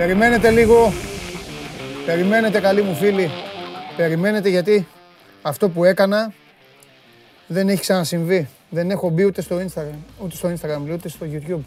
[0.00, 0.92] Περιμένετε λίγο.
[2.06, 3.30] Περιμένετε καλοί μου φίλοι.
[3.96, 4.88] Περιμένετε γιατί
[5.42, 6.32] αυτό που έκανα
[7.46, 8.48] δεν έχει ξανασυμβεί.
[8.70, 11.60] Δεν έχω μπει ούτε στο Instagram, ούτε στο Instagram, ούτε στο YouTube.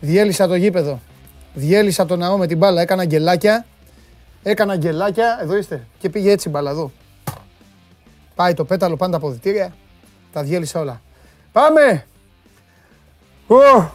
[0.00, 1.00] Διέλυσα το γήπεδο.
[1.54, 2.80] Διέλυσα το ναό με την μπάλα.
[2.80, 3.66] Έκανα γκελάκια.
[4.42, 5.38] Έκανα γκελάκια.
[5.42, 5.86] Εδώ είστε.
[5.98, 6.92] Και πήγε έτσι η μπάλα εδώ.
[8.34, 9.72] Πάει το πέταλο πάντα από διτήρια.
[10.32, 11.00] Τα διέλυσα όλα.
[11.52, 12.06] Πάμε!
[13.46, 13.90] Ω!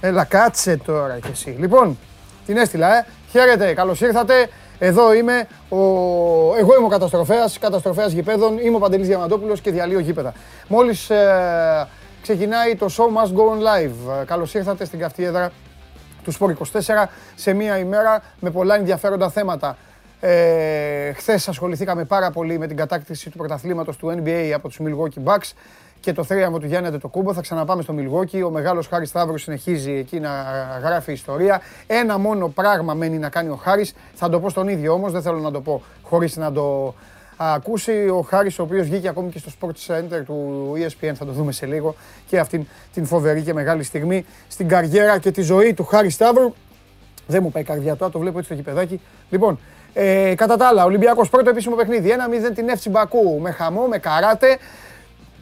[0.00, 1.56] Έλα κάτσε τώρα κι εσύ.
[1.58, 1.98] Λοιπόν,
[2.46, 3.06] την έστειλα, ε.
[3.30, 4.48] Χαίρετε, καλώς ήρθατε.
[4.78, 5.76] Εδώ είμαι, ο...
[6.56, 10.32] εγώ είμαι ο καταστροφέας, καταστροφέας γηπέδων, είμαι ο Παντελής Διαμαντόπουλος και διαλύω γήπεδα.
[10.68, 11.88] Μόλις ε,
[12.22, 14.24] ξεκινάει το show must go on live.
[14.26, 15.52] Καλώς ήρθατε στην καυτή έδρα
[16.24, 16.78] του Σπορ 24
[17.34, 19.76] σε μία ημέρα με πολλά ενδιαφέροντα θέματα.
[20.20, 25.24] Ε, Χθες ασχοληθήκαμε πάρα πολύ με την κατάκτηση του πρωταθλήματος του NBA από τους Milwaukee
[25.24, 25.52] Bucks
[26.04, 27.32] και το θρίαμβο του Γιάννη Αντετοκούμπο.
[27.32, 28.42] Θα ξαναπάμε στο Μιλγόκι.
[28.42, 30.30] Ο μεγάλος Χάρης Σταύρου συνεχίζει εκεί να
[30.82, 31.60] γράφει ιστορία.
[31.86, 33.94] Ένα μόνο πράγμα μένει να κάνει ο Χάρης.
[34.14, 36.94] Θα το πω στον ίδιο όμως, δεν θέλω να το πω χωρίς να το
[37.36, 38.08] ακούσει.
[38.08, 41.52] Ο Χάρης, ο οποίος βγήκε ακόμη και στο Sports Center του ESPN, θα το δούμε
[41.52, 41.94] σε λίγο.
[42.26, 46.54] Και αυτήν την φοβερή και μεγάλη στιγμή στην καριέρα και τη ζωή του Χάρη Σταύρου.
[47.26, 49.00] Δεν μου πάει η καρδιά του, το βλέπω έτσι στο γηπεδάκι.
[49.30, 49.58] Λοιπόν,
[49.92, 52.10] ε, κατά τα άλλα, Ολυμπιακός πρώτο επίσημο παιχνίδι.
[52.10, 54.58] 1-0 την Εύτσι Μπακού με χαμό, με καράτε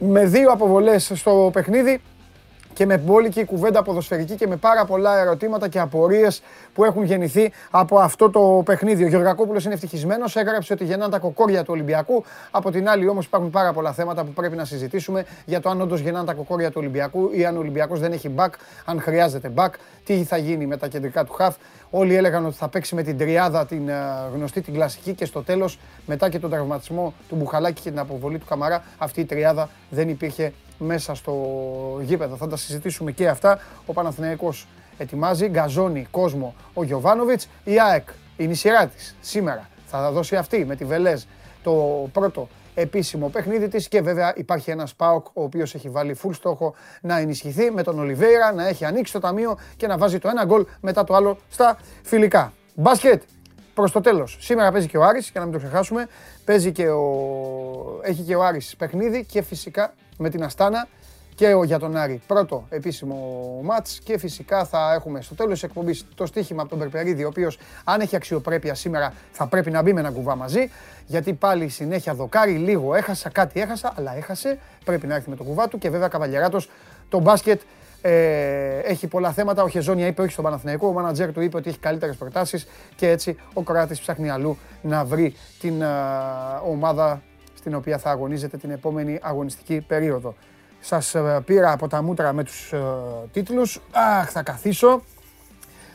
[0.08, 2.00] με δύο αποβολές στο παιχνίδι
[2.72, 6.42] και με μπόλικη κουβέντα ποδοσφαιρική και με πάρα πολλά ερωτήματα και απορίες
[6.74, 9.04] που έχουν γεννηθεί από αυτό το παιχνίδι.
[9.04, 12.24] Ο Γεωργακόπουλος είναι ευτυχισμένος, έγραψε ότι γεννάνε τα κοκόρια του Ολυμπιακού.
[12.50, 15.80] Από την άλλη όμως υπάρχουν πάρα πολλά θέματα που πρέπει να συζητήσουμε για το αν
[15.80, 18.50] όντως γεννάνε τα κοκόρια του Ολυμπιακού ή αν ο Ολυμπιακός δεν έχει back,
[18.84, 19.70] αν χρειάζεται back,
[20.04, 21.56] τι θα γίνει με τα κεντρικά του χαφ.
[21.94, 23.94] Όλοι έλεγαν ότι θα παίξει με την τριάδα την ε,
[24.34, 28.38] γνωστή, την κλασική και στο τέλος μετά και τον τραυματισμό του Μπουχαλάκη και την αποβολή
[28.38, 31.34] του Καμαρά αυτή η τριάδα δεν υπήρχε μέσα στο
[32.02, 32.36] γήπεδο.
[32.36, 33.58] Θα τα συζητήσουμε και αυτά.
[33.86, 34.66] Ο Παναθηναϊκός
[34.98, 37.48] ετοιμάζει, γκαζώνει κόσμο ο Γιωβάνοβιτς.
[37.64, 39.68] Η ΑΕΚ είναι η σειρά της σήμερα.
[39.86, 41.22] Θα δώσει αυτή με τη Βελέζ
[41.62, 41.72] το
[42.12, 46.74] πρώτο επίσημο παιχνίδι της και βέβαια υπάρχει ένας ΠΑΟΚ ο οποίος έχει βάλει full στόχο
[47.00, 50.44] να ενισχυθεί με τον Ολιβέηρα, να έχει ανοίξει το ταμείο και να βάζει το ένα
[50.44, 52.52] γκολ μετά το άλλο στα φιλικά.
[52.74, 53.22] Μπάσκετ,
[53.74, 54.38] προς το τέλος.
[54.40, 56.08] Σήμερα παίζει και ο Άρης, για να μην το ξεχάσουμε.
[56.44, 58.00] Παίζει και ο...
[58.02, 60.88] Έχει και ο Άρης παιχνίδι και φυσικά με την Αστάνα
[61.42, 63.16] και ο, για τον Άρη πρώτο επίσημο
[63.62, 67.28] μάτς και φυσικά θα έχουμε στο τέλος της εκπομπής το στοίχημα από τον Περπερίδη ο
[67.28, 70.70] οποίος αν έχει αξιοπρέπεια σήμερα θα πρέπει να μπει με ένα κουβά μαζί
[71.06, 75.42] γιατί πάλι συνέχεια δοκάρει λίγο έχασα κάτι έχασα αλλά έχασε πρέπει να έρθει με το
[75.42, 76.70] κουβά του και βέβαια Καβαλιαράτος
[77.08, 77.60] το μπάσκετ
[78.00, 79.62] ε, έχει πολλά θέματα.
[79.62, 80.86] Ο Χεζόνια είπε όχι στον Παναθηναϊκό.
[80.86, 82.66] Ο μάνατζερ του είπε ότι έχει καλύτερες προτάσεις
[82.96, 85.82] και έτσι ο Κράτη ψάχνει αλλού να βρει την
[86.66, 87.22] ομάδα
[87.54, 90.34] στην οποία θα αγωνίζεται την επόμενη αγωνιστική περίοδο.
[90.84, 92.78] Σας ε, πήρα από τα μούτρα με τους ε,
[93.32, 93.80] τίτλους.
[93.92, 95.02] Αχ, θα καθίσω.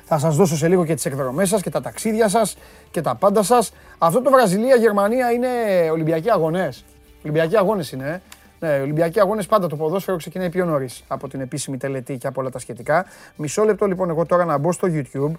[0.05, 2.57] Θα σας δώσω σε λίγο και τις εκδρομές σας και τα ταξίδια σας
[2.91, 3.73] και τα πάντα σας.
[3.97, 5.47] Αυτό το Βραζιλία-Γερμανία είναι
[5.91, 6.85] Ολυμπιακοί αγωνές.
[7.23, 8.21] Ολυμπιακοί αγώνες είναι, ε.
[8.59, 12.41] Ναι, Ολυμπιακοί αγώνες πάντα το ποδόσφαιρο ξεκινάει πιο νωρίς από την επίσημη τελετή και από
[12.41, 13.05] όλα τα σχετικά.
[13.35, 15.31] Μισό λεπτό λοιπόν εγώ τώρα να μπω στο YouTube.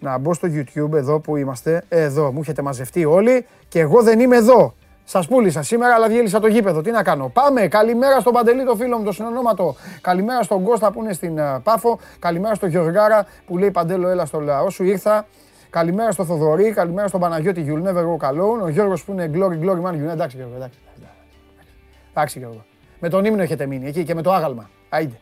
[0.00, 1.84] Να μπω στο YouTube εδώ που είμαστε.
[1.88, 4.74] Εδώ μου έχετε μαζευτεί όλοι και εγώ δεν είμαι εδώ.
[5.04, 6.80] Σας πούλησα σήμερα, αλλά διέλυσα το γήπεδο.
[6.80, 7.28] Τι να κάνω.
[7.28, 7.66] Πάμε.
[7.68, 9.74] Καλημέρα στον Παντελή, το φίλο μου, το συνονόματο.
[10.00, 11.98] Καλημέρα στον Κώστα που είναι στην uh, Πάφο.
[12.18, 14.84] Καλημέρα στον Γεωργάρα που λέει Παντέλο, έλα στο λαό σου.
[14.84, 15.26] Ήρθα.
[15.70, 16.72] Καλημέρα στο Θοδωρή.
[16.72, 18.62] Καλημέρα στον Παναγιώτη You'll never go alone.
[18.62, 20.10] Ο Γιώργος που είναι glory, glory man.
[20.10, 20.78] Εντάξει, Γιώργο, εντάξει.
[22.10, 22.64] Εντάξει, Γιώργο.
[23.00, 24.70] Με τον ύμνο έχετε μείνει εκεί και με το άγαλμα.
[24.88, 25.18] Άιντε.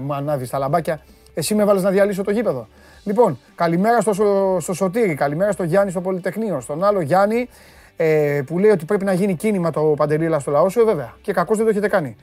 [0.00, 1.00] Μου ανάβεις τα λαμπάκια.
[1.34, 2.66] Εσύ με βάλες να διαλύσω το γήπεδο.
[3.04, 4.12] Λοιπόν, καλημέρα στο,
[4.60, 7.48] στο Σωτήρι, καλημέρα στο Γιάννη στο Πολυτεχνείο, στον άλλο Γιάννη
[8.02, 11.14] ε, που λέει ότι πρέπει να γίνει κίνημα το Παντελήλα στο λαό σου, ε, βέβαια.
[11.22, 12.16] Και κακώς δεν το έχετε κάνει.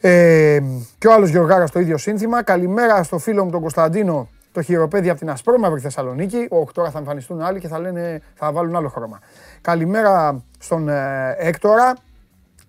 [0.00, 0.58] Ε,
[0.98, 2.42] και ο άλλος Γεωργάρας το ίδιο σύνθημα.
[2.42, 6.46] Καλημέρα στο φίλο μου τον Κωνσταντίνο, το χειροπέδι από την Ασπρόμαυρη Θεσσαλονίκη.
[6.50, 9.20] Ο τώρα θα εμφανιστούν άλλοι και θα, λένε, θα βάλουν άλλο χρώμα.
[9.60, 11.96] Καλημέρα στον ε, Έκτορα,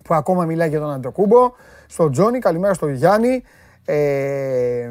[0.04, 1.52] που ακόμα μιλάει για τον Αντοκούμπο.
[1.86, 3.42] Στον Τζόνι, καλημέρα στον Γιάννη.
[3.84, 4.90] Ε,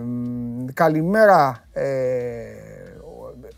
[0.73, 1.83] καλημέρα ε,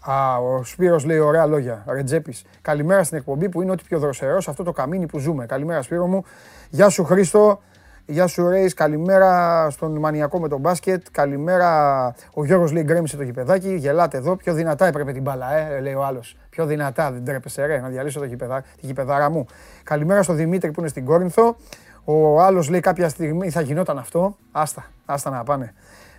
[0.06, 1.83] Α, ο Σπύρος λέει ωραία λόγια.
[1.88, 2.36] Ρετζέπη.
[2.62, 5.45] Καλημέρα στην εκπομπή που είναι ό,τι πιο δροσερός αυτό το καμίνι που ζούμε.
[5.45, 6.24] Καλημέρα, Σπύρο μου.
[6.69, 7.62] Γεια σου, Χρήστο.
[8.06, 8.74] Γεια σου, Ρέις.
[8.74, 11.06] Καλημέρα στον Μανιακό με τον μπάσκετ.
[11.12, 12.13] Καλημέρα.
[12.33, 13.75] Ο Γιώργος λέει γκρέμισε το γηπεδάκι.
[13.75, 14.36] Γελάτε εδώ.
[14.36, 16.38] Πιο δυνατά έπρεπε την μπάλα, ε, λέει ο άλλος.
[16.50, 19.45] Πιο δυνατά, δεν τρέπεσαι, ρε, να διαλύσω το γηπεδά, τη γηπεδάρα μου.
[19.83, 21.56] Καλημέρα στον Δημήτρη που είναι στην Κόρινθο.
[22.04, 24.38] Ο άλλος λέει κάποια στιγμή θα γινόταν αυτό.
[24.51, 25.74] Άστα, άστα να πάνε.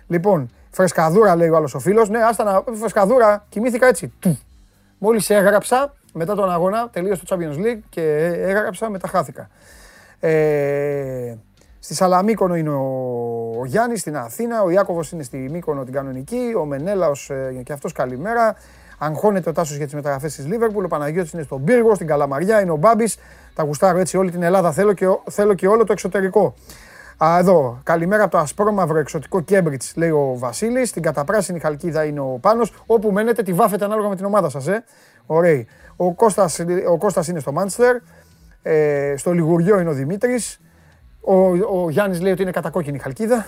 [0.07, 2.09] Λοιπόν, Φρεσκαδούρα λέει ο άλλος ο φίλος.
[2.09, 2.63] Ναι, άστα να.
[2.75, 4.13] Φρεσκαδούρα, κοιμήθηκα έτσι.
[4.97, 8.01] Μόλις έγραψα μετά τον αγώνα, τελείωσε το Champions League και
[8.41, 9.49] έγραψα, μετά χάθηκα.
[10.19, 11.35] Ε,
[11.79, 13.33] στη Σαλαμίκονο είναι ο
[13.63, 17.73] ο Γιάννης στην Αθήνα, ο Ιάκωβος είναι στη Μύκονο την κανονική, ο Μενέλαος ε, και
[17.73, 18.55] αυτός καλημέρα.
[18.97, 22.61] Αγχώνεται ο Τάσος για τις μεταγραφές της Λίβερπουλ, ο Παναγιώτης είναι στον Πύργο, στην Καλαμαριά,
[22.61, 23.17] είναι ο Μπάμπης.
[23.53, 26.53] Τα γουστάρω έτσι όλη την Ελλάδα, θέλω και, θέλω και όλο το εξωτερικό.
[27.23, 30.89] Α, εδώ, καλημέρα από το ασπρόμαυρο εξωτικό Κέμπριτς, λέει ο Βασίλης.
[30.89, 32.73] Στην καταπράσινη χαλκίδα είναι ο Πάνος.
[32.85, 34.67] Όπου μένετε, τη βάφετε ανάλογα με την ομάδα σας.
[34.67, 34.83] Ε.
[35.25, 35.63] Ωραία.
[35.95, 36.59] Ο Κώστας,
[36.89, 37.95] ο Κώστας είναι στο Μάντσεστερ.
[38.61, 40.61] Ε, στο Λιγουριό είναι ο Δημήτρης.
[41.21, 41.35] Ο,
[41.83, 43.45] ο Γιάννης λέει ότι είναι κατακόκκινη χαλκίδα.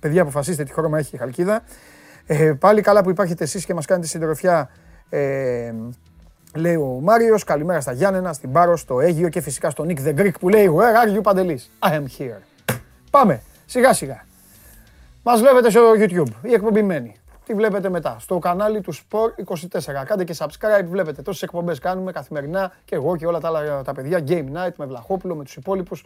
[0.00, 1.62] Παιδιά, αποφασίστε τι χρώμα έχει η χαλκίδα.
[2.26, 4.70] Ε, πάλι καλά που υπάρχετε εσείς και μας κάνετε συντροφιά.
[5.08, 5.72] Ε,
[6.54, 7.44] λέει ο Μάριος.
[7.44, 10.70] Καλημέρα στα Γιάννενα, στην Πάρο, στο Αίγιο και φυσικά στον Nick the Greek που λέει
[10.76, 12.53] Where are you, Παντελής; I am here.
[13.14, 14.24] Πάμε, σιγά σιγά.
[15.22, 17.16] Μας βλέπετε στο YouTube, η εκπομπή μένει.
[17.44, 20.04] Τι βλέπετε μετά, στο κανάλι του Sport 24.
[20.04, 23.92] Κάντε και subscribe, βλέπετε τόσες εκπομπές κάνουμε καθημερινά και εγώ και όλα τα άλλα τα
[23.92, 26.04] παιδιά, Game Night με Βλαχόπουλο, με τους υπόλοιπους.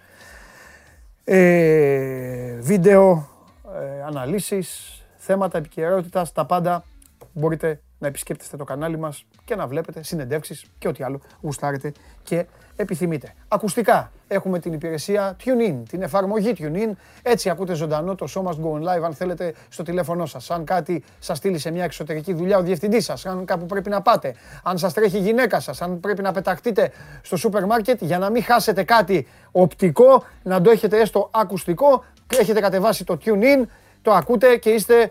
[1.25, 3.28] Ε, βίντεο,
[3.75, 6.84] ε, αναλύσεις, θέματα επικαιρότητας, τα πάντα
[7.32, 12.46] μπορείτε να επισκέπτεστε το κανάλι μας και να βλέπετε συνεντεύξεις και ό,τι άλλο γουστάρετε και
[12.78, 13.34] επιθυμείτε.
[13.48, 16.90] Ακουστικά έχουμε την υπηρεσία TuneIn, την εφαρμογή TuneIn.
[17.22, 20.50] Έτσι ακούτε ζωντανό το show must go live αν θέλετε στο τηλέφωνό σας.
[20.50, 24.02] Αν κάτι σας στείλει σε μια εξωτερική δουλειά ο διευθυντής σας, αν κάπου πρέπει να
[24.02, 26.90] πάτε, αν σας τρέχει η γυναίκα σας, αν πρέπει να πεταχτείτε
[27.22, 32.04] στο σούπερ μάρκετ για να μην χάσετε κάτι οπτικό, να το έχετε έστω ακουστικό,
[32.38, 33.66] έχετε κατεβάσει το TuneIn,
[34.02, 35.10] το ακούτε και είστε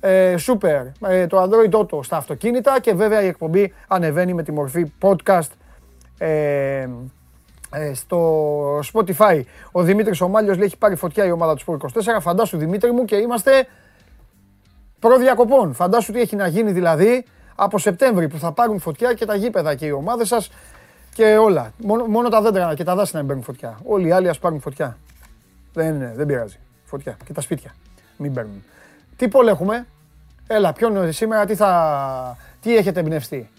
[0.00, 4.52] ε, super ε, το Android Auto στα αυτοκίνητα και βέβαια η εκπομπή ανεβαίνει με τη
[4.52, 5.50] μορφή podcast
[6.22, 6.88] ε,
[7.70, 9.42] ε, στο Spotify.
[9.72, 12.20] Ο Δημήτρης Ομάλιος λέει έχει πάρει φωτιά η ομάδα του Sport 24.
[12.20, 13.66] Φαντάσου Δημήτρη μου και είμαστε
[14.98, 15.74] προδιακοπών.
[15.74, 17.24] Φαντάσου τι έχει να γίνει δηλαδή
[17.54, 20.50] από Σεπτέμβρη που θα πάρουν φωτιά και τα γήπεδα και οι ομάδες σας
[21.14, 21.72] και όλα.
[21.76, 23.78] Μόνο, μόνο τα δέντρα και τα δάση να μην παίρνουν φωτιά.
[23.84, 24.98] Όλοι οι άλλοι ας πάρουν φωτιά.
[25.72, 26.58] Δεν, δεν πειράζει.
[26.84, 27.16] Φωτιά.
[27.24, 27.74] Και τα σπίτια.
[28.16, 28.64] Μην παίρνουν.
[29.16, 29.86] Τι πόλ έχουμε;
[30.46, 33.50] Έλα, ποιον σήμερα, τι, θα, τι έχετε εμπνευστεί;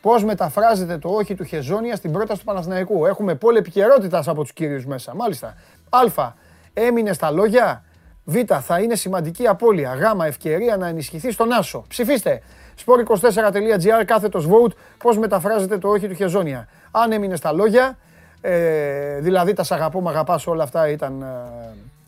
[0.00, 3.06] Πώς μεταφράζεται το όχι του Χεζόνια στην πρόταση του Παναθηναϊκού.
[3.06, 5.14] Έχουμε πόλη επικαιρότητας από τους κύριους μέσα.
[5.14, 5.54] Μάλιστα.
[5.88, 6.32] Α.
[6.74, 7.84] Έμεινε στα λόγια.
[8.24, 8.36] Β.
[8.60, 9.94] Θα είναι σημαντική απώλεια.
[9.94, 10.26] Γ.
[10.26, 11.84] Ευκαιρία να ενισχυθεί στον Άσο.
[11.88, 12.42] Ψηφίστε.
[12.84, 14.72] sport24.gr κάθετος vote.
[14.98, 16.68] Πώς μεταφράζεται το όχι του Χεζόνια.
[16.90, 17.98] Αν έμεινε στα λόγια,
[18.40, 21.22] ε, δηλαδή τα σ' αγαπώ, μ' αγαπάς, όλα αυτά ήταν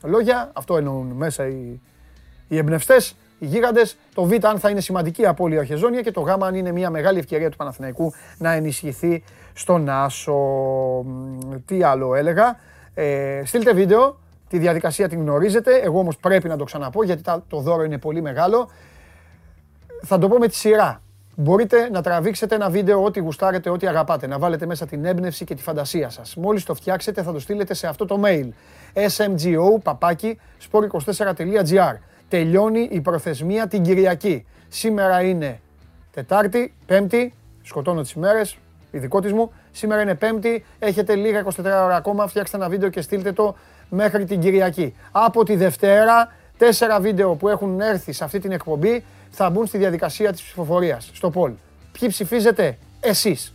[0.03, 0.51] ε, λόγια.
[0.53, 1.81] Αυτό εννοούν μέσα οι,
[2.49, 3.97] οι εμπνευστές οι γίγαντες.
[4.15, 6.91] Το Β αν θα είναι σημαντική απώλεια ο Χεζόνια και το Γ αν είναι μια
[6.91, 10.37] μεγάλη ευκαιρία του Παναθηναϊκού να ενισχυθεί στον Άσο.
[11.67, 12.59] Τι άλλο έλεγα.
[12.95, 14.19] Ε, στείλτε βίντεο,
[14.49, 15.77] τη διαδικασία την γνωρίζετε.
[15.77, 18.71] Εγώ όμως πρέπει να το ξαναπώ γιατί το δώρο είναι πολύ μεγάλο.
[20.03, 21.03] Θα το πω με τη σειρά.
[21.37, 24.27] Μπορείτε να τραβήξετε ένα βίντεο ό,τι γουστάρετε, ό,τι αγαπάτε.
[24.27, 26.37] Να βάλετε μέσα την έμπνευση και τη φαντασία σας.
[26.37, 28.49] Μόλις το φτιάξετε θα το στείλετε σε αυτό το mail.
[28.95, 29.95] smgo
[30.71, 34.47] sport24.gr τελειώνει η προθεσμία την Κυριακή.
[34.69, 35.61] Σήμερα είναι
[36.13, 38.57] Τετάρτη, Πέμπτη, σκοτώνω τις ημέρες,
[38.91, 39.53] ειδικό της μου.
[39.71, 43.57] Σήμερα είναι Πέμπτη, έχετε λίγα 24 ώρα ακόμα, φτιάξτε ένα βίντεο και στείλτε το
[43.89, 44.95] μέχρι την Κυριακή.
[45.11, 49.79] Από τη Δευτέρα, τέσσερα βίντεο που έχουν έρθει σε αυτή την εκπομπή θα μπουν στη
[49.79, 51.53] διαδικασία της ψηφοφορίας, στο Πολ.
[51.99, 53.55] Ποιοι ψηφίζετε, εσείς.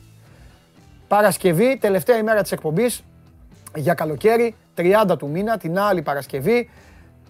[1.08, 3.04] Παρασκευή, τελευταία ημέρα της εκπομπής,
[3.76, 6.70] για καλοκαίρι, 30 του μήνα, την άλλη Παρασκευή,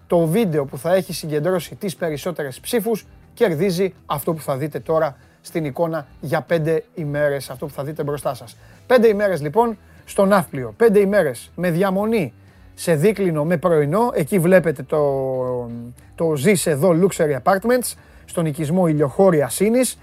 [0.08, 5.16] το βίντεο που θα έχει συγκεντρώσει τις περισσότερες ψήφους κερδίζει αυτό που θα δείτε τώρα
[5.40, 8.56] στην εικόνα για πέντε ημέρες, αυτό που θα δείτε μπροστά σας.
[8.86, 12.32] Πέντε ημέρες λοιπόν στο Ναύπλιο, πέντε ημέρες με διαμονή
[12.74, 15.70] σε δίκλινο με πρωινό, εκεί βλέπετε το,
[16.14, 17.92] το ζεις εδώ Luxury Apartments,
[18.24, 19.98] στον οικισμό Ηλιοχώρη Ασίνης,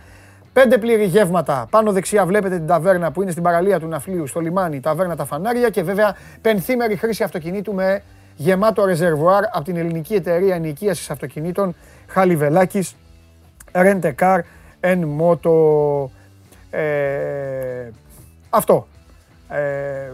[0.56, 1.68] Πέντε πλήρη γεύματα.
[1.70, 5.26] Πάνω δεξιά βλέπετε την ταβέρνα που είναι στην παραλία του Ναυπλίου, στο λιμάνι, ταβέρνα τα
[5.26, 8.02] φανάρια και βέβαια πενθήμερη χρήση αυτοκινήτου με
[8.36, 11.76] γεμάτο ρεζερβουάρ από την ελληνική εταιρεία ενοικίασης αυτοκινήτων
[12.08, 12.96] Χαλιβελάκης
[13.72, 14.40] Rent a Car
[14.82, 16.10] and Moto.
[16.70, 17.90] Ε,
[18.50, 18.88] αυτό.
[19.50, 20.12] Ε,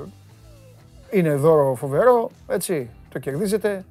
[1.12, 3.86] είναι δώρο φοβερό, έτσι, το κερδίζετε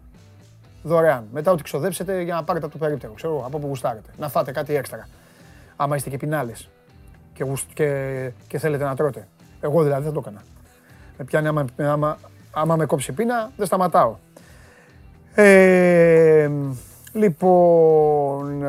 [0.82, 1.28] δωρεάν.
[1.32, 4.10] Μετά ότι ξοδέψετε για να πάρετε από το περίπτερο, ξέρω, από όπου γουστάρετε.
[4.18, 5.08] Να φάτε κάτι έξτρα.
[5.76, 6.68] Άμα είστε και πινάλες
[7.32, 7.44] και,
[7.74, 9.28] και, και θέλετε να τρώτε.
[9.60, 10.42] Εγώ δηλαδή δεν το έκανα.
[11.18, 12.18] Με πιάνει άμα, άμα,
[12.50, 14.16] άμα με κόψει πείνα, δεν σταματάω.
[15.34, 16.50] Ε,
[17.12, 18.64] λοιπόν,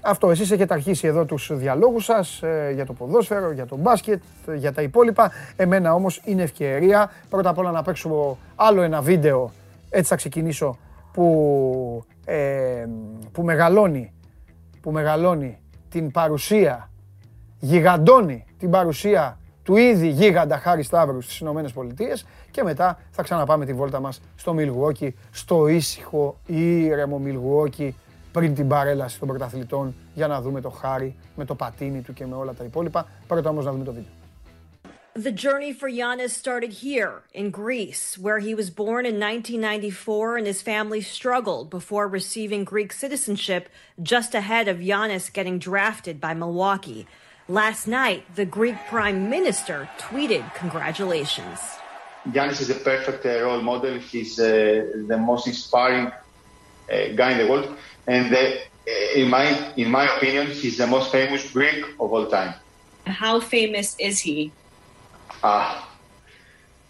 [0.00, 4.22] αυτό, εσείς έχετε αρχίσει εδώ τους διαλόγους σας ε, για το ποδόσφαιρο, για το μπάσκετ,
[4.54, 5.30] για τα υπόλοιπα.
[5.56, 9.50] Εμένα όμως είναι ευκαιρία πρώτα απ' όλα να παίξω άλλο ένα βίντεο,
[9.90, 10.78] έτσι θα ξεκινήσω,
[11.12, 12.86] που, ε,
[13.32, 14.12] που μεγαλώνει,
[14.80, 16.90] που μεγαλώνει την παρουσία,
[17.58, 23.64] γιγαντώνει την παρουσία του ήδη γίγαντα Χάρη Σταύρου στις Ηνωμένες Πολιτείες και μετά θα ξαναπάμε
[23.64, 27.96] τη βόλτα μας στο Μιλγουόκι, στο ήσυχο ήρεμο Μιλγουόκι
[28.32, 32.26] πριν την παρέλαση των πρωταθλητών για να δούμε το Χάρη με το πατίνι του και
[32.26, 33.06] με όλα τα υπόλοιπα.
[33.26, 34.12] Πρώτα όμως να δούμε το βίντεο.
[35.26, 40.46] The journey for Giannis started here in Greece, where he was born in 1994 and
[40.52, 43.68] his family struggled before receiving Greek citizenship
[44.12, 47.06] just ahead of Giannis getting drafted by Milwaukee.
[47.60, 51.58] Last night, the Greek prime minister tweeted congratulations.
[52.28, 53.98] Giannis is a perfect uh, role model.
[53.98, 57.76] He's uh, the most inspiring uh, guy in the world,
[58.06, 62.26] and the, uh, in my in my opinion, he's the most famous Greek of all
[62.26, 62.54] time.
[63.06, 64.52] How famous is he?
[65.42, 65.86] Ah,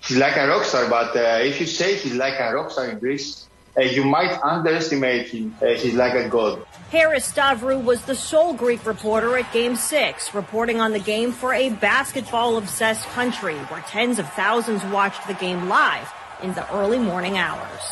[0.00, 2.88] he's like a rock star, but uh, if you say he's like a rock star
[2.88, 5.56] in Greece, uh, you might underestimate him.
[5.60, 6.64] Uh, he's like a god.
[6.94, 11.52] Harris Stavru was the sole Greek reporter at Game 6, reporting on the game for
[11.52, 16.08] a basketball obsessed country where tens of thousands watched the game live
[16.40, 17.82] in the early morning hours.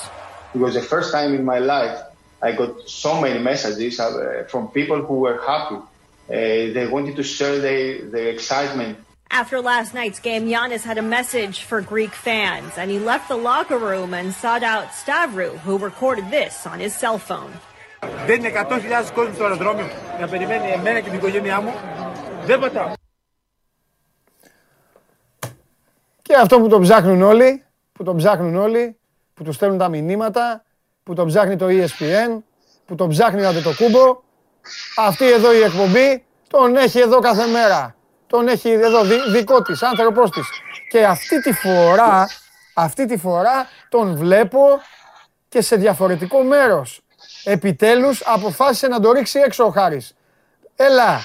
[0.54, 2.00] It was the first time in my life
[2.40, 5.74] I got so many messages uh, from people who were happy.
[5.74, 5.82] Uh,
[6.72, 8.98] they wanted to share their, their excitement
[9.32, 13.36] After last night's game, Giannis had a message for Greek fans, and he left the
[13.50, 17.52] locker room and sought out Stavrou, who recorded this on his cell phone.
[18.26, 19.86] Δεν είναι 100.000 κόσμοι στο αεροδρόμιο
[20.20, 21.72] να περιμένει εμένα και την οικογένειά μου.
[22.44, 22.92] Δεν πατάω.
[26.22, 28.96] Και αυτό που τον ψάχνουν όλοι, που τον ψάχνουν όλοι,
[29.34, 30.64] που τους στέλνουν τα μηνύματα,
[31.02, 32.42] που τον ψάχνει το ESPN,
[32.86, 34.22] που τον ψάχνει ο Αντετοκούμπο,
[34.96, 37.94] αυτή εδώ η εκπομπή τον έχει εδώ κάθε μέρα.
[38.26, 40.48] Τον έχει εδώ δι, δικό της, άνθρωπός της.
[40.90, 42.28] Και αυτή τη φορά,
[42.74, 44.60] αυτή τη φορά τον βλέπω
[45.48, 47.01] και σε διαφορετικό μέρος.
[47.44, 50.14] Επιτέλους αποφάσισε να το ρίξει έξω ο Χάρης.
[50.76, 51.20] Έλα.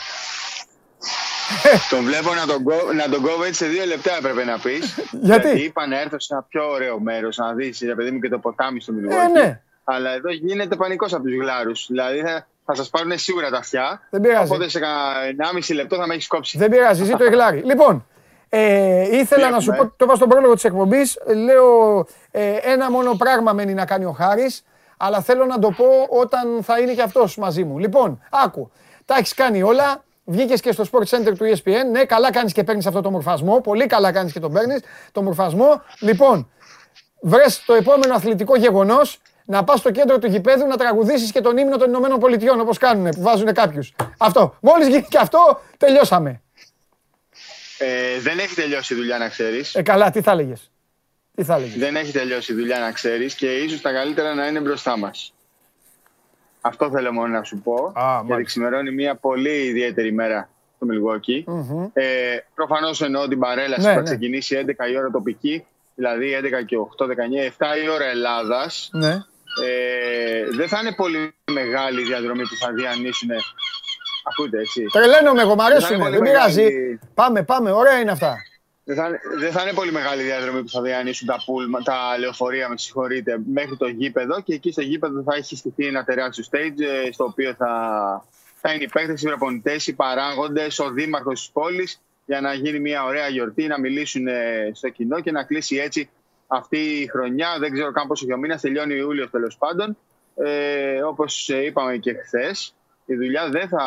[1.89, 4.95] Τον βλέπω να τον, κόβει να τον κόβω έτσι σε δύο λεπτά έπρεπε να πεις.
[5.11, 8.19] Γιατί; Γιατί είπα να έρθω σε ένα πιο ωραίο μέρος να δεις, ρε παιδί μου,
[8.19, 9.15] και το ποτάμι στο Μιλγόκι.
[9.15, 9.61] Ε, ναι.
[9.83, 11.85] Αλλά εδώ γίνεται πανικός από τους γλάρους.
[11.87, 14.01] Δηλαδή θα, θα σας πάρουν σίγουρα τα αυτιά.
[14.09, 14.51] Δεν πειράζει.
[14.51, 16.57] Οπότε σε κανένα 1,5 λεπτό θα με έχεις κόψει.
[16.57, 17.61] Δεν πειράζει, ζει το εγλάρι.
[17.61, 18.05] Λοιπόν,
[18.49, 21.97] ε, ήθελα Τι να σου πω, έχουμε; το είπα στον πρόλογο της εκπομπής, λέω
[22.31, 24.63] ε, ένα μόνο πράγμα μένει να κάνει ο Χάρης,
[24.97, 27.77] αλλά θέλω να το πω όταν θα είναι και αυτός μαζί μου.
[27.77, 28.71] Λοιπόν, άκου,
[29.05, 32.63] τα έχεις κάνει όλα, βγήκες και στο Sport Center του ESPN, ναι, καλά κάνεις και
[32.63, 34.79] παίρνεις αυτό το μορφασμό, πολύ καλά κάνεις και τον παίρνεις,
[35.11, 35.81] το μορφασμό.
[35.99, 36.51] Λοιπόν,
[37.21, 41.57] βρες το επόμενο αθλητικό γεγονός, να πας στο κέντρο του γηπέδου να τραγουδήσεις και τον
[41.57, 43.93] ύμνο των Ηνωμένων Πολιτειών, όπως κάνουν, που βάζουν κάποιους.
[44.17, 44.55] Αυτό.
[44.61, 46.41] Μόλις γίνει και αυτό, τελειώσαμε.
[47.77, 49.75] Ε, δεν έχει τελειώσει η δουλειά να ξέρεις.
[49.75, 50.71] Ε, καλά, τι θα έλεγες;
[51.37, 51.79] Τι θα έλεγε.
[51.79, 55.33] Δεν έχει τελειώσει η δουλειά να ξέρεις και ίσως τα καλύτερα να είναι μπροστά μας.
[56.61, 57.73] Αυτό θέλω μόνο να σου πω.
[57.95, 58.23] μάλιστα.
[58.25, 61.45] γιατί ξημερώνει μια πολύ ιδιαίτερη μέρα στο μιλγοκι
[61.93, 62.03] Ε,
[62.55, 64.03] προφανώς εννοώ την παρέλαση Ναι, που θα ναι.
[64.03, 65.65] ξεκινήσει 11 η ώρα τοπική,
[65.95, 68.89] δηλαδή 11 και 8, 19, 7 η ώρα Ελλάδας.
[68.93, 69.09] Ναι.
[69.65, 73.29] Ε, δεν θα είναι πολύ μεγάλη η διαδρομή που θα διανύσουν.
[74.31, 74.83] Ακούτε έτσι.
[74.91, 75.95] Τρελαίνομαι εγώ, μ' αρέσουν.
[75.95, 76.61] είναι πολύ Δεν πειράζει.
[76.63, 76.99] μεγάλη.
[77.13, 78.35] Πάμε, πάμε, ωραία είναι αυτά.
[78.89, 81.81] Δεν θα, είναι- δεν θα είναι πολύ μεγάλη η διαδρομή που θα διανύσουν τα, πούλμα,
[81.81, 86.03] τα λεωφορεία, με συγχωρείτε, μέχρι το γήπεδο και εκεί στο γήπεδο θα έχει στηθεί ένα
[86.03, 87.71] τεράστιο stage ε, στο οποίο θα,
[88.61, 92.79] θα είναι οι παίκτες, οι προπονητές, οι παράγοντες, ο δήμαρχος της πόλης για να γίνει
[92.79, 96.09] μια ωραία γιορτή, να μιλήσουν ε, στο κοινό και να κλείσει έτσι
[96.47, 97.55] αυτή η χρονιά.
[97.59, 99.97] Δεν ξέρω καν πόσο και ο μήνας, τελειώνει ο Ιούλιος τέλος πάντων.
[100.35, 102.75] Ε, όπως ε, είπαμε και χθες,
[103.05, 103.83] η δουλειά δεν θα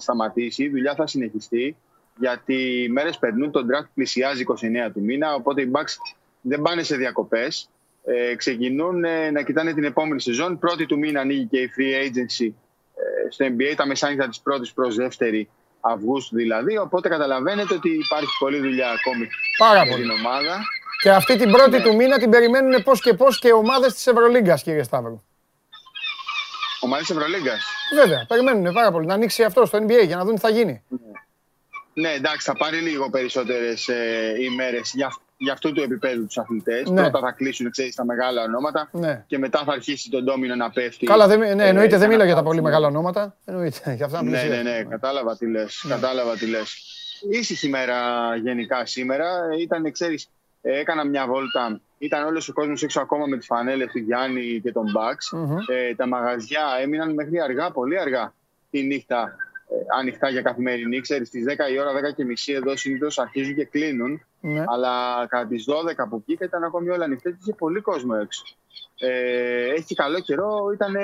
[0.00, 1.76] σταματήσει, η δουλειά θα συνεχιστεί
[2.18, 5.94] γιατί οι μέρες περνούν, το draft πλησιάζει 29 του μήνα, οπότε οι Bucks
[6.40, 7.68] δεν πάνε σε διακοπές.
[8.04, 10.58] Ε, ξεκινούν ε, να κοιτάνε την επόμενη σεζόν.
[10.58, 12.46] Πρώτη του μήνα ανοίγει και η free agency
[12.94, 15.48] ε, στο NBA, τα μεσάνυχτα της πρώτης προς δεύτερη
[15.80, 20.02] Αυγούστου δηλαδή, οπότε καταλαβαίνετε ότι υπάρχει πολλή δουλειά ακόμη Πάρα για πολύ.
[20.02, 20.58] την ομάδα.
[21.02, 21.82] Και αυτή την πρώτη Ναι.
[21.82, 25.22] του μήνα την περιμένουν πώς και πώς και ομάδες της Ευρωλίγκας, κύριε Σταύρο.
[26.80, 27.64] Ομάδες Ευρωλίγκας.
[27.94, 29.06] Βέβαια, περιμένουν πάρα πολύ.
[29.06, 30.82] Να ανοίξει αυτό στο NBA για να δουν τι θα γίνει.
[30.88, 30.98] Ναι,
[32.04, 36.88] εντάξει, θα πάρει λίγο περισσότερες ε, ημέρες για, για αυτού του επίπεδου τους αθλητές.
[36.90, 37.00] Ναι.
[37.00, 39.24] Πρώτα θα κλείσουν ξέρεις, τα μεγάλα ονόματα Ναι.
[39.26, 41.06] και μετά θα αρχίσει το ντόμινο να πέφτει.
[41.06, 42.44] Καλά, δεν, ναι, Ε, εννοείται, δεν να μιλάω για τα κάτσουν.
[42.44, 43.36] πολύ μεγάλα ονόματα.
[43.44, 44.62] Εννοείται, για αυτά Ναι, πλησιάζει.
[44.62, 46.76] ναι, ναι, κατάλαβα τι λες, κατάλαβα τι λες.
[47.30, 47.96] Ήσυχη μέρα
[48.42, 49.26] γενικά σήμερα.
[49.60, 50.28] Ήταν, ξέρεις,
[50.62, 51.80] ε, έκανα μια βόλτα.
[51.98, 55.38] Ήταν όλος ο κόσμος έξω ακόμα με τις φανέλες του Γιάννη και των Bucks.
[55.38, 55.56] Μμμ.
[55.66, 58.34] Ε, τα μαγαζιά έμειναν μέχρι αργά, πολύ αργά
[58.70, 59.45] τη νύχτα ε,
[59.98, 61.00] ανοιχτά για καθημερινή.
[61.00, 64.22] Ξέρεις, στις 10 η ώρα, 10 και μισή εδώ συνήθως αρχίζουν και κλείνουν.
[64.40, 64.64] Ναι.
[64.66, 68.44] Αλλά κατά τις 12 που εκεί ήταν ακόμη όλα ανοιχτά και είχε πολύ κόσμο έξω.
[68.98, 70.94] Ε, έχει καλό καιρό, ήταν,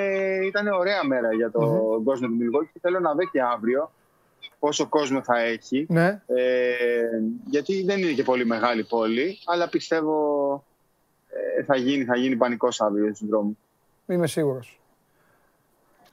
[0.43, 3.91] ήταν ωραία μέρα για τον κόσμο του Μιλγόκη και θέλω να δω και αύριο
[4.59, 5.85] πόσο κόσμο θα έχει.
[5.89, 6.21] Ναι.
[6.27, 7.03] Ε,
[7.45, 10.63] γιατί δεν είναι και πολύ μεγάλη πόλη, αλλά πιστεύω
[11.57, 13.57] ε, θα γίνει, θα γίνει πανικός αύριο στον δρόμο.
[14.07, 14.82] Είμαι σίγουρος.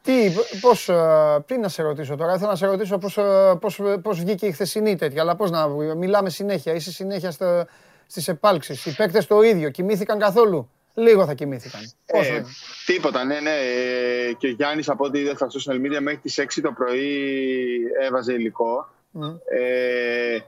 [0.03, 3.81] Τι, πώς, ε, τι να σε ρωτήσω τώρα, θέλω να σε ρωτήσω πώς, ε, πώς,
[4.03, 7.65] πώς βγήκε η χθεσινή τέτοια, αλλά πώς να μιλάμε συνέχεια, είσαι συνέχεια στο,
[8.07, 8.87] στις επάλξεις.
[8.87, 11.81] Οι παίκτες το ίδιο, κοιμήθηκαν καθόλου; Λίγο θα κοιμήθηκαν.
[12.07, 12.45] Πώς, Ε,
[12.87, 13.51] τίποτα, ναι, ναι.
[13.51, 17.81] Ε, και ο Γιάννης από ό,τι είδα στα social media μέχρι τις 6 το πρωί
[18.01, 18.89] έβαζε υλικό.
[19.11, 19.25] Μμ.
[19.25, 20.39] Ε,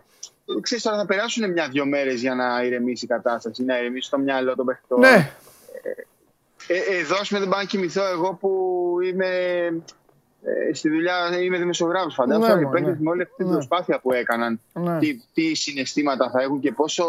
[0.61, 4.55] ξέρεις τώρα θα περάσουν μια-δυο μέρες για να ηρεμήσει η κατάσταση, να ηρεμήσει το μυαλό
[4.55, 5.01] των παιχτών.
[5.01, 5.33] ναι,
[6.75, 8.51] Ε, εδώ ας πούμε δεν πάω να κοιμηθώ εγώ που
[9.05, 9.27] είμαι
[10.45, 12.47] ε, στη δουλειά, είμαι δημοσιογράφος φαντάζομαι.
[12.55, 13.03] Ναι, οι μωρέ, παίκτες ναι.
[13.03, 13.53] με όλη αυτή την Ναι.
[13.53, 14.99] προσπάθεια που έκαναν, ναι.
[14.99, 17.05] τι, τι συναισθήματα θα έχουν και πόσο,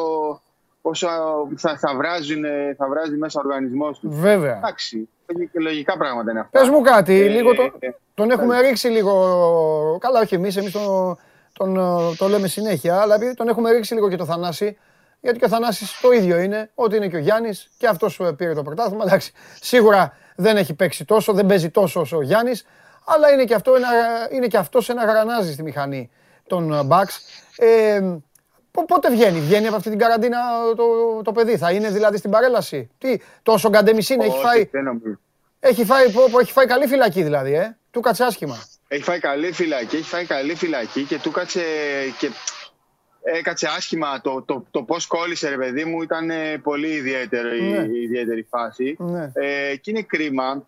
[0.82, 1.08] πόσο
[1.56, 4.20] θα, θα, βράζουν, ε, θα βράζει μέσα ο οργανισμός τους.
[4.20, 4.58] Βέβαια.
[4.58, 6.60] Εντάξει, και λογικά πράγματα είναι αυτά.
[6.60, 10.72] Πες μου κάτι, Ε, λίγο το, ε, τον έχουμε ρίξει λίγο, καλά όχι εμείς, εμείς
[10.72, 11.18] τον,
[11.54, 14.78] τον, ε, το λέμε συνέχεια, αλλά επειδή τον έχουμε ρίξει λίγο και το Θανάση,
[15.24, 18.34] γιατί και ο Θανάσης το ίδιο είναι, ό,τι είναι και ο Γιάννης και αυτός ε,
[18.38, 22.66] πήρε το πρωτάθλημα, εντάξει, σίγουρα δεν έχει παίξει τόσο, δεν παίζει τόσο όσο ο Γιάννης,
[23.06, 23.88] αλλά είναι και, αυτό ένα,
[24.32, 26.10] είναι και αυτός ένα γρανάζι στη μηχανή
[26.48, 27.18] των ε, Bucks.
[27.58, 28.02] Ε,
[28.72, 30.38] πο- πότε βγαίνει, βγαίνει από αυτή την καραντίνα
[30.76, 30.84] το,
[31.24, 35.20] το παιδί, θα είναι δηλαδή στην παρέλαση; Τι, τόσο γκαντεμισίν έχει όχι, φάει, δεν νομίζω.
[35.60, 37.78] έχει φάει, πω, πω, έχει φάει καλή φυλακή δηλαδή, ε.
[37.92, 38.64] Του κάτσε άσχημα.
[38.88, 41.62] Έχει φάει καλή φυλακή, έχει φάει καλή φυλακή και του κάτσε
[42.20, 42.30] και
[43.24, 47.78] έκατσε άσχημα το, το, το πώς κόλλησε ρε παιδί μου ήταν ε, πολύ ιδιαίτερη, Ναι.
[47.98, 49.32] η ιδιαίτερη φάση Ναι.
[49.34, 50.68] ε, και είναι κρίμα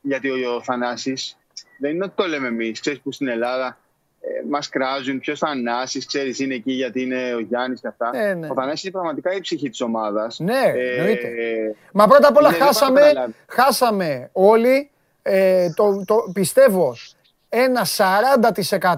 [0.00, 1.36] γιατί ο, ο Θανάσης
[1.78, 3.78] δεν είναι ότι το λέμε εμείς ξέρεις που στην Ελλάδα
[4.20, 8.34] ε, μας κράζουν ποιος Θανάσης ξέρεις είναι εκεί γιατί είναι ο Γιάννης και αυτά Ε,
[8.34, 8.48] ναι.
[8.50, 10.62] ο Θανάσης είναι πραγματικά η ψυχή της ομάδας Ναι,
[10.96, 11.26] εννοείται.
[11.28, 13.32] ε, Μα πρώτα απ' όλα Ναι, δεν χάσαμε, πάω να καταλάβω.
[13.46, 14.90] χάσαμε όλοι,
[15.22, 16.96] ε, το, το, πιστεύω,
[17.48, 17.86] ένα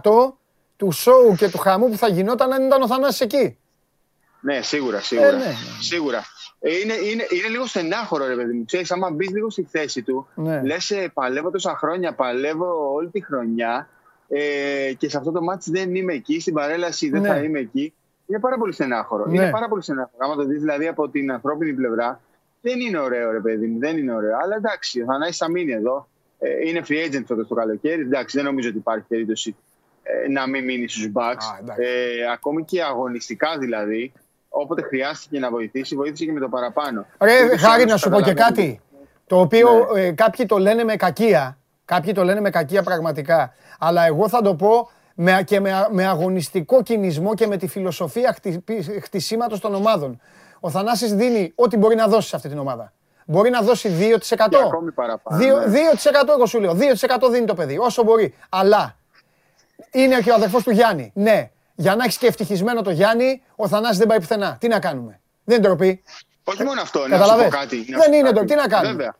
[0.03, 0.33] 40%
[0.79, 3.59] του σοου και του χαμού που θα γινόταν αν ήταν ο Θανάσης εκεί.
[4.41, 5.29] Ναι, σίγουρα, σίγουρα.
[5.29, 5.53] Ε, ναι, ναι.
[5.81, 6.25] σίγουρα.
[6.61, 8.65] Ε, είναι, είναι, είναι λίγο στενάχωρο, ρε παιδί μου.
[8.65, 10.63] Ξέρεις, άμα μπεις λίγο στη θέση του, Ναι.
[10.63, 13.89] λες ε, παλεύω τόσα χρόνια, παλεύω όλη τη χρονιά
[14.29, 17.29] ε, και σε αυτό το μάτι δεν είμαι εκεί, στην παρέλαση δεν Ναι.
[17.29, 17.93] θα είμαι εκεί.
[18.27, 19.27] Είναι πάρα πολύ στενάχωρο.
[19.27, 19.35] Ναι.
[19.35, 20.17] Είναι πάρα πολύ στενάχωρο.
[20.19, 22.21] Άμα το δεις δηλαδή από την ανθρώπινη πλευρά,
[22.61, 24.37] δεν είναι ωραίο, ρε παιδί μου, δεν είναι ωραίο.
[24.43, 26.09] Αλλά εντάξει, ο Θανάσης θα μείνει εδώ.
[26.39, 28.03] Ε, είναι free agent φέτος το καλοκαίρι.
[28.03, 29.68] Εντάξει, δεν νομίζω ότι υπάρχει περίπτωση ε,
[30.31, 31.21] να μην μείνει στους Bucks.
[31.55, 31.83] Α, εντάξει.
[31.83, 34.13] ε, ακόμη και αγωνιστικά δηλαδή,
[34.49, 37.07] όποτε χρειάστηκε να βοηθήσει, βοήθησε και με το παραπάνω.
[37.21, 38.67] Ρε, Ούτως ή Χάρη, άλλως να σου πω και καταλαβαίνω.
[38.69, 38.81] κάτι.
[39.27, 40.01] Το οποίο Ναι.
[40.01, 41.59] ε, κάποιοι το λένε με κακία.
[41.85, 43.53] Κάποιοι το λένε με κακία πραγματικά.
[43.79, 48.33] Αλλά εγώ θα το πω με, και με, με αγωνιστικό κινησμό και με τη φιλοσοφία
[48.33, 50.21] χτυπή- χτισήματος των ομάδων.
[50.61, 52.93] Ο Θανάσης δίνει ό,τι μπορεί να δώσει σε αυτή την ομάδα.
[53.27, 54.49] Μπορεί να δώσει 2%.
[54.49, 55.65] Και ακόμη παραπάνω, Δύο- ναι.
[55.67, 56.75] 2% εγώ σου λέω.
[56.75, 58.35] 2% δίνει το παιδί, όσο μπορεί.
[58.49, 58.97] Αλλά
[59.91, 61.11] είναι και ο αδερφός του Γιάννη.
[61.15, 64.57] Ναι, για να έχεις και ευτυχισμένο το Γιάννη, ο Θανάσης δεν πάει πουθενά.
[64.61, 65.21] Τι να κάνουμε.
[65.45, 66.03] Δεν είναι ντροπή.
[66.45, 67.45] Όχι μόνο αυτό, να σου Καταλαβες.
[67.45, 67.77] πω κάτι.
[67.77, 68.35] να Δεν σου πω είναι κάτι.
[68.39, 69.15] το- τι να κάνουμε; Βέβαια.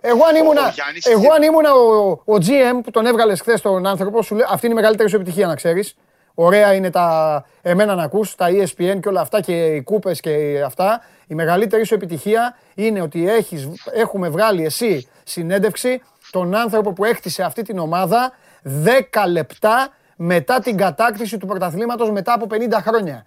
[0.00, 3.40] Εγώ αν ήμουνα, ο Γιάννης εγώ είχε- αν ήμουνα ο, ο GM που τον έβγαλες
[3.40, 5.96] χθες τον άνθρωπο, σου λέει, αυτή είναι η μεγαλύτερη σου επιτυχία να ξέρεις.
[6.34, 10.20] Ωραία είναι τα εμένα να ακούς, τα E ESPN και όλα αυτά και οι κούπες
[10.20, 11.00] και αυτά.
[11.26, 17.42] Η μεγαλύτερη σου επιτυχία είναι ότι έχεις, έχουμε βγάλει εσύ συνέντευξη τον άνθρωπο που έκτισε
[17.42, 18.32] αυτή την ομάδα
[18.64, 23.26] 10 λεπτά μετά την κατάκτηση του πρωταθλήματος μετά από 50 χρόνια.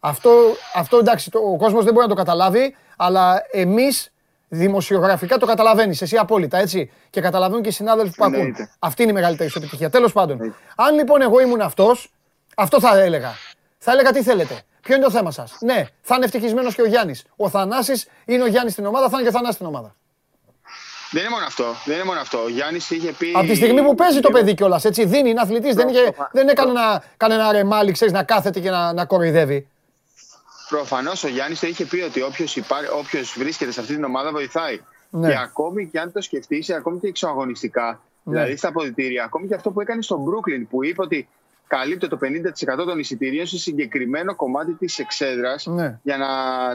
[0.00, 0.30] Αυτό,
[0.74, 4.12] αυτό εντάξει, το, ο κόσμος δεν μπορεί να το καταλάβει, αλλά εμείς
[4.48, 6.02] δημοσιογραφικά το καταλαβαίνεις.
[6.02, 6.90] Εσύ απόλυτα, έτσι.
[7.10, 8.34] Και καταλαβαίνουν και οι συνάδελφοι που ακούν.
[8.34, 8.70] Εννοείται.
[8.78, 9.90] Αυτή είναι η μεγαλύτερη σου επιτυχία.
[9.90, 12.12] Τέλος πάντων, αν λοιπόν εγώ ήμουν αυτός,
[12.56, 13.32] αυτό θα έλεγα.
[13.78, 14.62] Θα έλεγα τι θέλετε.
[14.80, 17.24] Ποιο είναι το θέμα σας; Ναι, θα είναι ευτυχισμένος και ο Γιάννης.
[17.36, 19.94] Ο Θανάσης είναι ο Γιάννης στην ομάδα, θα είναι και ο Θανάσης στην ομάδα.
[21.12, 21.64] Δεν είναι μόνο αυτό.
[21.84, 22.42] Δεν είναι μόνο αυτό.
[22.42, 23.32] Ο Γιάννης είχε πει...
[23.34, 26.14] Από τη στιγμή που παίζει το και- παιδί κιόλας, έτσι, δίνει, είναι αθλητής, δεν, είχε,
[26.32, 29.68] δεν έκανε ένα, κανένα ρεμάλι, ξέρεις, να κάθεται και να, να κοροϊδεύει.
[30.68, 32.58] Προφανώς ο Γιάννης το είχε πει ότι όποιος
[32.98, 34.80] όποιος βρίσκεται σε αυτή την ομάδα βοηθάει.
[35.10, 35.28] Ναι.
[35.28, 38.32] Και ακόμη και αν το σκεφτείς, ακόμη και εξωαγωνιστικά, Ναι.
[38.34, 41.28] δηλαδή στα αποδητήρια, ακόμη και αυτό που έκανε στο Brooklyn, που είπε ότι
[41.66, 45.98] καλύπτει το 50% των εισιτηρίων σε συγκεκριμένο κομμάτι της εξέδρας Ναι.
[46.02, 46.26] για να,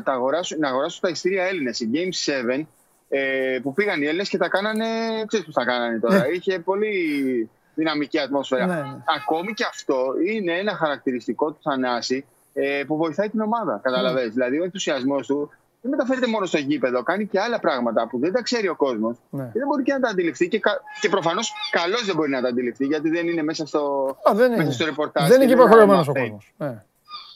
[0.04, 1.80] τα αγοράσουν, να αγοράσουν τα εισιτήρια Έλληνες.
[1.80, 2.66] Η Game 7
[3.10, 4.86] ε, που πήγαν οι Έλληνες και τα κάνανε.
[5.28, 6.30] ξέρεις πώς τα κάνανε τώρα.
[6.34, 8.66] Είχε πολύ δυναμική ατμόσφαιρα.
[8.66, 8.98] Ναι, ναι.
[9.18, 13.80] Ακόμη και αυτό είναι ένα χαρακτηριστικό του Θανάση ε, που βοηθάει την ομάδα.
[13.84, 14.34] Καταλαβαίνεις.
[14.34, 18.34] Δηλαδή, ο ενθουσιασμός του δεν μεταφέρεται μόνο στο γήπεδο, κάνει και άλλα πράγματα που δεν
[18.34, 19.44] τα ξέρει ο κόσμος Ναι.
[19.44, 20.48] και δεν μπορεί και να τα αντιληφθεί.
[20.48, 20.82] Και, κα...
[21.02, 24.50] και προφανώς καλώς δεν μπορεί να τα αντιληφθεί γιατί δεν είναι μέσα στο, Α, δεν
[24.50, 24.72] μέσα είναι.
[24.72, 25.28] στο ρεπορτάζ.
[25.28, 26.30] Δεν είναι και υποχρεωμένο ο μαθαίνει.
[26.30, 26.54] κόσμος.
[26.58, 26.84] Ναι.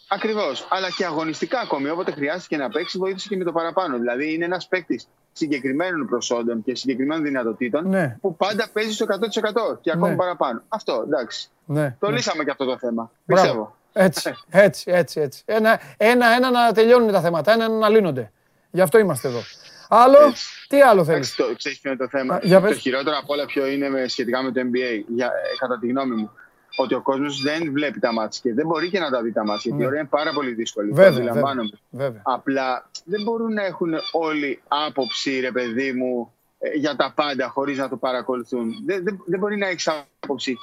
[0.09, 0.67] Ακριβώς.
[0.71, 1.89] Αλλά και αγωνιστικά ακόμη.
[1.89, 3.97] Όποτε χρειάστηκε να παίξεις, βοήθησε και με το παραπάνω.
[3.97, 5.07] Δηλαδή, είναι ένας παίκτης
[5.39, 8.17] συγκεκριμένων προσόντων και συγκεκριμένων δυνατοτήτων Ναι.
[8.21, 10.15] που πάντα παίζει στο 100% και ακόμη Ναι.
[10.17, 10.61] παραπάνω.
[10.67, 11.49] Αυτό, εντάξει.
[11.65, 11.95] Ναι.
[11.99, 12.15] Το ναι.
[12.15, 13.11] λύσαμε και αυτό το θέμα.
[13.25, 13.41] Μπράβο.
[13.43, 13.75] Πιστεύω.
[13.93, 15.41] Έτσι, έτσι, έτσι, έτσι.
[15.45, 18.31] Ένα, ένα, ένα να τελειώνουν τα θέματα, ένα να λύνονται.
[18.71, 19.39] Γι' αυτό είμαστε εδώ.
[19.91, 20.45] Άλλο, Έτσι.
[20.67, 21.35] τι άλλο Εντάξει, θέλεις.
[21.35, 22.35] το, ξέρεις ποιο είναι το θέμα.
[22.35, 22.77] Α, για το πες.
[22.77, 26.15] χειρότερο από όλα ποιο είναι με, σχετικά με το NBA, για, ε, κατά τη γνώμη
[26.15, 26.31] μου.
[26.75, 29.45] Ότι ο κόσμος δεν βλέπει τα μάτια και δεν μπορεί και να τα δει τα
[29.45, 29.61] μάτια.
[29.63, 30.91] Γιατί η ώρα είναι πάρα πολύ δύσκολη.
[30.91, 31.69] Βέβαια, το αντιλαμβάνομαι.
[31.89, 32.21] Βέβαια.
[32.23, 37.77] Απλά δεν μπορούν να έχουν όλοι άποψη, ρε παιδί μου, ε, για τα πάντα χωρίς
[37.77, 38.71] να το παρακολουθούν.
[38.85, 39.89] Δεν, δεν, δεν μπορεί να έχεις
[40.21, 40.57] άποψη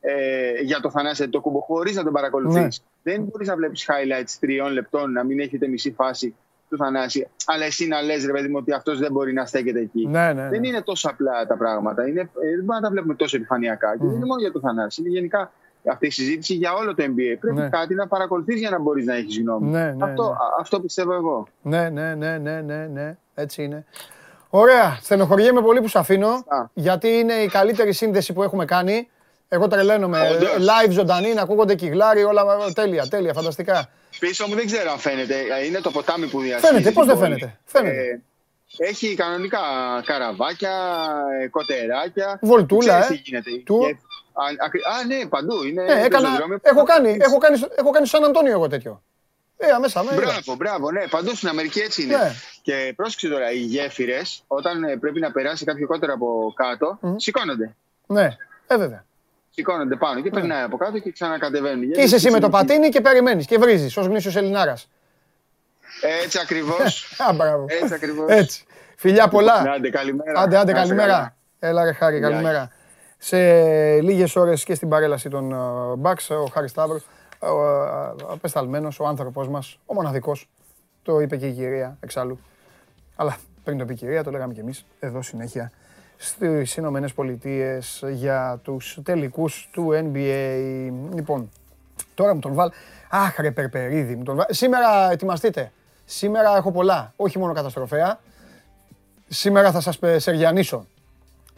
[0.00, 2.82] ε, για το Θανάση το κούμπο χωρίς να τον παρακολουθείς.
[3.02, 3.12] Ναι.
[3.12, 6.34] Δεν μπορείς να βλέπεις highlights τριών λεπτών, να μην έχετε μισή φάση
[6.76, 7.28] του Θανάση.
[7.46, 10.06] Αλλά εσύ να λες, ρε παιδί μου, ότι αυτός δεν μπορεί να στέκεται εκεί.
[10.06, 10.66] Ναι, ναι, Δεν ναι.
[10.68, 12.08] είναι τόσο απλά τα πράγματα.
[12.08, 13.90] Είναι, ε, δεν μπορούμε να τα βλέπουμε τόσο επιφανειακά.
[13.92, 15.00] Και δεν είναι μόνο για το Θανάση.
[15.00, 15.52] Είναι γενικά
[15.88, 17.36] αυτή η συζήτηση για όλο το NBA.
[17.40, 17.68] Πρέπει Ναι.
[17.68, 19.68] κάτι να παρακολουθείς για να μπορείς να έχεις γνώμη.
[19.70, 20.28] Ναι, ναι, αυτό, ναι.
[20.28, 21.46] α- αυτό πιστεύω εγώ.
[21.62, 23.16] Ναι, ναι, ναι, ναι, ναι, ναι.
[23.34, 23.84] Έτσι είναι.
[24.50, 24.98] Ωραία.
[25.00, 26.64] Στενοχωριέμαι πολύ που σε αφήνω, Α.
[26.74, 29.08] γιατί είναι η καλύτερη σύνδεση που έχουμε κάνει.
[29.54, 30.30] Εγώ τρελαίνομαι.
[30.30, 30.48] Όντως.
[30.58, 33.88] Live ζωντανή, να ακούγονται κυκλάρι, όλα τέλεια, τέλεια, φανταστικά.
[34.18, 35.34] Πίσω μου δεν ξέρω αν φαίνεται.
[35.60, 36.72] Ε, Είναι το ποτάμι που διασχίζει.
[36.72, 37.38] Φαίνεται, πώς την δεν πόλη.
[37.40, 37.58] φαίνεται.
[37.64, 38.20] Φαίνεται.
[38.78, 39.58] Ε, έχει κανονικά
[40.04, 40.72] καραβάκια,
[41.42, 42.38] ε, κοτεράκια.
[42.42, 43.22] Βολτούλα, Ξέρεις ε.
[43.22, 43.50] τι γίνεται.
[43.64, 43.78] Του.
[43.80, 43.96] Και-
[44.32, 45.64] α, ακρι- α, ναι, παντού.
[45.64, 46.58] Είναι Ε, έκανα, πεζοδρόμιο.
[46.62, 49.02] έχω, κάνει, έχω, κάνει, στο- έχω κάνει στο Σαν Αντώνιο εγώ τέτοιο.
[49.56, 50.22] Ε, μέσα, με είδα.
[50.22, 51.06] Μπράβο, μπράβο, ναι.
[51.10, 52.16] Παντού στην Αμερική έτσι είναι.
[52.16, 52.32] Ναι.
[52.62, 57.74] Και πρόσεξε τώρα, οι γέφυρες, όταν ε, πρέπει να περάσει κάποιο κότερο από κάτω, σηκώνονται.
[58.06, 58.36] Ναι,
[58.66, 59.04] ε, βέβαια.
[59.54, 61.90] Σηκώνονται πάνω και περνάει από κάτω και ξανακατεβαίνουν.
[61.92, 64.88] Και είσαι εσύ με το πατίνι και περιμένεις και βρίζεις ως γνήσιος Ελληνάρας.
[66.24, 67.04] Έτσι ακριβώς.
[67.28, 67.64] Α, μπράβο.
[67.68, 68.30] Έτσι ακριβώς.
[68.30, 68.64] Έτσι.
[68.96, 69.54] Φιλιά πολλά.
[69.54, 70.40] Άντε, καλημέρα.
[70.40, 71.12] Άντε, άντε, Να είστε καλημέρα.
[71.12, 71.34] καλά.
[71.58, 72.28] Έλα, ρε Χάρη, Γεια.
[72.28, 72.70] καλημέρα.
[73.18, 73.38] Σε
[74.00, 75.54] λίγες ώρες και στην παρέλαση των
[75.98, 77.06] Μπαξ, ο Χάρης Σταύρος,
[77.38, 80.48] ο απεσταλμένος, ο άνθρωπος μας, ο μοναδικός.
[81.02, 82.38] Το είπε και η κυρία εξάλλου.
[83.16, 85.72] Αλλά πριν το πει η κυρία, το λέγαμε κι εμείς εδώ συνέχεια
[86.24, 90.92] στις Ηνωμένες Πολιτείες για τους τελικούς του NBA.
[91.14, 91.50] Λοιπόν,
[92.14, 92.70] τώρα μου τον βάλ.
[93.10, 94.46] Αχ, ρε Περπερίδη, μου τον βάλ.
[94.50, 95.72] Σήμερα ετοιμαστείτε.
[96.04, 97.12] Σήμερα έχω πολλά.
[97.16, 98.20] Όχι μόνο καταστροφέα.
[99.28, 100.86] Σήμερα θα σας πε- σεριανίσω.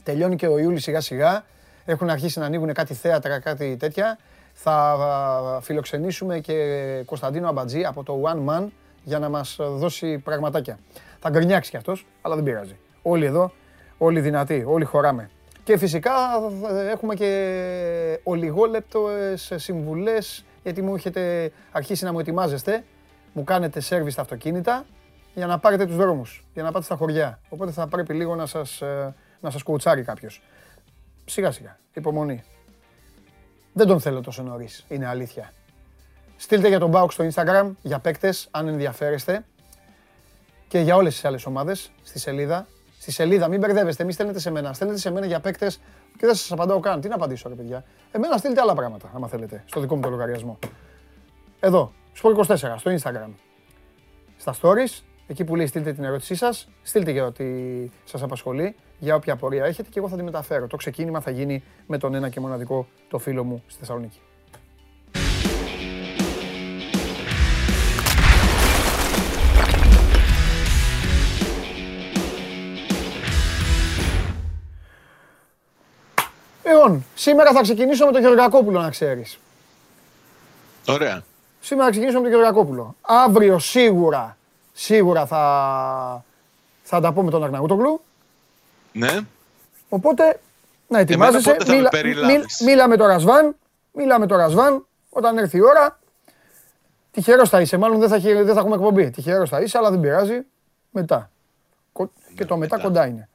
[0.03, 1.45] Τελειώνει και ο Ιούλης σιγά σιγά.
[1.85, 4.19] Έχουν αρχίσει να ανοίγουν κάτι θέατρα, κάτι τέτοια.
[4.53, 6.55] Θα α, φιλοξενήσουμε και
[7.07, 8.67] Κωνσταντίνο Αμπατζή από το One Man
[9.05, 10.79] για να μας δώσει πραγματάκια.
[11.21, 12.77] Θα γκρινιάξει κι αυτός, αλλά δεν πειράζει.
[13.03, 13.53] Όλοι εδώ,
[13.99, 15.31] όλοι δυνατοί, όλοι χωράμε.
[15.65, 16.13] Και φυσικά
[16.71, 22.85] ε, έχουμε και ολιγόλεπτες συμβουλές, γιατί μου έχετε αρχίσει να μου ετοιμάζεστε.
[23.33, 24.85] Μου κάνετε σέρβις στα αυτοκίνητα
[25.35, 27.41] για να πάρετε τους δρόμους, για να πάτε στα χωριά.
[27.49, 30.43] Οπότε θα πρέπει λίγο να σας, ε, να σας κουτσάρει κάποιος.
[31.25, 32.45] Σιγά σιγά, υπομονή.
[33.73, 35.53] Δεν τον θέλω τόσο νωρίς, είναι αλήθεια.
[36.37, 39.45] Στείλτε για τον Μπάουκ στο Instagram, για παίκτες, αν ενδιαφέρεστε.
[40.69, 42.67] Και για όλες τις άλλες ομάδες, στη σελίδα.
[43.05, 44.73] Στη σελίδα, μην μπερδεύεστε, μην στέλνετε σε μένα.
[44.73, 45.81] Στέλνετε σε μένα για παίκτες
[46.19, 47.01] και δεν σας απαντάω καν.
[47.01, 47.85] Τι να απαντήσω, ρε παιδιά.
[48.11, 50.59] Εμένα στείλτε άλλα πράγματα, άμα θέλετε, στο δικό μου το λογαριασμό.
[51.61, 53.31] Εδώ, Sport24, στο Instagram.
[54.37, 57.45] Στα stories, εκεί που λέει στείλτε την ερώτησή σας, στείλτε για ό,τι
[58.05, 60.67] σας απασχολεί, για όποια απορία έχετε και εγώ θα τη μεταφέρω.
[60.67, 64.21] Το ξεκίνημα θα γίνει με τον ένα και μοναδικό το φίλο μου στη Θεσσαλονίκη.
[76.75, 79.39] Λοιπόν, σήμερα θα ξεκινήσω με τον Γεωργακόπουλο, να ξέρεις.
[80.89, 81.23] Ωραία.
[81.61, 82.97] Σήμερα θα ξεκινήσω με τον Γεωργακόπουλο.
[83.01, 84.37] Αύριο σίγουρα,
[84.73, 86.25] σίγουρα θα,
[86.83, 88.01] θα τα πω με τον Αρναούτογλου.
[88.93, 89.21] Ναι.
[89.89, 90.41] Οπότε,
[90.89, 91.51] να ετοιμάζεσαι.
[91.51, 93.57] πότε θα με περιλάβεις; μίλα με τον Ρασβάν.
[93.93, 94.87] Μίλα με τον Ρασβάν.
[95.11, 95.99] Όταν έρθει η ώρα.
[97.11, 97.77] Τυχερός θα είσαι.
[97.77, 99.11] Μάλλον δεν θα, έχει- δεν θα έχουμε εκπομπή.
[99.11, 100.41] Τυχερός θα είσαι, αλλά δεν πειράζει.
[100.91, 101.31] Μετά.
[101.93, 102.89] Κο- Και το μετά μετά.
[102.89, 103.29] κοντά είναι.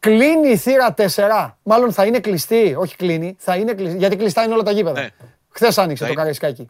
[0.00, 1.54] Κλείνει η θύρα 4.
[1.62, 2.74] Μάλλον θα είναι κλειστή.
[2.78, 3.36] Όχι κλείνει.
[3.38, 3.98] Θα είναι κλειστή.
[3.98, 5.00] Γιατί κλειστά είναι όλα τα γήπεδα.
[5.00, 5.08] Ναι.
[5.48, 6.68] Χθες άνοιξε Θα το είναι- καραϊσκάκι.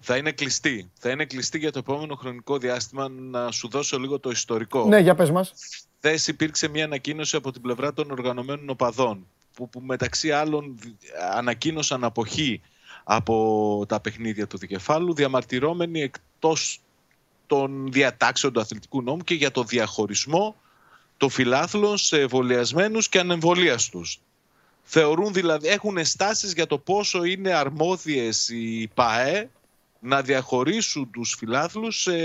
[0.00, 0.90] Θα είναι κλειστή.
[0.98, 3.08] Θα είναι κλειστή για το επόμενο χρονικό διάστημα.
[3.08, 4.84] Να σου δώσω λίγο το ιστορικό.
[4.86, 5.52] Ναι, για πες μας.
[5.98, 10.94] Χθες υπήρξε μια ανακοίνωση από την πλευρά των οργανωμένων οπαδών που, που μεταξύ άλλων δι-
[11.34, 12.60] ανακοίνωσαν αποχή
[13.04, 16.80] από τα παιχνίδια του δικεφάλου διαμαρτυρώμενοι εκτός
[17.46, 20.56] των διατάξεων του αθλητικού νόμου και για το διαχωρισμό
[21.16, 24.20] των φιλάθλων σε εμβολιασμένους και ανεμβολίαστους.
[24.82, 29.50] Θεωρούν δηλαδή, έχουν στάσεις για το πόσο είναι αρμόδιες οι ΠΑΕ
[30.00, 32.16] να διαχωρίσουν τους φιλάθλους σε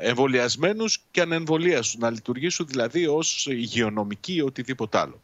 [0.00, 5.22] εμβολιασμένους και ανεμβολίαστους, να λειτουργήσουν δηλαδή ως υγειονομικοί ή οτιδήποτε άλλο.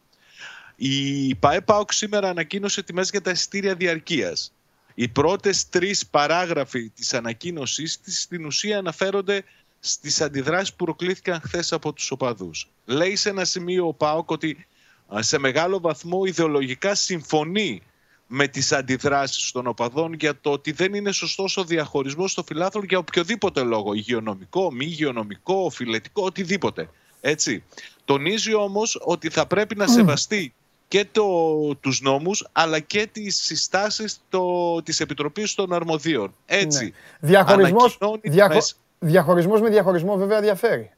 [0.77, 4.53] Η ΠΑΕ ΠΑΟΚ σήμερα ανακοίνωσε τιμές για τα εισιτήρια διαρκείας.
[4.95, 9.45] Οι πρώτες τρεις παράγραφοι της ανακοίνωσής της στην ουσία αναφέρονται
[9.81, 12.69] στις αντιδράσεις που προκλήθηκαν χθες από τους οπαδούς.
[12.85, 14.67] Λέει σε ένα σημείο ο ΠΑΟΚ ότι
[15.19, 17.83] σε μεγάλο βαθμό ιδεολογικά συμφωνεί
[18.27, 22.83] με τις αντιδράσεις των οπαδών για το ότι δεν είναι σωστός ο διαχωρισμός στο φιλάθλο
[22.89, 26.89] για οποιοδήποτε λόγο, υγειονομικό, μη υγειονομικό, φιλετικό, οτιδήποτε.
[27.21, 27.65] Έτσι.
[28.05, 30.55] Τονίζει όμως ότι θα πρέπει να σεβαστεί
[30.89, 36.35] και το, τους νόμους αλλά και τις συστάσεις το, της Επιτροπής των Αρμοδίων.
[36.47, 36.85] Έτσι.
[36.85, 37.29] Ναι.
[37.29, 38.59] Διαχωρισμός, διαχω,
[39.01, 40.91] διαχωρισμός με διαχωρισμό βέβαια διαφέρει.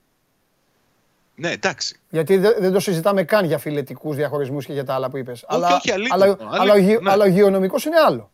[1.35, 2.01] Ναι, εντάξει.
[2.09, 5.45] Γιατί δεν το συζητάμε καν για φιλετικούς διαχωρισμούς και για τα άλλα που είπες.
[5.49, 6.25] Όχι, αλλά, όχι, αλήθεια, αλλά,
[6.73, 7.11] αλήθεια, αλλά, ναι.
[7.11, 8.31] αλλά ο υγειονομικός είναι άλλο.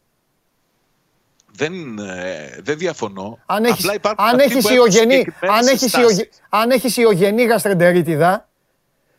[1.52, 3.38] Δεν, ε, δεν διαφωνώ.
[3.46, 6.10] Αν έχεις, Απλά υπάρχουν αν αυτοί έχεις, που έχουν ιογενή, συγκεκριμένες αν, έχεις συστάσεις.
[6.10, 8.48] ιογε- αν έχεις ιογενή γαστρεντερίτιδα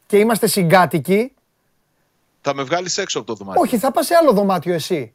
[0.05, 1.33] και είμαστε συγκάτοικοι,
[2.41, 3.61] Θα με βγάλεις έξω από το δωμάτιο.
[3.61, 5.13] όχι, θα πας σε άλλο δωμάτιο εσύ.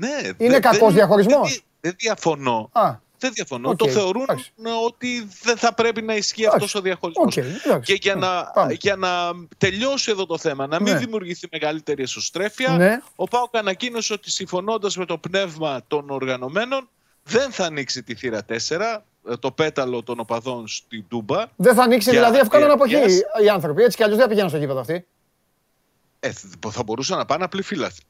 [0.00, 2.68] Ναι, Είναι κακός διαχωρισμός; Δεν, δεν διαφωνώ.
[2.72, 3.68] Α, Δεν διαφωνώ.
[3.70, 4.52] Οκ, Το θεωρούν εντάξει.
[4.86, 6.56] ότι δεν θα πρέπει να ισχύει Εντάξει.
[6.64, 7.36] αυτός ο διαχωρισμός.
[7.36, 7.92] οκ, εντάξει.
[7.92, 8.72] Και για να, Πάμε.
[8.80, 9.08] για να
[9.58, 10.98] τελειώσει εδώ το θέμα, να μην Ναι.
[10.98, 13.00] δημιουργηθεί μεγαλύτερη εσωστρέφεια, Ναι.
[13.16, 16.88] ο ΠΑΟΚ ανακοίνωσε ότι συμφωνώντας με το πνεύμα των οργανωμένων,
[17.22, 21.44] δεν θα ανοίξει τη θύρα 4, ε, το πέταλο των οπαδών στην Τούμπα.
[21.56, 23.20] Δεν θα ανοίξει Για δηλαδή αφού κάνουν αποχή διαρκείας.
[23.44, 23.82] οι άνθρωποι.
[23.82, 25.06] Έτσι κι αλλιώς δεν πηγαίνουν στο γήπεδο αυτοί.
[26.20, 26.30] Ε,
[26.70, 28.04] θα μπορούσαν να πάνε απλοί φύλαθλοι.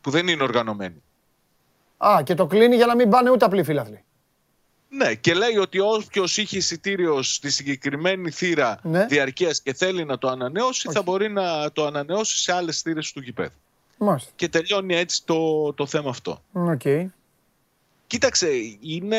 [0.00, 1.02] Που δεν είναι οργανωμένοι.
[2.06, 4.04] Α, και το κλείνει για να μην πάνε ούτε απλοί φίλαθλοι.
[4.88, 9.06] Ναι, και λέει ότι όποιος είχε εισιτήριο στη συγκεκριμένη θύρα Ναι.
[9.06, 13.20] διαρκείας και θέλει να το ανανεώσει, θα μπορεί να το ανανεώσει σε άλλες θύρες του
[13.20, 13.54] γηπέδου.
[13.98, 14.30] Μάλιστα.
[14.36, 16.42] Και τελειώνει έτσι το, το θέμα αυτό.
[16.52, 16.82] Οκ.
[18.14, 18.48] Κοίταξε,
[18.80, 19.18] είναι.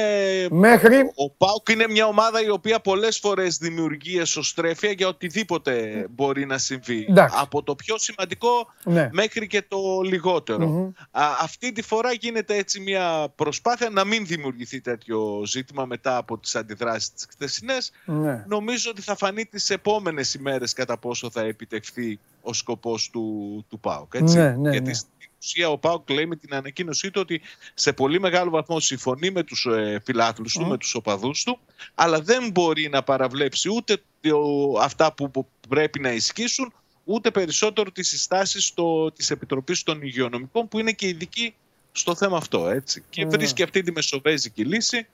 [0.52, 0.98] Μέχρι.
[1.16, 6.58] Ο Πάουκ είναι μια ομάδα η οποία πολλές φορές δημιουργεί εσωστρέφεια για οτιδήποτε μπορεί να
[6.58, 7.06] συμβεί.
[7.10, 7.38] Εντάξει.
[7.40, 9.10] Από το πιο σημαντικό Ναι.
[9.14, 14.82] μέχρι και το λιγοτερο Α, αυτή τη φορά γίνεται έτσι μια προσπάθεια να μην δημιουργηθεί
[14.82, 17.92] τέτοιο ζήτημα μετά από τις αντιδράσεις της χθεσινές.
[18.06, 18.44] Ναι.
[18.48, 23.80] Νομίζω ότι θα φανεί τις επόμενες ημέρες κατά πόσο θα επιτευχθεί ο σκοπός του, του
[23.80, 24.14] ΠΑΟΚ.
[24.14, 24.38] Έτσι.
[24.38, 24.94] Ναι, ναι, Γιατί ναι.
[24.94, 25.10] στην
[25.46, 27.42] ουσία ο ΠΑΟΚ λέει με την ανακοίνωσή του ότι
[27.74, 31.60] σε πολύ μεγάλο βαθμό συμφωνεί με τους ε, φιλάθλους του, με τους οπαδούς του,
[31.96, 37.92] αλλά δεν μπορεί να παραβλέψει ούτε το- αυτά που που πρέπει να ισχύσουν, ούτε περισσότερο
[37.92, 41.56] τις συστάσεις το, της Επιτροπής των Υγειονομικών που είναι και ειδική
[41.92, 42.68] στο θέμα αυτό.
[42.70, 43.04] Έτσι.
[43.10, 43.30] Και Ναι.
[43.30, 45.08] βρίσκει αυτή τη μεσοβέζικη λύση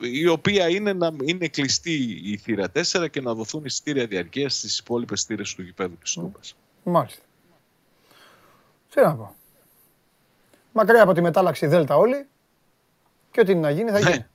[0.00, 4.78] η οποία είναι να είναι κλειστή η θύρα 4 και να δοθούν εισιτήρια διαρκείας στις
[4.78, 6.56] υπόλοιπες θύρες του γηπέδου της Τούμπας.
[6.82, 7.20] Μάλιστα.
[8.94, 9.34] Τι να πω.
[10.72, 12.26] Μακριά από τη μετάλλαξη Δέλτα όλοι
[13.30, 14.10] και ό,τι είναι να γίνει θα Ναι.
[14.10, 14.26] γίνει.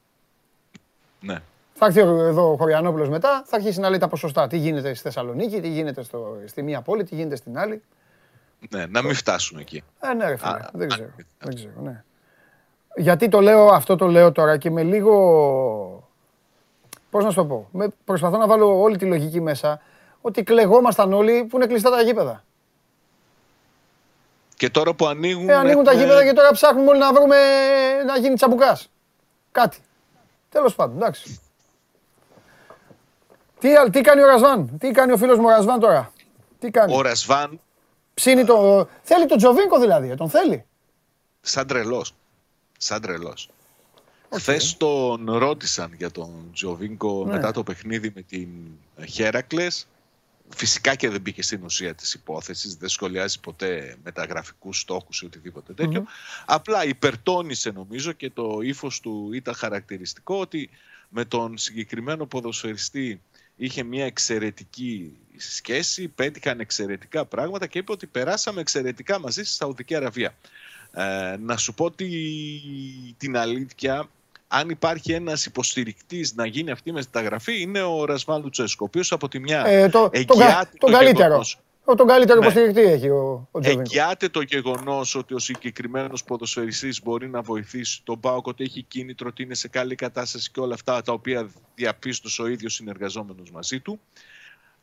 [1.20, 1.40] Ναι.
[1.74, 4.48] Θα έρθει ο- εδώ ο Χωριανόπουλος μετά, θα αρχίσει να λέει τα ποσοστά.
[4.48, 7.82] Τι γίνεται στη Θεσσαλονίκη, τι γίνεται στο, στη μία πόλη, τι γίνεται στην άλλη.
[8.70, 9.84] ναι, να μην φτάσουν εκεί.
[10.00, 11.08] Ε, ναι, ρε φίλε, Α, δεν α, ξέρω.
[11.10, 11.24] α.
[11.40, 12.04] Δεν ξέρω, ναι.
[12.96, 15.14] Γιατί το λέω, αυτό το λέω τώρα και με λίγο.
[17.10, 19.82] Πώς να σου το πω; Με, προσπαθώ να βάλω όλη τη λογική μέσα
[20.22, 22.44] ότι κλεγόμασταν όλοι που είναι κλειστά τα γήπεδα.
[24.58, 25.50] Και τώρα που ανοίγουν.
[25.50, 27.38] Ε, ανοίγουν τα έχουμε- γήπεδα και τώρα ψάχνουμε όλοι να βρούμε
[28.06, 28.90] να γίνει τσαμπουκάς.
[29.52, 29.78] Κάτι.
[30.50, 31.40] Τέλος πάντων, εντάξει.
[33.60, 36.12] Τι, άλλο- τι κάνει ο Ρασβάν, τι κάνει ο φίλος μου ο Ρασβάν τώρα;
[36.60, 37.60] Τι κάνει; Ο Ρασβάν,
[38.14, 38.88] Ψήνει το...
[39.02, 40.66] Θέλει τον Τζοβίνκο δηλαδή, ε, τον θέλει.
[41.42, 42.14] σαν τρελός.
[42.78, 43.50] Σαν τρελός.
[44.34, 47.34] Χθες τον ρώτησαν για τον Τζοβίνκο Ναι.
[47.34, 48.48] μετά το παιχνίδι με την
[49.08, 49.88] Χέρακλες.
[50.56, 55.74] Φυσικά και δεν μπήκε στην ουσία της υπόθεσης, δεν σχολιάζει ποτέ μεταγραφικούς στόχους ή οτιδήποτε
[55.74, 56.06] τέτοιο.
[56.46, 60.70] Απλά υπερτώνησε νομίζω και το ύφος του ήταν χαρακτηριστικό ότι
[61.10, 63.22] με τον συγκεκριμένο ποδοσφαιριστή
[63.56, 69.96] είχε μια εξαιρετική σχέση, πέτυχαν εξαιρετικά πράγματα και είπε ότι περάσαμε εξαιρετικά μαζί στη Σαουδική
[69.96, 70.36] Αραβία.
[70.92, 72.08] Ε, να σου πω τη,
[73.18, 74.10] την αλήθεια,
[74.48, 79.12] αν υπάρχει ένας υποστηρικτής να γίνει αυτή η μεταγραφή είναι ο Ρασβάν Λουτσέσκο, ο οποίος
[79.12, 81.28] από τη μια Ε, το, τον, κα- εγγυάται τον το καλύτερο.
[81.28, 82.46] γεγονός- Ο, τον καλύτερο Ναι.
[82.46, 83.82] υποστηρικτή έχει ο, ο Τζοβίνκο.
[83.82, 89.28] Εγγυάται το γεγονός ότι ο συγκεκριμένος ποδοσφαιριστής μπορεί να βοηθήσει τον Πάοκ, ότι έχει κίνητρο,
[89.32, 93.80] ότι είναι σε καλή κατάσταση και όλα αυτά τα οποία διαπίστωσε ο ίδιος συνεργαζόμενος μαζί
[93.80, 94.00] του.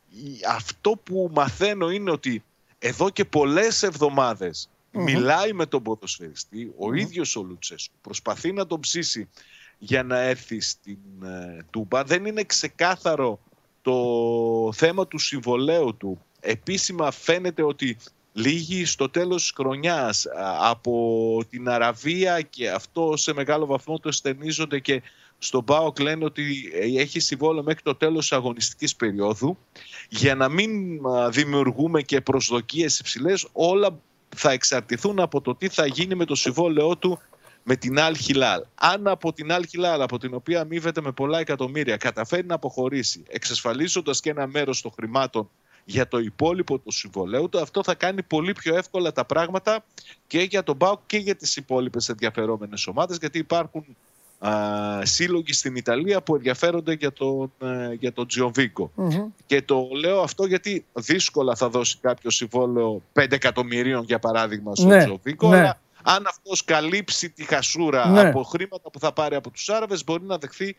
[0.09, 2.43] Η- Αυτό που μαθαίνω είναι ότι
[2.79, 8.79] εδώ και πολλές εβδομάδες μιλάει με τον ποδοσφαιριστή, ο ίδιος ο Λουτσέσκου προσπαθεί να τον
[8.79, 9.29] ψήσει
[9.77, 12.03] για να έρθει στην ε, Τούμπα.
[12.03, 13.39] Δεν είναι ξεκάθαρο
[13.81, 16.21] το θέμα του συμβολέου του.
[16.39, 17.97] Επίσημα φαίνεται ότι
[18.33, 24.11] λίγοι στο τέλος της χρονιάς α, από την Αραβία και αυτό σε μεγάλο βαθμό το
[24.11, 25.01] στενίζονται και
[25.37, 29.57] στον ΠΑΟΚ λένε ότι ε, έχει συμβόλαιο μέχρι το τέλος της αγωνιστικής περίοδου
[30.09, 33.99] για να μην α, δημιουργούμε και προσδοκίες υψηλές όλα
[34.35, 37.19] θα εξαρτηθούν από το τι θα γίνει με το συμβόλαιό του
[37.67, 38.63] με την Αλ Χιλάλ.
[38.75, 43.23] Αν από την Αλ Χιλάλ, από την οποία αμείβεται με πολλά εκατομμύρια, καταφέρει να αποχωρήσει,
[43.27, 45.49] εξασφαλίζοντας και ένα μέρος των χρημάτων
[45.85, 49.83] για το υπόλοιπο του συμβολέου του, αυτό θα κάνει πολύ πιο εύκολα τα πράγματα
[50.27, 53.85] και για τον ΠΑΟΚ και για τις υπόλοιπες ενδιαφερόμενες ομάδες, γιατί υπάρχουν
[54.39, 54.51] α,
[55.05, 58.91] σύλλογοι στην Ιταλία που ενδιαφέρονται για τον, ε, για τον τζιοβικο
[59.45, 64.87] Και το λέω αυτό γιατί δύσκολα θα δώσει κάποιο συμβόλαιο 5 εκατομμυρίων για παράδειγμα στον
[64.87, 65.57] Ναι, Τζιοβίκο, ναι.
[65.57, 68.27] αλλά αν αυτός καλύψει τη χασούρα Ναι.
[68.29, 70.75] από χρήματα που θα πάρει από τους Άραβες μπορεί να δεχθεί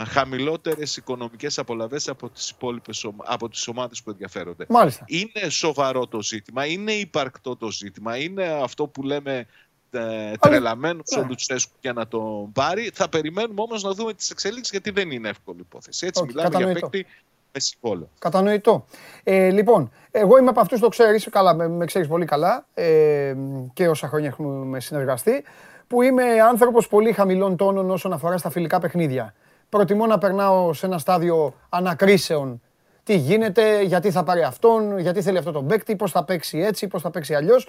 [0.00, 4.66] α, χαμηλότερες οικονομικές απολαβές από τις υπόλοιπες ομα- από τις ομάδες που ενδιαφέρονται.
[4.68, 5.04] Μάλιστα.
[5.08, 9.46] Είναι σοβαρό το ζήτημα, είναι υπαρκτό το ζήτημα, είναι αυτό που λέμε
[9.90, 11.20] ε, τρελαμένος ναι.
[11.22, 12.90] ο Λουτσέσκου για να τον πάρει.
[12.94, 16.06] Θα περιμένουμε όμως να δούμε τις εξελίξεις γιατί δεν είναι εύκολη υπόθεση.
[16.06, 16.88] Έτσι Όχι, μιλάμε για κατανοητό.
[16.88, 17.10] παίκτη
[17.54, 18.08] με συμβόλαιο.
[18.18, 18.84] Κατανοητό.
[19.22, 23.34] Ε, λοιπόν, εγώ είμαι από αυτούς το ξέρεις, καλά, με, με ξέρεις πολύ καλά ε,
[23.72, 25.44] και όσα χρόνια έχουμε συνεργαστεί,
[25.86, 29.34] που είμαι άνθρωπος πολύ χαμηλών τόνων όσον αφορά στα φιλικά παιχνίδια.
[29.68, 32.62] Προτιμώ να περνάω σε ένα στάδιο ανακρίσεων.
[33.02, 36.88] Τι γίνεται, γιατί θα πάρει αυτόν, γιατί θέλει αυτό τον παίκτη, πώς θα παίξει έτσι,
[36.88, 37.68] πώς θα παίξει αλλιώς.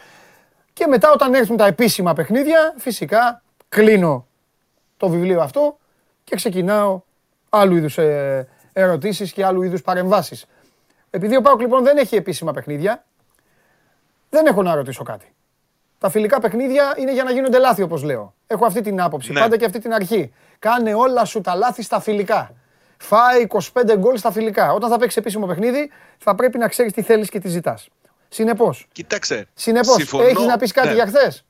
[0.74, 4.28] Και μετά, όταν έρθουν τα επίσημα παιχνίδια, φυσικά κλείνω
[4.98, 5.78] το βιβλίο αυτό
[6.24, 7.02] και ξεκινάω
[7.50, 10.46] άλλου είδους ε, ερωτήσεις και άλλου είδους παρεμβάσεις.
[11.10, 13.06] Επειδή ο Πάουκ λοιπόν δεν έχει επίσημα παιχνίδια,
[14.30, 15.34] δεν έχω να ρωτήσω κάτι.
[16.00, 18.34] Τα φιλικά παιχνίδια είναι για να γίνονται λάθη όπως λέω.
[18.48, 19.40] Έχω αυτή την άποψη, Ναι.
[19.40, 20.34] πάντα και αυτή την αρχή.
[20.60, 22.54] Κάνε όλα σου τα λάθη στα φιλικά.
[22.98, 24.74] Φάει 25 γκολ στα φιλικά.
[24.74, 27.90] Όταν θα παίξει επίσημο παιχνίδι, θα πρέπει να ξέρεις τι θέλεις και τι ζητάς.
[28.30, 29.48] Συνεπώς, Κοίταξε.
[29.54, 30.24] συνεπώς συμφωνώ.
[30.24, 30.94] έχεις να πεις κάτι Ναι.
[30.94, 31.46] για χθες;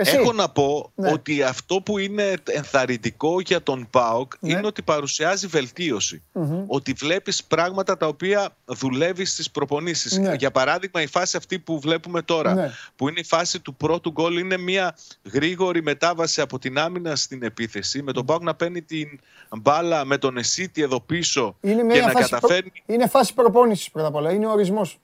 [0.00, 0.16] Εσύ.
[0.16, 1.12] Έχω να πω Ναι.
[1.12, 4.50] ότι αυτό που είναι ενθαρρυντικό για τον ΠΑΟΚ Ναι.
[4.52, 6.22] είναι ότι παρουσιάζει βελτίωση.
[6.66, 10.18] Ότι βλέπεις πράγματα τα οποία δουλεύεις στις προπονήσεις.
[10.18, 10.34] Ναι.
[10.34, 12.70] Για παράδειγμα η φάση αυτή που βλέπουμε τώρα, Ναι.
[12.96, 14.96] που είναι η φάση του πρώτου γκολ, είναι μια
[15.32, 19.20] γρήγορη μετάβαση από την άμυνα στην επίθεση, με τον ΠΑΟΚ να παίρνει την
[19.58, 22.70] μπάλα με τον Εσίτη εδώ πίσω Είναι και μια να φάση, καταφέρνει...
[22.70, 22.94] προ...
[22.94, 24.32] είναι φάση προπόνησης πρώτα απ' όλα.
[24.32, 24.98] Είναι ο ορισμός.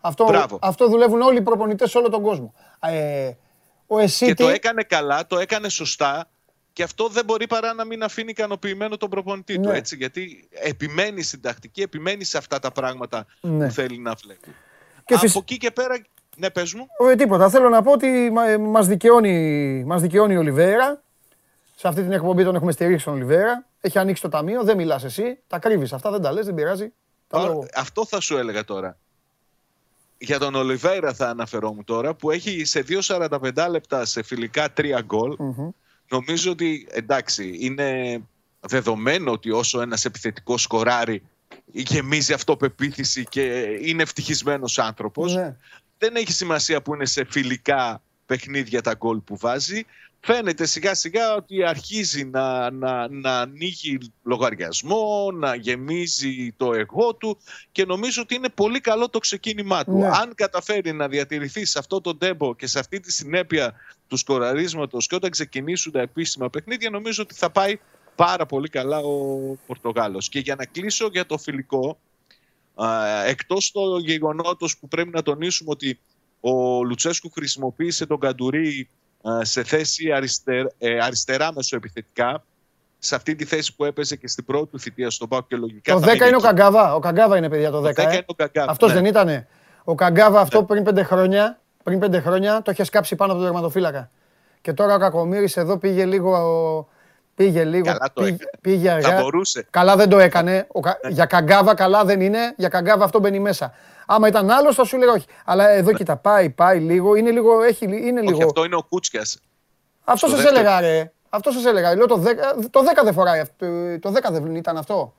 [0.00, 0.58] Αυτό, Μπράβο.
[0.62, 2.54] αυτό δουλεύουν όλοι οι προπονητές σε όλο τον κόσμο.
[2.80, 3.30] Ε,
[3.86, 4.34] ο Εσίτη...
[4.34, 6.28] Και το έκανε καλά, το έκανε σωστά
[6.72, 9.68] και αυτό δεν μπορεί παρά να μην αφήνει ικανοποιημένο τον προπονητή του.
[9.68, 9.76] Ναι.
[9.76, 13.66] Έτσι, γιατί επιμένει στην τακτική, επιμένει σε αυτά τα πράγματα Ναι.
[13.66, 14.54] που θέλει να βλέπει.
[15.04, 16.02] Και Από φυσ- εκεί και πέρα,
[16.36, 16.86] ναι, πες μου.
[17.10, 17.50] Ε, τίποτα.
[17.50, 21.02] Θέλω να πω ότι μα- ε, μας δικαιώνει, μας δικαιώνει ο Λιβέρα.
[21.76, 23.64] Σε αυτή την εκπομπή τον έχουμε στηρίξει τον Λιβέρα.
[23.80, 25.38] Έχει ανοίξει το ταμείο, δεν μιλάς εσύ.
[25.46, 26.92] Τα κρύβεις αυτά, δεν τα λες, δεν πειράζει.
[27.28, 27.66] Τα λέω εγώ.
[27.74, 28.98] Αυτό θα σου έλεγα τώρα.
[30.18, 35.36] Για τον Ολιβέρα θα αναφερόμουν τώρα, που έχει σε 2.45 λεπτά σε φιλικά τρία γκολ.
[36.08, 38.20] Νομίζω ότι εντάξει, είναι
[38.60, 41.22] δεδομένο ότι όσο ένας επιθετικός σκοράρει
[41.72, 43.42] γεμίζει αυτοπεποίθηση και
[43.80, 45.34] είναι ευτυχισμένος άνθρωπος.
[45.34, 45.56] Ναι.
[45.98, 49.84] Δεν έχει σημασία που είναι σε φιλικά παιχνίδια τα γκολ που βάζει.
[50.26, 57.38] Φαίνεται σιγά σιγά ότι αρχίζει να, να, να ανοίγει λογαριασμό, να γεμίζει το εγώ του
[57.72, 59.96] και νομίζω ότι είναι πολύ καλό το ξεκίνημά του.
[59.96, 60.06] Ναι.
[60.06, 63.74] Αν καταφέρει να διατηρηθεί σε αυτό το τέμπο και σε αυτή τη συνέπεια
[64.08, 67.78] του σκοραρίσματος και όταν ξεκινήσουν τα επίσημα παιχνίδια νομίζω ότι θα πάει
[68.14, 70.28] πάρα πολύ καλά ο Πορτογάλος.
[70.28, 71.98] Και για να κλείσω για το φιλικό,
[72.74, 75.98] Α, εκτός το γεγονότος που πρέπει να τονίσουμε ότι
[76.40, 78.88] ο Λουτσέσκου χρησιμοποίησε τον Καντουρί α,
[79.42, 82.44] σε θέση αριστερ, ε, αριστερά μεσοεπιθετικά
[82.98, 85.92] σε αυτή τη θέση που έπαιζε και στην πρώτη του θητεία στον Πάκο και λογικά
[85.92, 86.46] Το θα 10 μείνει είναι ο εκεί.
[86.46, 86.94] Καγκάβα.
[86.94, 87.82] Ο Καγκάβα είναι παιδιά το 10.
[87.82, 88.12] Το 10 ε.
[88.12, 88.94] είναι ο Καγκάβα, Αυτός ναι.
[88.94, 89.46] δεν ήτανε.
[89.84, 93.50] Ο Καγκάβα αυτό πριν πέντε χρόνια, πριν πέντε χρόνια το είχε σκάψει πάνω από τον
[93.50, 94.10] τερματοφύλακα.
[94.60, 96.88] Και τώρα ο Κακομύρης εδώ πήγε λίγο.
[97.34, 97.84] Πήγε λίγο.
[97.84, 98.50] Καλά το πήγε, έκανε.
[98.60, 99.08] πήγε αργά.
[99.16, 99.66] Θα μπορούσε.
[99.70, 100.66] Καλά δεν το έκανε.
[100.72, 102.54] Ο Κα- Για Καγκάβα καλά δεν είναι.
[102.56, 103.72] Για Καγκάβα αυτό μπαίνει μέσα.
[104.06, 105.26] Άμα ήταν άλλος θα σου λέγα όχι.
[105.44, 107.14] Αλλά εδώ κοίτα, πάει, πάει λίγο.
[107.14, 107.62] Είναι λίγο.
[107.62, 108.44] Έχει, λι- είναι Όχι, λίγο.
[108.44, 109.38] αυτό είναι ο Κούτσιας.
[110.04, 110.60] Αυτό στο σας δεύτερο.
[110.68, 111.12] έλεγα, ρε.
[111.28, 111.94] Αυτό σας έλεγα.
[111.96, 113.40] Λέω το 10, το 10 δεν φοράει.
[113.40, 113.66] αυτό.
[114.00, 115.14] Το 10 δεν ήταν αυτό.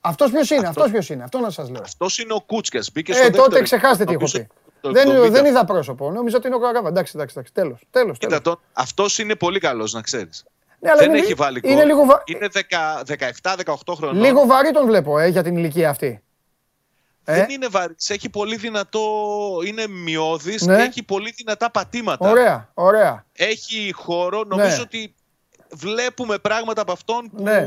[0.00, 1.80] Αυτός ποιος είναι, αυτό ποιος είναι, αυτό να σας λέω.
[1.84, 2.90] Αυτός είναι ο Κούτσιας.
[2.92, 3.62] Μπήκε Ε, στο τότε δεύτερο.
[3.64, 4.46] ξεχάστε τι έχω Νομίζω πει.
[4.80, 5.30] το Δεν, 70.
[5.30, 6.10] δεν είδα πρόσωπο.
[6.10, 6.88] Νόμιζα ότι είναι ο Καγκάβα.
[6.88, 7.52] Εντάξει, εντάξει, εντάξει.
[7.54, 7.78] Τέλος.
[7.90, 8.34] Τέλος, τέλος.
[8.34, 10.44] Κοίτα, τον, αυτός είναι πολύ καλός να ξέρεις.
[10.78, 11.86] Ναι, αλλά δεν είναι, έχει λι- βάλει είναι γκολ.
[11.86, 12.22] λίγο, βα...
[12.24, 14.20] Είναι 17-18 χρονών.
[14.24, 16.22] λίγο βαρύ τον βλέπω ε, για την ηλικία αυτή.
[17.24, 19.00] Ε, Δεν είναι βαρύς, έχει πολύ δυνατό,
[19.66, 20.76] είναι μειώδης Ναι.
[20.76, 22.30] και έχει πολύ δυνατά πατήματα.
[22.30, 23.24] ωραία, ωραία.
[23.32, 24.80] Έχει χώρο, νομίζω Ναι.
[24.82, 25.14] ότι
[25.72, 27.66] βλέπουμε πράγματα από αυτόν που Ναι.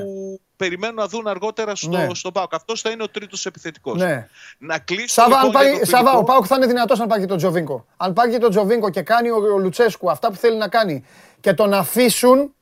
[0.55, 2.07] περιμένουν να δουν αργότερα στο, Ναι.
[2.13, 2.53] στο ΠΑΟΚ.
[2.53, 3.99] Αυτός θα είναι ο τρίτος επιθετικός.
[4.01, 4.27] Ναι.
[4.57, 6.19] Να κλείσω Σάβα, αν λοιπόν πάρει, για το Σάβα, φιλικό.
[6.19, 7.85] ο Πάουκ θα είναι δυνατός αν πάρει και τον Τζοβίνκο.
[7.97, 11.03] Αν πάρει και τον Τζοβίνκο και κάνει ο, ο Λουτσέσκου αυτά που θέλει να κάνει
[11.39, 12.53] και τον αφήσουν.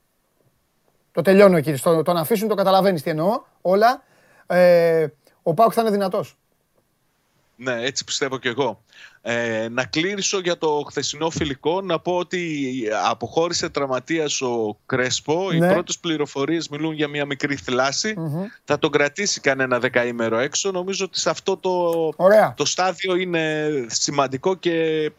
[1.12, 1.76] Το τελειώνω εκεί.
[1.76, 3.42] Στο, τον αφήσουν, το καταλαβαίνεις τι εννοώ.
[3.62, 4.04] Όλα.
[4.48, 5.08] Ε,
[5.44, 6.38] ο Πάουκ θα είναι δυνατός.
[7.62, 8.84] Ναι, έτσι πιστεύω κι εγώ.
[9.24, 12.74] Ε, να κλείσω για το χθεσινό φιλικό, να πω ότι
[13.10, 15.52] αποχώρησε τραυματίας ο Κρέσπο.
[15.52, 15.66] Ναι.
[15.68, 18.16] Οι πρώτες πληροφορίες μιλούν για μια μικρή θλάση.
[18.64, 20.72] Θα τον κρατήσει κανένα δεκαήμερο έξω.
[20.72, 21.72] Νομίζω ότι σε αυτό το,
[22.16, 22.54] Ωραία.
[22.58, 25.12] το στάδιο είναι σημαντικό και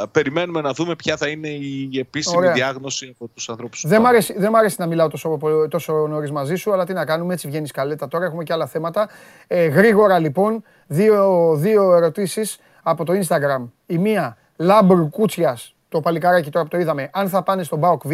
[0.00, 2.52] α, περιμένουμε να δούμε ποια θα είναι η επίσημη Ωραία.
[2.52, 4.14] διάγνωση από τους ανθρώπους του Δεν μ' ΠΑΟΚ.
[4.14, 7.04] αρέσει, δεν μ' αρέσει να μιλάω τόσο, πο- τόσο νωρίς μαζί σου, αλλά τι να
[7.04, 8.08] κάνουμε, έτσι βγαίνει καλέτα.
[8.08, 9.08] Τώρα έχουμε και άλλα θέματα.
[9.46, 13.68] Ε, γρήγορα λοιπόν, δύο, δύο ερωτήσεις από το Instagram.
[13.86, 18.06] Η μία, Λάμπρου Κούτσιας, το παλικάράκι τώρα που το είδαμε, αν θα πάνε στον Μπάοκ
[18.06, 18.12] Β.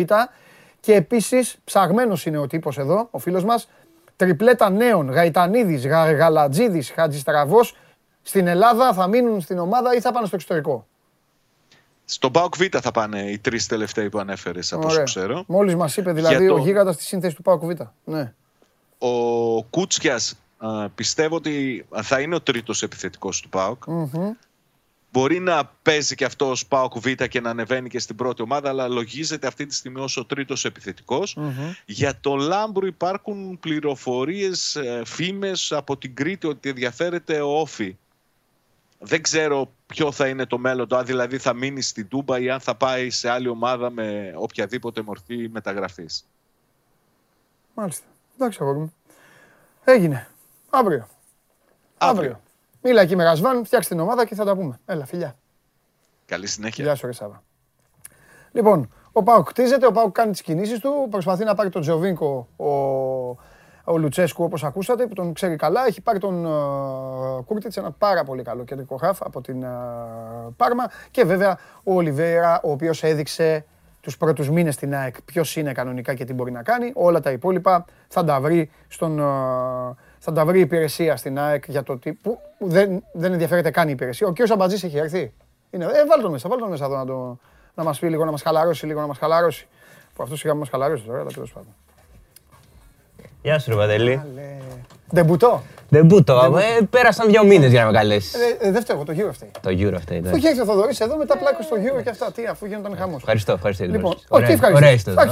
[0.80, 3.68] Και επίσης, ψαγμένος είναι ο τύπος εδώ, ο φίλος μας,
[4.16, 7.60] τριπλέτα νέων, Γαϊτανίδης, Γαλατζίδη, Χατζιστραβό,
[8.22, 10.86] στην Ελλάδα θα μείνουν στην ομάδα ή θα πάνε στο εξωτερικό;
[12.04, 15.44] Στον ΠΑΟΚ Β θα πάνε οι τρεις τελευταίοι που ανέφερες από όσο ξέρω.
[15.46, 17.70] Μόλις μας είπε δηλαδή Για ο το- γίγαντας στη σύνθεσης του Πάοκ Β.
[18.04, 18.32] Ναι.
[18.98, 23.82] Ο Κούτσιας α, πιστεύω ότι θα είναι ο τρίτος επιθετικός του ΠΑΟΚ.
[25.12, 28.68] Μπορεί να παίζει και αυτό ως ΠΑΟΚ Β και να ανεβαίνει και στην πρώτη ομάδα,
[28.68, 31.36] αλλά λογίζεται αυτή τη στιγμή ως ο τρίτος επιθετικός.
[31.86, 37.96] Για το Λάμπρου υπάρχουν πληροφορίες, ε, φήμες από την Κρήτη ότι ενδιαφέρεται ο Όφη.
[38.98, 42.50] Δεν ξέρω ποιο θα είναι το μέλλον του, αν δηλαδή θα μείνει στην Τούμπα ή
[42.50, 46.26] αν θα πάει σε άλλη ομάδα με οποιαδήποτε μορφή μεταγραφής.
[47.74, 48.06] Μάλιστα.
[48.34, 48.94] Εντάξει, αγόρι μου.
[49.84, 50.28] Έγινε.
[50.70, 51.08] Αύριο.
[51.98, 52.40] Αύριο.
[52.82, 54.80] Μίλα εκεί με Ρασβάν, φτιάξε την ομάδα και θα τα πούμε.
[54.86, 55.36] Έλα, φιλιά.
[56.26, 56.84] Καλή συνέχεια.
[56.84, 57.42] Γεια σου, ρε Σάβα.
[58.52, 61.06] Λοιπόν, ο Πάουκ κτίζεται, ο Πάουκ κάνει τις κινήσεις του.
[61.10, 62.70] Προσπαθεί να πάρει τον Τζοβίνκο ο,
[63.92, 65.86] ο Λουτσέσκου, όπως ακούσατε, που τον ξέρει καλά.
[65.86, 69.68] Έχει πάρει τον uh, Κούρτιτς, ένα πάρα πολύ καλό κεντρικό χαφ από την ε,
[70.56, 70.90] Πάρμα.
[71.10, 73.64] Και βέβαια ο Ολιβέρα, ο οποίος έδειξε
[74.00, 76.92] τους πρώτους μήνες στην ΑΕΚ ποιος είναι κανονικά και τι μπορεί να κάνει.
[76.94, 79.18] Όλα τα υπόλοιπα θα τα βρει στον.
[79.18, 79.24] ε,
[80.22, 82.12] θα τα βρει η υπηρεσία στην ΑΕΚ για το τι.
[82.12, 84.26] που δεν, δεν ενδιαφέρεται καν η υπηρεσία.
[84.26, 84.50] Ο κ.
[84.50, 85.32] Αμπατζής έχει έρθει.
[85.70, 87.38] Είναι, ε, βάλ τον μέσα, βάλ τον μέσα εδώ να, το,
[87.74, 89.66] να μας πει λίγο, να μας χαλαρώσει λίγο, να μας χαλαρώσει.
[90.14, 91.74] Που αυτός σιγά μας χαλαρώσει τώρα, αλλά τέλος πάντων.
[93.42, 94.22] Γεια σου, ρε Παντελή.
[95.14, 95.62] Ντεμπουτό.
[95.88, 96.58] Δεν μπούτο.
[96.58, 98.34] Ε, πέρασαν δύο μήνες για να με καλέσεις.
[98.34, 99.50] Ε, ε, δεν φταίω, το γύρο φταίει.
[99.60, 100.26] Το Euro αυτό ήταν.
[100.26, 102.32] Αφού είχε έρθει ο Θοδωρής εδώ, μετά πλάκο στο γύρο και αυτά.
[102.32, 103.16] Τι, αφού γίνονταν χαμός.
[103.16, 103.84] Ευχαριστώ, ευχαριστώ.
[103.84, 104.84] Λοιπόν, Ωραία, όχι ευχαριστώ.
[104.84, 105.22] ωραία ιστορία,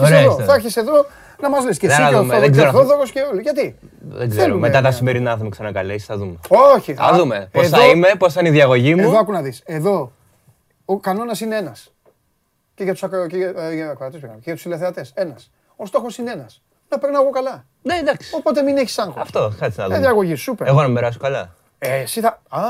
[0.46, 1.06] Θα έρχεσαι ωραία εδώ,
[1.40, 1.46] ιστορία.
[1.46, 2.52] θα έρχεσαι εδώ να μας λες και Δεν εσύ θα και ο δούμε, Θόδωρος- δεν
[2.52, 2.82] και ο ξέρω.
[2.84, 3.40] Θόδωρος και όλοι.
[3.42, 4.42] Γιατί; Δεν ξέρω.
[4.42, 6.36] Θέλουμε, Μετά τα ε, σημερινά θα με ξανακαλέσεις, θα δούμε.
[6.74, 6.94] Όχι.
[6.94, 7.48] Θα δούμε.
[7.52, 9.02] Πώς θα εδώ- είμαι, πώς θα είναι η διαγωγή μου.
[9.02, 9.62] Εδώ άκου να δεις.
[9.64, 10.12] Εδώ
[10.84, 11.92] ο κανόνας είναι ένας.
[12.74, 13.26] Και για τους, ακρο...
[13.26, 14.36] και για, ε, για ακροατές πήγαμε.
[14.38, 15.12] Και για τους τηλεθεατές.
[15.14, 15.50] Ένας.
[15.76, 16.62] Ο στόχος είναι ένας.
[16.88, 17.64] Να περνάω εγώ καλά.
[17.82, 18.34] Ναι, εντάξει.
[18.34, 19.22] Οπότε μην έχεις άγχος.
[19.22, 19.98] Αυτό, κάτσε να Ε, δούμε.
[19.98, 20.66] διαγωγή, σούπερ.
[20.66, 21.54] Εγώ να με περάσω καλά.
[21.78, 22.42] Ε, εσύ θα...
[22.48, 22.60] Α,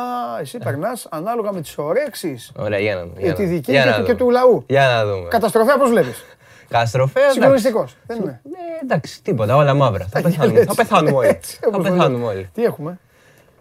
[0.41, 2.53] εσύ περνάς ανάλογα με τις ωρέξεις.
[2.57, 3.13] Ωραία, για να δούμε.
[3.21, 4.13] Ε, για τη να- δική για και να του- δούμε.
[4.13, 4.65] και του λαού.
[4.67, 5.29] Για να δούμε.
[5.29, 6.25] Καταστροφέα πώς βλέπεις;
[6.69, 7.23] Καταστροφέα.
[7.23, 7.39] εντάξει.
[7.41, 7.97] Συγκλονιστικός.
[8.07, 8.41] Δεν είναι.
[8.45, 10.07] Ναι, εντάξει, τίποτα, όλα μαύρα.
[10.11, 11.29] Θα πεθάνουμε, Έτσι, θα πεθάνουμε όλοι.
[11.29, 12.29] έτσι, Θα όπως το πεθάνουμε λέω.
[12.33, 12.49] όλοι.
[12.55, 12.99] Τι έχουμε;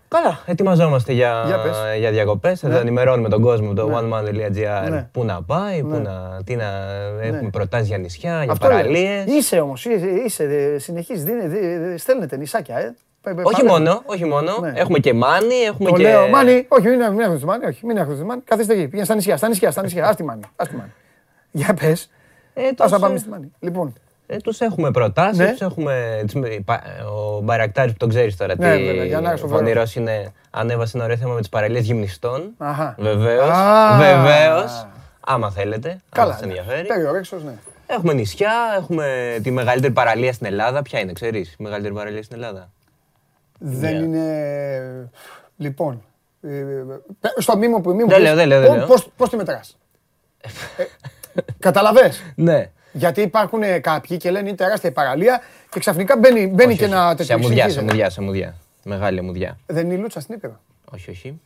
[0.10, 1.76] Καλά, ετοιμαζόμαστε για, Για πες.
[2.00, 2.60] για διακοπές.
[2.60, 3.96] Θα ενημερώνουμε τον κόσμο το Ναι.
[3.98, 5.08] oneman.gr Ναι.
[5.12, 6.64] πού να πάει, πού να, τι να
[7.22, 7.50] έχουμε Ναι.
[7.50, 8.78] προτάσεις για νησιά, για Αυτό λέω.
[8.78, 9.26] παραλίες.
[9.26, 12.96] Είσαι όμως, είσαι, είσαι ε, συνεχής, δίνε- δι- δι- στέλνετε νησάκια, ε.
[13.22, 13.70] Πα- πα- Όχι πάμε.
[13.70, 14.58] μόνο, όχι μόνο.
[14.62, 14.74] Ναι.
[14.76, 16.02] Έχουμε και μάνι, έχουμε Το και...
[16.04, 18.42] λέω, Μάνι, όχι, μην μην έχετε Μάνι, όχι, μην έχετε Μάνι.
[18.46, 20.92] Καθίστε εκεί, πήγαινε στα νησιά, στα νησιά, στα νησιά, ας τη Μάνι, ας τη Μάνι.
[21.52, 22.10] Για πες,
[22.60, 23.52] Ε, ας τους, να πάμε ε, στη Μάνι.
[23.60, 23.94] Λοιπόν,
[24.28, 25.52] ε, τους έχουμε προτάσεις, Ναι.
[25.52, 26.24] τους έχουμε...
[26.28, 29.62] τις- πα- Ο Μπαρακτάρης που τον ξέρεις τώρα, Ναι, τι βέβαια, Γιαννάρης ο Βορρός.
[29.64, 32.52] φωνηρός είναι, ανέβασε ένα ωραίο θέμα με τις παραλίες γυμνιστών.
[32.58, 32.96] αχα.
[33.00, 33.98] Βεβαίως, Α.
[33.98, 34.88] βεβαίως.
[35.20, 36.88] Άμα θέλετε, άμα Καλά, σας ενδιαφέρει.
[36.88, 37.54] περιορέξος, ναι.
[37.88, 40.82] Έχουμε νησιά, έχουμε τη μεγαλύτερη παραλία στην Ελλάδα.
[40.82, 42.70] Ποια είναι, ξέρεις, η μεγαλύτερη παραλία στην Ελλάδα;
[43.60, 44.04] Δεν Ναι.
[44.06, 45.10] είναι,
[45.58, 46.02] λοιπόν,
[46.42, 46.50] ε,
[47.38, 48.88] στο μήμο που μήμο Δεν λέω, δεν λέω, δεν πώς- λέω.
[48.88, 49.78] πώς- πώς τη μετράς;
[51.38, 52.72] Ε, Καταλαβες; Ναι.
[52.92, 56.86] Γιατί υπάρχουν ε, κάποιοι και λένε είναι τεράστια η παραλία και ξαφνικά μπαίνει, μπαίνει και
[56.86, 57.80] ένα Σε τέτοιο αμμουδιά, σε συνεχίζεται.
[57.80, 58.56] αμμουδιά, σε αμμουδιά.
[58.84, 59.58] Μεγάλη αμμουδιά.
[59.66, 60.60] Δεν είναι η Λούτσα στην Ήπειρο;
[60.94, 61.40] Όχι, όχι.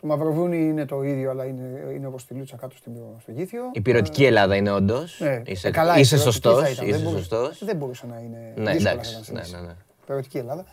[0.00, 2.92] Το Μαυροβούνι είναι το ίδιο, αλλά είναι, είναι όπως τη Λούτσα κάτω στην,
[3.22, 3.62] στο Γήθιο.
[3.72, 5.16] Η πυρωτική Ελλάδα είναι όντως.
[5.20, 5.42] Ναι.
[5.44, 6.52] Είσαι, Ε, καλά, είσαι η σωστός.
[6.54, 6.86] πυροτική θα ήταν.
[6.88, 7.64] Είσαι Δεν μπορούσε- σωστός.
[7.64, 8.52] Δεν μπορούσε να είναι.
[8.56, 9.12] Ναι, δύσκολα εντάξει.
[9.14, 9.60] θα ήταν Ναι, συνήθως.
[9.62, 9.74] ναι, ναι.
[10.06, 10.64] Πυροτική Ελλάδα.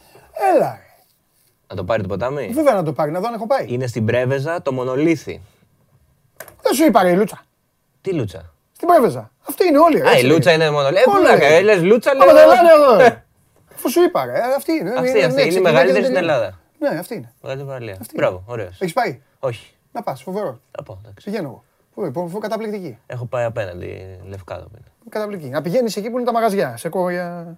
[0.55, 0.69] Έλα.
[0.69, 0.85] ρε.
[1.67, 3.65] Να το πάρει το ποτάμι; Βέβαια να το πάρει, να δω αν έχω πάει.
[3.67, 5.41] Είναι στην Πρέβεζα το μονολίθι.
[6.61, 7.41] Δεν σου είπα ρε η Λούτσα.
[8.01, 9.31] Τι λούτσα; Στην Πρέβεζα.
[9.49, 9.99] Αυτή είναι όλη.
[9.99, 10.63] ρε, Α, η έτσι λούτσα είναι.
[10.63, 11.09] είναι μονολίθι.
[11.09, 11.57] Όλα, Ε, ρε.
[11.59, 12.35] πού λες λούτσα, Άμα λέω.
[12.35, 12.95] δεν λένε εδώ.
[12.97, 13.23] ρε.
[13.75, 14.89] Αφού σου είπα ρε, αυτή είναι.
[14.93, 16.43] Αυτή, Είναι- αυτή, ναι, είναι η ξεκινάει μεγαλύτερη και στην δεν τελειώνει.
[16.79, 16.93] Ελλάδα.
[16.93, 17.33] Ναι, αυτή είναι.
[17.41, 17.97] Μεγάλη παραλία.
[18.01, 18.15] Αυτή.
[18.15, 18.81] Μπράβο, ωραίος.
[18.81, 19.73] Έχεις πάει; Όχι.
[19.91, 20.59] Να πας, φοβερό.
[20.71, 21.25] Θα πω, εντάξει.
[21.29, 21.63] Πηγαίνω εγώ.
[21.95, 22.97] Φοβερό, φοβερό, καταπληκτική.
[23.05, 24.67] Έχω πάει απέναντι, Λευκάδο.
[24.71, 24.85] είναι.
[25.09, 25.51] Καταπληκτική.
[25.51, 26.77] Να πηγαίνεις εκεί που είναι τα μαγαζιά.
[26.77, 27.57] Σε κόρια.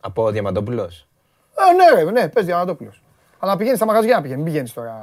[0.00, 1.06] Από Διαμαντόπουλος.
[1.54, 1.62] Α,
[1.96, 3.02] ναι, ρε, ναι, πες Διαμαντόπουλος.
[3.38, 4.42] Αλλά να πηγαίνεις στα μαγαζιά, πηγαίνει.
[4.42, 4.94] Μην πηγαίνεις τώρα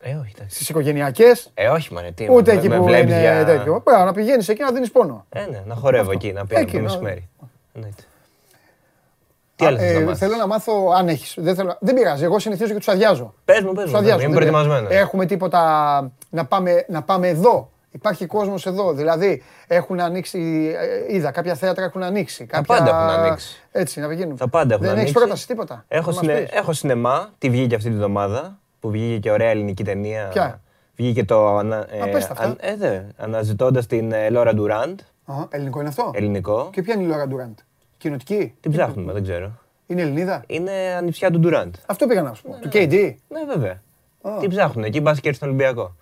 [0.00, 0.54] Ε, όχι, εντάξει.
[0.54, 2.26] στις οικογενειακές; Ε, όχι, μωρέ, τι.
[2.30, 3.80] Ούτε με- εκεί με που βλέπεις είναι για- τέτοιο.
[3.80, 5.26] Πρέπει να πηγαίνεις εκεί να δίνεις πόνο.
[5.28, 7.28] Ε, ναι, να χορεύω εκεί, να πίνω Εκεί, το να- μεσημέρι.
[7.74, 8.02] Εννοείται.
[9.56, 11.34] Τι Α, άλλο θες να ε, μάθεις; Θέλω να μάθω αν έχεις.
[11.38, 11.76] Δεν, θέλω...
[11.80, 12.24] δεν πειράζει.
[12.24, 13.34] Εγώ συνηθίζω και τους αδειάζω.
[13.44, 13.98] Πες μου, πες Τους μου.
[13.98, 14.16] αδειάζω.
[14.18, 14.82] Είμαι δεν προετοιμασμένος.
[14.88, 15.00] πειράζει.
[15.06, 15.60] Έχουμε τίποτα
[16.30, 17.70] να πάμε, να πάμε εδώ.
[17.90, 18.92] Υπάρχει κόσμος εδώ.
[18.92, 20.72] Δηλαδή έχουν ανοίξει,
[21.08, 22.44] ε, είδα, κάποια θέατρα έχουν ανοίξει.
[22.44, 22.76] Κάποια...
[22.76, 23.62] πάντα έχουν ανοίξει.
[23.72, 24.36] Έτσι, να πηγαίνουν.
[24.36, 25.12] Τα πάντα έχουν Δεν έχεις ανοίξει.
[25.24, 25.84] πρόταση τίποτα.
[25.88, 26.40] Έχω, Να μας συνε...
[26.40, 26.50] πεις.
[26.52, 30.28] έχω σινεμά, τι βγήκε αυτή τη βδομάδα, που βγήκε και ωραία ελληνική ταινία.
[30.28, 30.60] Ποια;
[30.96, 31.76] Βγήκε το ανα...
[31.78, 32.56] Α, πες τα αυτά.
[32.60, 36.68] ε, δε, αναζητώντας την ε, Λόρα Ντουράντ, Α, ελληνικό είναι αυτό; ελληνικό.
[36.72, 37.58] Και ποια είναι η Λόρα Ντουράντ.
[37.98, 39.52] Κοινοτική; Την ψάχνουμε, δεν ξέρω.
[39.86, 41.74] Είναι Ελληνίδα; Είναι ανιψιά του Ντουράντ.
[41.86, 42.58] Αυτό πήγα να σου πω.
[42.60, 43.14] Του KD.
[43.28, 43.82] Ναι, βέβαια.
[44.40, 45.96] Την ψάχνουν, εκεί μπας και έρθει στον Ολυμπιακό.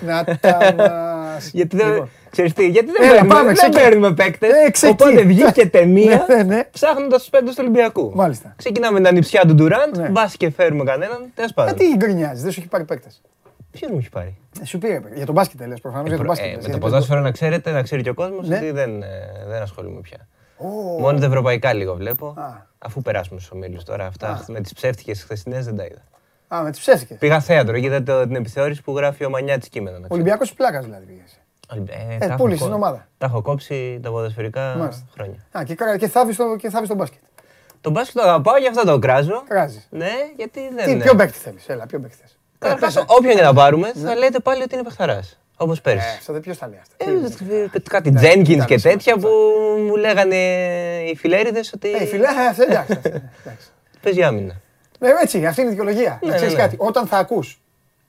[0.00, 1.50] Να- Να τα μας.
[1.52, 2.08] Γιατί δεν, Λοιπόν.
[2.30, 5.66] ξέρεις τι, γιατί δεν, Έλα, παίρνουμε, πάμε, δεν ξεκι- παίρνουμε παίκτες, Ε, ξεκι- οπότε βγήκε
[5.76, 6.64] ταινία Ναι, ναι, ναι.
[6.72, 8.12] ψάχνοντας τους παίκτες του Ολυμπιακού.
[8.14, 8.52] Μάλιστα.
[8.56, 10.08] Ξεκινάμε με την ανιψιά του Ντουράντ, Ναι.
[10.08, 11.76] μπας και φέρουμε κανέναν, τέλος Ε, πάντων.
[11.76, 13.20] τι γκρινιάζει, δεν σου έχει πάρει παίκτες.
[13.70, 15.00] Ποιος μου έχει πάρει; Σου πήρε.
[15.14, 16.08] Για τον μπάσκετ λε προφανώς.
[16.08, 16.46] Για τον μπάσκετ.
[16.46, 18.56] Ε, λες, με γιατί το ποδόσφαιρο να ξέρετε, να ξέρει και ο κόσμος Ναι.
[18.56, 19.08] ότι δεν, ε,
[19.46, 20.28] δεν ασχολούμαι πια.
[20.56, 20.66] Ω,
[21.00, 22.26] Μόνο τα ευρωπαϊκά λίγο βλέπω.
[22.26, 22.72] Α.
[22.78, 24.06] Αφού περάσουμε στους ομίλους τώρα.
[24.06, 26.02] Αυτά με τις ψεύτικες χθεσινές δεν τα είδα.
[26.54, 27.16] Α, με τις ψεύτικες.
[27.18, 29.90] Πήγα θέατρο, είδα το- την επιθεώρηση που γράφει ο Μανιά τη κείμενα.
[29.90, 30.14] να ξέρεις.
[30.14, 31.38] Ολυμπιακός πλάκας δηλαδή πήγες.
[31.88, 33.08] Ε, Ε, τα έχω πούλησε κο- την ομάδα.
[33.18, 35.02] Τα έχω κόψει τα ποδοσφαιρικά Μάλιστα.
[35.14, 35.36] χρόνια.
[35.58, 37.20] Α, και, κα- και θάβεις το, και θάβεις το μπάσκετ.
[37.80, 39.42] Τον μπάσκετ το αγαπάω, γι' αυτό το κράζω.
[39.48, 39.86] Κράζεις.
[39.90, 41.02] Ναι, γιατί δεν Τι, είναι.
[41.04, 41.68] ποιο παίκτη θέλεις.
[41.68, 42.30] Έλα, ποιο παίκτη θες.
[42.30, 43.06] Ε, Καταρχάς, πες, ε.
[43.08, 45.38] όποιον και να πάρουμε, θα λέτε πάλι ότι είναι παιχταράς.
[45.56, 46.06] Όπως Ε, πέρσι.
[46.18, 46.94] αυτό δεν ποιος τα λέει αυτά.
[47.74, 49.26] Ε, κάτι Τζένκιν τα και λες, τέτοια αυτά.
[49.28, 49.34] που
[49.86, 50.36] μου λέγανε
[51.10, 52.92] οι φιλέριδες ότι Ε, φιλέ, ε, αυτό εντάξει.
[52.92, 53.68] αυτό, εντάξει.
[54.02, 54.60] παίζει άμυνα.
[55.00, 56.18] Ε, έτσι, αυτή είναι η δικαιολογία.
[56.22, 56.64] Ναι, Να ξέρεις ναι, ναι.
[56.68, 56.76] κάτι.
[56.78, 57.60] Όταν θα ακούς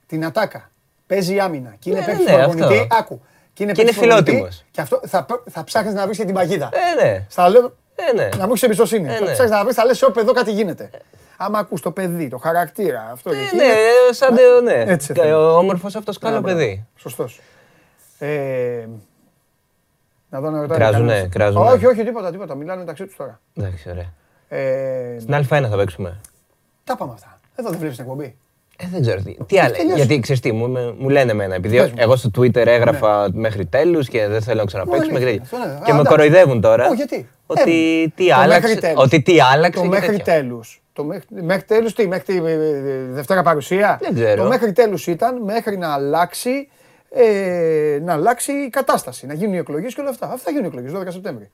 [0.06, 0.70] την ατάκα,
[1.06, 2.96] παίζει άμυνα και είναι Ναι, παίκτης ναι, του ναι, προπονητή, αυτό.
[2.96, 3.20] άκου.
[3.52, 4.64] Και είναι Και είναι παίκτης του προπονητή, φιλότιμος.
[4.70, 6.68] Και αυτό θα, θα ψάχνεις να βρεις και την παγίδα.
[7.00, 7.26] Ε, ναι.
[7.28, 8.28] Στα λέω, Ε, ναι.
[8.36, 9.08] να μου έχεις εμπιστοσύνη.
[9.08, 9.32] Ε, Θα ναι.
[9.32, 10.90] ψάχνεις να βρεις, θα λες, όπ, εδώ κάτι γίνεται.
[11.36, 13.72] Άμα ακούς το παιδί, το χαρακτήρα, αυτό και Ε, εκεί, ναι, είναι-
[14.10, 14.84] σαν το, ναι.
[14.86, 15.32] Έτσι Και θέλει.
[15.32, 16.86] Ο όμορφος αυτός καλό παιδί.
[16.96, 17.40] Σωστός.
[18.18, 18.86] Ε,
[20.30, 20.78] να δω να ρωτάει.
[20.78, 21.28] Κράζουνε, κανένας.
[21.32, 21.70] κράζουνε.
[21.70, 22.54] Όχι, όχι, τίποτα, τίποτα.
[22.54, 23.40] Μιλάνε μεταξύ τους τώρα.
[23.56, 24.12] Εντάξει, ωραία.
[24.48, 26.20] Ε, Στην Α1 θα παίξουμε.
[26.86, 27.38] Τα πάμε αυτά.
[27.56, 28.36] Εδώ δεν βλέπεις την εκπομπή.
[28.78, 29.36] Ε, δεν ξέρω τι.
[29.46, 29.74] Τι άλλο.
[29.74, 29.96] τελειώσει.
[29.96, 31.54] Γιατί ξέρεις τι, μου, με- μου λένε εμένα.
[31.54, 31.96] Επειδή Πες μου.
[31.98, 35.58] εγώ στο Twitter έγραφα μέχρι τέλους και δεν θέλω να ξαναπαίξουμε και αλήθεια, τέτοια.
[35.58, 35.74] αυτό ναι.
[35.84, 36.08] Και Α, με εντάξει.
[36.16, 36.88] κοροϊδεύουν τώρα.
[36.88, 38.12] Ω, γιατί; Ότι Έμεινε.
[38.14, 38.60] τι Το άλλαξε.
[38.68, 39.02] μέχρι τέλους.
[39.04, 39.78] Ότι τι άλλαξε.
[39.78, 40.24] Το και μέχρι τέτοια.
[40.34, 40.82] τέλους.
[40.92, 42.58] Το μέχρι, μέχρι τέλους τι, μέχρι τη ε, ε,
[43.10, 44.42] Δευτέρα παρουσία; Δεν ξέρω.
[44.42, 46.68] Το μέχρι τέλους ήταν μέχρι να αλλάξει,
[47.10, 49.26] ε, να αλλάξει η κατάσταση.
[49.26, 50.26] Να γίνουν οι εκλογές και όλα αυτά.
[50.26, 51.50] Αυτά θα γίνουν οι εκλογές 12 Σεπτέμβρη.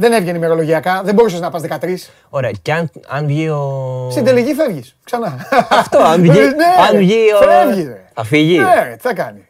[0.00, 2.10] Δεν έβγαινε ημερολογιακά, δεν μπορούσες να πας 13.
[2.28, 2.50] Ωραία.
[2.62, 4.08] Και αν, αν βγει ο.
[4.10, 4.96] Στην τελική φεύγεις.
[5.04, 5.46] Ξανά.
[5.70, 6.44] Αυτό, αν βγει, Ναι,
[6.86, 7.38] αν ρε, βγει ο.
[7.42, 7.82] Φεύγει.
[7.82, 8.04] ρε.
[8.14, 8.58] Θα φύγει.
[8.58, 9.46] Ναι, ρε, τι θα κάνει.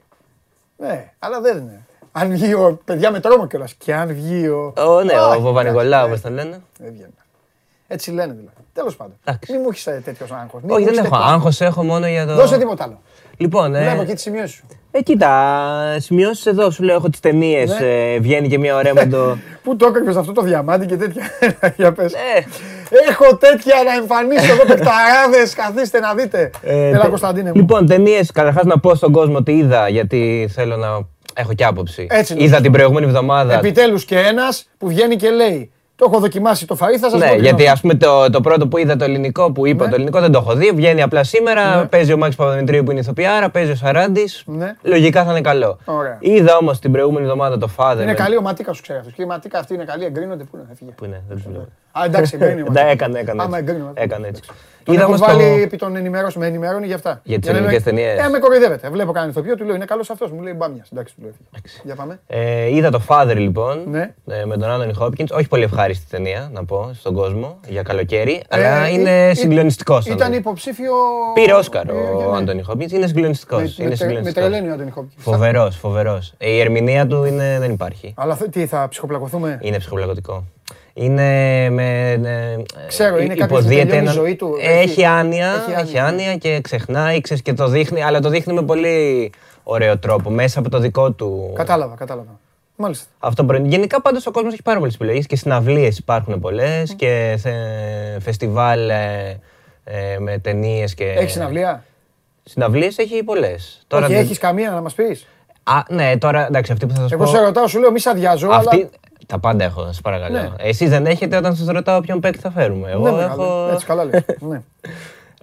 [0.76, 1.86] Ναι, αλλά δεν είναι.
[2.12, 2.80] Αν βγει ο.
[2.84, 3.74] Παιδιά με τρόμο κιόλας.
[3.74, 4.72] Και αν βγει ο.
[4.76, 6.60] Ο, ναι, Α, ο Βαβανικολάου, εντάξει, όπως τον λένε.
[6.78, 7.14] Δεν βγαίνει.
[7.90, 8.56] Έτσι λένε δηλαδή.
[8.72, 9.14] Τέλος πάντων.
[9.24, 9.52] Εντάξει.
[9.52, 10.60] Μην μου έχεις τέτοιος άγχος.
[10.68, 11.16] Όχι, δεν έχω.
[11.16, 12.34] Άγχος έχω μόνο για το.
[12.34, 13.00] Δώσε τίποτα άλλο.
[13.36, 14.64] Λοιπόν, ε, Βλέπω εκεί τις σημειώσεις σου.
[14.90, 17.70] ε, κοίτα, σημειώσεις εδώ σου λέω: Έχω τις ταινίες.
[17.80, 17.86] Ναι.
[18.14, 19.36] Ε, βγαίνει και μια ωραία με το.
[19.64, 21.22] Πού το έκρυβε αυτό το διαμάντι και τέτοια.
[21.76, 22.12] Για πες.
[22.12, 22.18] Ε,
[23.10, 25.48] Έχω τέτοια να εμφανίσω εδώ παικταράδε.
[25.56, 26.50] Καθίστε να δείτε.
[26.62, 27.56] ε, Έλα τε- Κωνσταντίνε μου.
[27.60, 30.88] Λοιπόν, ταινίες, καταρχάς να πω στον κόσμο ότι είδα, γιατί θέλω να
[31.34, 32.06] έχω και άποψη.
[32.10, 32.42] Έτσι είναι.
[32.42, 33.54] είδα την προηγούμενη εβδομάδα.
[33.54, 35.72] Επιτέλους και ένας που βγαίνει και λέει.
[35.98, 37.34] Το έχω δοκιμάσει το φαΐ, θα σας Ναι, πω.
[37.34, 39.88] γιατί ας πούμε το, το πρώτο που είδα το ελληνικό που είπα Ναι.
[39.90, 40.70] το ελληνικό δεν το έχω δει.
[40.74, 41.76] Βγαίνει απλά σήμερα.
[41.76, 41.84] Ναι.
[41.86, 44.42] Παίζει ο Μάξ Παπαδημητρίου που είναι ηθοποιάρα, παίζει ο Σαράντης.
[44.46, 44.74] Ναι.
[44.82, 45.78] Λογικά θα είναι καλό.
[45.84, 46.16] Ωραία.
[46.20, 47.94] Είδα όμως την προηγούμενη εβδομάδα το Father.
[47.96, 49.16] Είναι με- καλή ο Ματίκας σου ξέρεις αυτός.
[49.16, 50.44] Και η Ματίκα αυτή είναι καλή, εγκρίνονται.
[50.44, 50.90] Πού είναι, έφυγε.
[50.90, 51.66] Που είναι, δεν σου λέω.
[51.92, 52.60] Α, εντάξει, εγκρίνει.
[52.60, 52.88] ο Ναι, Ματίκα.
[52.90, 53.42] έκανε, έκανε.
[53.42, 53.70] Άμα έτσι.
[53.70, 53.82] εγκρίνει.
[53.82, 54.02] ο Ματίκα.
[54.04, 54.42] Έκανε έτσι.
[54.84, 57.20] Τον Είδα έχω όμως το- βάλει επί των ενημερώσεων, με ενημερώνει για αυτά.
[57.24, 58.18] Για τις να με- ελληνικές ταινίες.
[58.24, 58.88] Ε, με κοροϊδεύετε.
[58.90, 60.28] Βλέπω κανένα ηθοποιό, του λέω είναι καλό αυτό.
[60.34, 60.86] Μου λέει μπάμια.
[60.92, 61.30] Εντάξει, του λέω.
[61.84, 62.20] Για πάμε.
[62.26, 64.14] Ε, είδα το Father λοιπόν Ναι.
[64.26, 65.30] ε, με τον Άντωνι Χόπκινς.
[65.30, 70.00] Όχι πολύ ευχάριστη ταινία να πω στον κόσμο για καλοκαίρι, αλλά Ε, είναι ή- συγκλονιστικό.
[70.06, 70.92] Ήταν υποψήφιο.
[71.34, 72.36] Πήρε Όσκαρ Ε, ο ναι.
[72.38, 73.56] Άντωνι Χόπκινς, είναι συγκλονιστικό.
[73.56, 75.22] Με- με τρε- Με τρελαίνει ο Άντωνι Χόπκινς.
[75.24, 76.18] Φοβερό, φοβερό.
[76.38, 78.14] Η ερμηνεία του είναι, δεν υπάρχει.
[78.16, 79.58] Αλλά θε- τι, θα ψυχοπλακωθούμε.
[79.62, 80.44] Είναι ψυχοπλακωτικό.
[81.00, 82.10] Είναι με.
[82.12, 85.62] ε, Ξέρω, είναι κάποιος που υποδίεται τελειώνει η έναν- ζωή του, Έχει, έχει- άνοια, έχει
[85.64, 85.78] άνοια.
[85.78, 89.32] έχει άνοια και ξεχνάει, ξέρεις, και το δείχνει, αλλά το δείχνει με πολύ
[89.62, 91.52] ωραίο τρόπο, μέσα από το δικό του.
[91.54, 92.38] Κατάλαβα, κατάλαβα.
[92.76, 93.06] Μάλιστα.
[93.18, 93.62] Αυτό μπορεί.
[93.64, 97.50] Γενικά πάντως ο κόσμος έχει πάρα πολλές επιλογές και συναυλίες υπάρχουν πολλές και θε,
[98.20, 99.40] φεστιβάλ ε,
[99.84, 101.04] ε, με ταινίες και.
[101.04, 101.84] Έχεις συναυλία;
[102.44, 103.86] Συναυλίες έχει πολλές.
[103.92, 105.26] Όχι, δεν- έχεις καμία να μας πεις.
[105.62, 107.30] Α, ναι, τώρα εντάξει, αυτή που θα σας Εγώ πω.
[107.30, 108.48] σε ρωτάω, σου λέω μη σε αδειάζω.
[108.50, 108.76] Αυτή...
[108.76, 108.88] Αλλά...
[109.28, 110.38] Τα πάντα έχω, σας παρακαλώ.
[110.38, 110.48] Ναι.
[110.58, 112.90] Εσείς δεν έχετε όταν σας ρωτάω ποιον παίκτη θα φέρουμε.
[112.90, 113.42] Εγώ Ναι, μεγάλο.
[113.42, 113.68] έχω.
[113.72, 114.24] Έτσι, καλά λες.
[114.38, 114.62] Ναι.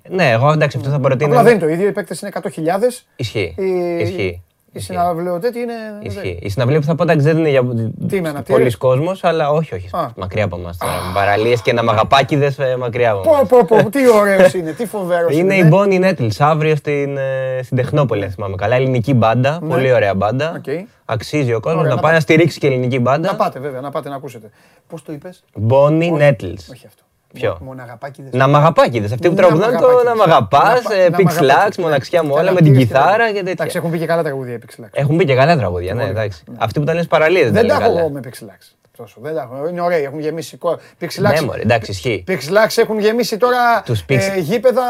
[0.09, 1.29] Ναι, εγώ εντάξει, αυτό θα προτείνω.
[1.29, 1.88] Απλά δεν είναι το ίδιο.
[1.88, 3.05] Οι παίκτες είναι 100.000.
[3.15, 3.55] Ισχύει.
[3.57, 4.43] Η- Ισχύει.
[4.76, 4.93] Η Ισχύει.
[4.93, 5.73] συναυλιοτέτη είναι.
[6.01, 6.39] Ισχύει.
[6.41, 9.76] Η συναυλία που θα πω εντάξει δεν είναι για με αναπτύρες; πολλοί κόσμο, αλλά όχι,
[9.76, 9.89] όχι.
[9.91, 10.09] Α.
[10.15, 10.93] Μακριά από εμάς τώρα.
[11.13, 13.47] Παραλίες και ένα μαγαπάκιδε μακριά από εμάς.
[13.47, 17.59] Πω, πω, πω, τι ωραίος είναι, τι φοβερός Είναι η Bonnie Nettles αύριο στην, ε,
[17.63, 18.76] στην Τεχνόπολη, αν θυμάμαι καλά.
[18.76, 19.59] Ελληνική μπάντα.
[19.67, 20.51] Πολύ ωραία μπάντα.
[20.51, 20.73] Ναι.
[20.73, 20.88] Οκ.
[21.05, 22.34] Αξίζει ο κόσμος Ωραία, να να πάει να πάτε.
[22.34, 23.36] στηρίξει και ελληνική Να μπάντα.
[23.36, 24.49] πάτε, βέβαια, να πάτε να ακούσετε.
[24.88, 26.63] Πώς το είπες, Bonnie Nettles.
[26.71, 27.03] Όχι αυτό.
[27.39, 28.33] Ποιο; Μοναγαπάκιδες.
[28.33, 29.11] Να μ' αγαπάκιδες.
[29.11, 30.15] Αυτοί που Να τραγουδάνε μ' το αγαπάκιδες.
[30.17, 31.75] να μ' αγαπάς, Να- ε, να Pix μ' αγαπάκιδες.
[31.77, 33.31] Flax, μοναξιά μου όλα, Καλά, με την πήγες κιθάρα καλά.
[33.31, 33.79] και Εντάξει, τέτοια.
[33.79, 34.88] έχουν πει και καλά τραγούδια η Pix Flax.
[34.91, 36.43] Έχουν πει και καλά τραγούδια, ναι, εντάξει.
[36.57, 38.09] Αυτοί που τα λένε στις παραλίες Δεν τα τα λένε έχω εγώ καλά.
[38.09, 38.75] με Pix Flax.
[38.97, 39.15] Τόσο.
[39.21, 39.67] Δεν τα έχω.
[39.67, 40.57] Είναι ωραίοι, έχουν γεμίσει.
[40.57, 41.43] κο- Pix Ναι, Flax.
[41.43, 42.23] μωρέ, εντάξει, ισχύει.
[42.27, 44.81] Pix Flax έχουν γεμίσει τώρα Τους Pix- ε, γήπεδα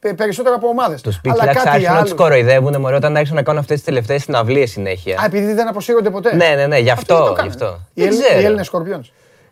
[0.00, 1.00] ε, περισσότερα από ομάδες.
[1.00, 2.20] Τους Pix Αλλά Flax κάτι άρχισαν να τους άλλο.
[2.20, 5.18] κοροϊδεύουν μωρέ, όταν άρχισαν να κάνουν αυτές τις τελευταίες συναυλίες συνέχεια.
[5.20, 6.34] Α, επειδή δεν αποσύρονται ποτέ.
[6.36, 7.28] Ναι, ναι, ναι, γι' Αυτοί δεν αυτό.
[7.28, 7.52] το κάνουν.
[7.52, 7.80] γι' αυτό.
[7.94, 8.12] Οι Δεν
[8.44, 8.60] Έλλη-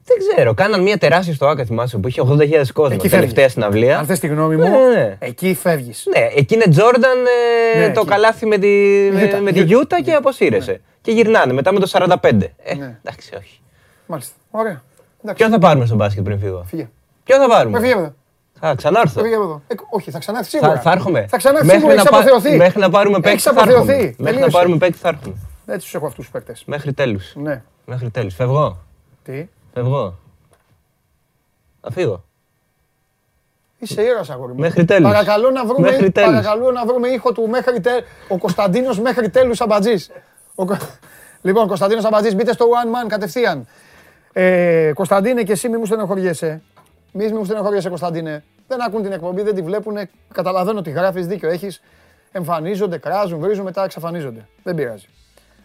[0.05, 0.23] ξέρω.
[0.29, 0.35] Οι Έλληνες Σκορπιόνες.
[0.35, 0.55] Δεν ξέρω.
[0.55, 2.95] Κάναν μια τεράστια στο Άκα, θυμάσαι, που είχε 80.000 κόσμο.
[2.99, 3.53] Εκεί Τελευταία φεύγεις.
[3.53, 3.99] συναυλία.
[3.99, 5.17] Αν θες τη γνώμη μου, Ναι, ναι, ναι.
[5.19, 6.07] εκεί φεύγεις.
[6.17, 7.19] Ναι, εκεί είναι Τζόρνταν
[7.75, 8.09] ε, Ναι, το εκεί.
[8.09, 8.69] καλάθι με τη,
[9.13, 9.65] με, Γιούτα, με τη Γιούτα.
[9.75, 10.81] Γιούτα και αποσύρεσαι.
[11.01, 12.53] Και γυρνάνε μετά με το 45.
[12.63, 12.99] Ε, Ναι.
[13.05, 13.61] εντάξει, όχι.
[14.07, 14.35] Μάλιστα.
[14.51, 14.83] Ωραία.
[15.23, 15.43] Εντάξει.
[15.43, 16.89] Ποιον θα πάρουμε στο μπάσκετ πριν φύγω; Φύγε.
[17.25, 17.79] Ποιον θα Ε, πάρουμε.
[17.81, 18.15] Φύγε από εδώ.
[18.61, 19.23] Θα ξανάρθω.
[19.23, 19.63] Φύγε από εδώ.
[19.67, 20.73] Ε, όχι, θα ξανάρθεις σίγουρα.
[20.75, 21.27] Θα, θα έρχομαι.
[21.29, 22.57] Θα ξανάρθεις μέχρι σίγουρα, να, έχεις πά- αποθεωθεί.
[22.57, 23.73] μέχρι να πάρουμε παίκτη Έχεις θα έρχομαι.
[23.73, 24.03] αποθεωθεί.
[24.03, 24.51] Μέχρι να Τελείωσε.
[24.51, 25.35] πάρουμε παίκτη θα έρχομαι.
[25.67, 26.63] Έτσι τους έχω αυτούς τους παίκτες.
[26.67, 27.33] Μέχρι τέλους.
[27.35, 27.63] Ναι.
[27.85, 28.35] Μέχρι τέλους.
[28.35, 28.79] Φεύγω.
[29.23, 30.15] Τι; Φεύγω.
[31.81, 32.25] Θα φύγω.
[33.79, 34.59] Είσαι ήρωας αγόρι μου.
[34.59, 35.11] Μέχρι τέλους.
[35.11, 36.31] Παρακαλώ να βρούμε, Μέχρι τέλους.
[36.31, 37.91] παρακαλώ να βρούμε ήχο του μέχρι τε...
[38.29, 40.11] ο Κωνσταντίνος μέχρι τέλους Αμπατζής.
[40.55, 40.65] Ο...
[40.67, 40.77] Κω-
[41.43, 43.67] Λοιπόν, Κωνσταντίνος Αμπατζής, μπείτε στο One Man κατευθείαν.
[44.33, 46.63] Ε, Κωνσταντίνε και εσύ μη μου στενοχωριέσαι.
[47.13, 48.45] Μη μου στενοχωριέσαι Κωνσταντίνε.
[48.69, 49.97] Δεν ακούν την εκπομπή, δεν τη βλέπουν.
[50.33, 51.83] Καταλαβαίνω ότι γράφεις, δίκιο έχεις.
[52.33, 54.47] Εμφανίζονται, κράζουν, βρίζουν, μετά εξαφανίζονται.
[54.63, 55.07] Δεν πειράζει.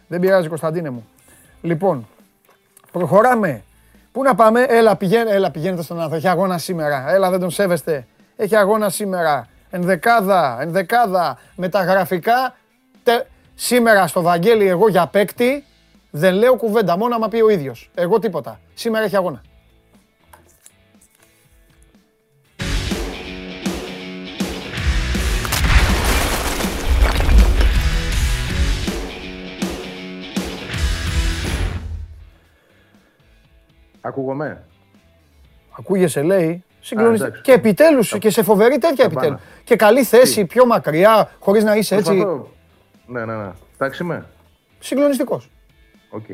[0.08, 1.08] Δεν πειράζει Κωνσταντίνε μου.
[1.62, 2.06] Λοιπόν,
[2.92, 3.62] προχωράμε.
[4.12, 6.16] Πού να πάμε, έλα, πηγαίνε, έλα πηγαίνετε στον άνθρωπο.
[6.16, 7.04] Έχει αγώνα σήμερα.
[7.10, 8.06] Έλα, δεν τον σέβεστε.
[8.36, 9.46] Έχει αγώνα σήμερα.
[9.70, 11.38] Ενδεκάδα, ενδεκάδα.
[11.56, 12.54] Με τα γραφικά.
[13.02, 15.64] Τε- Σήμερα στο Βαγγέλη, εγώ για παίκτη
[16.10, 16.96] δεν λέω κουβέντα.
[16.96, 17.90] Μόνο άμα πει ο ίδιος.
[17.94, 18.60] Εγώ τίποτα.
[18.74, 19.42] Σήμερα έχει αγώνα.
[34.00, 34.64] Ακούγομαι;
[35.78, 36.64] Ακούγεσαι, λέει.
[36.80, 37.26] Συγκλονιστικό.
[37.26, 37.42] εντάξει.
[37.42, 39.18] Και επιτέλους και σε φοβερή τέτοια πάνω.
[39.20, 39.40] επιτέλους.
[39.64, 42.14] Και καλή θέση, πιο μακριά, χωρίς να είσαι έτσι.
[42.14, 42.50] Προσπαθώ.
[43.06, 43.50] Ναι, ναι, ναι.
[43.74, 44.26] Εντάξει είμαι.
[44.78, 45.50] Συγκλονιστικός.
[46.10, 46.24] Οκ.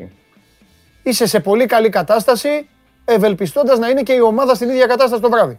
[1.03, 2.67] Είσαι σε πολύ καλή κατάσταση,
[3.05, 5.57] ευελπιστώντας να είναι και η ομάδα στην ίδια κατάσταση το βράδυ.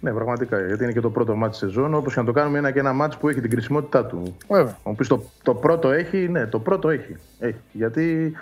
[0.00, 0.66] Ναι, πραγματικά.
[0.66, 1.94] Γιατί είναι και το πρώτο ματς σεζόν.
[1.94, 4.36] Όπως και να το κάνουμε, είναι και ένα ματς που έχει την κρισιμότητά του.
[4.48, 4.72] Βέβαια.
[4.72, 7.16] Αν μου πεις το, το πρώτο έχει, ναι, το πρώτο έχει.
[7.38, 7.60] έχει.
[7.72, 8.32] Γιατί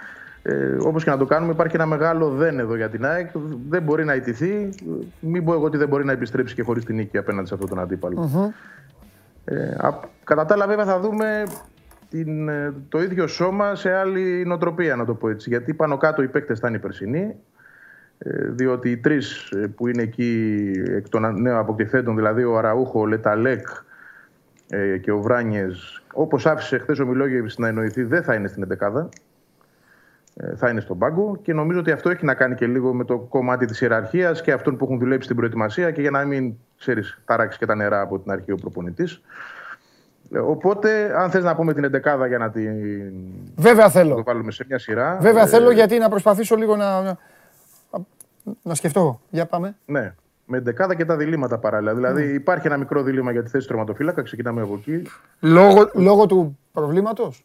[0.48, 3.30] ε, όπως και να το κάνουμε, υπάρχει ένα μεγάλο δεν εδώ για την ΑΕΚ.
[3.68, 4.68] Δεν μπορεί να ιτηθεί.
[5.20, 7.68] Μην πω εγώ ότι δεν μπορεί να επιστρέψει και χωρίς την νίκη απέναντι σε αυτόν
[7.68, 8.20] τον αντίπαλο.
[9.44, 11.42] Ε, α- κατά τα άλλα, βέβαια, θα δούμε
[12.10, 15.48] την, ε, το ίδιο σώμα σε άλλη νοοτροπία, να το πω έτσι.
[15.48, 17.34] Γιατί πάνω κάτω οι παίκτες θα είναι οι περσινοί.
[18.18, 23.06] Ε, διότι οι τρεις που είναι εκεί εκ των νέων αποκτηθέντων, δηλαδή ο Αραούχο, ο
[23.06, 23.66] Λεταλέκ
[24.68, 28.62] ε, και ο Βράνιες, όπως άφησε χθες ο Μιλόγεβιτς να εννοηθεί, δεν θα είναι στην
[28.62, 29.08] 11 ε,
[30.56, 33.18] θα είναι στον πάγκο και νομίζω ότι αυτό έχει να κάνει και λίγο με το
[33.18, 37.20] κομμάτι της ιεραρχίας και αυτών που έχουν δουλέψει στην προετοιμασία και για να μην ξέρεις,
[37.24, 39.22] ταράξεις και τα νερά από την αρχή ο προπονητής.
[40.44, 42.72] Οπότε, αν θες να πούμε την 11 για να την
[43.56, 44.22] Βέβαια το θέλω.
[44.26, 45.18] βάλουμε σε μια σειρά.
[45.20, 47.16] Βέβαια ε, θέλω γιατί να προσπαθήσω λίγο να, να,
[48.62, 49.20] να σκεφτώ.
[49.30, 49.76] Για πάμε.
[49.86, 50.14] Ναι,
[50.44, 51.94] με 11 και τα διλήμματα παράλληλα.
[51.94, 54.22] Δηλαδή, υπάρχει ένα μικρό δίλημα για τη θέση του τροματοφύλακα.
[54.22, 55.02] Ξεκινάμε από εκεί.
[55.40, 57.44] Λόγω, λόγω του προβλήματος;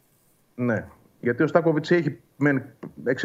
[0.55, 0.85] Ναι.
[1.19, 2.63] Γιατί ο Στάκοβιτς έχει μεν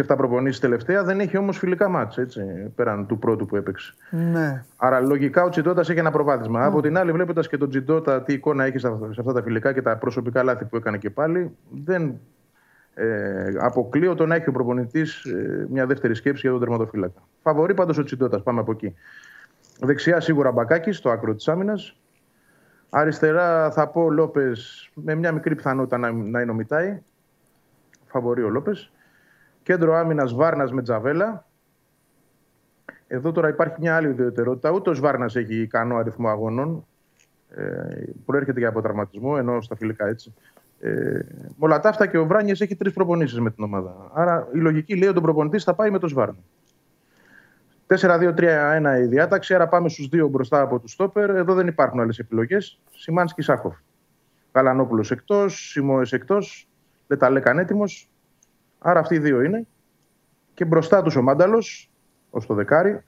[0.07, 2.43] 6-7 προπονήσεις τελευταία, δεν έχει όμως φιλικά μάτς, έτσι,
[2.75, 3.95] πέραν του πρώτου που έπαιξε.
[4.11, 4.65] Ναι.
[4.77, 6.65] Άρα λογικά ο Τσιντότα έχει ένα προβάδισμα.
[6.65, 9.43] Από την άλλη, βλέποντας και τον Τσιντότα, τι εικόνα έχει σε αυτά- σε αυτά τα
[9.43, 12.21] φιλικά και τα προσωπικά λάθη που έκανε και πάλι, δεν
[12.95, 15.27] ε, αποκλείω το να έχει ο προπονητής
[15.69, 17.23] μια δεύτερη σκέψη για τον τερματοφύλακα.
[17.43, 18.95] Φαβορεί πάντως ο Τσιντότα, πάμε από εκεί.
[19.81, 21.97] Δεξιά σίγουρα μπακάκι στο άκρο της άμυνας.
[22.91, 26.99] Αριστερά θα πω Λόπες με μια μικρή πιθανότητα να, να είναι ο Μιτάη.
[28.07, 28.93] Φαβορεί ο Λόπες.
[29.63, 31.47] Κέντρο άμυνας Βάρνας με Τζαβέλα.
[33.07, 34.71] Εδώ τώρα υπάρχει μια άλλη ιδιαιτερότητα.
[34.71, 36.87] Ούτε ο Βάρνας έχει ικανό αριθμό αγώνων.
[37.51, 37.65] Ε,
[38.25, 40.35] προέρχεται και από τραυματισμό, ενώ στα φιλικά έτσι.
[40.81, 40.91] Ε,
[41.37, 44.11] με όλα τα αυτά και ο Βράνιες έχει τρεις προπονήσεις με την ομάδα.
[44.13, 46.39] Άρα η λογική λέει ότι ο προπονητής θα πάει με τον Σβάρνα.
[47.87, 51.31] 4-2-3-1 η διάταξη, άρα πάμε στους δύο μπροστά από τους στόπερ.
[51.31, 52.81] Εδώ δεν υπάρχουν άλλες επιλογές.
[52.91, 53.77] Σιμάνσκι Σάχοφ.
[54.53, 56.69] Καλανόπουλο εκτός, Σιμόε εκτός,
[57.07, 58.11] Λεταλέκαν έτοιμος.
[58.79, 59.67] Άρα αυτοί οι δύο είναι.
[60.55, 61.91] Και μπροστά τους ο Μάνταλος,
[62.31, 63.05] ως το δεκάρι.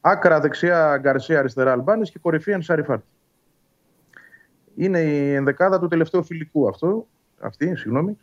[0.00, 3.02] Άκρα δεξιά Γκαρσία, αριστερά Αλμπάνης και κορυφή Ενσαριφάρτ.
[4.76, 7.06] Είναι η ενδεκάδα του τελευταίου φιλικού αυτό,
[7.40, 8.18] αυτή, συγγνώμη.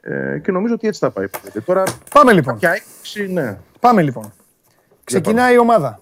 [0.00, 1.26] Ε, και νομίζω ότι έτσι θα πάει.
[1.52, 2.58] Και τώρα Πάμε λοιπόν.
[2.58, 3.58] πια έξι, ναι.
[3.80, 4.32] Πάμε λοιπόν.
[5.04, 6.00] Ξεκινάει η ομάδα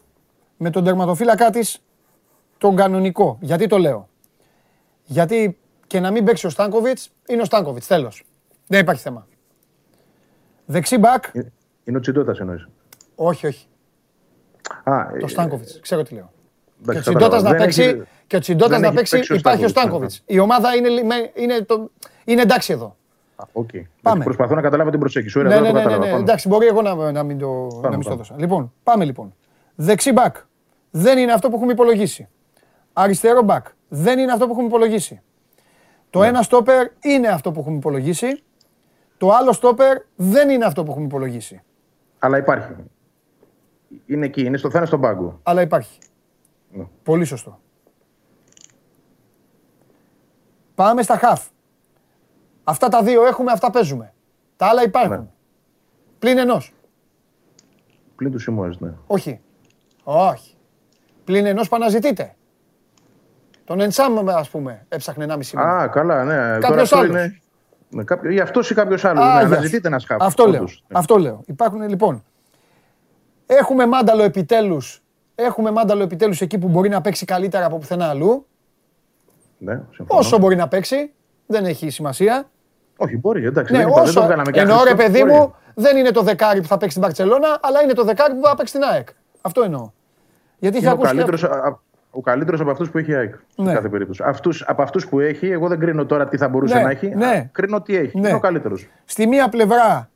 [0.57, 1.83] με τον τερματοφύλακά της
[2.59, 3.39] τον κανονικό.
[3.41, 4.09] Γιατί το λέω.
[5.05, 7.87] Γιατί και να μην παίξει ο Στάνκοβιτς, είναι ο Στάνκοβιτς.
[7.87, 8.25] Τέλος.
[8.67, 9.27] Δεν υπάρχει θέμα.
[10.67, 11.41] Δεξί μπακ, Ε,
[11.85, 12.69] Είναι ο Τσιντότα εννοείς.
[13.15, 13.67] όχι, όχι.
[14.85, 16.31] Α, Το ε, Στάνκοβιτς, ξέρω τι λέω.
[16.85, 17.49] Και ο εντάξει, Τσιντότα κατάλαβα.
[17.51, 19.69] να Δεν παίξει, έχει- και ο Τσιντότας δεν να έχει παίξει, παίξει ο υπάρχει ο
[19.69, 20.37] Στάνκοβιτς, Στάνκοβιτς.
[20.37, 21.91] Η ομάδα είναι, λι- είναι, το,
[22.25, 22.97] είναι εντάξει εδώ.
[23.37, 23.69] Α, οκ.
[24.03, 24.25] Πάμε.
[24.25, 25.39] Προσπαθώ να καταλάβω την προσέγγιση.
[25.39, 26.07] Ωραία, Ναι, τώρα ναι, το ναι, ναι, κατάλαβα.
[26.07, 26.11] ναι.
[26.13, 26.23] Πάμε.
[26.23, 27.47] Εντάξει, μπορεί εγώ να, να μην το,
[27.83, 28.15] να μην στο πάμε.
[28.23, 28.35] δώσα.
[28.39, 29.35] Λοιπόν, πάμε λοιπόν.
[29.75, 30.37] Δεξί μπακ.
[30.91, 32.29] Δεν είναι αυτό που έχουμε υπολογίσει.
[32.93, 33.67] Αριστερό μπακ.
[33.89, 35.21] Δεν είναι αυτό που έχουμε υπολογίσει.
[36.11, 36.27] Το Ναι.
[36.27, 38.43] ένα στόπερ είναι αυτό που έχουμε υπολογίσει.
[39.23, 41.63] Το άλλο στόπερ δεν είναι αυτό που έχουμε υπολογίσει.
[42.19, 42.73] Αλλά υπάρχει.
[44.07, 45.41] Είναι εκεί, είναι στο, θα είναι στον πάγκο.
[45.43, 45.99] Αλλά υπάρχει.
[46.71, 46.87] Ναι.
[47.03, 47.61] Πολύ σωστό.
[50.75, 51.47] Πάμε στα χαφ.
[52.65, 54.15] Αυτά τα δύο έχουμε, αυτά παίζουμε.
[54.57, 55.11] Τα άλλα υπάρχουν.
[55.21, 55.27] Ναι.
[56.19, 56.75] Πλην ενός.
[58.17, 58.93] Πλην του Σιμώες, ναι.
[59.07, 59.41] Όχι.
[60.03, 60.57] Όχι.
[61.25, 62.35] Πλην ενός που αναζητείτε.
[63.65, 65.77] Τον Εντσάμ, ας πούμε, έψαχνε 1,5 μήνα.
[65.77, 66.35] Α, καλά, ναι.
[66.35, 67.11] Τώρα Κάποιος αυτό άλλος.
[67.11, 67.42] είναι.
[67.95, 68.31] Ναι, κάποιο...
[68.31, 69.25] Ή αυτός ή κάποιος άλλος.
[69.25, 69.55] Α, Ναι, γεια σου.
[69.55, 70.27] αναζητείτε ένα σκάφος.
[70.27, 70.59] Αυτό λέω.
[70.61, 70.85] όντως.
[70.89, 70.99] Ναι.
[70.99, 71.43] Αυτό λέω.
[71.47, 72.25] Υπάρχουν λοιπόν.
[73.47, 75.03] Έχουμε μάνταλο επιτέλους.
[75.35, 78.47] Έχουμε μάνταλο επιτέλους εκεί που μπορεί να παίξει καλύτερα από πουθενά αλλού.
[79.59, 80.21] Ναι, συμφωνώ.
[80.21, 81.13] Όσο μπορεί να παίξει.
[81.47, 82.51] Δεν έχει σημασία.
[82.97, 83.73] Όχι, μπορεί, εντάξει.
[83.73, 84.21] Ναι, δεν, είπα, δεν όσο.
[84.21, 85.13] το βγάλαμε και Εννοώ ρε άχρηστο.
[85.13, 85.33] παιδί Μπορεί.
[85.41, 88.41] μου, δεν είναι το δεκάρι που θα παίξει στην Μπαρτσελόνα, αλλά είναι το δεκάρι που
[88.47, 89.09] θα παίξει στην ΑΕΚ.
[89.41, 89.91] Αυτό εννοώ.
[90.59, 91.47] Γιατί έχει Είναι ο ακούσει.
[92.13, 93.35] Και- καλύτερος, α- α- ο καλύτερος από αυτούς που έχει η ΑΕΚ.
[93.57, 93.69] Ναι.
[93.69, 94.23] Σε κάθε περίπτωση.
[94.27, 97.09] Αυτούς, από αυτούς που έχει, εγώ δεν κρίνω τώρα τι θα μπορούσε Ναι, να έχει.
[97.09, 97.27] ναι.
[97.27, 98.19] α, Κρίνω τι έχει.
[98.21, 98.29] Ναι.
[98.29, 98.89] Είναι ο καλύτερος.
[99.05, 100.11] Στη μία πλευρά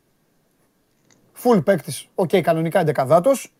[1.42, 3.52] full παίκτης, οκ, κανονικά εντεκαδάτος.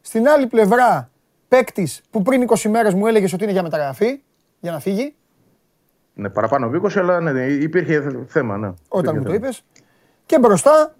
[0.00, 1.10] Στην άλλη πλευρά
[1.48, 4.22] παίκτης που πριν 20 μέρες μου έλεγες ότι είναι για μεταγραφή,
[4.60, 5.14] για να φύγει,
[6.14, 8.56] Ναι, παραπάνω από 20, αλλά ναι, υπήρχε θε- θέμα.
[8.58, 8.66] Ναι.
[8.88, 9.34] όταν Υπήρχε μου το θέμα.
[9.46, 9.64] είπες.
[10.26, 10.94] Και μπροστά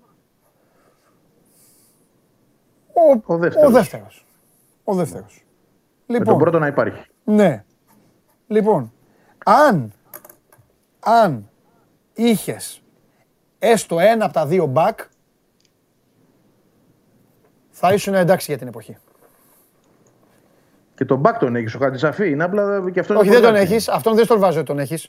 [2.93, 4.27] ο, Ο δεύτερος.
[4.85, 5.44] Ο δεύτερος.
[6.07, 6.19] Ο δεύτερος.
[6.19, 7.11] Με τον Λοιπόν, πρώτο να υπάρχει.
[7.25, 7.65] ναι.
[8.47, 8.93] Λοιπόν,
[9.45, 9.93] αν,
[11.01, 11.51] αν
[12.15, 12.83] είχες
[13.59, 14.93] έστω ένα από τα δύο back,
[17.71, 18.97] θα ήσουν εντάξει για την εποχή.
[20.95, 22.31] Και τον μπακ τον έχεις ο Χατζησαφή.
[22.31, 23.89] Είναι απλά και αυτό Όχι, δεν τον έχεις.
[23.89, 25.09] Αυτόν δεν στον βάζω ότι τον έχεις.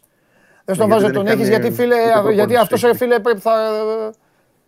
[0.65, 2.35] Δεν στον Ναι, βάζω γιατί ότι τον δεν έχεις, έχει γιατί κάνει φίλε, ούτε προπόνηση
[2.35, 2.97] γιατί αυτός έχει.
[2.97, 3.53] φίλε πρέπει θα,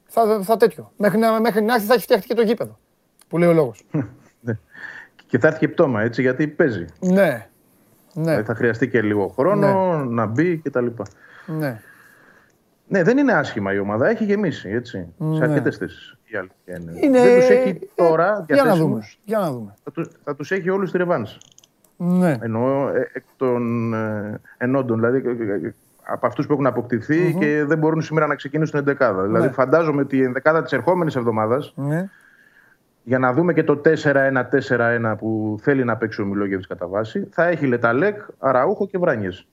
[0.06, 0.92] θα, θα τέτοιο.
[0.98, 2.78] Μέχρι να, μέχρι να έρθει θα έχει φτιαχτεί και το γήπεδο.
[3.28, 3.84] Που λέει ο λόγος.
[5.28, 5.38] Ναι.
[5.38, 6.86] Και θα έρθει και πτώμα έτσι, γιατί παίζει.
[7.02, 7.48] ναι.
[8.14, 10.86] Ναι, Δηλαδή θα χρειαστεί και λίγο χρόνο να μπει κτλ.
[11.46, 11.80] ναι.
[12.90, 14.08] Ναι, δεν είναι άσχημα η ομάδα.
[14.08, 15.36] Έχει γεμίσει έτσι, Ναι.
[15.36, 16.18] σε αρκετές θέσεις.
[16.26, 16.92] Η αλήθεια είναι.
[17.06, 17.22] Είναι...
[17.22, 18.80] Δεν τους έχει ε, τώρα Για να διαθέσιμους.
[18.90, 19.04] δούμε.
[19.26, 19.74] Για να δούμε.
[19.84, 21.38] Θα, τους, θα τους έχει όλους στη ρεβάνς.
[21.98, 22.38] Ναι.
[22.42, 25.74] Εννοώ ε, εκ των ε, ενόντων, δηλαδή ε, ε,
[26.04, 29.24] από αυτούς που έχουν αποκτηθεί και δεν μπορούν σήμερα να ξεκινήσουν την δεκάδα.
[29.24, 29.52] Δηλαδή Ναι.
[29.54, 32.10] φαντάζομαι ότι η δεκάδα της ερχόμενης εβδομάδας, ναι.
[33.08, 37.46] Για να δούμε και το 4-1-4-1 που θέλει να παίξει ο Μιλόγεβης κατά βάση, θα
[37.48, 39.48] έχει Λεταλέκ, Αραούχο και Βράνιες.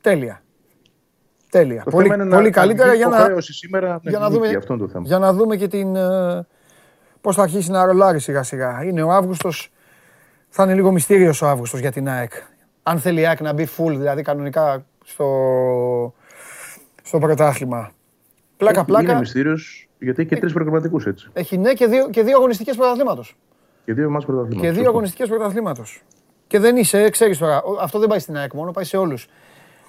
[0.00, 0.42] Τέλεια.
[1.50, 1.82] Τέλεια.
[1.84, 4.38] Το Πολύ, θέμα είναι πολύ να, καλύτερα να για να, υποχρέωση σήμερα για να νίκη,
[4.40, 5.04] δούμε, αυτό είναι το θέμα.
[5.06, 6.46] για να δούμε και την, ε,
[7.20, 8.84] πώς θα αρχίσει να ρολάρει σιγά σιγά.
[8.84, 9.72] Είναι ο Αύγουστος,
[10.48, 12.32] θα είναι λίγο μυστήριος ο Αύγουστος για την ΑΕΚ.
[12.82, 15.26] Αν θέλει η ΑΕΚ να μπει full, δηλαδή κανονικά στο,
[17.02, 17.90] στο πρωτάθλημα.
[18.56, 19.18] Πλάκα, Έχει- Είναι πλάκα.
[19.18, 21.30] μυστήριος γιατί έχει και τρεις προγραμματικούς έτσι.
[21.32, 23.36] Έχει ναι και δύο, και δύο αγωνιστικές πρωταθλήματος.
[23.84, 24.60] Και δύο εμάς πρωταθλήματα.
[24.60, 24.90] Και δύο Σωστό.
[24.90, 26.02] αγωνιστικές πρωταθλήματος.
[26.46, 29.26] Και δεν είσαι, ξέρεις τώρα, ο- αυτό δεν πάει στην ΑΕΚ μόνο, πάει σε όλους.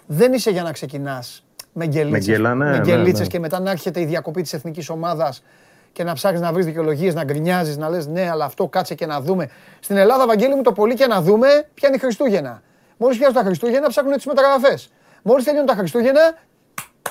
[0.05, 3.27] Δεν είσαι για να ξεκινάς με γκελίτσες, γκέλα, ναι, με ναι, γκελίτσες ναι.
[3.27, 5.43] και μετά να έρχεται η διακοπή της εθνικής ομάδας
[5.91, 9.05] και να ψάχνεις να βρεις δικαιολογίες, να γκρινιάζεις, να λες ναι, αλλά αυτό κάτσε και
[9.05, 9.49] να δούμε.
[9.79, 12.61] Στην Ελλάδα, Βαγγέλη μου, το πολύ και να δούμε πιάνει Χριστούγεννα.
[12.97, 14.91] Μόλις πιάσουν τα Χριστούγεννα, ψάχνουν τις μεταγραφές.
[15.21, 16.21] Μόλις τελειώνουν τα Χριστούγεννα,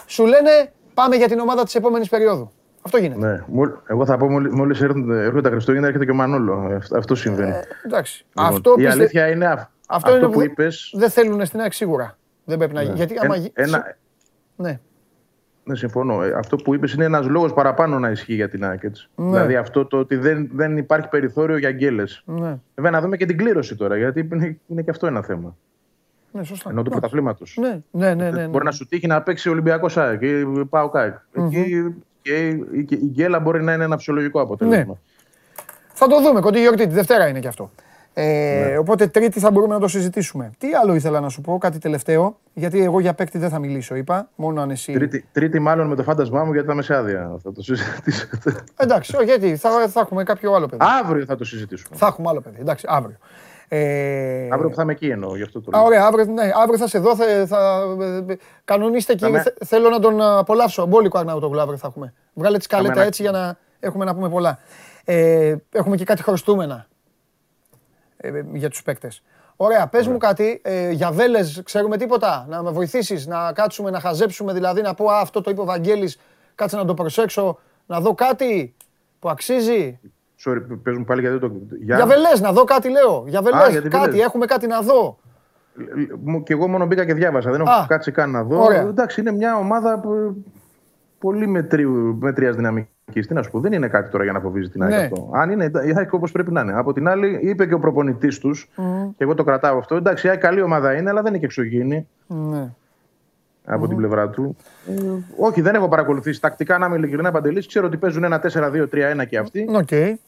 [0.07, 2.53] σου λένε πάμε για την ομάδα της επόμενης περίοδου.
[2.87, 3.27] Αυτό γίνεται.
[3.27, 6.69] Ναι, μόλ- εγώ θα πω μόλι μόλις έρχονται, έρχονται τα Χριστούγεννα έρχεται και ο Μανόλο.
[6.71, 7.53] Ε, Αυτό συμβαίνει.
[7.87, 8.25] Εντάξει.
[8.29, 10.93] Λοιπόν, αυτό η πιστε- αλήθεια είναι αυ- αυτό, αυτό, είναι που είπες.
[10.97, 12.19] Δεν θέλουν στην ΑΕΚ σίγουρα.
[12.45, 12.97] Δεν πρέπει να γίνει.
[12.97, 13.97] Γιατί άμα γι- ένα,
[14.57, 14.81] Ναι.
[15.65, 16.23] ναι, συμφωνώ.
[16.23, 18.83] Ε, Αυτό που είπες είναι ένας λόγος παραπάνω να ισχύει για την ΑΕΚ.
[18.83, 19.09] έτσι.
[19.17, 22.23] Δηλαδή αυτό το ότι δεν, δεν υπάρχει περιθώριο για γκέλες.
[22.25, 22.57] Ναι.
[22.75, 25.57] Βέβαια να δούμε και την κλήρωση τώρα, γιατί είναι, είναι και αυτό ένα θέμα.
[26.33, 26.71] Ναι, σωστά.
[26.71, 27.01] Ενώ του Εντάξει.
[27.01, 27.57] πρωταθλήματος.
[27.61, 28.31] Ναι, ναι, ναι.
[28.31, 28.49] ναι, ναι.
[28.49, 31.15] Μπορεί να σου τύχει να παίξει Ολυμπιακός ΑΕΚ ή Πάο ΚΑΕΚ.
[31.33, 31.95] Εκεί
[32.27, 34.85] και η, και η γκέλα μπορεί να είναι ένα φυσιολογικό αποτέλεσμα.
[34.85, 34.99] Ναι.
[35.93, 36.41] Θα το δούμε.
[36.41, 37.71] Κοντή γιορτή, τη Δευτέρα είναι και αυτό.
[38.15, 38.79] Ε, Ναι.
[38.79, 40.51] Οπότε Τρίτη θα μπορούμε να το συζητήσουμε.
[40.59, 42.39] Τι άλλο ήθελα να σου πω, κάτι τελευταίο.
[42.55, 44.29] Γιατί εγώ για παίκτη δεν θα μιλήσω, είπα.
[44.35, 44.93] Μόνο αν εσύ.
[44.93, 47.39] Τρίτη, τρίτη, μάλλον με το φάντασμά μου γιατί θα είμαι σε άδεια.
[47.43, 48.65] Θα το συζητήσουμε.
[48.77, 50.85] Εντάξει, όχι, γιατί θα, θα έχουμε κάποιο άλλο παιδί.
[51.05, 51.97] Αύριο θα το συζητήσουμε.
[51.97, 52.57] Θα έχουμε άλλο παιδί.
[52.61, 53.17] Εντάξει, αύριο.
[53.69, 55.87] Ε, Αύριο που θα είμαι εκεί εννοώ, γι' αυτό το Α, λέω.
[55.87, 57.17] ωραία, αύριο, ναι, αύριο θα σε δω.
[57.17, 57.83] Θα, θα,
[58.29, 60.87] ε, κανονίστε και Θα με- θε- θέλω να τον απολαύσω.
[60.87, 62.15] Μπόλικο Αρναούτογλου αύριο θα έχουμε.
[62.35, 64.59] Βγάλε τη σκαλέτα ένα- έτσι για να έχουμε να πούμε πολλά.
[65.05, 66.87] Ε, έχουμε και κάτι χρωστούμενα
[68.17, 69.23] ε, για τους παίκτες.
[69.57, 74.01] Ωραία, πες μου κάτι, ε, για Βέλες ξέρουμε τίποτα, να με βοηθήσεις, να κάτσουμε, να
[74.01, 76.19] χαζέψουμε, δηλαδή να πω «Α, αυτό το είπε ο Βαγγέλης,
[76.55, 78.75] κάτσε να το προσέξω, να δω κάτι
[79.19, 80.01] που αξίζει.
[80.45, 81.53] Sorry, παίζουν πάλι γιατί το.
[81.81, 83.25] Για Βελές να δω κάτι λέω.
[83.27, 84.25] Για Βελές για τη κάτι, Βελές.
[84.25, 85.19] έχουμε κάτι να δω.
[86.25, 87.51] Μου- Και εγώ μόνο μπήκα και διάβασα.
[87.51, 87.85] Δεν έχω Α.
[87.89, 88.63] κάτσει καν να δω.
[88.63, 88.81] Ωραία.
[88.81, 90.45] Εντάξει, είναι μια ομάδα που-
[91.19, 91.47] πολύ
[92.19, 93.27] μετρία δυναμικής.
[93.27, 94.97] Τι να σου πω, δεν είναι κάτι τώρα για να φοβίζει την ΑΕΚ Ναι.
[95.03, 95.31] αυτό.
[95.35, 96.73] Αν είναι η ΑΕΚ όπως πρέπει να είναι.
[96.79, 98.69] Από την άλλη, είπε και ο προπονητής τους,
[99.17, 99.95] και εγώ το κρατάω αυτό.
[99.97, 102.71] Εντάξει, η ΑΕΚ καλή ομάδα είναι, αλλά δεν είναι και εξωγήινη Ναι.
[103.67, 104.57] Από την πλευρά του.
[104.89, 104.95] Ε,
[105.37, 107.67] όχι, δεν έχω παρακολουθήσει τακτικά να είμαι ειλικρινής Παντελή.
[107.67, 109.67] Ξέρω ότι παίζουν ένα 4-2-3-1 και αυτοί.
[109.75, 109.91] Οκ.
[109.91, 110.19] Ε,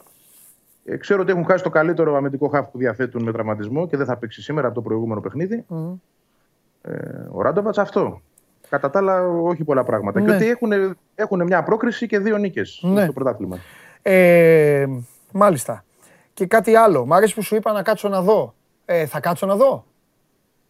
[0.99, 4.17] ξέρω ότι έχουν χάσει το καλύτερο αμυντικό χάφ που διαθέτουν με τραυματισμό και δεν θα
[4.17, 5.65] παίξει σήμερα από το προηγούμενο παιχνίδι.
[6.81, 6.91] Ε,
[7.31, 8.21] ο Ράντοβατς αυτό.
[8.69, 10.19] Κατά τα άλλα, όχι πολλά πράγματα.
[10.19, 10.25] Ναι.
[10.25, 13.03] Και ότι έχουν, έχουν μια πρόκριση και δύο νίκες Ναι.
[13.03, 13.57] στο πρωτάθλημα.
[14.01, 14.85] Ε,
[15.31, 15.83] μάλιστα.
[16.33, 17.05] Και κάτι άλλο.
[17.05, 18.53] Μ' αρέσει που σου είπα να κάτσω να δω.
[18.85, 19.85] Ε, θα κάτσω να δω.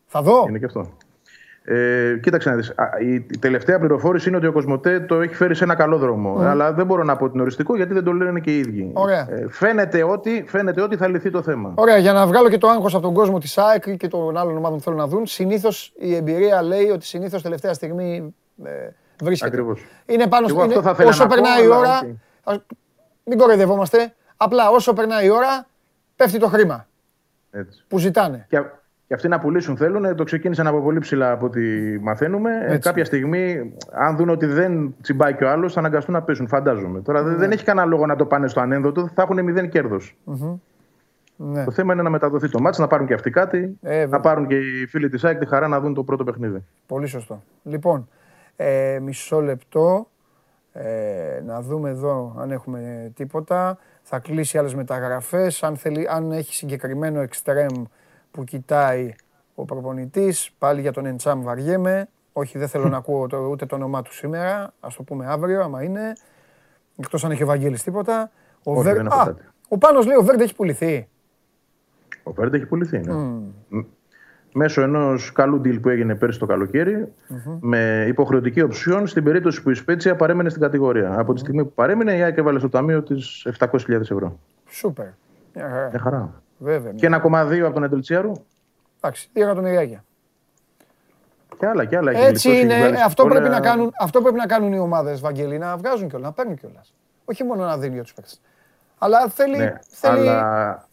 [0.05, 0.45] Θα δω.
[0.47, 0.89] Είναι και αυτό.
[1.71, 2.69] Ε, κοίταξε να δεις.
[2.75, 5.97] Α, Η, η τελευταία πληροφόρηση είναι ότι ο Κοσμοτέ το έχει φέρει σε ένα καλό
[5.97, 6.39] δρόμο.
[6.39, 8.91] Αλλά δεν μπορώ να πω την οριστικό γιατί δεν το λένε και οι ίδιοι.
[8.93, 9.27] Ωραία.
[9.31, 11.71] Ε, φαίνεται, ότι, φαίνεται ότι θα λυθεί το θέμα.
[11.75, 14.57] Ωραία, για να βγάλω και το άγχος από τον κόσμο της ΑΕΚ και των άλλων
[14.57, 18.69] ομάδων που θέλουν να δουν, συνήθως η εμπειρία λέει ότι συνήθως τελευταία στιγμή ε,
[19.23, 19.49] βρίσκεται.
[19.51, 19.85] Ακριβώς.
[20.05, 20.61] Είναι πάνω Εγώ στο.
[20.67, 21.99] αυτό είναι- θα ήθελα όσο να πω, περνάει η αλλά ώρα.
[22.03, 22.07] οκ.
[22.43, 22.61] ας-
[23.23, 24.13] μην κοροϊδευόμαστε.
[24.37, 25.65] Απλά όσο περνάει η ώρα,
[26.15, 26.87] πέφτει το χρήμα
[27.51, 27.83] Έτσι.
[27.87, 28.45] που ζητάνε.
[28.49, 28.61] Και,
[29.09, 31.59] και αυτοί να πουλήσουν θέλουν, το ξεκίνησαν από πολύ ψηλά από ό,τι
[32.01, 32.51] μαθαίνουμε.
[32.61, 32.79] Ε, Έτσι.
[32.79, 37.01] κάποια στιγμή, αν δουν ότι δεν τσιμπάει και ο άλλος, θα αναγκαστούν να πέσουν, φαντάζομαι.
[37.01, 37.29] Τώρα Ναι.
[37.29, 40.17] δεν- δεν έχει κανένα λόγο να το πάνε στο ανένδοτο, θα έχουν μηδέν κέρδος.
[41.35, 41.63] Ναι.
[41.63, 44.07] Το θέμα είναι να μεταδοθεί το μάτς, να πάρουν και αυτοί κάτι, Ε, βέβαια.
[44.07, 46.63] να πάρουν και οι φίλοι της ΑΕΚ τη χαρά να δουν το πρώτο παιχνίδι.
[46.87, 47.43] Πολύ σωστό.
[47.63, 48.09] Λοιπόν,
[48.55, 50.07] ε, μισό λεπτό.
[50.73, 53.77] Ε, να δούμε εδώ αν έχουμε τίποτα.
[54.01, 55.63] Θα κλείσει άλλες μεταγραφές.
[55.63, 57.83] Αν, θέλει, αν έχει συγκεκριμένο εξτρέμ
[58.31, 59.13] που κοιτάει
[59.55, 62.07] ο προπονητής, πάλι για τον Εντσάμ βαριέμαι.
[62.33, 64.73] Όχι, δεν θέλω να ακούω το, ούτε το όνομά του σήμερα.
[64.79, 66.13] Ας το πούμε αύριο, άμα είναι.
[66.97, 68.31] Εκτός αν έχει ο Βαγγέλης τίποτα.
[68.63, 69.43] Ο, Όχι, δεν έχω Α, κάτι.
[69.67, 71.07] ο Πάνος λέει ο Βέρντε έχει πουληθεί.
[72.23, 72.97] Ο Βέρντε έχει πουληθεί.
[72.99, 73.13] Ναι.
[73.69, 73.85] Μ-
[74.53, 77.13] Μέσω ενός καλού deal που έγινε πέρσι το καλοκαιρι
[77.59, 81.19] με υποχρεωτική οψιόν στην περίπτωση που η Σπέτσια παρέμενε στην κατηγορία.
[81.19, 84.39] Από τη στιγμή που παρέμεινε, η ΑΕΚ έβαλε στο ταμείο της 700.000 ευρώ.
[84.67, 85.05] Σούπερ.
[85.53, 86.41] Μια χαρά.
[86.59, 86.79] Μια χαρά.
[86.79, 86.91] Βέβαια.
[86.91, 88.31] Και 1,2 από τον Εντελτσιάρου.
[89.01, 90.03] Εντάξει, δύο εκατομμυριάκια.
[91.59, 92.11] Και άλλα, και άλλα.
[92.11, 92.73] έχει Έτσι γλιτώσει, είναι.
[92.73, 93.49] έχει βγάλει Ε, Αυτό συμβόλαια.
[93.49, 96.57] πρέπει, να κάνουν, αυτό πρέπει να κάνουν οι ομάδες, Βαγγέλη, να βγάζουν κιόλας, να παίρνουν
[96.57, 96.93] κιόλας.
[97.25, 98.41] Όχι μόνο να δίνει για τους παίκτες.
[98.97, 99.57] Αλλά θέλει.
[99.57, 100.29] Ναι, θέλει...
[100.29, 100.87] αλλά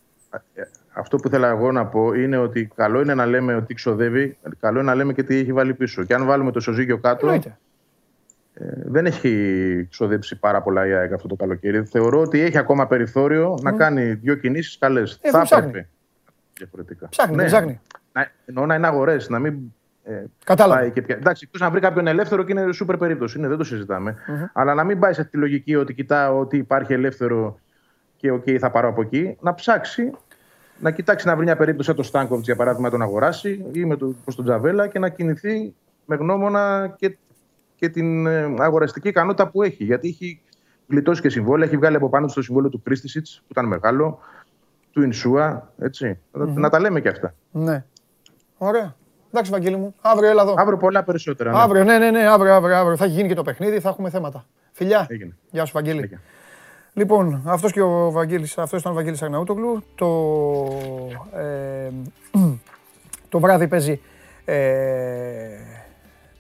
[0.55, 0.63] ε,
[0.93, 4.79] αυτό που θέλω εγώ να πω είναι ότι καλό είναι να λέμε ότι ξοδεύει, καλό
[4.79, 6.05] είναι να λέμε και τι έχει βάλει πίσω.
[6.05, 7.59] Και αν βάλουμε το ισοζύγιο κάτω, Εννοείται.
[8.61, 11.85] Ε, δεν έχει ξοδέψει πάρα πολλά η ΑΕΚ αυτό το καλοκαίρι.
[11.85, 15.19] Θεωρώ ότι έχει ακόμα περιθώριο να κάνει δύο κινήσεις καλές.
[15.23, 15.69] δεν Θα ψάχνει.
[15.69, 15.89] έπρεπε.
[16.57, 17.09] Διαφορετικά.
[17.09, 17.81] Ψάχνει, δεν ψάχνει.
[18.13, 19.59] Να, εννοώ να είναι αγορές, να μην.
[20.05, 20.81] Ε, Κατάλαβα.
[20.81, 21.17] πάει και πια.
[21.17, 23.39] Εντάξει, εκτός να βρει κάποιον ελεύθερο και είναι σούπερ περίπτωση.
[23.39, 24.17] Είναι, δεν το συζηταμε
[24.53, 27.59] Αλλά να μην πάει σε αυτή τη λογική ότι κοιτάω ότι υπάρχει ελεύθερο
[28.17, 29.37] και οκ, θα πάρω από εκεί.
[29.41, 30.11] Να ψάξει,
[30.81, 33.85] να κοιτάξει να βρει μια περίπτωση σαν το Στάνκοβιτς για παράδειγμα, να τον αγοράσει ή
[33.85, 37.17] με το, προς τον Τζαβέλα και να κινηθεί με γνώμονα και,
[37.77, 39.85] και την ε, αγοραστική ικανότητα που έχει.
[39.85, 40.41] Γιατί έχει
[40.89, 44.19] γλιτώσει και συμβόλαια, έχει βγάλει από πάνω του το συμβόλαιο του Κρίστισιτς που ήταν μεγάλο,
[44.93, 45.73] του Ινσούα.
[45.79, 46.19] Έτσι.
[46.33, 47.35] Να- Να τα λέμε και αυτά.
[47.51, 47.85] Ναι.
[48.59, 48.95] Ωραία.
[49.31, 49.95] Εντάξει, Βαγγέλη μου.
[50.01, 50.55] Αύριο έλα εδώ.
[50.59, 51.51] Αύριο πολλά περισσότερα.
[51.53, 51.59] ναι.
[51.59, 52.97] Αύριο, ναι, ναι, ναι, αύριο, αύριο, αύριο.
[52.97, 54.45] Θα έχει γίνει και το παιχνίδι, θα έχουμε θέματα.
[54.73, 55.07] Φιλιά.
[55.09, 55.37] Έγινε.
[55.51, 56.01] Γεια σου, Βαγγέλη.
[56.03, 56.21] Έγινε.
[56.93, 59.83] Λοιπόν, αυτός και ο Βαγγέλης, αυτός ήταν ο Βαγγέλης Αγναούτογλου.
[59.95, 60.07] Το,
[61.37, 61.91] ε,
[63.29, 64.01] το βράδυ παίζει
[64.45, 64.57] ε,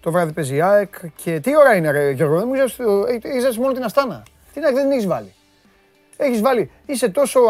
[0.06, 3.36] το βράδυ παίζει η ΑΕΚ και τι ώρα είναι ρε Γιώργο, δεν μου είπες, ε,
[3.36, 4.22] είσαι μόνο την Αστάνα.
[4.52, 5.34] Την ΑΕΚ δεν την έχεις βάλει.
[6.16, 7.40] Έχεις βάλει, είσαι τόσο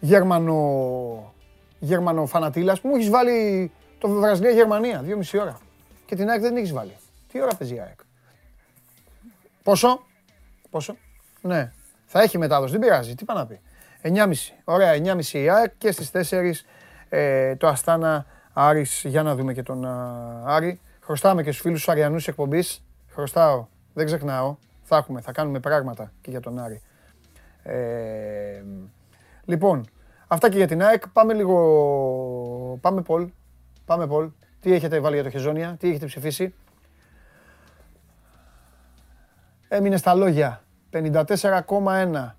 [0.00, 1.34] γερμανο,
[1.78, 5.58] γερμανοφανατήλας που μου έχεις βάλει το Βραζιλία-Γερμανία, δύο μισή ώρα.
[6.06, 6.96] Και την ΑΕΚ δεν την έχεις βάλει.
[7.32, 8.00] Τι ώρα παίζει η ΑΕΚ.
[9.62, 10.02] Πόσο,
[10.70, 10.96] πόσο,
[11.40, 11.72] ναι.
[12.06, 13.14] Θα έχει μετάδοση, δεν πειράζει.
[13.14, 13.60] Τι πάει να πει.
[14.02, 14.32] 9.30.
[14.64, 16.64] Ωραία, 9.30 η ΑΕΚ και στις 4
[17.08, 19.02] ε, το Αστάνα Άρης.
[19.04, 20.80] Για να δούμε και τον α, Άρη.
[21.04, 22.84] Χρωστάμε και στους φίλους τους Αριανούς εκπομπής.
[23.08, 24.56] Χρωστάω, δεν ξεχνάω.
[24.82, 26.82] Θα έχουμε, θα κάνουμε πράγματα και για τον Άρη.
[27.62, 28.62] Ε,
[29.44, 29.86] λοιπόν,
[30.26, 31.08] αυτά και για την ΑΕΚ.
[31.08, 32.78] Πάμε λίγο.
[32.80, 33.30] Πάμε Πολ.
[33.84, 34.30] Πάμε Πολ.
[34.60, 36.54] Τι έχετε βάλει για το Χεζόνια, τι έχετε ψηφίσει;
[39.68, 40.64] Έμεινε στα λόγια.
[40.92, 42.36] 54,1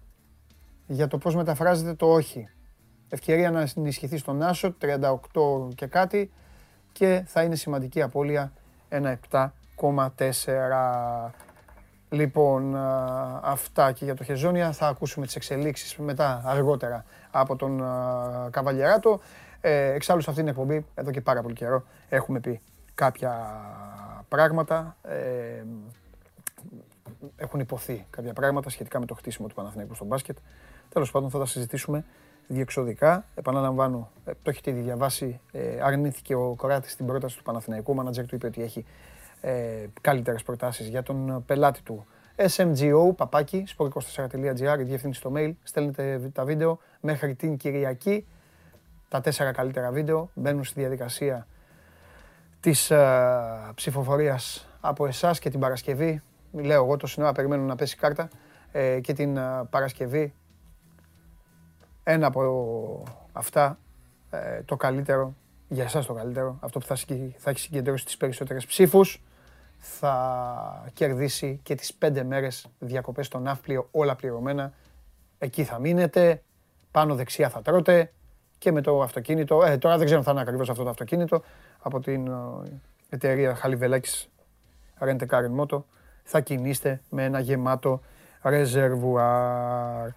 [0.88, 2.50] για το πώς μεταφράζεται το όχι.
[3.10, 6.32] Ευκαιρία να ενισχυθεί στον Άσο, 38 και κάτι
[6.94, 8.52] και θα είναι σημαντική απώλεια
[8.90, 11.32] ένα 7,4.
[12.10, 14.72] Λοιπόν, α, αυτά και για το Χεζόνια.
[14.72, 19.20] Θα ακούσουμε τις εξελίξεις μετά, αργότερα, από τον α, Καβαλιεράτο.
[19.62, 22.62] Ε, εξάλλου σε αυτήν την εκπομπή, εδώ και πάρα πολύ καιρό, έχουμε πει
[22.96, 23.62] κάποια
[24.28, 24.96] πράγματα.
[25.02, 25.64] Ε,
[27.36, 30.38] έχουν υποθεί κάποια πράγματα σχετικά με το χτίσιμο του Παναθηναϊκού στο μπάσκετ.
[30.90, 32.06] Τέλος πάντων θα τα συζητήσουμε
[32.48, 33.26] διεξοδικά.
[33.36, 37.92] Επαναλαμβάνω, ε, το έχετε ήδη διαβάσει, ε, αρνήθηκε ο Κοράτης στην πρόταση του Παναθηναϊκού.
[37.92, 38.86] Ο μάνατζερ του είπε ότι έχει
[39.42, 42.06] ε, καλύτερες προτάσεις για τον πελάτη του.
[42.36, 48.28] SMGO, παπάκι, sport24.gr, η διεύθυνση στο mail, στέλνετε τα βίντεο μέχρι την Κυριακή.
[49.10, 51.48] Τα τέσσερα καλύτερα βίντεο μπαίνουν στη διαδικασία
[52.60, 56.22] της ε, ψηφοφορίας από εσάς και την Παρασκευή.
[56.52, 58.30] Λέω εγώ το σύνορα περιμένω να πέσει κάρτα
[58.72, 60.34] ε, και την ε, Παρασκευή
[62.04, 63.78] ένα από αυτά
[64.30, 65.34] ε, το καλύτερο,
[65.68, 69.22] για εσάς το καλύτερο, αυτό που θα, συγκ- θα έχει συγκεντρώσει τις περισσότερες ψήφους,
[69.78, 74.74] θα κερδίσει και τις πέντε μέρες διακοπές στο ναύπλιο, όλα πληρωμένα.
[75.38, 76.42] Εκεί θα μείνετε,
[76.92, 78.12] πάνω δεξιά θα τρώτε
[78.58, 81.42] και με το αυτοκίνητο, ε, τώρα δεν ξέρω αν θα είναι ακριβώς αυτό το αυτοκίνητο,
[81.80, 82.32] από την ε,
[83.10, 84.30] εταιρεία Χαλιβελάκης
[85.00, 85.84] Rent a Car and Moto,
[86.24, 88.02] θα κινείστε με ένα γεμάτο
[88.42, 90.10] ρεζερβουάρ.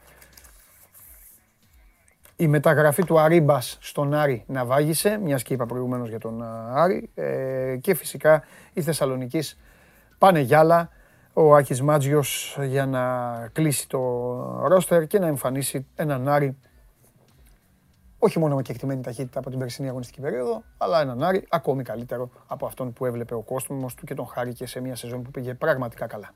[2.38, 6.72] Η μεταγραφή του Αρίμπας στον Άρη να βάγισε, μιας και είπα προηγουμένως για τον α,
[6.74, 7.10] Άρη.
[7.14, 9.58] Ε, και φυσικά η Θεσσαλονικής
[10.18, 10.90] πάνε γιάλα.
[11.32, 13.02] Ο Άκης Μάτζιος για να
[13.52, 13.98] κλείσει το
[14.66, 16.56] ρόστερ και να εμφανίσει έναν Άρη
[18.18, 22.30] όχι μόνο με κεκτημένη ταχύτητα από την περσινή αγωνιστική περίοδο, αλλά έναν Άρη ακόμη καλύτερο
[22.46, 25.54] από αυτόν που έβλεπε ο κόσμος του και τον χάρηκε σε μια σεζόν που πήγε
[25.54, 26.30] πραγματικά καλά.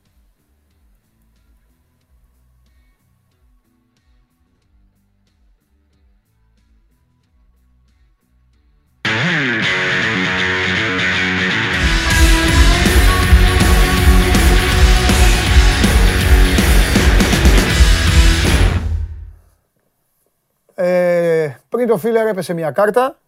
[21.71, 23.19] Πριν το φίλερ έπεσε μια κάρτα.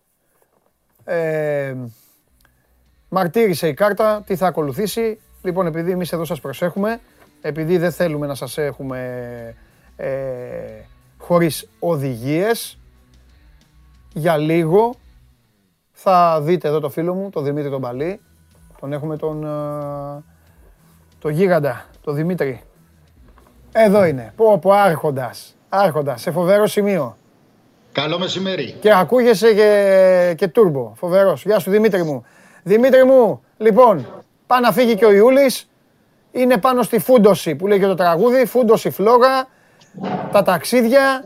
[1.05, 1.75] Ε,
[3.09, 5.21] μαρτύρησε η κάρτα, τι θα ακολουθήσει.
[5.43, 7.01] Λοιπόν, επειδή εμείς εδώ σας προσέχουμε,
[7.41, 9.55] επειδή δεν θέλουμε να σας έχουμε
[9.97, 10.09] ε,
[11.19, 12.79] χωρίς οδηγίες,
[14.13, 14.95] για λίγο
[15.93, 18.21] θα δείτε εδώ το φίλο μου, τον Δημήτρη τον Παλή.
[18.81, 20.23] Τον έχουμε τον, ε,
[21.19, 22.63] το γίγαντα, τον Δημήτρη.
[23.73, 24.33] Εδώ είναι.
[24.37, 25.57] Πω, πω, άρχοντας.
[25.69, 27.17] Άρχοντας, σε φοβερό σημείο.
[27.93, 28.77] Καλό μεσημέρι.
[28.81, 30.93] Και ακούγεσαι και, και τούρμπο.
[30.97, 31.45] Φοβερός.
[31.45, 32.25] Γεια σου Δημήτρη μου.
[32.63, 35.71] Δημήτρη μου, λοιπόν, πάει να φύγει και ο Ιούλης.
[36.33, 38.47] Είναι πάνω στη φούντοση που λέει και το τραγούδι.
[38.47, 39.49] Φούντοση φλόγα.
[40.33, 41.25] Τα ταξίδια.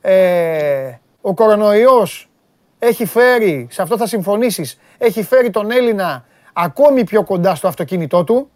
[0.00, 0.90] Ε,
[1.20, 2.30] ο κορονοϊός
[2.78, 8.24] έχει φέρει, σε αυτό θα συμφωνήσεις, έχει φέρει τον Έλληνα ακόμη πιο κοντά στο αυτοκίνητό
[8.24, 8.50] του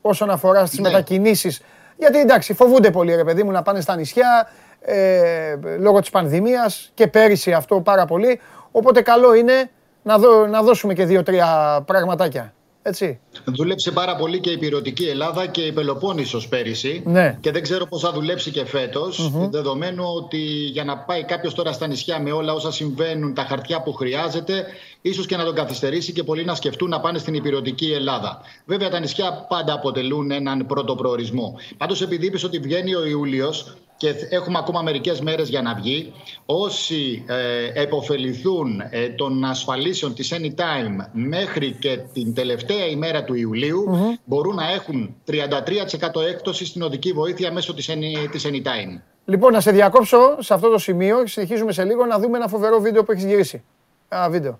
[0.00, 0.88] όσον αφορά στις Ναι.
[0.88, 1.62] μετακινήσεις.
[1.96, 4.48] Γιατί εντάξει, φοβούνται πολύ ρε παιδί μου να πάνε στα νησιά
[4.84, 8.40] ε, λόγω της πανδημίας και πέρυσι αυτό πάρα πολύ.
[8.70, 9.70] Οπότε καλό είναι
[10.02, 12.54] να, δω, να δώσουμε και δύο-τρία πραγματάκια.
[12.86, 13.20] Έτσι.
[13.44, 17.02] Δούλεψε πάρα πολύ και η πυρωτική Ελλάδα και η Πελοπόννησος πέρυσι.
[17.06, 17.38] Ναι.
[17.40, 21.72] Και δεν ξέρω πώς θα δουλέψει και φετος Δεδομένου ότι για να πάει κάποιος τώρα
[21.72, 24.66] στα νησιά με όλα όσα συμβαίνουν, τα χαρτιά που χρειάζεται,
[25.06, 28.40] ίσως και να τον καθυστερήσει και πολλοί να σκεφτούν να πάνε στην υπηρετική Ελλάδα.
[28.64, 31.58] Βέβαια, τα νησιά πάντα αποτελούν έναν πρώτο προορισμό.
[31.76, 36.12] Πάντως, επειδή είπες ότι βγαίνει ο Ιούλιος και έχουμε ακόμα μερικές μέρες για να βγει,
[36.46, 43.84] όσοι ε, επωφεληθούν ε, των ασφαλίσεων της Anytime μέχρι και την τελευταία ημέρα του ιουλιου
[44.24, 49.00] μπορούν να έχουν 33% έκπτωση στην οδική βοήθεια μέσω της, Any- της Anytime.
[49.24, 52.48] Λοιπόν, να σε διακόψω σε αυτό το σημείο και συνεχίζουμε σε λίγο να δούμε ένα
[52.48, 53.62] φοβερό βίντεο που έχεις γυρίσει.
[54.08, 54.58] Ένα βίντεο.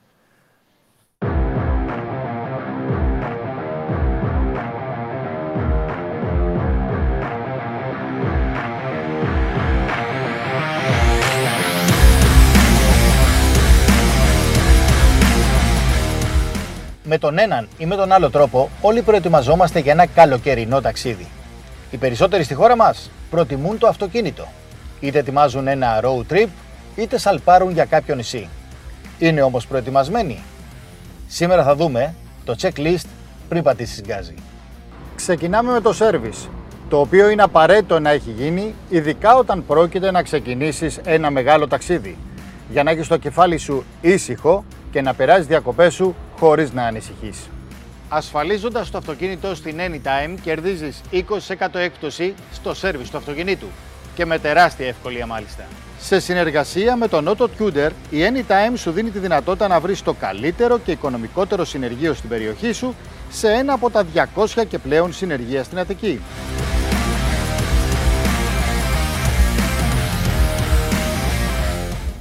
[17.15, 21.27] Με τον έναν ή με τον άλλο τρόπο, όλοι προετοιμαζόμαστε για ένα καλοκαιρινό ταξίδι.
[21.91, 24.47] Οι περισσότεροι στη χώρα μας προτιμούν το αυτοκίνητο.
[25.01, 26.49] Είτε ετοιμάζουν ένα road trip,
[26.97, 28.49] είτε σαλπάρουν για κάποιο νησί.
[29.19, 30.43] Είναι όμως προετοιμασμένοι.
[31.27, 33.07] Σήμερα θα δούμε το checklist
[33.49, 34.35] πριν πατήσεις γκάζι.
[35.17, 36.49] Ξεκινάμε με το service,
[36.89, 42.17] το οποίο είναι απαραίτητο να έχει γίνει, ειδικά όταν πρόκειται να ξεκινήσεις ένα μεγάλο ταξίδι,
[42.71, 47.39] για να έχεις το κεφάλι σου ήσυχο και να περάσεις διακοπές σου χωρίς να ανησυχείς.
[48.09, 53.67] Ασφαλίζοντας το αυτοκίνητο στην Anytime κερδίζεις 20% έκπτωση στο service του αυτοκινήτου
[54.15, 55.65] και με τεράστια ευκολία μάλιστα.
[56.01, 60.13] Σε συνεργασία με τον Auto Tuner, η Anytime σου δίνει τη δυνατότητα να βρεις το
[60.13, 62.95] καλύτερο και οικονομικότερο συνεργείο στην περιοχή σου
[63.31, 64.05] σε ένα από τα
[64.35, 66.21] 200 και πλέον συνεργεία στην Αττική.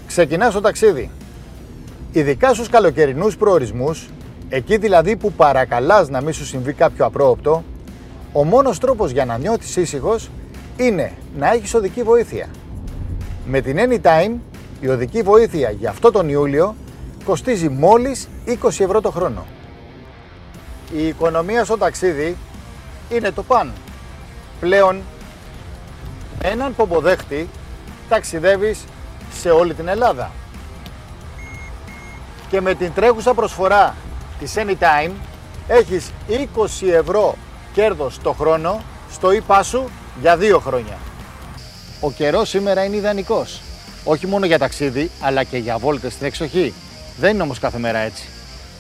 [0.08, 1.10] Ξεκινάς το ταξίδι.
[2.16, 4.10] Ειδικά στους καλοκαιρινούς προορισμούς,
[4.50, 7.64] εκεί δηλαδή που παρακαλάς να μην σου συμβεί κάποιο απρόοπτο,
[8.34, 10.30] ο μόνος τρόπος για να νιώθεις ήσυχος
[10.78, 12.48] είναι να έχεις οδική βοήθεια.
[13.46, 14.36] Με την Anytime
[14.80, 16.76] η οδική βοήθεια για αυτό τον Ιούλιο
[17.26, 19.46] κοστίζει μόλις 20 ευρώ το χρόνο.
[20.96, 22.38] Η οικονομία στο ταξίδι
[23.10, 23.72] είναι το παν.
[24.60, 25.02] Πλέον
[26.42, 27.50] με έναν πομποδέχτη
[28.10, 28.84] ταξιδεύεις
[29.34, 30.32] σε όλη την Ελλάδα.
[32.54, 33.96] Και με την τρέχουσα προσφορά
[34.40, 35.12] της Anytime
[35.68, 37.36] έχεις 20 ευρώ
[37.74, 39.90] κέρδος το χρόνο στο ΙΠΑ σου
[40.22, 40.98] για δύο χρόνια.
[42.00, 43.62] Ο καιρός σήμερα είναι ιδανικός.
[44.04, 46.74] Όχι μόνο για ταξίδι, αλλά και για βόλτες στην εξοχή.
[47.20, 48.24] Δεν είναι όμως κάθε μέρα έτσι.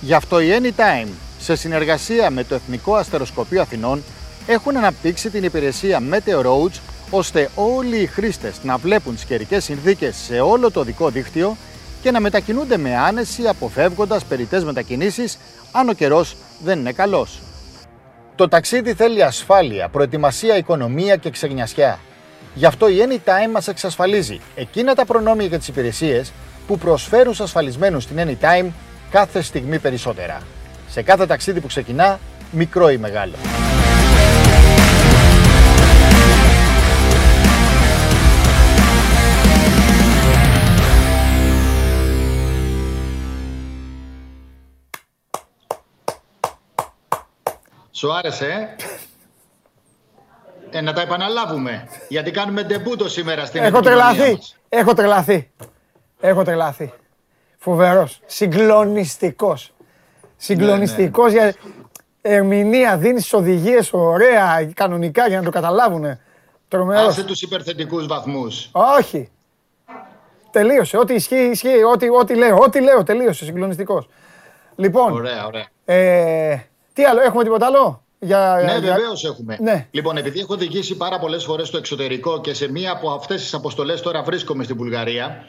[0.01, 1.09] Γι' αυτό η Anytime,
[1.39, 4.03] σε συνεργασία με το Εθνικό Αστεροσκοπείο Αθηνών,
[4.47, 10.15] έχουν αναπτύξει την υπηρεσία Meteo Roads, ώστε όλοι οι χρήστες να βλέπουν τις καιρικές συνθήκες
[10.15, 11.57] σε όλο το δικό δίκτυο
[12.03, 15.37] και να μετακινούνται με άνεση αποφεύγοντας περιττές μετακινήσεις
[15.71, 17.41] αν ο καιρός δεν είναι καλός.
[18.35, 21.99] Το ταξίδι θέλει ασφάλεια, προετοιμασία, οικονομία και ξεγνιασιά.
[22.53, 26.31] Γι' αυτό η Anytime μας εξασφαλίζει εκείνα τα προνόμια για τις υπηρεσίες
[26.67, 28.67] που προσφέρουν στους ασφαλισμένους στην Anytime
[29.11, 30.41] κάθε στιγμή περισσότερα.
[30.89, 32.19] Σε κάθε ταξίδι που ξεκινά,
[32.51, 33.35] μικρό ή μεγάλο.
[48.03, 48.77] Σου άρεσε,
[50.71, 51.87] ε; ε, να τα επαναλάβουμε.
[52.07, 54.37] Γιατί κάνουμε ντεμπούτο σήμερα στην Έχω τρελαθεί.
[54.69, 55.51] Έχω τρελαθεί.
[56.19, 56.93] Έχω τρελαθεί.
[57.57, 58.19] Φοβερός.
[58.25, 59.73] Συγκλονιστικός.
[60.37, 61.53] Συγκλονιστικός για
[62.21, 62.97] ερμηνεία.
[62.97, 66.19] Δίνεις οδηγίες ωραία, κανονικά για να το καταλάβουν.
[66.67, 67.07] Τρομερός.
[67.07, 68.69] Άσε τους υπερθετικούς βαθμούς.
[68.71, 69.29] Όχι.
[70.51, 70.97] Τελείωσε.
[70.97, 71.83] Ό,τι ισχύει, ισχύει.
[71.93, 73.45] Ό,τι, ό,τι λέω, ό,τι λέω, τελείωσε.
[73.45, 74.07] Συγκλονιστικός.
[74.75, 75.11] Λοιπόν.
[75.11, 75.65] Ωραία, ωραία.
[75.85, 76.57] Ε,
[76.93, 78.95] τι άλλο, έχουμε τίποτα άλλο; Για, ναι, για...
[78.95, 79.57] βεβαίως έχουμε.
[79.61, 79.87] Ναι.
[79.91, 83.53] Λοιπόν, επειδή έχω οδηγήσει πάρα πολλές φορές στο εξωτερικό και σε μία από αυτές τις
[83.53, 85.45] αποστολές τώρα βρίσκομαι στην Βουλγαρία,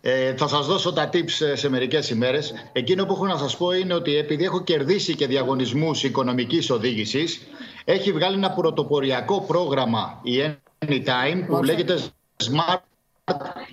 [0.00, 2.54] ε, θα σας δώσω τα tips σε μερικές ημέρες.
[2.72, 7.40] Εκείνο που έχω να σας πω είναι ότι επειδή έχω κερδίσει και διαγωνισμούς οικονομικής οδήγησης,
[7.84, 11.98] έχει βγάλει ένα πρωτοποριακό πρόγραμμα η Anytime που λέγεται
[12.44, 12.80] Smart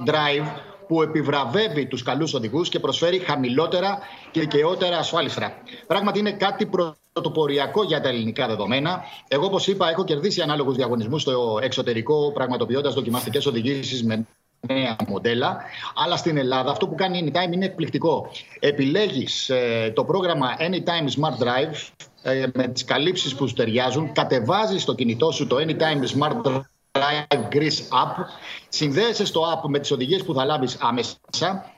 [0.06, 0.48] Drive
[0.88, 4.00] που επιβραβεύει τους καλούς οδηγούς και προσφέρει χαμηλότερα
[4.32, 5.54] και δικαιότερα ασφάλιστρα.
[5.88, 6.66] Πράγματι είναι κάτι
[7.14, 9.04] πρωτοποριακό για τα ελληνικά δεδομένα.
[9.28, 14.26] Εγώ, όπως είπα, έχω κερδίσει ανάλογους διαγωνισμούς στο εξωτερικό, πραγματοποιώντας δοκιμαστικές οδηγήσεις με
[14.68, 15.58] νέα μοντέλα.
[15.96, 18.32] Αλλά στην Ελλάδα αυτό που κάνει η Anytime είναι εκπληκτικό.
[18.60, 24.82] Επιλέγεις ε, το πρόγραμμα Anytime Smart Drive ε, με τις καλύψεις που σου ταιριάζουν, κατεβάζεις
[24.82, 28.26] στο κινητό σου το Anytime Smart Drive Drive Greece App.
[28.70, 31.16] Συνδέεσαι στο app με τις οδηγίες που θα λάβεις άμεσα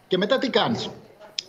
[0.07, 0.89] και μετά τι κάνεις;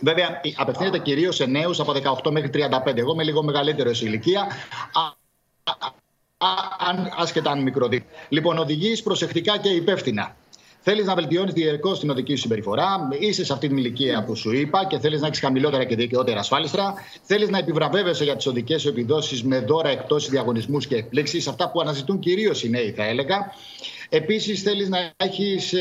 [0.03, 1.93] Βέβαια, απευθύνεται κυρίως σε νέους από
[2.23, 2.97] 18 μέχρι 35.
[2.97, 4.47] Εγώ είμαι λίγο μεγαλύτερο σε ηλικία.
[7.17, 7.89] Άσχετα αν μικρό
[8.29, 10.35] Λοιπόν, οδηγείς προσεκτικά και υπεύθυνα.
[10.85, 13.07] Θέλεις να βελτιώνεις διαρκώς την οδική σου συμπεριφορά.
[13.19, 16.39] Είσαι σε αυτή την ηλικία που σου είπα και θέλεις να έχεις χαμηλότερα και δικαιότερα
[16.39, 16.93] ασφάλιστρα.
[17.21, 21.47] Θέλεις να επιβραβεύεσαι για τις οδικές σου επιδόσεις με δώρα εκτός διαγωνισμούς και εκπλήξεις.
[21.47, 23.53] Αυτά που αναζητούν κυρίως οι νέοι, θα έλεγα.
[24.09, 25.73] Επίσης, θέλεις να έχεις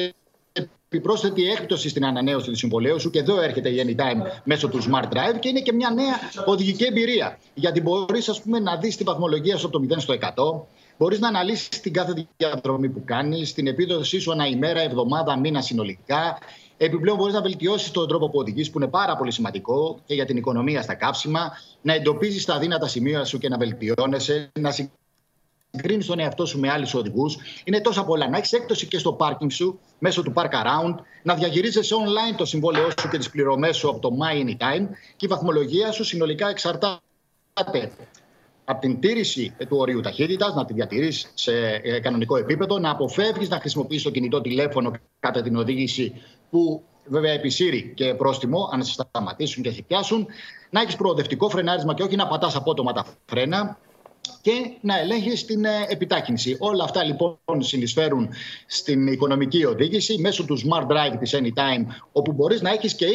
[0.93, 5.05] επιπρόσθετη έκπτωση στην ανανέωση του συμβολέου σου και εδώ έρχεται η Anytime μέσω του Smart
[5.05, 7.39] Drive και είναι και μια νέα οδηγική εμπειρία.
[7.55, 10.63] Γιατί μπορείς να δεις τη βαθμολογία σου από το 0 στο 100,
[10.99, 15.61] Μπορείς να αναλύσεις την κάθε διαδρομή που κάνεις, την επίδοσή σου ανά ημέρα, εβδομάδα, μήνα
[15.61, 16.39] συνολικά.
[16.77, 20.25] Επιπλέον, μπορείς να βελτιώσεις τον τρόπο που οδηγείς, που είναι πάρα πολύ σημαντικό και για
[20.25, 21.53] την οικονομία στα κάψιμα,
[21.83, 24.71] να εντοπίζεις τα αδύνατα σημεία σου και να βελτιώνεσαι, να
[25.73, 27.37] συγκρίνει τον εαυτό σου με άλλους οδηγούς.
[27.65, 28.29] Είναι τόσα πολλά.
[28.29, 32.45] Να έχεις έκπτωση και στο πάρκινγκ σου μέσω του Park Around, να διαχειρίζεσαι online το
[32.45, 34.87] συμβόλαιό σου και τις πληρωμές σου από το My Anytime
[35.17, 37.01] και η βαθμολογία σου συνολικά εξαρτάται
[38.65, 43.49] από την τήρηση του ορίου ταχύτητας, να τη διατηρεί σε ε, κανονικό επίπεδο, να αποφεύγεις
[43.49, 44.91] να χρησιμοποιεί το κινητό τηλέφωνο
[45.21, 50.27] κατά την οδήγηση που βέβαια επισύρει και πρόστιμο, αν σε σταματήσουν και σε πιάσουν,
[50.71, 53.79] να έχεις προοδευτικό φρενάρισμα και όχι να πατάς απότομα τα φρένα
[54.43, 56.57] και να ελέγχει την ε, επιτάχυνση.
[56.59, 58.29] Όλα αυτά λοιπόν συνεισφέρουν
[58.67, 63.07] στην οικονομική οδήγηση μέσω του Smart Drive της Anytime, όπου μπορείς να έχεις και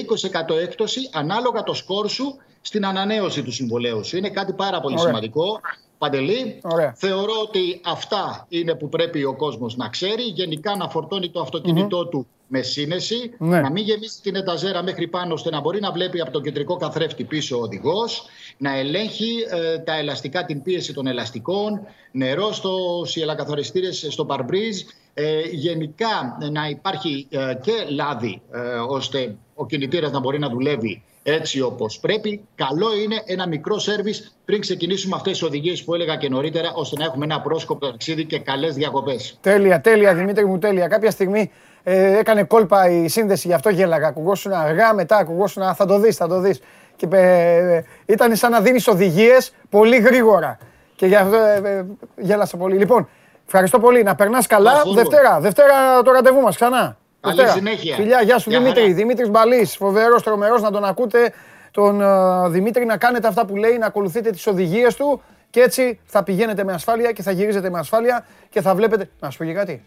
[0.51, 4.17] 20% έκπτωση ανάλογα το σκόρ σου στην ανανέωση του συμβολέου σου.
[4.17, 5.59] Είναι κάτι πάρα πολύ σημαντικό.
[5.97, 6.61] Παντελή,
[6.95, 10.23] θεωρώ ότι αυτά είναι που πρέπει ο κόσμος να ξέρει.
[10.23, 13.61] Γενικά να φορτώνει το αυτοκινητό του με σύνεση, ναι.
[13.61, 16.75] να μην γεμίσει την εταζέρα μέχρι πάνω ώστε να μπορεί να βλέπει από τον κεντρικό
[16.75, 18.25] καθρέφτη πίσω ο οδηγός,
[18.57, 24.81] να ελέγχει ε, τα ελαστικά, την πίεση των ελαστικών, νερό στους ελακαθοριστήρες στο παρμπρίζ,
[25.13, 28.41] ε, γενικά να υπάρχει ε, και λάδι
[28.87, 32.41] ώστε ο κινητήρας να μπορεί να δουλεύει έτσι όπως πρέπει.
[32.55, 36.95] Καλό είναι ένα μικρό σέρβις πριν ξεκινήσουμε αυτές τις οδηγίες που έλεγα και νωρίτερα, ώστε
[36.97, 39.37] να έχουμε ένα πρόσκοπο ταξίδι και καλές διακοπές.
[39.41, 40.87] Τέλεια, τέλεια, Δημήτρη μου, τέλεια.
[40.87, 41.51] Κάποια στιγμή
[41.83, 44.07] ε, έκανε κόλπα η σύνδεση, γι' αυτό γέλαγα.
[44.07, 46.59] Ακουγόσουν αργά, μετά ακουγόσουν, α, θα το δεις, θα το δεις.
[46.95, 50.57] Και ε, ήταν σαν να δίνεις οδηγίες πολύ γρήγορα.
[50.95, 51.85] Και γι' αυτό ε, ε,
[52.15, 52.77] γέλασα πολύ.
[52.77, 53.09] Λοιπόν,
[53.45, 54.03] ευχαριστώ πολύ.
[54.03, 54.71] Να περνάς καλά.
[54.71, 54.95] Καθόλου.
[54.95, 56.97] Δευτέρα, Δευτέρα το ραντεβού μας ξανά.
[57.21, 57.57] Καλή Δευτέρα.
[57.57, 57.95] συνέχεια.
[57.95, 58.81] Φιλιά, γεια σου Γεια Δημήτρη.
[58.81, 58.93] χαρά.
[58.93, 61.33] Δημήτρης Μπαλής, φοβερός, τρομερός, να τον ακούτε.
[61.71, 65.99] Τον ε, Δημήτρη να κάνετε αυτά που λέει, να ακολουθείτε τις οδηγίες του και έτσι
[66.05, 69.09] θα πηγαίνετε με ασφάλεια και θα γυρίζετε με ασφάλεια και θα βλέπετε.
[69.19, 69.83] Να σου πω και κάτι.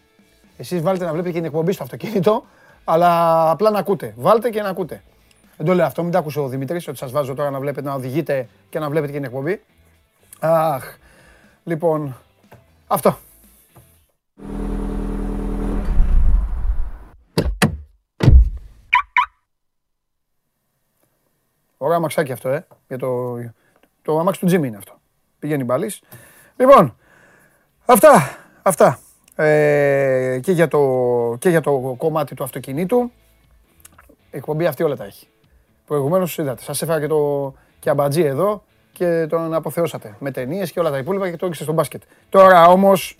[0.57, 2.45] Εσείς βάλτε να βλέπετε και την εκπομπή στο αυτοκίνητο,
[2.83, 4.13] αλλά απλά να ακούτε.
[4.17, 5.01] Βάλτε και να ακούτε.
[5.57, 7.87] Δεν το λέω αυτό, μην τα ακούσε ο Δημήτρης, ότι σας βάζω τώρα να βλέπετε,
[7.87, 9.61] να οδηγείτε και να βλέπετε και την εκπομπή.
[10.39, 10.83] Αχ,
[11.63, 12.17] λοιπόν,
[12.87, 13.17] αυτό.
[21.83, 22.67] Ωραίο αμαξάκι αυτό, ε.
[22.87, 23.37] Για το,
[24.01, 24.93] το αμάξι του Τζίμι είναι αυτό.
[25.39, 26.01] Πηγαίνει μπαλής.
[26.55, 26.95] Λοιπόν,
[27.85, 28.99] αυτά, αυτά.
[29.35, 30.79] Ε, και, για το,
[31.39, 33.11] και για το κομμάτι του αυτοκινήτου.
[34.31, 35.27] Η εκπομπή αυτή όλα τα έχει.
[35.85, 40.79] Προηγουμένως είδατε, σας έφερα και το και αμπατζή εδώ και τον αποθεώσατε με ταινίες και
[40.79, 42.01] όλα τα υπόλοιπα και το έριξε στο μπάσκετ.
[42.29, 43.17] Τώρα όμως,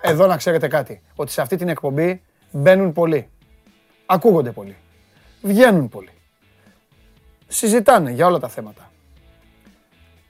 [0.00, 3.28] εδώ να ξέρετε κάτι, ότι σε αυτή την εκπομπή μπαίνουν πολλοί.
[4.06, 4.76] Ακούγονται πολλοί.
[5.42, 6.13] Βγαίνουν πολλοί
[7.54, 8.90] συζητάνε για όλα τα θέματα.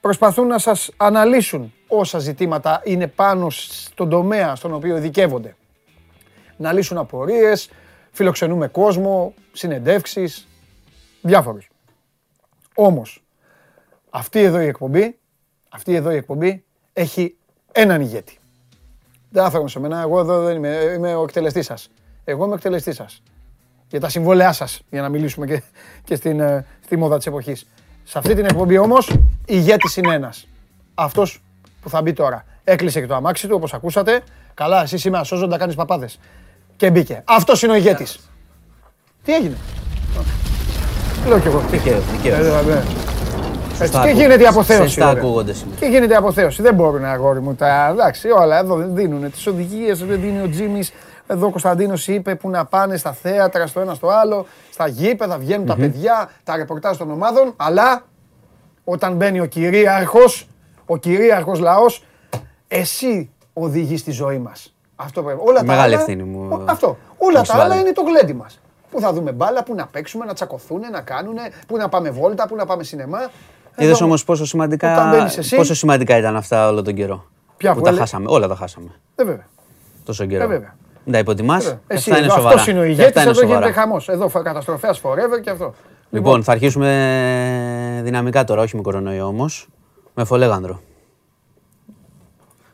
[0.01, 5.55] Προσπαθούν να σας αναλύσουν όσα ζητήματα είναι πάνω στον τομέα στον οποίο ειδικεύονται.
[6.57, 7.69] Να λύσουν απορίες,
[8.11, 10.47] φιλοξενούμε κόσμο, συνεντεύξεις,
[11.21, 11.69] διάφορους.
[12.75, 13.23] Όμως,
[14.09, 15.19] αυτή εδώ η εκπομπή,
[15.69, 17.37] αυτή εδώ η εκπομπή έχει
[17.71, 18.37] έναν ηγέτη.
[19.29, 21.89] Δεν θα φέρουμε σε μένα, εγώ εδώ δεν είμαι, είμαι ο εκτελεστής σας.
[22.23, 23.21] Εγώ είμαι ο εκτελεστής σας
[23.89, 25.61] για τα συμβόλαιά σας, για να μιλήσουμε και,
[26.03, 27.65] και στην, ε, στη μόδα της εποχής.
[28.03, 29.11] Σε αυτή την εκπομπή όμως,
[29.45, 30.47] ηγέτης είναι ένας.
[30.95, 31.41] Αυτός
[31.81, 32.45] που θα μπει τώρα.
[32.63, 34.21] Έκλεισε και το αμάξι του, όπως ακούσατε.
[34.53, 36.19] Καλά, εσύ σήμερα σώζοντα κάνεις παπάδες.
[36.75, 37.21] Και μπήκε.
[37.25, 38.19] Αυτός είναι ο ηγέτης.
[39.23, 39.55] Τι έγινε;
[41.27, 41.59] Λέω κι εγώ.
[41.71, 42.35] Δικαίω, δικαίω.
[42.35, 42.83] Ε, ε, ε.
[43.69, 44.83] Έτσι, Σωστά και ακού- γίνεται η αποθέωση.
[44.83, 45.21] Σωστά βέβαια.
[45.21, 45.79] ακούγονται σήμερα.
[45.79, 46.61] Και γίνεται η αποθέωση.
[46.61, 47.55] Δεν μπορούν, αγόρι μου.
[47.55, 49.31] Τα, εντάξει, όλα εδώ δεν δίνουν.
[49.31, 50.91] Τις οδηγίες δεν δίνει ο Τζίμις.
[51.27, 55.37] Εδώ ο Κωνσταντίνος είπε που να πάνε στα θέατρα, στο ένα στο άλλο, στα γήπεδα,
[55.37, 57.53] βγαίνουν τα παιδιά, τα ρεπορτάζ των ομάδων.
[57.55, 58.01] Αλλά
[58.83, 60.47] όταν μπαίνει ο κυρίαρχος,
[60.85, 62.03] ο κυρίαρχος λαός,
[62.67, 64.75] εσύ οδηγείς τη ζωή μας.
[64.95, 65.39] Αυτό πρέπει.
[65.43, 66.97] Όλα τα Μεγάλη άλλα- ευθύνη μου, Ο- Αυτό.
[67.17, 67.61] Όλα τα Μουσουάλη.
[67.61, 68.59] άλλα είναι το γλέντι μας.
[68.91, 71.35] Πού θα δούμε μπάλα, πού να παίξουμε, να τσακωθούν, να κάνουν,
[71.67, 73.19] πού να πάμε βόλτα, πού να πάμε σινεμά.
[73.77, 77.25] Είδες Εδώ- όμως πόσο σημαντικά, όταν μπαίνεις εσύ- πόσο σημαντικά ήταν αυτά όλο τον καιρό.
[77.57, 78.25] Ποια που που τα έλεγε- χάσαμε.
[78.29, 78.87] Όλα τα χάσαμε.
[79.15, 79.45] Ε, βέβαια.
[80.05, 80.43] Τόσο καιρό.
[80.43, 80.75] Ε, βέβαια.
[81.05, 81.63] Δεν τα υποτιμάς.
[81.63, 81.79] Βέβαια.
[81.87, 82.55] Εσύ, Αυτά είναι εδώ, σοβαρά.
[82.55, 83.73] αυτός είναι ο Και ηγέτης, αυτά είναι εδώ γίνεται σοβαρά.
[83.81, 84.09] χαμός.
[84.09, 85.73] Εδώ καταστροφέας forever και αυτό.
[86.09, 89.67] Λοιπόν, θα αρχίσουμε δυναμικά τώρα, όχι με κορονοϊό όμως.
[90.13, 90.81] Με φολέγανδρο.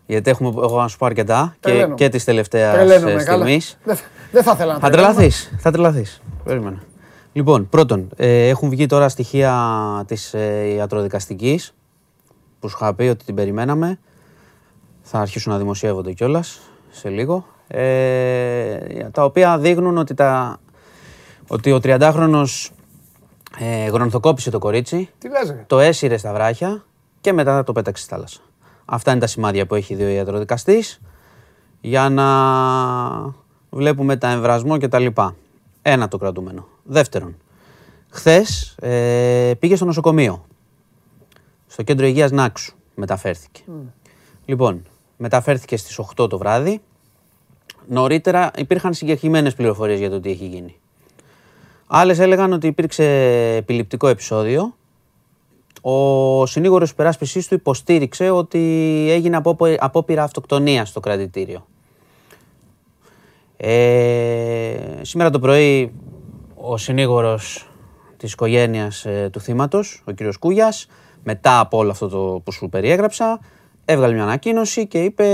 [0.06, 1.96] Γιατί έχουμε, εγώ να σου πω αρκετά και, Τρελαίνομαι.
[1.96, 3.44] και τη τελευταία Τρελαίνομαι, καλά.
[3.44, 3.78] στιγμής.
[3.84, 5.14] Δεν θα- Δεν θα ήθελα να Θα τρελαίνομαι.
[5.14, 5.52] τρελαθείς.
[5.58, 6.22] Θα τρελαθείς.
[6.44, 6.78] Περίμενε.
[7.34, 9.54] Λοιπόν, πρώτον, ε, έχουν βγει τώρα στοιχεία
[10.08, 11.74] της ε, ιατροδικαστικής
[12.60, 14.00] που σου είχα πει ότι την περιμέναμε.
[15.02, 16.60] Θα αρχίσουν να δημοσιεύονται κιόλας
[16.92, 17.46] σε λίγο.
[17.74, 20.60] Ε, τα οποία δείχνουν ότι, τα,
[21.48, 22.70] ότι ο 30χρονος
[23.60, 25.64] ε, γρονθοκόπησε το κορίτσι, Τι λες ρε.
[25.68, 26.86] το έσυρε στα βράχια
[27.22, 28.40] και μετά το πέταξε στη θάλασσα.
[28.86, 31.02] Αυτά είναι τα σημάδια που έχει δει ο ιατροδικαστής
[31.82, 32.26] για να
[33.70, 35.36] βλέπουμε τα εμβρασμό και τα λοιπά.
[35.82, 36.68] Ένα το κρατούμενο.
[36.84, 37.38] Δεύτερον,
[38.10, 40.46] χθες ε, πήγε στο νοσοκομείο.
[41.68, 43.62] Στο κέντρο υγείας Νάξου μεταφέρθηκε.
[44.46, 44.84] Λοιπόν,
[45.18, 46.82] μεταφέρθηκε στις 8 το βράδυ.
[47.88, 50.76] Νωρίτερα υπήρχαν συγκεκριμένες πληροφορίες για το τι έχει γίνει.
[51.88, 53.06] Άλλες έλεγαν ότι υπήρξε
[53.56, 54.76] επιληπτικό επεισόδιο.
[55.82, 58.60] Ο συνήγορος υπεράσπισης του υποστήριξε ότι
[59.10, 61.66] έγινε απόπο- απόπειρα αυτοκτονίας στο κρατητήριο.
[63.58, 65.94] Ε, σήμερα το πρωί
[66.56, 67.70] ο συνήγορος
[68.18, 70.88] της οικογένειας ε, του θύματος, ο κύριος Κούγιας,
[71.24, 73.40] μετά από όλο αυτό το που σου περιέγραψα,
[73.86, 75.26] έβγαλε μια ανακοίνωση και είπε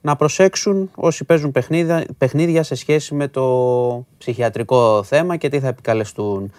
[0.00, 5.68] να προσέξουν όσοι παίζουν παιχνίδια, παιχνίδια σε σχέση με το ψυχιατρικό θέμα και τι θα
[5.68, 6.52] επικαλεστούν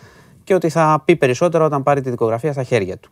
[0.44, 3.10] και ότι θα πει περισσότερα όταν πάρει τη δικογραφία στα χέρια του.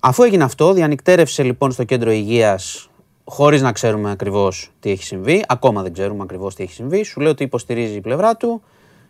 [0.00, 2.90] Αφού έγινε αυτό, διανυκτέρευσε λοιπόν στο κέντρο υγείας
[3.24, 7.20] χωρίς να ξέρουμε ακριβώς τι έχει συμβεί, ακόμα δεν ξέρουμε ακριβώς τι έχει συμβεί, σου
[7.20, 8.62] λέει ότι υποστηρίζει η πλευρά του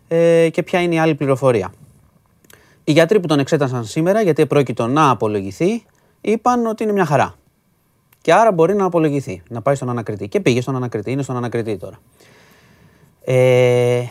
[0.08, 1.72] ε, και ποια είναι η άλλη πληροφορία.
[2.84, 5.84] Οι γιατροί που τον εξέτασαν σήμερα, γιατί επρόκειτο να απολογηθεί,
[6.20, 7.34] είπαν ότι είναι μια χαρά.
[8.22, 10.28] Και άρα μπορεί να απολογηθεί, να πάει στον ανακριτή.
[10.28, 11.98] Και πήγε στον ανακριτή, είναι στον ανακριτή τώρα.
[13.24, 14.02] Ε,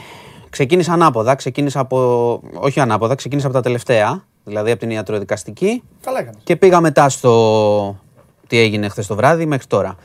[0.50, 4.24] ξεκίνησα ανάποδα, ξεκίνησα από, όχι ανάποδα, ξεκίνησα από τα τελευταία.
[4.44, 6.42] Δηλαδή από την ιατροδικαστική Καλά έκανες.
[6.44, 8.00] και πήγα μετά στο
[8.48, 9.96] τι έγινε χθες το βράδυ μέχρι τώρα.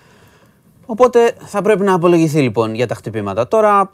[0.86, 3.48] Οπότε θα πρέπει να απολογηθεί λοιπόν για τα χτυπήματα.
[3.48, 3.90] Τώρα,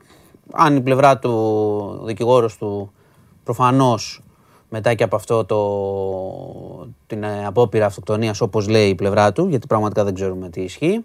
[0.52, 2.92] αν η πλευρά του δικηγόρος του
[3.44, 4.22] προφανώς
[4.72, 9.66] μετά και από αυτό το, την ε, απόπειρα αυτοκτονίας όπως λέει η πλευρά του, γιατί
[9.66, 11.04] πραγματικά δεν ξέρουμε τι ισχύει,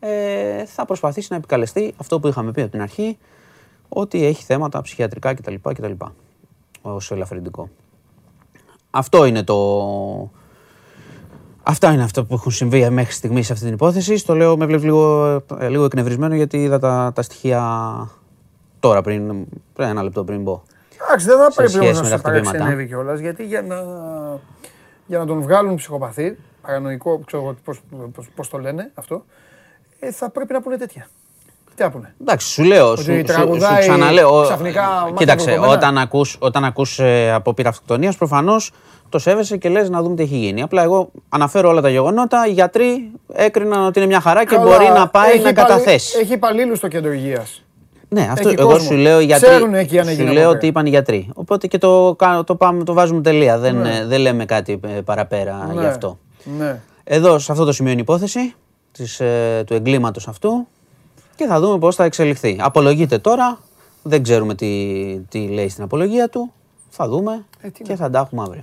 [0.00, 3.18] ε, θα προσπαθήσει να επικαλεστεί αυτό που είχαμε πει από την αρχή,
[3.88, 5.54] ότι έχει θέματα ψυχιατρικά κτλ.
[5.62, 5.92] κτλ
[6.82, 7.68] ως ελαφρυντικό.
[8.90, 9.56] Αυτό είναι το,
[11.62, 14.26] Αυτά είναι αυτά που έχουν συμβεί μέχρι στιγμής σε αυτή την υπόθεση.
[14.26, 15.26] Το λέω με βλέπεις λίγο,
[15.58, 17.62] ε, λίγο εκνευρισμένο γιατί είδα τα, τα στοιχεία
[18.80, 20.62] τώρα πριν, πριν ένα λεπτό πριν πω.
[21.06, 22.50] Εντάξει, δεν θα σε πρέπει σχέση όμως με να τα σε χτυπήματα.
[22.50, 23.76] παραξενεύει κιόλας γιατί για να,
[25.06, 27.80] για να τον βγάλουν ψυχοπαθή, παρανοϊκό, ξέρω εγώ πώς,
[28.14, 29.24] πώς, πώς το λένε αυτό,
[30.00, 31.06] ε, θα πρέπει να πούνε τέτοια.
[31.74, 34.42] Τι να πούνε; Εντάξει, σου λέω, Ότι σου, σου, σου τραγουδάει ξαναλέω.
[34.42, 35.72] ξαφνικά μάτια Κοίταξε, βουρκωμένα.
[35.72, 38.72] όταν ακούς, όταν ακούς ε, απόπειρα αυτοκτονίας, προφανώς
[39.08, 40.62] το σέβεσαι και λες να δούμε τι έχει γίνει.
[40.62, 44.62] Απλά εγώ αναφέρω όλα τα γεγονότα, οι γιατροί έκριναν ότι είναι μια χαρά και Καλά,
[44.70, 46.18] μπορεί να πάει έχει να υπαλλή- καταθέσει.
[46.18, 47.64] Έχει υπαλλήλους στο κέντρο υγείας.
[48.12, 48.88] Ναι, αυτό Έχει εγώ κόσμο.
[48.90, 49.48] σου λέω οι γιατροί.
[49.48, 51.30] Ξέρουν εκεί αν σου έγινε λέω από ότι είπαν οι γιατροί.
[51.34, 53.58] Οπότε και το, κα- το, πάμε, το βάζουμε τελεία.
[53.58, 53.96] Δεν, Ναι.
[53.98, 55.80] ε, δεν λέμε κάτι ε, παραπέρα Ναι.
[55.80, 56.18] γι' αυτό.
[56.58, 56.80] Ναι.
[57.04, 58.54] Εδώ, σε αυτό το σημείο είναι η υπόθεση
[58.92, 60.66] της, ε, του εγκλήματος αυτού
[61.36, 62.56] και θα δούμε πώς θα εξελιχθεί.
[62.60, 63.58] Απολογείται τώρα,
[64.02, 66.52] δεν ξέρουμε τι, τι λέει στην απολογία του.
[66.88, 68.62] Θα δούμε Ε, τι και θα τα έχουμε αύριο.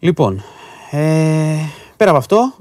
[0.00, 0.42] Λοιπόν,
[0.90, 1.54] ε,
[1.96, 2.52] πέρα από αυτό,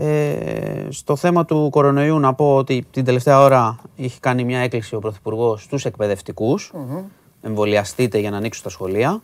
[0.00, 4.94] ε, στο θέμα του κορονοϊού να πω ότι την τελευταία ώρα είχε κάνει μια έκκληση
[4.94, 6.72] ο Πρωθυπουργός στους εκπαιδευτικους
[7.42, 9.22] Εμβολιαστείτε για να ανοίξουν τα σχολεία.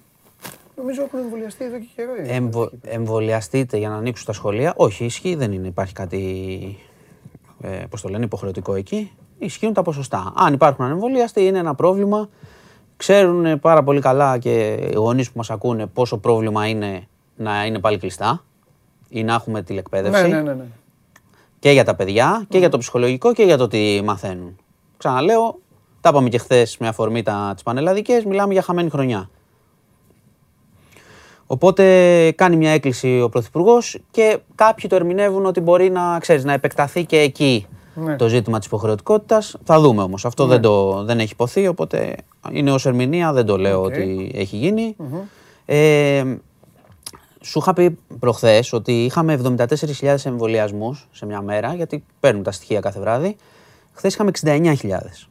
[0.77, 2.11] Νομίζω έχουν εμβολιαστεί εδώ και καιρό.
[2.15, 4.73] οι Εμβο, εμβολιαστείτε για να ανοίξουν τα σχολεία.
[4.77, 6.79] Όχι, ισχύει, δεν είναι, υπάρχει κάτι,
[7.61, 9.13] ε, πώς το λένε, υποχρεωτικό εκεί.
[9.39, 10.33] Ισχύουν τα ποσοστά.
[10.37, 12.29] Αν υπάρχουν ανεμβολιαστοί είναι ένα πρόβλημα.
[12.97, 17.07] Ξέρουν πάρα πολύ καλά και οι γονείς που μας ακούνε πόσο πρόβλημα είναι
[17.37, 18.45] να είναι πάλι κλειστά
[19.09, 20.53] ή να έχουμε τηλεκπαίδευση Ναι, ναι, ναι.
[20.55, 20.65] ναι.
[21.59, 24.57] και για τα παιδιά και για το ψυχολογικό και για το τι μαθαίνουν.
[24.97, 25.59] Ξαναλέω,
[26.01, 29.31] τα είπαμε και χθες με αφορμή τα, τις πανελλαδικές, μιλάμε για χαμένη χρονιά.
[31.47, 36.53] Οπότε κάνει μια έκκληση ο Πρωθυπουργός και κάποιοι το ερμηνεύουν ότι μπορεί να, ξέρεις, να
[36.53, 38.17] επεκταθεί και εκεί Ναι.
[38.17, 39.57] το ζήτημα της υποχρεωτικότητας.
[39.65, 40.25] Θα δούμε όμως.
[40.25, 42.17] Αυτό δεν, το, δεν έχει ειπωθεί, οπότε
[42.51, 43.85] είναι ως ερμηνεία, δεν το λέω Οκ.
[43.87, 44.97] ότι έχει γίνει.
[45.65, 46.25] Ε,
[47.45, 52.81] σου είχα πει προχθές ότι είχαμε 74.000 εμβολιασμούς σε μια μέρα, γιατί παίρνουν τα στοιχεία
[52.81, 53.37] κάθε βράδυ.
[53.93, 55.29] Χθες είχαμε 69.000.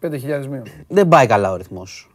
[0.00, 0.62] 5.000 μείον.
[0.88, 2.10] Δεν πάει καλά ο ρυθμός.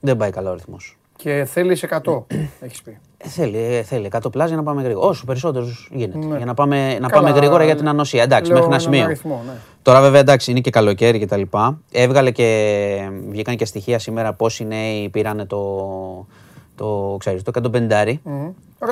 [0.00, 0.98] Δεν πάει καλά ο ρυθμός.
[1.16, 2.22] Και θέλει 100,
[2.60, 2.98] έχεις πει.
[3.16, 5.06] Ε, θέλει, ε, θέλει 100 πλάζ για να πάμε γρήγορα.
[5.06, 6.26] Όσο περισσότερους γίνεται.
[6.26, 6.36] Ναι.
[6.36, 8.22] Για να πάμε, να Καλά, πάμε γρήγορα για την ανοσία.
[8.22, 9.04] Εντάξει, λέω μέχρι ένα έναν σημείο.
[9.04, 9.52] αριθμό, ναι.
[9.82, 11.80] Τώρα βέβαια εντάξει είναι και καλοκαίρι και τα λοιπά.
[11.92, 15.58] Έβγαλε και βγήκαν και στοιχεία σήμερα πόσοι νέοι πήραν το,
[16.80, 18.18] το, ξέρεις, το 150 Ρωτάνε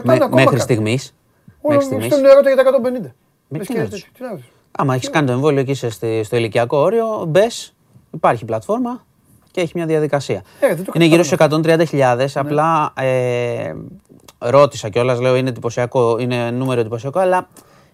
[0.02, 0.58] με, ακόμα μέχρι κάποιοι.
[0.58, 1.14] στιγμής.
[1.60, 2.06] Όλο Μέχρι στιγμής.
[2.14, 3.14] στον ερώτα για τα 150.
[3.48, 4.06] Με Λες τι και να τέτοιο, ρωτήσω.
[4.16, 4.48] τι να ρωτήσω.
[4.78, 7.74] Άμα έχεις κάνει το εμβόλιο και είσαι στη- στο ηλικιακό όριο, μπες,
[8.10, 9.04] υπάρχει πλατφόρμα
[9.50, 10.42] και έχει μια διαδικασία.
[10.60, 11.84] Ε, δεν το είναι γύρω στου καταλαβαίνω.
[11.90, 12.26] 130.000.
[12.34, 13.72] Απλά ε,
[14.38, 17.48] ρώτησα κιόλας, λέω είναι, εντυπωσιακό, είναι νούμερο εντυπωσιακό, αλλά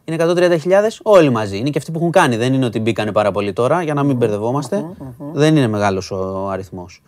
[0.05, 1.59] είναι 130.000 όλοι μαζί.
[1.59, 2.37] Είναι και αυτοί που έχουν κάνει.
[2.37, 4.85] Δεν είναι ότι μπήκανε πάρα πολύ τώρα, για να μην μπερδευόμαστε.
[5.33, 7.03] Δεν είναι μεγάλος ο αριθμός.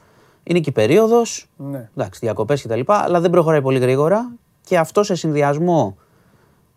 [0.49, 1.89] Είναι και η περίοδος, Ναι.
[1.97, 2.81] εντάξει, διακοπές κτλ.
[2.87, 4.33] Αλλά δεν προχωράει πολύ γρήγορα
[4.65, 5.97] και αυτό σε συνδυασμό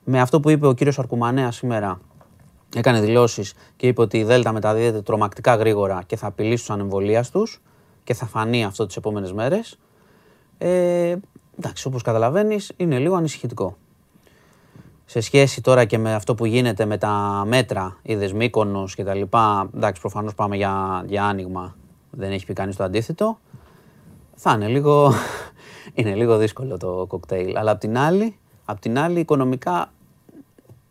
[0.04, 2.00] με αυτό που είπε ο κύριος Αρκουμανέας σήμερα,
[2.76, 7.44] έκανε δηλώσεις και είπε ότι η Δέλτα μεταδίδεται τρομακτικά γρήγορα και θα απειλήσει τους ανεμβολίαστου
[8.04, 9.80] και θα φανεί αυτό τις επόμενες μέρες.
[10.58, 11.16] Ε,
[11.58, 13.78] εντάξει, όπως καταλαβαίνεις, είναι λίγο ανησυχητικό.
[15.06, 19.14] Σε σχέση τώρα και με αυτό που γίνεται με τα μέτρα, είδες Μύκονος και τα
[19.14, 21.76] λοιπά, εντάξει, προφανώς πάμε για, για άνοιγμα.
[22.12, 23.40] Δεν έχει πει κανείς το αντίθετο.
[24.42, 25.14] Θα είναι λίγο,
[25.94, 27.58] είναι λίγο δύσκολο το κοκτέιλ.
[27.58, 28.36] Αλλά απ' την άλλη,
[28.66, 29.92] απ' την άλλη οικονομικά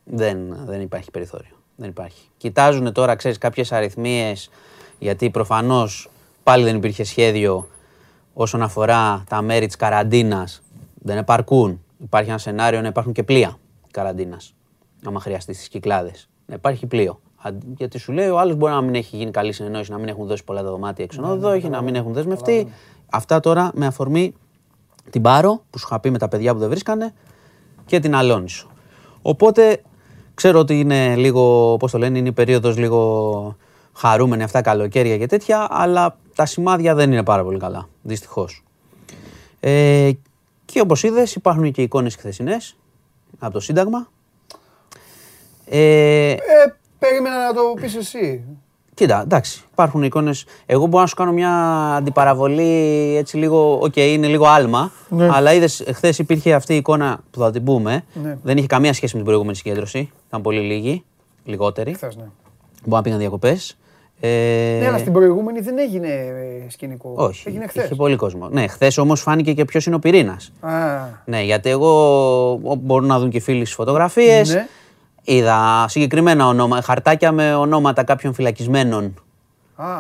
[0.04, 1.56] δεν, δεν υπάρχει περιθώριο.
[1.76, 2.28] Δεν υπάρχει.
[2.36, 4.50] Κοιτάζουν τώρα, ξέρεις, κάποιες αριθμίες,
[4.98, 6.10] γιατί προφανώς
[6.42, 7.68] πάλι δεν υπήρχε σχέδιο
[8.34, 10.62] όσον αφορά τα μέρη της καραντίνας.
[10.94, 11.80] Δεν επαρκούν.
[12.02, 13.58] Υπάρχει ένα σενάριο να υπάρχουν και πλοία
[13.90, 14.54] καραντίνας,
[15.04, 16.28] άμα χρειαστεί στις κυκλάδες.
[16.46, 17.20] Να υπάρχει πλοίο.
[17.42, 20.08] Αν- Γιατί σου λέει ο άλλος μπορεί να μην έχει γίνει καλή συνεννόηση, να μην
[20.08, 22.72] έχουν δώσει πολλά τα δωμάτια εξονόδοχοι, να μην έχουν δεσμευτεί.
[23.10, 24.34] Αυτά τώρα με αφορμή
[25.10, 27.14] την Πάρο που σου είχα πει με τα παιδιά που δεν βρίσκανε
[27.86, 28.70] και την Αλόνισο.
[29.22, 29.82] Οπότε
[30.34, 33.56] ξέρω ότι είναι λίγο, πώς το λένε, είναι η περίοδος λίγο
[33.92, 38.64] χαρούμενη αυτά καλοκαίρια και τέτοια, αλλά τα σημάδια δεν είναι πάρα πολύ καλά, δυστυχώς.
[39.60, 40.10] Ε,
[40.64, 42.76] και όπως είδες υπάρχουν και εικόνες χθεσινές
[43.38, 44.08] από το Σύνταγμα.
[45.64, 46.36] Ε, Ε,
[46.98, 48.44] περίμενα να το πεις εσύ.
[48.98, 50.44] Κοίτα, εντάξει, υπάρχουν εικόνες.
[50.66, 51.50] Εγώ μπορώ να σου κάνω μια
[51.96, 53.78] αντιπαραβολή έτσι λίγο.
[53.82, 54.90] Οκ, είναι λίγο άλμα.
[55.08, 55.28] Ναι.
[55.32, 58.04] Αλλά είδες, χθες υπήρχε αυτή η εικόνα που θα την πούμε.
[58.22, 58.38] Ναι.
[58.42, 60.10] Δεν είχε καμία σχέση με την προηγούμενη συγκέντρωση.
[60.28, 61.04] Ήταν πολύ λίγοι,
[61.44, 61.94] λιγότεροι.
[61.94, 62.22] Χθες, ναι.
[62.84, 63.76] Μπορεί να πήγαν διακοπές.
[64.20, 64.28] Ε,
[64.80, 67.12] Ναι, αλλά στην προηγούμενη δεν έγινε ε, σκηνικό.
[67.16, 67.84] όχι, Έγινε χθες.
[67.84, 68.48] είχε πολύ κόσμο.
[68.48, 70.52] Ναι, χθες όμως φάνηκε και ποιος είναι ο πυρήνας.
[70.60, 70.70] Α,
[71.24, 71.90] Ναι, γιατί εγώ
[72.52, 74.54] ό, μπορούν να δουν και φίλοι στις φωτογραφίες.
[74.54, 74.66] Ναι.
[75.30, 79.27] Είδα συγκεκριμένα ονόμα, χαρτάκια με ονόματα κάποιων φυλακισμένων α.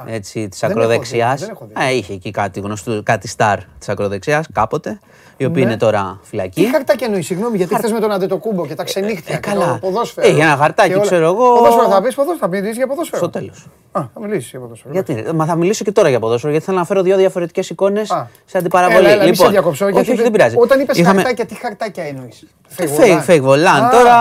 [0.06, 1.40] Έτσι, της Δεν έχω ακροδεξιάς.
[1.40, 1.86] δει, δεν έχω δει.
[1.86, 5.00] Ε, είχε εκεί κάτι γνωστό, κάτι στάρ της ακροδεξιάς κάποτε,
[5.36, 5.70] οι οποίοι Ναι.
[5.70, 6.64] είναι τώρα Τι φυλακοί.
[6.72, 9.34] χαρτάκια εννοείς, συγγνώμη, γιατί χθες με τον Αντετοκούμπο και τα ξενύχτια.
[9.34, 9.66] ε, και καλά.
[9.66, 10.26] Το ποδόσφαιρο.
[10.26, 11.02] Ε, για ένα χαρτάκι, και όλα.
[11.04, 11.54] ξέρω εγώ.
[11.54, 13.16] Ποδόσφαιρο θα πεις, ποδόσφαιρο, θα μιλήσεις για ποδόσφαιρο.
[13.22, 13.66] Στο τέλος.
[13.92, 14.92] Α, θα μιλήσεις για ποδόσφαιρο.
[14.92, 17.70] Γιατί, ρε, μα θα μιλήσω και τώρα για ποδόσφαιρο, γιατί θέλω να φέρω δύο διαφορετικές
[17.70, 18.26] εικόνες Α.
[18.44, 18.98] σε αντιπαραβολή.
[18.98, 20.54] Έλα, έλα, μη σε λοιπόν, διακόψω, όχι, γιατί όχι, δεν πειράζει.
[20.58, 22.46] Όταν είπες Είχαμε- χαρτάκια, τι χαρτάκια εννοείς;
[22.76, 23.90] Fake, fake volant.
[23.92, 24.14] Τώρα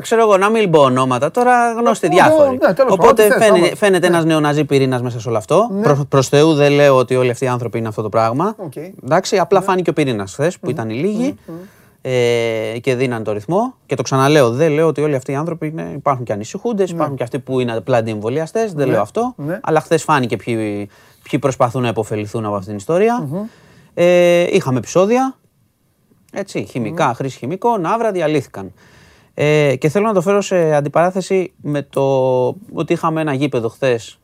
[0.00, 2.50] ξέρω εγώ να μην πω ονόματα, τώρα γνωστοί Ε, διάφοροι.
[2.50, 3.76] ναι, τέλος πάντων, Οπότε ό,τι θες, φαίνεται, άμα.
[3.76, 4.16] φαίνεται Ναι.
[4.16, 5.70] ένα νεοναζί πυρήνα μέσα σε όλο αυτό.
[5.82, 8.54] Προς, προς Θεού δεν λέω ότι όλοι αυτοί οι άνθρωποι είναι αυτό το πράγμα.
[8.58, 8.76] Οκ.
[9.04, 9.40] Εντάξει, Ναι.
[9.40, 11.34] απλά φάνηκε ο πυρήνας χθες που ήταν οι λίγοι
[12.02, 13.74] ε, και δίναν το ρυθμό.
[13.86, 17.16] Και το ξαναλέω, δεν λέω ότι όλοι αυτοί οι άνθρωποι είναι, υπάρχουν και ανησυχούντες, υπάρχουν
[17.16, 18.70] και αυτοί που είναι απλά αντιεμβολιαστές.
[18.74, 19.34] Δεν λέω αυτό.
[19.36, 19.60] Ναι.
[19.62, 20.88] Αλλά χθες φάνηκε ποιοι,
[21.30, 23.28] ποιοι προσπαθούν να επωφεληθούν από αυτήν την ιστορία
[23.94, 25.36] Ε, είχαμε επεισόδια.
[26.32, 28.72] Έτσι, χημικά, χρήση χημικών, Αύρα διαλύθηκαν.
[29.34, 34.18] Ε, και θέλω να το φέρω σε αντιπαράθεση με το ότι είχαμε ένα γήπεδο χθες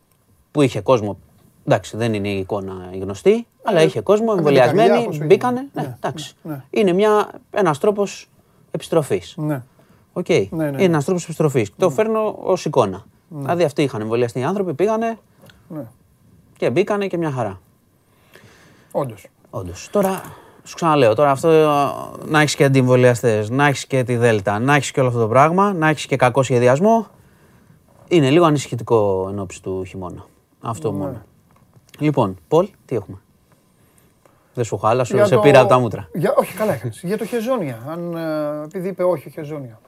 [0.54, 1.18] που είχε κόσμο.
[1.66, 5.24] Εντάξει, δεν είναι η εικόνα η γνωστή, αλλά είχε κόσμο, με την κάρτα, εμβολιασμένοι, πόσο
[5.24, 5.58] μπήκανε.
[5.60, 5.70] είχε.
[5.74, 6.34] Ναι, Ναι, εντάξει.
[6.42, 6.64] ναι.
[6.70, 8.28] Είναι μια, ένας τρόπος
[8.70, 9.34] επιστροφής.
[9.36, 9.62] Ναι.
[10.12, 10.28] Οκ.
[10.28, 10.66] ναι, ναι.
[10.66, 11.70] Είναι ένας τρόπος επιστροφής.
[11.76, 13.04] Το φέρνω ως εικόνα.
[13.28, 15.18] Δηλαδή αυτοί είχαν εμβολιαστεί οι άνθρωποι, πήγανε
[15.68, 15.84] Ναι.
[16.56, 17.60] και μπήκανε και μια χαρά.
[18.92, 19.26] Όντως.
[19.50, 19.88] Όντως.
[19.92, 20.22] Τώρα,
[20.64, 21.64] σου ξαναλέω, τώρα αυτό ε,
[22.26, 25.28] να έχεις και αντιεμβολιαστές, να έχεις και τη Δέλτα, να έχεις και όλο αυτό το
[25.28, 27.06] πράγμα, να έχεις και κακό σχεδιασμό,
[28.08, 30.24] είναι λίγο ανησυχητικό εν ώψη του χειμώνα.
[30.64, 30.98] Αυτό Ναι.
[30.98, 31.22] μόνο.
[31.98, 33.16] Λοιπόν, Πολ, τι έχουμε;
[34.54, 36.08] Δεν σου χάλα, σου Για σε το- πήρα από τα μούτρα.
[36.14, 36.34] Για...
[36.36, 37.00] Όχι, καλά έκανες.
[37.02, 37.78] Για το χεζόνια.
[37.88, 39.80] Αν, ε, επειδή είπε όχι χεζόνια.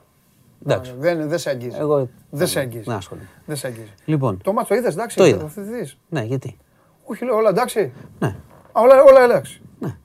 [0.65, 0.93] Εντάξει.
[0.97, 1.77] Δεν, δεν σε αγγίζει.
[1.79, 2.83] Εγώ Δεν σε αγγίζει.
[2.83, 3.27] δεν ασχολούμαι.
[3.45, 3.93] Δεν σε αγγίζει.
[4.05, 5.17] Λοιπόν, Το μάτι το είδες, εντάξει.
[5.17, 5.39] Το είδα.
[5.39, 5.97] θα θυθείς.
[6.09, 6.57] ναι, γιατί;
[7.05, 7.93] Όχι, λέω όλα εντάξει.
[8.19, 8.27] Ναι.
[8.71, 9.61] Α, όλα, όλα εντάξει.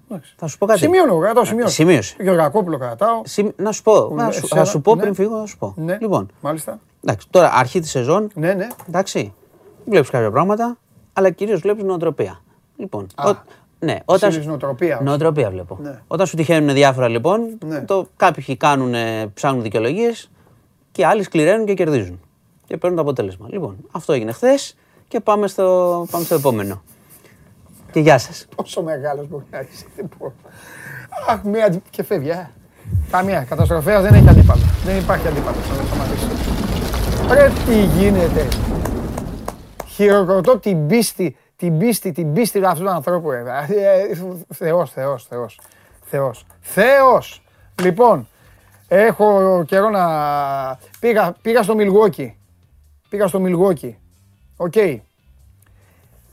[0.08, 0.34] Εντάξει.
[0.36, 0.78] Θα σου πω κάτι.
[0.80, 1.68] Σημείωνω, κρατάω σημείω.
[1.68, 2.16] σημείωσε.
[2.20, 3.20] Γεωργακόπουλο κρατάω.
[3.24, 5.00] Συμ- Να σου πω, να σου, θα σου πω ναι.
[5.00, 5.74] πριν φύγω, να σου πω.
[5.76, 5.98] Ναι.
[6.00, 6.80] Λοιπόν, Μάλιστα.
[7.04, 8.66] εντάξει, τώρα αρχή της σεζόν, Ναι, ναι.
[8.88, 9.34] Εντάξει.
[9.84, 10.76] Βλέπεις κάποια πράγματα,
[11.12, 12.40] αλλά κυρίως βλέπεις νοοτροπία.
[12.76, 13.06] Λοιπόν.
[13.26, 13.36] ο-
[13.78, 14.28] ναι, όταν.
[14.30, 14.96] Ψήνεις νοοτροπία.
[14.98, 15.04] ως.
[15.04, 15.78] Νοοτροπία βλέπω.
[15.82, 15.98] Ναι.
[16.06, 17.80] Όταν σου τυχαίνουν διάφορα λοιπόν, Ναι.
[17.80, 18.94] το, κάποιοι κάνουν,
[19.34, 20.30] ψάχνουν δικαιολογίες
[20.92, 22.20] και άλλοι σκληραίνουν και κερδίζουν.
[22.66, 23.46] Και παίρνουν το αποτέλεσμα.
[23.50, 24.76] Λοιπόν, αυτό έγινε χθες
[25.08, 26.82] και πάμε στο, πάμε στο επόμενο.
[27.92, 28.46] Και γεια σας.
[28.56, 29.84] Πόσο μεγάλος μπορεί να είσαι.
[29.96, 30.32] Δεν μπορώ.
[31.28, 32.30] Αχ, μία αντι- και φεύγει.
[32.30, 32.50] α.
[33.10, 33.42] Καμία.
[33.48, 34.60] Καταστροφέας δεν έχει αντίπαλο.
[34.84, 35.66] Δεν υπάρχει αντίπαλος.
[35.66, 36.26] Θα το σταματήσει.
[37.32, 38.48] Ρε τι γίνεται;
[40.02, 43.30] Χειροκροτώ την πίστη, την πίστη, την πίστη αυτού του ανθρώπου.
[43.30, 43.40] ρε.
[43.40, 44.14] Ε,
[44.54, 45.60] Θεός, Θεός, Θεός.
[46.04, 46.46] Θεός.
[46.60, 47.42] Θεός.
[47.82, 48.28] Λοιπόν,
[48.88, 50.04] έχω καιρό να...
[51.00, 52.36] Πήγα, πήγα στο Μιλγουόκι.
[53.08, 53.98] Πήγα στο Μιλγουόκι.
[54.56, 54.74] Οκ.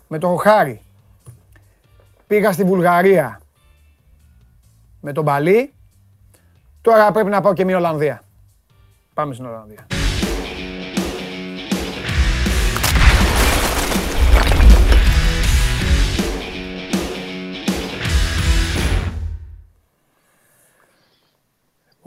[0.08, 0.82] Με τον Χάρη.
[2.28, 3.41] Πήγα στη Βουλγαρία
[5.02, 5.74] με τον Παλί.
[6.82, 8.24] Τώρα πρέπει να πάω και μια Ολλανδία.
[9.14, 9.99] Πάμε στην Ολλανδία.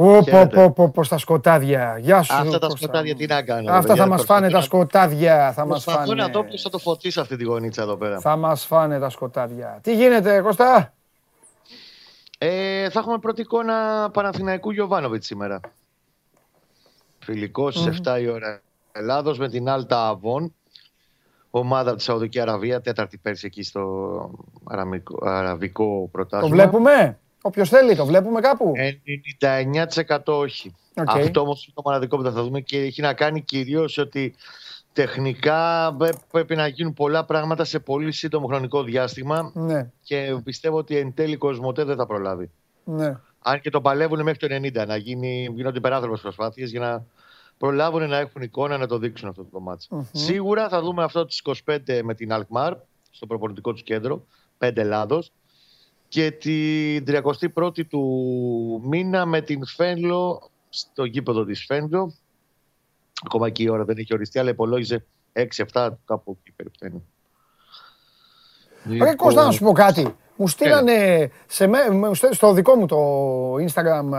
[0.04, 0.56] Πω, Χαίρετε.
[0.56, 1.98] πω, πω, πως, στα σκοτάδια.
[2.00, 2.34] Γεια σου.
[2.34, 2.76] Αυτά τα Κώστα.
[2.76, 3.72] σκοτάδια τι να κάνω.
[3.72, 5.52] Αυτά θα μας φάνε τα σκοτάδια.
[5.52, 6.32] Θα μας Προσπαθώ να φάνε.
[6.32, 8.20] δω ποιος θα το φωτίσει αυτή τη γωνίτσα εδώ πέρα.
[8.20, 9.78] Θα μας φάνε τα σκοτάδια.
[9.82, 10.92] Τι γίνεται, Κώστα;
[12.38, 15.60] Ε, θα έχουμε πρώτη εικόνα Παναθηναϊκού Γιωβάνοβιτς σήμερα.
[17.18, 18.60] Φιλικός στις 7 η ώρα
[18.92, 20.54] Ελλάδος με την Άλτα Αβών.
[21.50, 24.30] Ομάδα από τη Σαουδική Αραβία, τέταρτη πέρσι εκεί στο
[24.64, 26.54] αραμικό- αραβικό Το πρωτάθλημα.
[26.54, 28.73] βλέπουμε; Όποιος θέλει, το βλέπουμε κάπου.
[29.40, 30.74] 99% όχι.
[30.97, 31.09] Οκ.
[31.10, 34.35] Αυτό όμως είναι το μοναδικό που δεν θα δούμε και έχει να κάνει κυρίως ότι
[34.93, 40.77] τεχνικά ε, πρέπει να γίνουν πολλά πράγματα σε πολύ σύντομο χρονικό διάστημα Ναι, και πιστεύω
[40.77, 42.51] ότι εν τέλει Κοσμοτέ δεν θα προλάβει.
[42.85, 43.16] ναι.
[43.44, 47.05] Αν και το παλεύουν μέχρι το 90, να γίνει, γίνονται υπεράνθρωπες προσπάθειες για να
[47.59, 49.89] προλάβουν να έχουν εικόνα να το δείξουν αυτό το ματς.
[50.12, 52.74] Σίγουρα θα δούμε αυτό τις 25 με την Αλκμάρ
[53.10, 54.24] στο προπονητικό τους κέντρο,
[54.59, 55.32] 5 Ελλάδος
[56.12, 57.05] και την
[57.55, 62.12] 31η του μήνα με την Φένλο στο γήπεδο της Φένλο.
[63.24, 65.05] Ακόμα και η ώρα δεν έχει οριστεί, αλλά υπολόγιζε
[65.72, 66.78] 6-7 κάπου εκεί περίπου.
[66.82, 67.01] είναι.
[68.84, 70.16] Ρε Λοιπόν, Κώστα, να σου πω κάτι.
[70.36, 74.12] Μου στείλανε σε με, μου στέλνει στο δικό μου το Instagram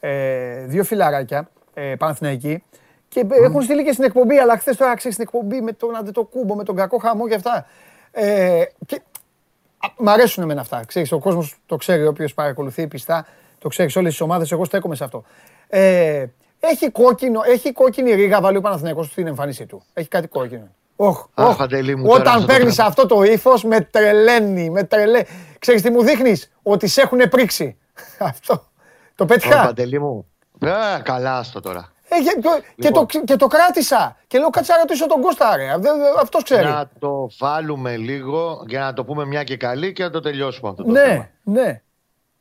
[0.00, 2.62] ε, ε, δύο φιλαράκια ε, Παναθηναϊκοί
[3.08, 6.54] Και έχουν στείλει και στην εκπομπή, αλλά χθες τώρα ξέρεις στην εκπομπή με τον Αντετοκούμπο,
[6.54, 7.66] με τον κακό χαμό και αυτά.
[8.10, 9.15] Ε, και, α,
[9.98, 10.84] μ' αρέσουν εμένα αυτά.
[10.86, 13.26] Ξέρεις, ο κόσμος το ξέρει, όποιο παρακολουθεί πιστά,
[13.58, 14.52] το ξέρεις σε όλες τις ομάδες.
[14.52, 15.24] Εγώ στέκομαι σε αυτό.
[15.68, 16.26] Ε,
[16.60, 19.82] έχει, κόκκινο, έχει κόκκινη ρίγα βάλει ο Παναθηναϊκός στην εμφάνισή του.
[19.92, 20.68] Έχει κάτι κόκκινο.
[20.96, 21.56] Όχ, Αχ, όχ.
[21.56, 22.90] Παντελή μου, τώρα Όταν αυτό το παίρνεις πράγμα.
[22.90, 24.70] αυτό το ύφος, με τρελαίνει.
[24.70, 25.26] Με τρελαίνει.
[25.58, 27.76] Ξέρεις τι μου δείχνεις, ότι σε έχουν πρίξει.
[28.18, 28.54] αυτό.
[29.14, 29.64] Το Ωραία, πέτυχα.
[29.64, 30.26] Παντελή μου.
[30.66, 31.92] Α, καλά άστο τώρα.
[32.08, 33.06] Ε, και, το, και, Λοιπόν.
[33.06, 34.16] το, και το κράτησα.
[34.26, 35.66] Και λέω κάτσε να ρωτήσω τον Κώστα, ρε.
[36.20, 36.64] Αυτός ξέρει.
[36.66, 40.70] Να το βάλουμε λίγο για να το πούμε μια και καλή και να το τελειώσουμε
[40.70, 41.28] αυτό το Ναι, θέμα.
[41.42, 41.82] ναι,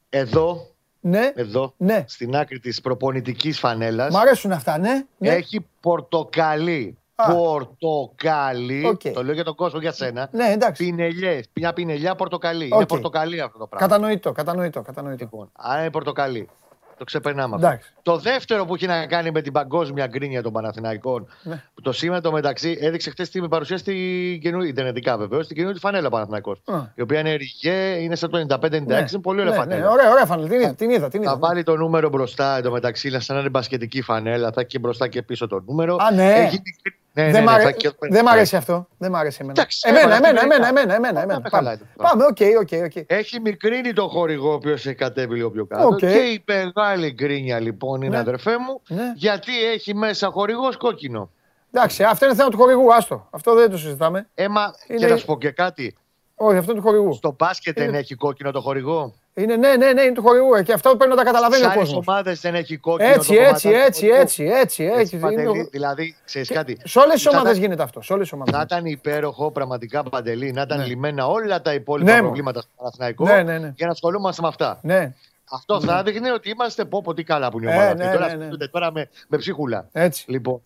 [0.09, 0.67] Εδώ,
[0.99, 1.31] ναι.
[1.35, 2.03] εδώ, Ναι.
[2.07, 5.03] στην άκρη της προπονητικής φανέλας, Μ' αρέσουν αυτά, ναι.
[5.17, 5.29] ναι.
[5.29, 6.97] έχει πορτοκαλί.
[7.17, 7.33] Α.
[7.33, 8.85] Πορτοκαλί.
[8.85, 9.01] Οκ.
[9.13, 10.29] Το λέω για τον κόσμο, για σένα.
[10.31, 10.83] Ναι, εντάξει.
[10.85, 11.45] Πινελιές.
[11.53, 12.65] Μια πινελιά πορτοκαλί.
[12.65, 12.73] Οκ.
[12.75, 13.87] Είναι πορτοκαλί αυτό το πράγμα.
[13.87, 15.23] Κατανοητό, κατανοητό, κατανοητό.
[15.23, 16.49] Λοιπόν, άρα είναι πορτοκαλί.
[16.97, 17.67] Το ξεπερνάμε αυτό.
[17.67, 17.93] Εντάξει.
[18.01, 21.63] Το δεύτερο που έχει να κάνει με την παγκόσμια γκρίνια των Παναθηναϊκών, Ναι.
[21.73, 25.79] που το σήμα το μεταξύ έδειξε χθες την παρουσία στην καινούργια, ιντερνετικά βεβαίως, στην καινούργια
[25.81, 26.61] φανέλα Παναθηναϊκός.
[26.65, 26.77] Α.
[26.95, 29.79] Η οποία είναι ριγέ, είναι σαν το 95-96, είναι πολύ ωραία ναι, φανέλα.
[29.81, 30.47] ναι, ωραία, ωραία φανέλα.
[30.47, 31.07] Την είδα, την είδα.
[31.09, 31.37] Την Θα είδα.
[31.39, 34.51] βάλει το νούμερο μπροστά εντωμεταξύ, είναι σαν να είναι μπασκετική φανέλα.
[34.51, 35.95] Θα έχει και μπροστά και πίσω το νούμερο.
[35.99, 36.33] Α, ναι.
[36.33, 38.87] Έχει μικρή- Ναι, ναι, Δεν ναι, μ' αρέ- θα έχει- δεν μ' αρέσει αυτό.
[38.97, 39.59] Δεν μ' αρέσει εμένα.
[39.59, 40.69] Εντάξει, Εμένα, έβαλα εμένα, την εμένα, ιδέα.
[40.69, 41.41] εμένα, εμένα, εμένα.
[41.41, 41.89] Πάμε, Πάμε, καλά είναι.
[41.95, 43.03] Πάμε, OK, OK, OK.
[43.07, 45.87] Έχει μικρύνει το χορηγό, ο οποίος έχει κατέβει λίγο πιο κάτω.
[45.87, 45.97] Οκ.
[45.97, 48.17] Και η μεγάλη γκρίνια λοιπόν είναι Ναι.
[48.21, 49.11] αδερφέ μου, Ναι.
[49.15, 51.29] γιατί έχει μέσα χορηγός κόκκινο.
[51.71, 53.27] Εντάξει, αυτό είναι θέμα του χορηγού, άστο.
[53.31, 54.27] Αυτό δεν το συζητάμε.
[54.35, 55.97] Έμα, Είναι- και να σου πω και κάτι.
[56.35, 57.13] Όχι, αυτό είναι του χορηγού.
[57.13, 60.53] Στο μπάσκετ δεν Είναι- έχει κόκκινο το χορηγό; Είναι, ναι, ναι, ναι, είναι του χορηγού.
[60.55, 62.07] ε, Και αυτό πρέπει να τα καταλαβαίνει Σε ο άλλε κόσμος.
[62.07, 63.09] ομάδες δεν έχει κόκκινο.
[63.09, 64.21] Έτσι, το έτσι, κομματάκι έτσι, του χορηγού.
[64.21, 64.99] έτσι, έτσι, έτσι.
[65.01, 66.77] Έτσι, είναι Παντελή, ο- δηλαδή, ξέρεις κάτι.
[66.83, 68.01] Σε όλες τις Θα ομάδες ήταν- γίνεται αυτό.
[68.01, 68.75] Σε όλες τις ομάδες Θα γίνεται.
[68.79, 70.85] ήταν υπέροχο πραγματικά παντελή να ήταν Ναι.
[70.85, 73.73] λυμμένα όλα τα υπόλοιπα Ναι, προβλήματα στο Παναθηναϊκό Ναι, ναι, ναι.
[73.75, 74.79] για να ασχολούμαστε με αυτά.
[74.81, 75.13] Ναι,
[75.51, 78.03] Αυτό θα έδειχνε ότι είμαστε πω, πω τι καλά που είναι η Ε, ομάδα ναι,
[78.03, 78.15] αυτή.
[78.15, 78.37] Τώρα ναι, ναι.
[78.39, 79.87] ασχολούνται τώρα με, με ψίχουλα.
[79.91, 80.23] έτσι.
[80.31, 80.61] Λοιπόν,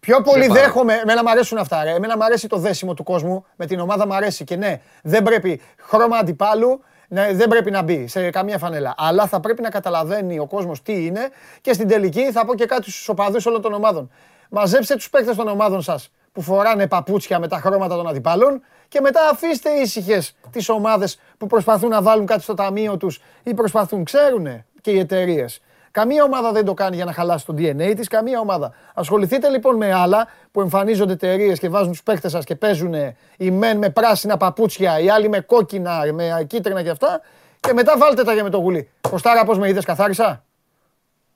[0.00, 0.94] Πιο πολύ παρα- δέχομαι.
[0.94, 1.84] Εμένα μου αρέσουν αυτά.
[1.84, 1.90] Ρε.
[1.90, 3.44] Εμένα μου αρέσει το δέσιμο του κόσμου.
[3.56, 4.44] Με την ομάδα μου αρέσει.
[4.44, 6.80] Και ναι, δεν πρέπει χρώμα αντιπάλου.
[7.14, 8.94] Ναι, δεν πρέπει να μπει σε καμία φανέλα.
[8.96, 11.28] Αλλά θα πρέπει να καταλαβαίνει ο κόσμος τι είναι.
[11.60, 14.10] Και στην τελική θα πω και κάτι στους οπαδούς όλων των ομάδων.
[14.50, 18.62] Μαζέψτε τους παίκτες των ομάδων σας που φοράνε παπούτσια με τα χρώματα των αντιπάλων.
[18.88, 23.54] Και μετά αφήστε ήσυχες τις ομάδες που προσπαθούν να βάλουν κάτι στο ταμείο τους ή
[23.54, 24.04] προσπαθούν.
[24.04, 25.60] Ξέρουν και οι εταιρείες.
[25.94, 28.08] Καμία ομάδα δεν το κάνει για να χαλάσει το DNA της.
[28.08, 28.72] Καμία ομάδα.
[28.94, 32.94] Ασχοληθείτε λοιπόν με άλλα που εμφανίζονται εταιρείες και βάζουν τους παίκτες σας και παίζουν
[33.36, 37.20] οι μεν με πράσινα παπούτσια, οι άλλοι με κόκκινα, με κίτρινα και αυτά.
[37.60, 38.90] Και μετά βάλτε τα για με το γουλί.
[39.10, 40.44] Κοστάρα, πώς με είδες, καθάρισα;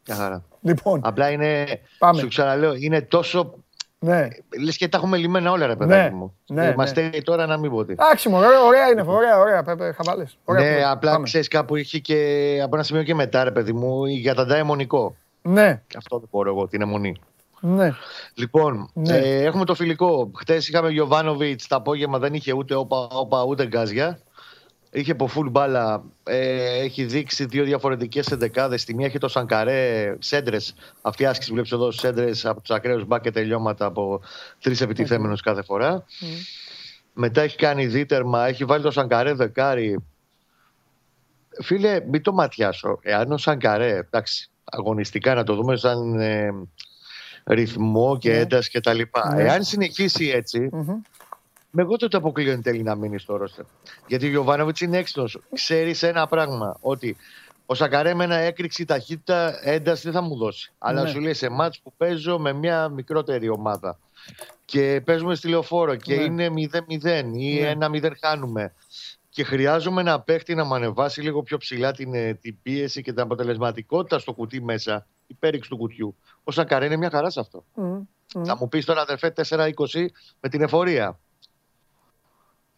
[0.09, 0.43] μια χαρά.
[0.61, 1.67] Λοιπόν, Απλά είναι,
[1.99, 2.21] Πάμε.
[2.21, 3.55] σου ξαναλέω, είναι τόσο.
[3.99, 4.29] Ναι.
[4.65, 6.35] Λες και τα έχουμε λυμμένα όλα, ρε παιδάκι Ναι, μου.
[6.49, 6.87] ναι, Ε, Μας ναι.
[6.87, 7.93] στέλνει τώρα να μην πω τι.
[7.93, 9.03] Εντάξει, μωρέ, ωραία, ωραία είναι.
[9.07, 9.63] Ωραία, ωραία.
[9.63, 10.39] Πέπε, χαβάλες.
[10.45, 10.91] Ωραία, ναι, πάμε.
[10.91, 12.15] απλά ξέρεις κάπου είχε και
[12.65, 15.17] από ένα σημείο και μετά, ρε παιδί μου, για τα νταεμονικό.
[15.43, 17.17] Ναι, Αυτό δεν μπορώ εγώ, την αιμονή.
[17.61, 17.91] ναι.
[18.35, 19.17] Λοιπόν, Ναι.
[19.17, 20.31] ε, έχουμε το φιλικό.
[20.39, 24.19] Χθε είχαμε Γιωβάνοβιτς το απόγευμα, δεν είχε ούτε όπα, όπα ούτε γκάζια.
[24.91, 26.05] Είχε από full μπάλα.
[26.25, 28.81] Ε, έχει δείξει δύο διαφορετικές εντεκάδες.
[28.83, 30.75] Στη μία έχει το Σανκαρέ, σέντρες.
[31.03, 34.21] Αυτή η άσκηση που βλέπεις εδώ, σέντρες από τους ακραίους μπακ και τελειώματα από
[34.61, 36.05] τρεις επιτιθέμενους κάθε φορά.
[37.13, 40.05] Μετά έχει κάνει δίτερμα, έχει βάλει το Σανκαρέ δεκάρι.
[41.63, 42.99] Φίλε, μην το ματιάσω.
[43.03, 46.51] Εάν ο Σανκαρέ, εντάξει, αγωνιστικά να το δούμε σαν ε,
[47.47, 48.39] ρυθμό και Ναι.
[48.39, 49.35] ένταση και τα λοιπά.
[49.35, 49.43] Ναι.
[49.43, 51.01] Εάν συνεχίσει έτσι, Μμμ.
[51.79, 53.65] Με εγώ τότε αποκλείω εν τέλει να μείνεις στο ρόστερ.
[54.07, 55.41] Γιατί ο Γιωβάνοβιτς είναι έξυπνος.
[55.55, 57.17] Ξέρεις ένα πράγμα, ότι
[57.67, 60.73] ο Σακαρέ με ένα έκρηξη ταχύτητα ένταση δεν θα μου δώσει.
[60.79, 61.09] Αλλά Ναι.
[61.09, 63.99] σου λέει σε μάτς που παίζω με μια μικρότερη ομάδα
[64.65, 66.23] και παίζουμε στη λεωφόρο και Ναι.
[66.23, 67.71] είναι 0-0 ή Ναι.
[67.71, 68.73] 1-0 χάνουμε
[69.29, 73.13] και χρειάζομαι ένα παίχτη να με ανεβάσει λίγο πιο ψηλά την, ε, την πίεση και
[73.13, 76.17] την αποτελεσματικότητα στο κουτί μέσα, η πέριξη του κουτιού.
[76.45, 77.65] Ο Σακαρέ είναι μια χαρά σε αυτό.
[77.75, 78.01] Μμμ.
[78.45, 80.11] Θα μου πεις τώρα αδερφέ 4-20
[80.41, 81.19] με την εφορία.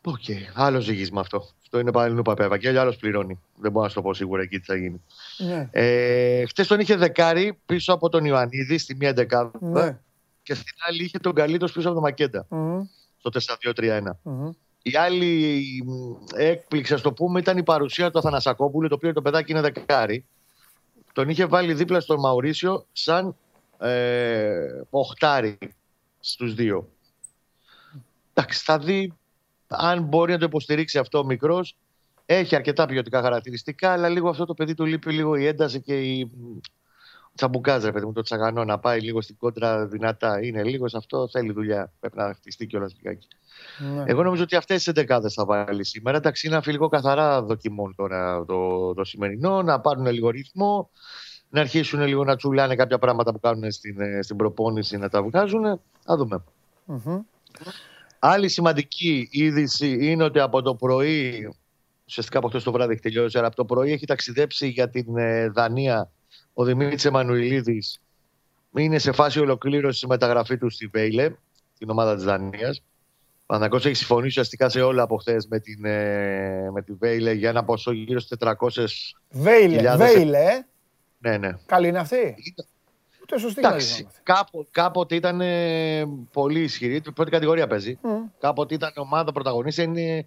[0.05, 0.25] Οκ,
[0.55, 1.49] άλλο ζυγίσμα αυτό.
[1.63, 2.59] Αυτό είναι πάλι παπέ.
[2.59, 3.41] Και άλλος πληρώνει.
[3.57, 5.03] Δεν μπορώ να σου το πω σίγουρα εκεί τι θα γίνει.
[5.39, 5.69] Ναι.
[5.71, 9.99] Ε, Χθε τον είχε δεκάρι πίσω από τον Ιωαννίδη στη μία δεκάδα Ναι.
[10.43, 12.83] και στην άλλη είχε τον Καλίτος πίσω από τον Μακέντα Μμμ.
[13.19, 13.31] στο
[13.75, 14.01] 4-2-3-1.
[14.23, 14.51] Μμμ.
[14.83, 15.57] Η άλλη
[15.87, 15.91] μ,
[16.37, 20.25] έκπληξη, ας το πούμε, ήταν η παρουσία του Αθανασακόπουλου, το οποίο το παιδάκι είναι δεκάρι.
[21.13, 23.37] Τον είχε βάλει δίπλα στον Μαουρίσιο σαν
[23.79, 24.55] ε,
[24.91, 25.59] οχτάρι
[26.21, 26.89] στους δύο.
[28.35, 29.13] Εντάξει, θα δει
[29.71, 31.77] αν μπορεί να το υποστηρίξει αυτό ο μικρός.
[32.27, 36.01] Έχει αρκετά ποιοτικά χαρακτηριστικά, αλλά λίγο αυτό το παιδί του λείπει λίγο η ένταση και
[36.01, 36.59] η μ,
[37.35, 40.43] τσαμπουκάζ, ρε παιδί μου, το τσαγανό να πάει λίγο στην κόντρα δυνατά.
[40.43, 41.93] Είναι λίγο σε αυτό, θέλει δουλειά.
[42.01, 43.29] Πρέπει να χτιστεί κιόλας λιγάκι.
[43.95, 44.05] Ναι.
[44.07, 46.17] Εγώ νομίζω ότι αυτές τι 11 θα βάλει σήμερα.
[46.17, 50.91] Εντάξει, είναι ένα φιλικό καθαρά δοκιμών τώρα το, το σημερινό, να πάρουν λίγο ρυθμό.
[51.49, 55.23] να αρχίσουν λίγο να τσουλάνε κάποια πράγματα που κάνουν στην, ε, στην προπόνηση να τα
[55.23, 55.81] βγάζουν.
[56.05, 56.45] Θα δούμε.
[58.23, 61.49] Άλλη σημαντική είδηση είναι ότι από το πρωί,
[62.07, 65.17] ουσιαστικά από χθες το βράδυ έχει τελειώσει, αλλά από το πρωί έχει ταξιδέψει για την
[65.17, 66.11] ε, Δανία
[66.55, 68.01] ο Δημήτρης Εμμανουηλίδης.
[68.77, 71.35] Είναι σε φάση ολοκλήρωσης μεταγραφή του στη Βέιλε,
[71.79, 72.83] την ομάδα της Δανίας.
[73.43, 77.33] Ο Παναγιώ έχει συμφωνήσει ουσιαστικά σε όλα από χθες με, την, ε, με τη Βέιλε
[77.33, 78.53] για ένα ποσό γύρω στι 400.
[79.31, 80.39] Βέιλε, Βέιλε.
[80.39, 80.67] ε.
[81.19, 81.51] Ναι, ναι.
[81.67, 82.35] Καλή είναι αυτή.
[83.33, 84.11] Ούτε σωστή καλή Εντάξει, είναι.
[84.23, 87.01] κάπο, κάποτε ήταν ε, πολύ ισχυρή.
[87.01, 87.99] Την πρώτη κατηγορία παίζει.
[88.41, 89.85] Κάποτε ήταν ομάδα πρωταγωνίστρια.
[89.87, 90.25] Είναι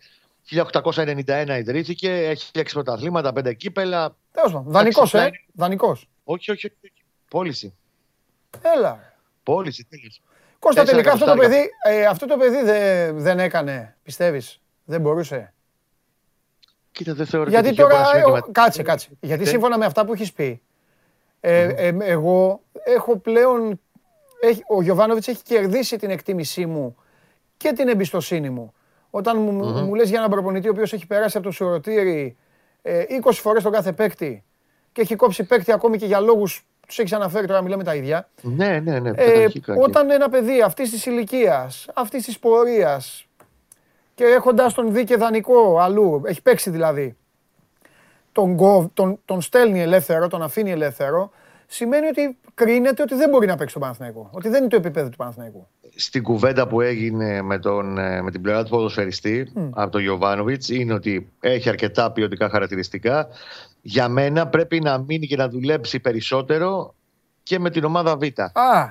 [0.51, 2.11] 1891 ιδρύθηκε.
[2.11, 4.15] Έχει 6 πρωταθλήματα, 5 κύπελα.
[4.31, 4.71] Τέλος πάντων.
[4.71, 5.37] Δανεικός, Εντάξει, ε.
[5.37, 6.09] είναι- Δανεικός.
[6.23, 6.75] Όχι, όχι, όχι.
[6.83, 7.03] όχι.
[7.29, 7.73] Πώληση.
[8.61, 9.13] Έλα.
[9.43, 10.21] Πώληση, τέλειωσε.
[10.59, 11.69] Κώστα, Τέσσερα τελικά αυτό το εκατοστάρικα.
[11.83, 14.61] παιδί, ε, αυτό το παιδί δεν, δεν έκανε, πιστεύεις.
[14.85, 15.53] Δεν μπορούσε;
[16.91, 17.95] Κοίτα, δεν θεωρώ Γιατί ότι είχε τώρα.
[17.95, 19.09] μπορέσει να ε, ο- κυμα- Κάτσε, κάτσε.
[19.19, 20.59] Γιατί Δεν- σύμφωνα με αυτά που έχεις πει, ε, ε,
[21.99, 23.79] εγώ έχω πλέον.
[24.41, 26.95] Έχει, ο Γιωβάνοβιτς έχει κερδίσει την εκτίμησή μου
[27.57, 28.73] και την εμπιστοσύνη μου.
[29.09, 32.37] Όταν μου, μου λες για έναν προπονητή ο οποίος έχει περάσει από το σουρωτήρι
[32.81, 34.43] ε, 20 φορές τον κάθε παίκτη
[34.91, 38.29] και έχει κόψει παίκτη ακόμη και για λόγους τους έχεις αναφέρει τώρα μιλάμε τα ίδια.
[38.41, 39.09] Ναι, ναι, ναι.
[39.09, 43.25] Ε, πρωταρχικά και- όταν ένα παιδί αυτής της ηλικίας, αυτής της πορείας
[44.15, 47.17] και έχοντας τον δει και δανεικό αλλού, έχει παίξει δηλαδή,
[48.33, 51.31] τον, κόβ- τον, τον στέλνει ελεύθερο, τον αφήνει ελεύθερο,
[51.67, 54.29] σημαίνει ότι κρίνεται ότι δεν μπορεί να παίξει τον Παναθηναϊκό.
[54.31, 55.67] Ότι δεν είναι το επίπεδο του Παναθηναϊκού.
[55.95, 60.69] στην κουβέντα που έγινε με, τον, ε, με την πλευρά του ποδοσφαιριστή από τον Γιωβάνοβιτς
[60.69, 63.27] είναι ότι έχει αρκετά ποιοτικά χαρακτηριστικά.
[63.81, 66.95] Για μένα πρέπει να μείνει και να δουλέψει περισσότερο
[67.43, 68.23] και με την ομάδα Β.
[68.39, 68.81] Α,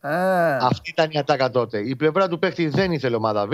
[0.00, 0.56] α.
[0.60, 1.78] Αυτή ήταν η ατάκα τότε.
[1.78, 3.52] Η πλευρά του παίχτη δεν ήθελε ομάδα Β.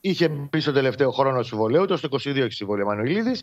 [0.00, 3.42] Είχε μπει στο τελευταίο χρόνο συμβολέου, το στο 22 έχει συμβόλαιο Μανουηλίδης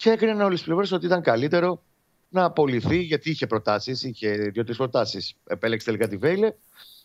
[0.00, 1.82] και έκριναν όλες τις πλευρέ ότι ήταν καλύτερο
[2.28, 5.34] να απολυθεί γιατί είχε προτάσεις, είχε δύο-τρεις προτάσεις.
[5.46, 6.52] Επέλεξε τελικά τη Βέιλε.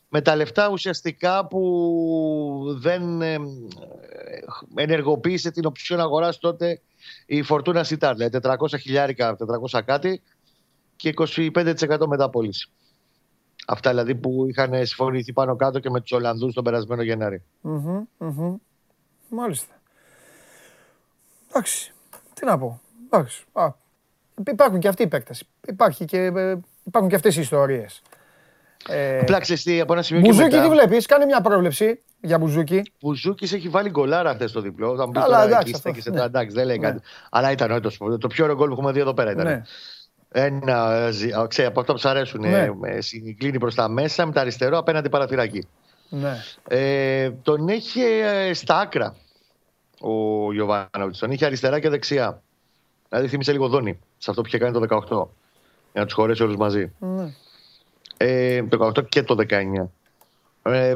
[0.09, 3.39] Με τα λεφτά ουσιαστικά που δεν ε, ε,
[4.75, 6.81] ενεργοποίησε την οψιόν αγοράς τότε
[7.25, 8.15] η Φορτούνα Σιτάρ.
[8.15, 9.37] Δηλαδή 400 χιλιάρικα,
[9.71, 10.21] 400 κάτι
[10.95, 12.69] και 25% μεταπόληση.
[13.67, 17.43] Αυτά δηλαδή που είχαν συμφωνηθεί πάνω κάτω και με τους Ολλανδούς τον περασμένο Γενάρη.
[17.61, 18.55] Μμμ, μμμ.
[19.29, 19.81] Μάλιστα.
[21.49, 21.93] Εντάξει.
[22.33, 22.79] Τι να πω.
[23.15, 23.43] Εντάξει.
[23.53, 23.67] Α,
[24.47, 25.43] υπάρχουν και αυτοί οι παίκτες.
[25.67, 28.01] Υπάρχει και, ε, υπάρχουν και αυτές οι ιστορίες.
[28.87, 30.69] Ε, Απλά ξέρεις τι, από ένα σημείο και Μπουζούκι τι μετά.
[30.69, 32.91] βλέπεις; Κάνε μια πρόβλεψη για Μπουζούκι.
[33.01, 34.95] Μπουζούκης έχει βάλει γκολάρα χθες στο διπλό.
[34.95, 36.15] Θα μου πεις Καλά, τώρα εντάξει, εκεί αυτό, στέκεσαι ναι.
[36.15, 36.87] τώρα, εντάξει, δεν λέει Ναι.
[36.87, 37.01] κάτι.
[37.29, 39.31] Αλλά ήταν όντως το πιο ωραίο γκολ που έχουμε δει εδώ πέρα.
[39.31, 39.45] Ήταν.
[39.45, 39.61] Ναι.
[40.31, 42.39] Ένα, ε, ζη- α, ξέρει, από αυτό που σου αρέσουν.
[42.49, 42.69] Ναι.
[42.83, 45.67] Ε, συγκλίνει προς τα μέσα με τα αριστερό απέναντι παραθυράκι.
[46.09, 46.37] Ναι.
[46.67, 49.15] Ε, τον είχε ε, στα άκρα
[49.99, 51.19] ο Γιωβάνοβιτς.
[51.19, 52.41] Τον είχε αριστερά και δεξιά.
[53.15, 55.27] Δηλαδή θύμισε λίγο Δόνι σε αυτό που είχε κάνει το 18.
[55.91, 56.91] Για να τους χωρέσει όλους μαζί.
[56.99, 57.33] ναι.
[58.17, 59.89] Ε, το 18 και το 19.
[60.61, 60.95] Ε,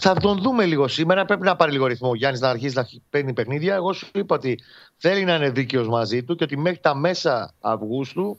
[0.00, 1.24] θα τον δούμε λίγο σήμερα.
[1.24, 3.74] Πρέπει να πάρει λίγο ρυθμό ο Γιάννης να αρχίσει να παίρνει παιχνίδια.
[3.74, 4.58] Εγώ σου είπα ότι
[4.96, 8.38] θέλει να είναι δίκαιος μαζί του και ότι μέχρι τα μέσα Αυγούστου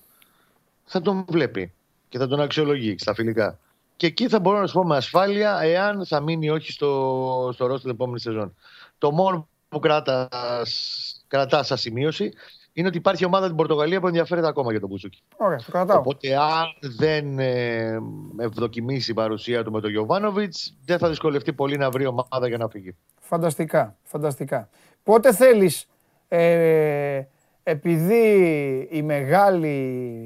[0.85, 1.73] θα τον βλέπει
[2.09, 3.59] και θα τον αξιολογεί στα φιλικά.
[3.97, 7.49] Και εκεί θα μπορώ να σου πω με ασφάλεια εάν θα μείνει ή όχι στο,
[7.53, 8.55] στο ρόλο την επόμενη σεζόν.
[8.97, 12.33] Το μόνο που κράτας, κρατάς σαν σημείωση
[12.77, 15.23] είναι ότι υπάρχει ομάδα την Πορτογαλία που ενδιαφέρεται ακόμα για τον Μπουζούκι.
[15.37, 15.97] Ωραία, το κρατάω.
[15.99, 16.65] Οπότε, αν
[16.97, 17.99] δεν ε,
[18.37, 22.57] ευδοκιμήσει η παρουσία του με τον Γιωβάνοβιτς, δεν θα δυσκολευτεί πολύ να βρει ομάδα για
[22.57, 22.95] να φύγει.
[23.19, 24.69] Φανταστικά, φανταστικά.
[25.03, 25.87] Πότε θέλεις,
[26.27, 27.21] ε,
[27.63, 29.77] επειδή η μεγάλη,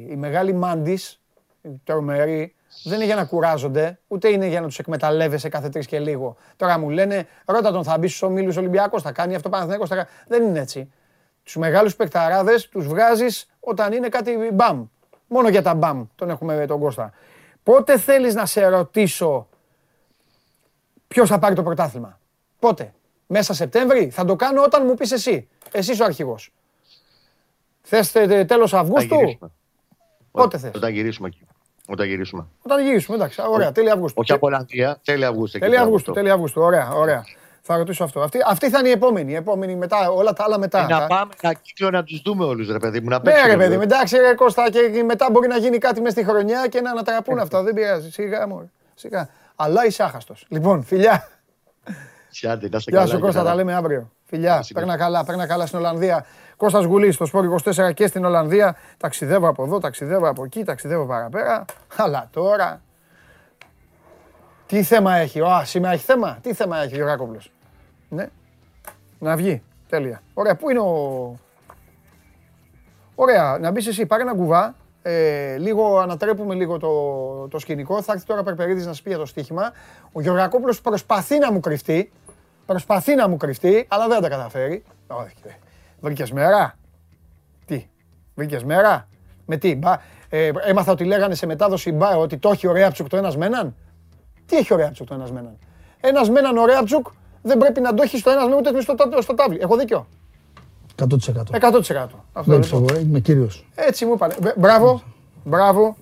[0.09, 1.21] η μεγάλη μάντης,
[1.61, 5.85] η τρομερή, δεν είναι για να κουράζονται, ούτε είναι για να τους εκμεταλλεύεσαι κάθε τρεις
[5.85, 6.35] και λίγο.
[6.55, 9.95] Τώρα μου λένε, ρώτα τον θα μπει στους ομίλους Ολυμπιακός, θα κάνει αυτό Παναθηναϊκός, θα
[9.95, 10.07] κάνει.
[10.27, 10.91] Δεν είναι έτσι.
[11.43, 14.85] Τους μεγάλους παικταράδες τους βγάζεις όταν είναι κάτι μπαμ.
[15.27, 17.13] Μόνο για τα μπαμ τον έχουμε τον Κώστα.
[17.63, 19.47] Πότε θέλεις να σε ρωτήσω
[21.07, 22.19] ποιος θα πάρει το πρωτάθλημα;
[22.59, 22.93] Πότε;
[23.27, 25.47] Μέσα Σεπτέμβρη; Θα το κάνω όταν μου πεις εσύ.
[25.71, 26.51] Εσύ είσαι ο αρχηγός.
[27.81, 29.51] Θες τε- τέλος Θα Αυγούστου; γυρίσουμε.
[30.31, 31.41] Πότε θες; Όταν γυρίσουμε εκεί.
[31.87, 32.45] Όταν γυρίσουμε.
[32.61, 33.17] Όταν γυρίσουμε.
[33.17, 33.41] Εντάξει.
[33.49, 33.71] Ωραία.
[33.71, 34.17] Τέλη Αυγούστου.
[34.21, 35.57] Όχι από Ολλανδία, τέλη Αυγούστου.
[35.57, 36.11] εκεί Τέλη το Αυγούστου.
[36.11, 36.21] αυτό.
[36.21, 36.61] Τέλη Αυγούστου.
[36.61, 36.91] Ωραία.
[36.93, 37.25] Ωραία.
[37.71, 38.19] Θα ρωτήσω αυτό.
[38.21, 39.31] Αυτή, αυτή θα είναι η επόμενη.
[39.31, 40.09] Η επόμενη μετά.
[40.11, 40.79] Όλα τα άλλα μετά.
[40.79, 43.09] Ε, Να Τα- πάμε ένα κύκλο να τους δούμε όλους, ρε παιδί μου.
[43.09, 43.75] Να Ναι, παίξουμε ρε παιδί, λίγο.
[43.81, 46.91] μου, εντάξει, ρε Κώστα, και μετά μπορεί να γίνει κάτι μες στη χρονιά και να
[46.91, 47.63] ανατραπούν αυτά.
[47.63, 48.11] Δεν πειράζει.
[48.11, 48.71] Σιγά, μου.
[48.95, 49.29] Σιγά.
[49.55, 50.45] Αλλά είσαι άχαστος.
[50.49, 51.27] Λοιπόν, φιλιά.
[52.49, 53.49] Άντε, να είστε Γεια καλά σου και Κώστα, καλά.
[53.49, 54.11] τα λέμε αύριο.
[54.25, 56.25] Φιλιά, Εσύ, παίρνα καλά, παίρνα καλά στην Ολλανδία.
[56.57, 58.75] Κώστας Γουλής στο Σπορ 24 και στην Ολλανδία.
[58.97, 61.65] Ταξιδεύω από εδώ, ταξιδεύω από εκεί, ταξιδεύω παραπέρα.
[61.95, 62.81] Αλλά τώρα...
[64.65, 67.51] Τι θέμα έχει, α, σήμερα έχει θέμα; Τι θέμα έχει ο Γιωργάκοβλος.
[68.09, 68.27] Ναι,
[69.19, 70.21] να βγει, τέλεια.
[70.33, 71.35] Ωραία, πού είναι ο...
[73.15, 78.01] Ωραία, να μπεις εσύ, πάρε ένα κουβά Ε, λίγο ανατρέπουμε λίγο το, το σκηνικό.
[78.01, 79.71] Θα έρθει τώρα ο Περπερίδης να σας πει για το στοίχημα.
[80.11, 82.11] Ο Γεωργακόπουλος προσπαθεί να μου κρυφτεί.
[82.65, 84.83] Προσπαθεί να μου κρυφτεί, αλλά δεν τα καταφέρει.
[85.07, 85.33] Όχι.
[85.43, 85.49] ε.
[85.99, 86.75] Βρήκες μέρα;
[87.65, 87.89] Τι,
[88.35, 89.07] βρήκες μέρα;
[89.45, 89.97] Με τι, μπα,
[90.29, 93.45] ε, έμαθα ότι λέγανε σε μετάδοση μπα, ότι το έχει ο Ρέαπτσουκ το ένας με
[93.45, 93.75] έναν.
[94.45, 95.57] Τι έχει ο Ρέαπτσουκ το ένας με έναν;
[95.99, 97.07] Ένας με έναν ο Ρέαπτσουκ
[97.41, 99.57] δεν πρέπει να το έχεις στο ένας με ούτε στο, τα- στο τάβλι.
[99.61, 100.07] Έχω δίκιο;
[100.95, 101.05] 100%.
[101.51, 102.23] 100%.
[102.33, 102.87] Αυτό Βλέπεις λοιπόν.
[102.89, 103.65] εγώ, ε, είμαι κύριος.
[103.75, 104.35] Έτσι μου είπανε.
[104.41, 105.01] Μπ- Μπράβο,
[105.43, 105.97] μπράβο,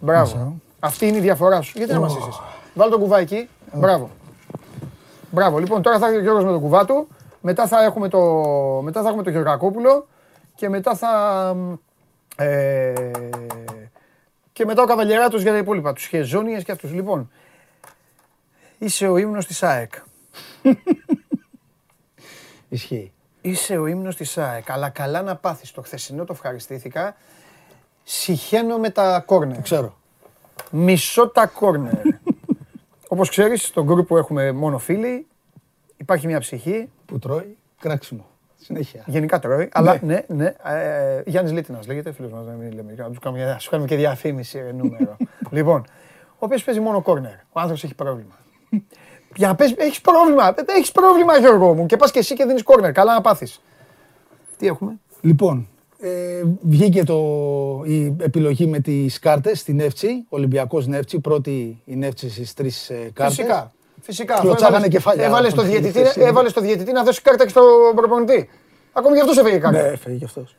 [0.00, 0.56] μπράβο.
[0.80, 1.72] Αυτή είναι η διαφορά σου.
[1.78, 2.28] Γιατί να μας είσαι.
[2.74, 3.48] Βάλ το κουβά εκεί.
[3.72, 4.10] Μπράβο.
[5.30, 5.58] Μπράβο.
[5.58, 7.08] Λοιπόν, τώρα θα έρθει ο Γιώργος με το κουβά του.
[7.40, 8.20] Μετά θα έχουμε το,
[8.82, 10.06] μετά θα έχουμε το Γεωργακόπουλο.
[10.54, 11.10] Και μετά θα...
[12.36, 12.92] Ε,
[14.52, 15.92] και μετά ο Καβαλιεράτος για τα υπόλοιπα.
[15.92, 16.92] Τους Χεζόνιες και αυτούς.
[16.92, 17.30] Λοιπόν,
[18.78, 19.92] είσαι ο ύμνος της ΑΕΚ.
[22.68, 23.12] Ισχύει.
[23.40, 24.70] Είσαι ο ύμνος της ΑΕΚ.
[24.70, 25.72] Αλλά καλά να πάθεις.
[25.72, 27.16] Το χθεσινό το ευχαριστήθηκα.
[28.02, 29.62] Συχαίνω με τα κόρνερ.
[29.62, 29.96] Ξέρω.
[30.70, 31.94] Μισό τα κόρνερ.
[33.08, 35.26] Όπως ξέρεις, στον group που έχουμε μόνο φίλοι,
[35.96, 36.90] υπάρχει μια ψυχή.
[37.06, 38.26] Που τρώει κράξιμο.
[38.56, 39.02] Συνέχεια.
[39.06, 40.54] Γενικά τρώει, αλλά ναι, ναι.
[40.64, 42.94] Ε, Γιάννης Λίτινας λέγεται, φίλος μας, να μην λέμε.
[42.96, 45.16] Να τους κάνουμε, να σου κάνουμε και διαφήμιση ρε, νούμερο.
[45.50, 45.84] λοιπόν,
[46.28, 47.32] ο οποίος παίζει μόνο κόρνερ.
[47.32, 48.38] Ο άνθρωπος έχει πρόβλημα.
[49.36, 52.62] Για να πες, έχεις πρόβλημα, έχεις πρόβλημα Γιώργο μου και πας και εσύ και δίνεις
[52.62, 52.92] κόρνερ.
[52.92, 53.60] Καλά να πάθεις.
[54.58, 55.68] Τι έχουμε; Λοιπόν,
[55.98, 57.16] ε, βγήκε το,
[57.86, 63.10] η επιλογή με τις κάρτες στην Εύτσι, Ολυμπιακός Νεύτσι, πρώτη η Νεύτσι στις τρεις ε,
[63.12, 63.36] κάρτες.
[63.36, 63.72] Φυσικά.
[64.00, 64.34] Φυσικά.
[64.40, 65.24] Κλωτσάγανε Έβαλες- κεφάλια.
[65.24, 66.24] Έβαλες το από την διαιτητή, χθεσινή.
[66.26, 67.62] έβαλες το διαιτητή να δώσει κάρτα και στον
[67.94, 68.48] προπονητή.
[68.92, 69.82] Ακόμη γι' αυτός σε έφεγε η κάρτα.
[69.82, 70.54] Ναι, έφεγε κι αυτός.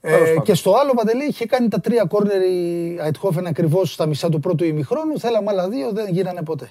[0.00, 0.42] Τέλος Ε, πάντων.
[0.42, 4.40] και στο άλλο Παντελή είχε κάνει τα τρία κόρνερ η Αιτχόφεν ακριβώς στα μισά του
[4.40, 5.18] πρώτου ημιχρόνου.
[5.18, 6.70] Θέλαμε άλλα δύο, δεν γίνανε ποτέ.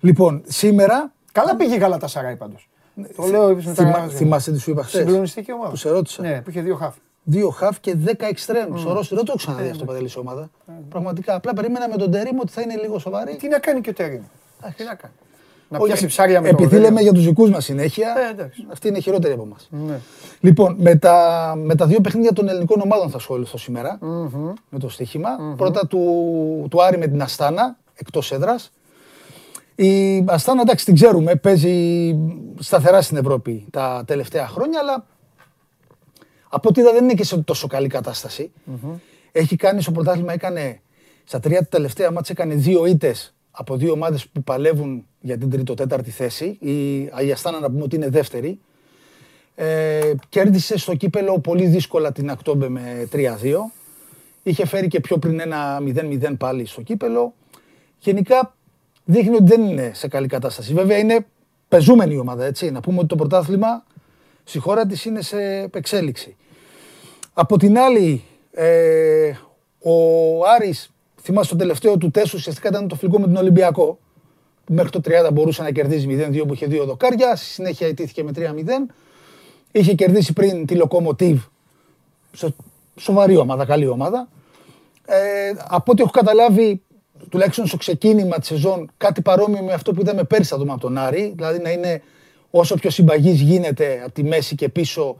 [0.00, 1.12] Λοιπόν, σήμερα.
[1.32, 2.68] Καλά πήγε η Γαλατασαράι πάντως.
[3.16, 3.82] Το λέω είπες μετά.
[3.84, 5.70] Θυμά, θυμάσαι τι σου είπα χθες; Συγκλονιστική ομάδα.
[5.70, 6.22] Που σε ρώτησα.
[6.22, 6.94] Ναι, που είχε δύο χαφ.
[7.24, 8.76] Δύο χαφ και δέκα εξτρέμ.
[8.78, 10.50] Στο Ρώσο δεν το έχω Ε, ξαναδεί αυτό Παντελής σε ομάδα.
[10.88, 11.34] Πραγματικά.
[11.34, 13.36] Απλά περίμενα με τον Τερήμ ότι θα είναι λίγο σοβαρή.
[13.36, 14.22] Τι να κάνει και ο Τέριν.
[14.76, 15.12] Τι να κάνει.
[15.70, 16.88] Να Όχι, πιάσει ψάρια με το Επειδή Ρέλιο.
[16.88, 18.66] λέμε για τους δικούς μας συνέχεια, Ε, εντάξει.
[18.72, 19.68] αυτή είναι χειρότερη από εμάς.
[19.70, 19.98] Ναι.
[20.40, 23.98] Λοιπόν, με τα, με τα δύο παιχνίδια των ελληνικών ομάδων θα ασχοληθώ σήμερα,
[24.68, 28.70] με το στοιχημα Πρώτα του, του Άρη με την Αστάνα, εκτός έδρας.
[29.80, 32.16] Η Αστάνα, εντάξει, την ξέρουμε, παίζει
[32.58, 35.06] σταθερά στην Ευρώπη τα τελευταία χρόνια, αλλά
[36.48, 38.52] από ό,τι είδα δεν είναι και σε τόσο καλή κατάσταση.
[39.32, 40.80] Έχει κάνει στο πρωτάθλημα, έκανε
[41.24, 45.50] στα τρία του τελευταία μάτια έκανε δύο ήττες από δύο ομάδες που παλεύουν για την
[45.50, 46.56] τρίτο-τέταρτη θέση.
[46.60, 48.58] Η, η Αστάνα να πούμε ότι είναι δεύτερη.
[49.54, 53.26] Ε, κέρδισε στο κύπελο πολύ δύσκολα την Ακτόμπε με 3-2.
[54.42, 57.34] Είχε φέρει και πιο πριν ένα 0-0 πάλι στο κύπελο.
[57.98, 58.56] Γενικά
[59.10, 60.74] δείχνει ότι δεν είναι σε καλή κατάσταση.
[60.74, 61.26] Βέβαια είναι
[61.68, 62.70] πεζούμενη η ομάδα, έτσι.
[62.70, 63.84] Να πούμε ότι το πρωτάθλημα
[64.44, 66.36] στη χώρα της είναι σε εξέλιξη.
[67.32, 69.32] Από την άλλη, ε,
[69.78, 69.94] ο
[70.56, 70.90] Άρης,
[71.22, 73.98] θυμάσαι το τελευταίο του τέσσερι, ουσιαστικά ήταν το φιλικό με τον Ολυμπιακό.
[74.64, 77.36] Που μέχρι το 30 μπορούσε να κερδίζει 0-2 που είχε δύο δοκάρια.
[77.36, 78.94] Στη συνέχεια ιτήθηκε με 3-0.
[79.72, 81.42] Είχε κερδίσει πριν τη Λοκομοτίβ.
[82.32, 82.54] Σο,
[82.96, 84.28] σοβαρή ομάδα, καλή ομάδα.
[85.06, 86.82] Ε, από ό,τι έχω καταλάβει,
[87.30, 90.80] τουλάχιστον στο ξεκίνημα της σεζόν, κάτι παρόμοιο με αυτό που είδαμε πέρσι θα δούμε από
[90.80, 91.32] τον Άρη.
[91.36, 92.02] Δηλαδή να είναι
[92.50, 95.16] όσο πιο συμπαγής γίνεται από τη μέση και πίσω.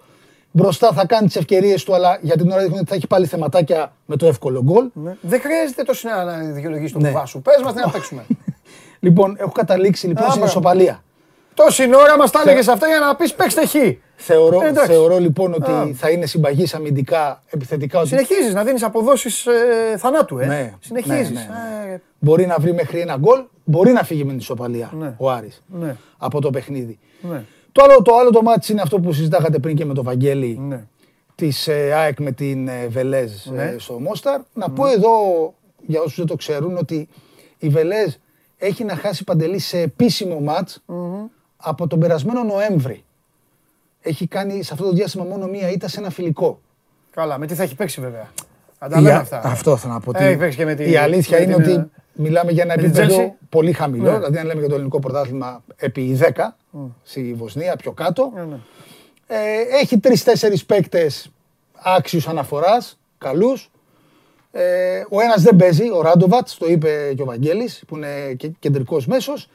[0.51, 3.27] Μπροστά θα κάνει τις ευκαιρίες του, αλλά για την ώρα δείχνει ότι θα έχει πάλι
[3.27, 4.89] θεματάκια με το εύκολο γκολ.
[4.93, 5.17] Ναι.
[5.21, 7.11] Δεν χρειάζεται τόσο να να δικαιολογήσει τον Ναι.
[7.11, 7.43] κουβά σου.
[7.43, 8.27] Πες μας τι να παίξουμε.
[9.01, 10.59] Λοιπόν, έχω καταλήξει λοιπόν Α, στην μπράβο.
[10.59, 11.03] ισοπαλία.
[11.55, 13.75] Τόση ώρα μας τα έλεγες αυτά για να πεις παίξτε χ.
[14.21, 14.91] Θεωρώ, Εντάξει.
[14.93, 15.91] θεωρώ λοιπόν ότι Α.
[15.95, 17.99] θα είναι συμπαγής αμυντικά, επιθετικά.
[17.99, 20.47] Ότι Συνεχίζεις να δίνεις αποδόσεις ε, θανάτου, ε.
[20.47, 21.31] Ναι, Συνεχίζεις.
[21.31, 21.41] ναι,
[21.87, 25.15] ναι, Ε, μπορεί να βρει μέχρι ένα γκολ, μπορεί να φύγει με την ισοπαλία Ναι.
[25.19, 25.97] ο Άρης Ναι.
[26.19, 26.99] από το παιχνίδι.
[27.21, 27.45] ναι.
[27.73, 30.59] Το άλλο το, άλλο το μάτι είναι αυτό που συζητάγατε πριν και με τον Βαγγέλη
[30.61, 30.85] Ναι.
[31.35, 33.75] της ε, ΑΕΚ με την ε, Βελέζ ε, Ναι.
[33.79, 34.41] στο Μόσταρ.
[34.55, 35.11] Να πω εδώ,
[35.87, 37.09] για όσους δεν το ξέρουν, ότι
[37.59, 38.15] η Βελέζ
[38.57, 40.83] έχει να χάσει παντελή σε επίσημο μάτς
[41.57, 43.03] από τον περασμένο Νοέμβρη.
[44.09, 46.61] Έχει κάνει σε αυτό το διάστημα μόνο μία ήττα σε ένα φιλικό.
[47.11, 48.29] Καλά, με τι θα έχει παίξει βέβαια.
[48.79, 49.41] Θα τα λέμε Η- αυτά.
[49.45, 50.13] Αυτό θέλω να πω.
[50.15, 52.63] Έχει ότι παίξει και με τη- η αλήθεια με είναι την, ότι ε, μιλάμε για
[52.63, 53.47] ένα με την επίπεδο Chelsea.
[53.49, 54.11] πολύ χαμηλό.
[54.11, 54.17] Ναι.
[54.17, 56.57] Δηλαδή, αν λέμε για το ελληνικό πρωτάθλημα επί 10
[57.03, 58.33] στη Βοσνία, πιο κάτω.
[58.35, 58.57] Ναι, ναι.
[59.27, 59.37] Ε,
[59.83, 61.31] έχει τρεις-τέσσερις παίκτες
[61.83, 63.71] άξιους αναφοράς, καλούς.
[64.53, 68.49] Ε, ο ένας δεν παίζει, ο Ράντοβατς, το είπε και ο Βαγγέλης, που είναι και
[68.59, 69.49] κεντρικός μέσος.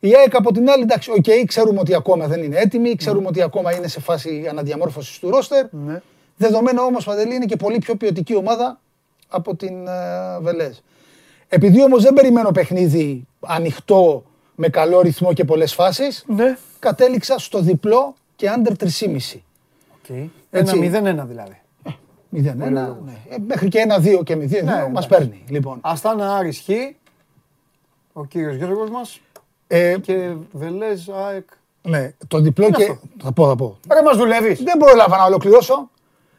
[0.00, 3.42] Η ΑΕΚ από την άλλη, εντάξει, οκ, ξέρουμε ότι ακόμα δεν είναι έτοιμη, ξέρουμε ότι
[3.42, 5.66] ακόμα είναι σε φάση αναδιαμόρφωσης του ρόστερ.
[5.70, 6.00] Ναι.
[6.36, 8.80] Δεδομένο όμως, Παντελή, είναι και πολύ πιο ποιοτική ομάδα
[9.28, 9.92] από την ε,
[10.40, 10.76] Βελέζ.
[11.48, 14.24] Επειδή όμως δεν περιμένω παιχνίδι ανοιχτό,
[14.54, 16.56] με καλό ρυθμό και πολλές φάσεις, Ναι.
[16.78, 19.42] κατέληξα στο διπλό και under 3,5.
[19.94, 20.16] Οκ.
[20.50, 20.90] Έτσι.
[20.92, 21.60] Ένα 0-1 δηλαδή.
[22.30, 22.96] 0-1.
[23.04, 23.12] Ναι.
[23.28, 25.08] Ε, μέχρι και 1-2 και 0-2 Ναι, μας εντάξει.
[25.08, 25.44] παίρνει.
[25.48, 25.78] Λοιπόν.
[25.80, 26.68] Αστάνα Άρης Χ,
[28.12, 29.20] ο κύριος Γιώργος μας
[29.66, 31.46] Ε, και Βελέζ ΑΕΚ.
[31.82, 32.82] ναι, το διπλό Είναι και.
[32.82, 33.78] αυτό; Θα πω, θα πω.
[33.92, 34.62] Ρε μας δουλεύεις.
[34.62, 35.90] Δεν πρόλαβα να ολοκληρώσω.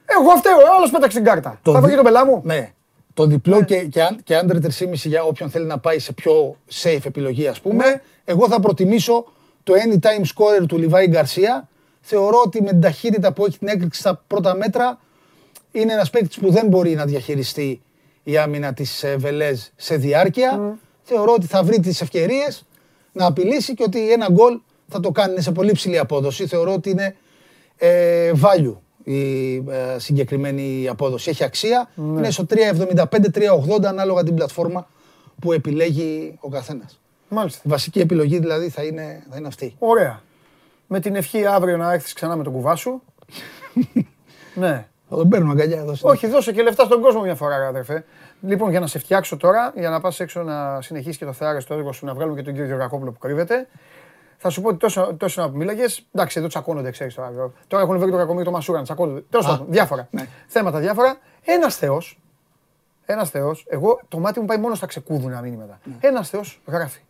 [0.05, 1.59] Εγώ φταίω, άλλος πέταξε την κάρτα.
[1.61, 2.41] Το Θα δι- βγει τον μπελά μου.
[2.45, 2.71] Ναι.
[3.13, 6.55] Το διπλό και, και, αν- και under 3,5 για όποιον θέλει να πάει σε πιο
[6.83, 7.85] safe επιλογή, ας πούμε.
[7.85, 8.01] Ναι.
[8.25, 9.25] Εγώ θα προτιμήσω
[9.63, 11.67] το anytime scorer του Λιβάη Γκαρσία.
[12.01, 14.99] Θεωρώ ότι με την ταχύτητα που έχει την έκρηξη στα πρώτα μέτρα
[15.71, 17.81] είναι ένας παίκτης που δεν μπορεί να διαχειριστεί
[18.23, 20.77] η άμυνα της Βελέζ σε διάρκεια.
[21.03, 22.65] Θεωρώ ότι θα βρει τις ευκαιρίες
[23.17, 26.47] να απειλήσει και ότι ένα γκολ θα το κάνει Είναι σε πολύ ψηλή απόδοση.
[26.47, 27.15] Θεωρώ ότι είναι
[27.77, 29.63] ε, value η ε,
[29.97, 31.29] συγκεκριμένη απόδοση.
[31.29, 31.89] Έχει αξία.
[31.95, 32.17] Ναι.
[32.17, 34.87] Είναι στο 3,75-3,80 ανάλογα την πλατφόρμα
[35.41, 36.99] που επιλέγει ο καθένας.
[37.29, 37.61] Μάλιστα.
[37.65, 39.75] Η βασική επιλογή δηλαδή θα είναι, θα είναι αυτή.
[39.79, 40.21] Ωραία.
[40.87, 43.01] Με την ευχή αύριο να έρθεις ξανά με τον κουβά σου.
[44.55, 44.87] ναι.
[45.09, 45.95] Θα τον παίρνω αγκαλιά εδώ.
[45.95, 48.05] στην- Όχι, δώσε και λεφτά στον κόσμο μια φορά, ρε αδερφέ.
[48.41, 51.59] Λοιπόν, για να σε φτιάξω τώρα, για να πας έξω να συνεχίσεις και το θεάρε
[51.59, 53.67] στο έργο σου, να βγάλουμε και τον κύριο Γεωργακόπουλο που κρύβεται.
[54.37, 55.85] Θα σου πω ότι τόσο, τόσο να που μίλαγε.
[56.11, 57.51] Εντάξει, εδώ τσακώνονται, ξέρεις τώρα.
[57.67, 59.23] Τώρα έχουν βρει το κακομίρι το Μασούρα, τσακώνονται.
[59.29, 60.09] Τέλος πάντων, διάφορα.
[60.47, 61.17] Θέματα διάφορα.
[61.43, 62.19] Ένας Θεός.
[63.05, 63.65] Ένας Θεός.
[63.69, 65.79] Εγώ το μάτι μου πάει μόνο στα ξεκούδουνα μήνυματα.
[65.99, 67.01] Ένας Θεός γράφει.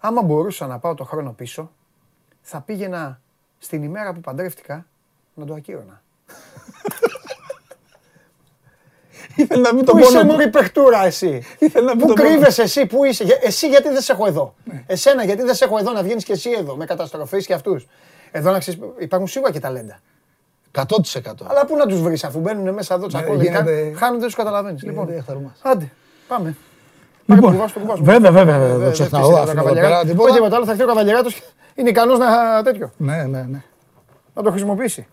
[0.00, 1.70] Άμα μπορούσα να πάω το χρόνο πίσω,
[2.40, 3.20] θα πήγαινα
[3.58, 4.86] στην ημέρα που παντρεύτηκα
[5.34, 6.02] να το ακύρωνα.
[9.36, 10.32] Ήθελα να μην τον Πού είσαι πόνο.
[10.32, 12.28] μωρή παιχτούρα εσύ; Ήθελα να μην Πού τον πόνο.
[12.28, 14.54] κρύβεσαι εσύ, πού είσαι; Για- Εσύ γιατί δεν σε έχω εδώ;
[14.86, 17.86] Εσένα γιατί δεν σε έχω εδώ να βγαίνεις και εσύ εδώ με καταστροφές και αυτούς;
[18.30, 19.98] Εδώ να ξέρεις, υπάρχουν σίγουρα και ταλέντα.
[20.72, 21.46] 100%.
[21.46, 23.44] Αλλά πού να τους βρεις αφού μπαίνουν μέσα εδώ τσακώνονται.
[23.44, 24.82] γίνεται- κα- Χάνονται, τους καταλαβαίνεις.
[24.82, 25.58] Λοιπόν, Γίνεται εχθρομάς.
[25.62, 25.90] άντε,
[26.28, 26.56] πάμε.
[27.26, 28.04] Λοιπόν, κουβά στο κουβά σου.
[28.04, 29.22] βέβαια, βέβαια, Ε, δεν δεν ξεχνάω.
[29.24, 29.86] φταίει άφηνα το εδώ καβαλιέρα.
[29.88, 30.32] πέρα Όχι τίποτα.
[30.34, 31.42] τίποτα άλλο, θα έρθει ο καβαλιεράτος και
[31.74, 32.90] είναι ικανός να τέτοιο.
[32.96, 33.62] Ναι, ναι, ναι.
[34.34, 35.06] να το χρησιμοποιήσει.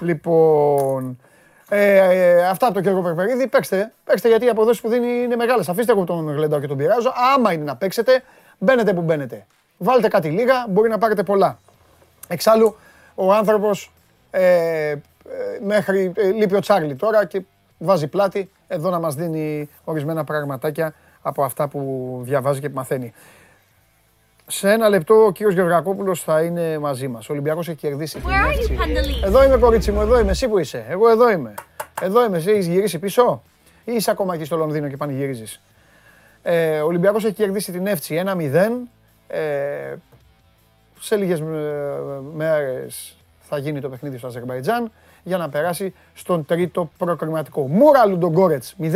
[0.00, 1.18] Λοιπόν,
[1.68, 3.46] ε, ε, αυτά από τον Γιώργο Περπερίδη.
[3.46, 5.68] Παίξτε, παίξτε γιατί οι αποδόσεις που δίνει είναι μεγάλες.
[5.68, 7.12] Αφήστε εγώ τον γλεντάω και τον πειράζω.
[7.34, 8.22] Άμα είναι να παίξετε,
[8.58, 9.46] μπαίνετε που μπαίνετε.
[9.78, 11.58] Βάλτε κάτι λίγα, μπορεί να πάρετε πολλά.
[12.28, 12.76] Εξάλλου,
[13.14, 13.92] ο άνθρωπος
[14.30, 14.98] ε, ε,
[15.64, 17.42] μέχρι, ε, λείπει ο Τσάρλι τώρα και
[17.78, 23.12] βάζει πλάτη εδώ να μας δίνει ορισμένα πραγματάκια από αυτά που διαβάζει και που μαθαίνει.
[24.46, 27.28] Σε ένα λεπτό ο κύριος Γεωργακόπουλος θα είναι μαζί μας.
[27.28, 29.20] Ο Ολυμπιακός έχει κερδίσει την έκτη.
[29.24, 30.30] Εδώ είμαι κορίτσι μου, εδώ είμαι.
[30.30, 31.54] Εσύ που είσαι; Εγώ εδώ είμαι.
[32.00, 32.36] Εδώ είμαι.
[32.36, 33.42] Εσύ έχεις γυρίσει πίσω;
[33.84, 35.60] Ή είσαι ακόμα εκεί στο Λονδίνο και πανηγυρίζεις;
[36.42, 38.88] Ε, ο Ολυμπιακός έχει κερδίσει την Εύτσι 1-0.
[39.26, 39.94] Ε,
[41.00, 41.44] σε λίγες ε,
[42.34, 44.92] μέρες θα γίνει το παιχνίδι στο Αζερβαϊτζάν
[45.22, 47.66] για να περάσει στον τρίτο προκριματικό.
[47.66, 48.86] Μούρα Λουντογκόρετς 0-0.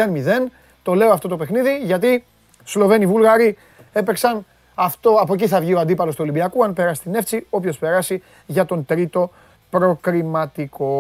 [0.82, 2.24] Το λέω αυτό το παιχνίδι γιατί
[2.64, 3.56] Σλοβαίνοι Βούλγαροι
[3.92, 4.46] έπαιξαν
[4.80, 8.22] αυτό, από εκεί θα βγει ο αντίπαλος του Ολυμπιακού, αν περάσει την Εύτσι, όποιος περάσει
[8.46, 9.30] για τον τρίτο
[9.70, 10.92] προκριματικό.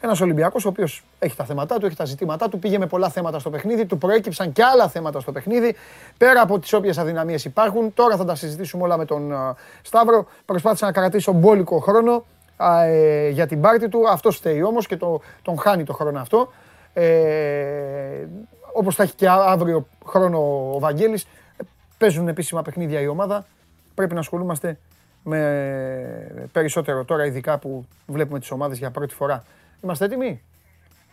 [0.00, 3.08] Ένας Ολυμπιακός, ο οποίος έχει τα θέματα του, έχει τα ζητήματά του, πήγε με πολλά
[3.08, 5.76] θέματα στο παιχνίδι, του προέκυψαν και άλλα θέματα στο παιχνίδι.
[6.18, 10.26] Πέρα από τις όποιες αδυναμίες υπάρχουν, τώρα θα τα συζητήσουμε όλα με τον α, Σταύρο.
[10.44, 12.24] Προσπάθησα να κρατήσω μπόλικο χρόνο
[12.56, 14.08] α, ε, για την πάρτη του.
[14.08, 16.52] Αυτό φταίει όμως και το, τον χάνει το χρόνο αυτό.
[16.92, 18.26] Ε,
[18.72, 20.38] Όπως θα έχει και α- αύριο χρόνο
[20.74, 21.26] ο Βαγγέλης, ε,
[22.00, 23.46] παίζουν επίσημα παιχνίδια η ομάδα.
[23.94, 24.78] Πρέπει να ασχολούμαστε
[25.22, 29.44] με περισσότερο τώρα, ειδικά που βλέπουμε τις ομάδες για πρώτη φορά.
[29.82, 30.42] Είμαστε έτοιμοι;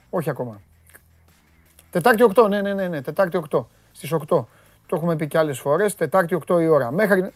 [0.10, 0.62] Όχι ακόμα.
[1.90, 3.66] Τετάρτη 8, ναι, ναι, ναι, ναι, Τετάρτη 8.
[3.92, 4.26] Στις 8.
[4.26, 5.96] Το έχουμε πει και άλλες φορές.
[5.96, 6.92] Τετάρτη 8 η ώρα.
[6.92, 7.32] Μέχρι...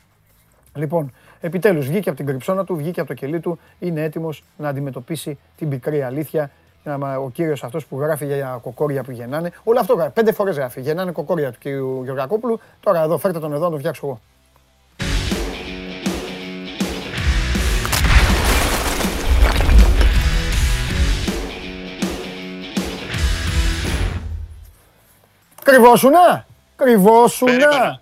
[0.75, 4.69] Λοιπόν, επιτέλους βγήκε από την κρυψώνα του, βγήκε από το κελί του, είναι έτοιμος να
[4.69, 6.51] αντιμετωπίσει την πικρή αλήθεια.
[6.83, 9.51] Να μα- Ο κύριος αυτός που γράφει για κοκόρια που γεννάνε.
[9.63, 10.11] Όλο αυτό γράφει.
[10.11, 10.81] Πέντε φορές γράφει.
[10.81, 12.59] Γεννάνε κοκόρια του κύριου Γεωργακόπουλου.
[12.79, 14.19] Τώρα εδώ, φέρτε τον εδώ να τον φτιάξω εγώ.
[25.63, 26.45] Κρυβόσουνα!
[26.75, 27.51] Κρυβόσουνα!
[27.51, 28.01] Περίμενα.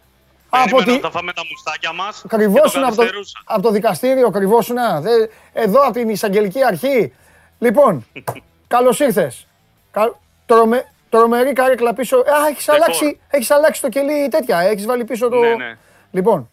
[0.49, 0.91] Από Περίμενα τη...
[0.91, 3.41] να τα φάμε τα μουστάκια μας Κρυβόσουνα και από το το, καθυστερούσα.
[3.45, 5.01] από το δικαστήριο, κρυβόσουνα.
[5.01, 5.09] Δε,
[5.53, 7.13] εδώ από την εισαγγελική αρχή.
[7.59, 8.05] Λοιπόν,
[8.69, 9.47] καλώς ήρθες.
[9.91, 12.17] Κα, τρομε, τρομερή καρέκλα πίσω.
[12.17, 12.81] Α, έχεις Δεκόρ.
[12.83, 14.59] αλλάξει, έχεις αλλάξει το κελί τέτοια.
[14.59, 15.39] Έχεις βάλει πίσω το...
[15.39, 15.77] Ναι, ναι.
[16.11, 16.49] Λοιπόν,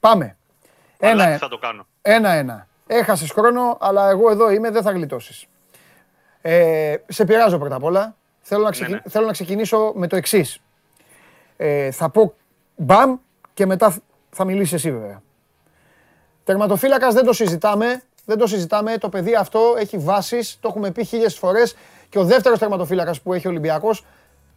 [0.00, 0.36] πάμε.
[1.00, 1.86] Αλλά Ένα, τι θα το κάνω.
[2.02, 2.66] ένα-ένα.
[2.86, 5.46] Έχασες χρόνο, αλλά εγώ εδώ είμαι, δεν θα γλιτώσεις.
[6.40, 8.14] Ε, σε πειράζω πρώτα απ' όλα.
[8.40, 9.00] Θέλω να, ξεκι- ναι.
[9.08, 10.60] θέλω να ξεκινήσω με το εξής.
[11.56, 12.34] Ε, θα πω
[12.76, 13.16] μπαμ
[13.54, 15.22] και μετά θ- θα μιλήσεις εσύ βέβαια.
[16.44, 18.02] Τερματοφύλακας δεν το συζητάμε.
[18.28, 18.98] Δεν το συζητάμε.
[18.98, 20.58] Το παιδί αυτό έχει βάσεις.
[20.60, 21.76] Το έχουμε πει χίλιες φορές.
[22.08, 24.04] Και ο δεύτερος τερματοφύλακας που έχει ο Ολυμπιακός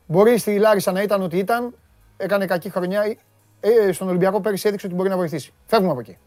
[0.06, 1.76] μπορεί στη Λάρισα να ήταν ό,τι ήταν.
[2.18, 3.16] Έκανε κακή χρονιά.
[3.60, 5.54] Ε, στον Ολυμπιακό πέρυσι έδειξε ότι μπορεί να βοηθήσει.
[5.66, 6.18] Φεύγουμε από εκεί.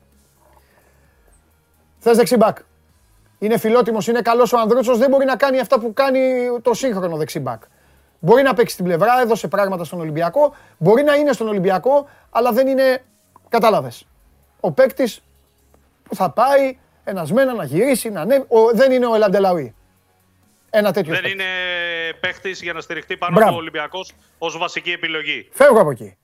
[1.99, 2.57] Θες δεξί μπακ.
[3.39, 6.21] είναι φιλότιμος, είναι καλός ο Ανδρούτσος, δεν μπορεί να κάνει αυτά που κάνει
[6.63, 7.63] το σύγχρονο δεξιμπάκ.
[8.19, 10.55] Μπορεί να παίξει στην πλευρά, έδωσε πράγματα στον Ολυμπιακό.
[10.79, 13.05] Μπορεί να είναι στον Ολυμπιακό, αλλά δεν είναι.
[13.49, 14.07] Κατάλαβες.
[14.61, 15.23] Ο παίκτης
[16.03, 18.45] που θα πάει ένας μένα να γυρίσει, να ανέβει.
[18.49, 19.75] Ο- δεν είναι ο Ελαντελαουί.
[20.71, 21.13] Ένα τέτοιο.
[21.13, 21.37] Δεν παίκτη.
[21.43, 21.51] είναι
[22.21, 23.49] παίχτης για να στηριχτεί πάνω Μπράβο.
[23.49, 25.49] από ο Ολυμπιακός ως βασική επιλογή.
[25.53, 26.17] Φεύγω από εκεί.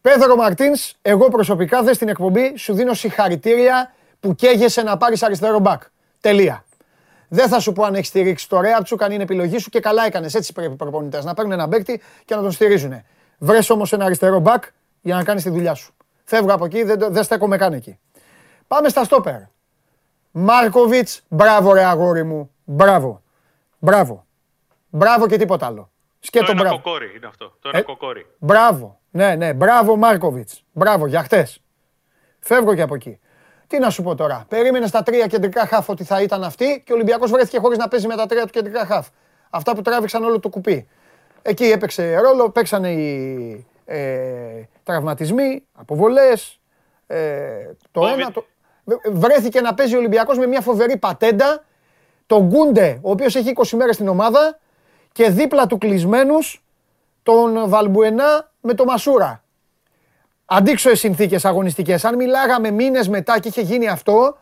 [0.00, 5.58] Πέδρο Μαρτίνς, εγώ προσωπικά δεν στην εκπομπή σου δίνω συγχαρητήρια που καίγεσαι να πάρεις αριστερό
[5.58, 5.82] μπακ.
[6.20, 6.64] Τελεία.
[7.28, 10.04] Δεν θα σου πω αν έχεις στηρίξει το Ρέαπτσουκ, αν είναι επιλογή σου και καλά
[10.06, 10.34] έκανες.
[10.34, 13.02] Έτσι πρέπει οι προπονητές να παίρνουν ένα παίκτη και να τον στηρίζουν.
[13.38, 14.64] Βρες όμως ένα αριστερό μπακ
[15.00, 15.94] για να κάνεις τη δουλειά σου.
[16.24, 17.98] Φεύγω από εκεί, δεν, το- δεν στέκομαι καν εκεί.
[18.66, 19.38] Πάμε στα στόπερ.
[20.38, 22.50] Μάρκοβιτς, μπράβο ρε αγόρι μου.
[22.64, 23.22] Μπράβο.
[23.78, 24.26] Μπράβο.
[24.88, 25.80] Μπράβο και τίποτα άλλο.
[25.82, 26.80] Το Σκέτο ένα μπράβο.
[26.80, 27.56] κοκόρι είναι αυτό.
[27.60, 28.26] Το ένα Ε, κοκόρι.
[28.38, 29.00] Μπράβο.
[29.10, 29.52] Ναι, ναι.
[29.52, 30.64] Μπράβο Μάρκοβιτς.
[30.72, 31.62] Μπράβο για χτες.
[32.40, 33.20] Φεύγω και από εκεί.
[33.66, 34.44] Τι να σου πω τώρα.
[34.48, 37.88] Περίμενε στα τρία κεντρικά χαφ ότι θα ήταν αυτή και ο Ολυμπιακός βρέθηκε χωρίς να
[37.88, 39.08] παίζει με τα τρία του κεντρικά χαφ.
[39.50, 40.88] Αυτά που τράβηξαν όλο το κουπί.
[41.42, 46.60] Εκεί έπαιξε ρόλο, παίξανε οι ε, τραυματισμοί, αποβολές.
[47.06, 48.12] Ε, το Covid.
[48.18, 48.30] ένα.
[48.32, 48.46] Το...
[49.12, 51.64] Βρέθηκε να παίζει ο Ολυμπιακός με μια φοβερή πατέντα.
[52.26, 54.58] Τον Γκούντε, ο οποίος έχει 20 μέρες στην ομάδα
[55.12, 56.64] και δίπλα του κλεισμένους
[57.22, 59.44] τον Βαλμπουενά με το Μασούρα.
[60.44, 62.04] Αντίξωες συνθήκες αγωνιστικές.
[62.04, 64.38] Αν μιλάγαμε μήνες μετά και είχε γίνει αυτό,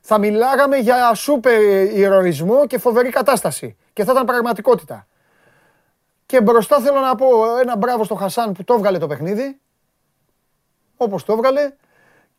[0.00, 1.60] θα μιλάγαμε για σούπερ
[1.94, 3.76] ηρωισμό και φοβερή κατάσταση.
[3.92, 5.06] Και θα ήταν πραγματικότητα.
[6.26, 9.60] Και μπροστά θέλω να πω ένα μπράβο στο Χασάν που το έβγαλε το παιχνίδι.
[10.96, 11.72] Όπως το έβγαλε.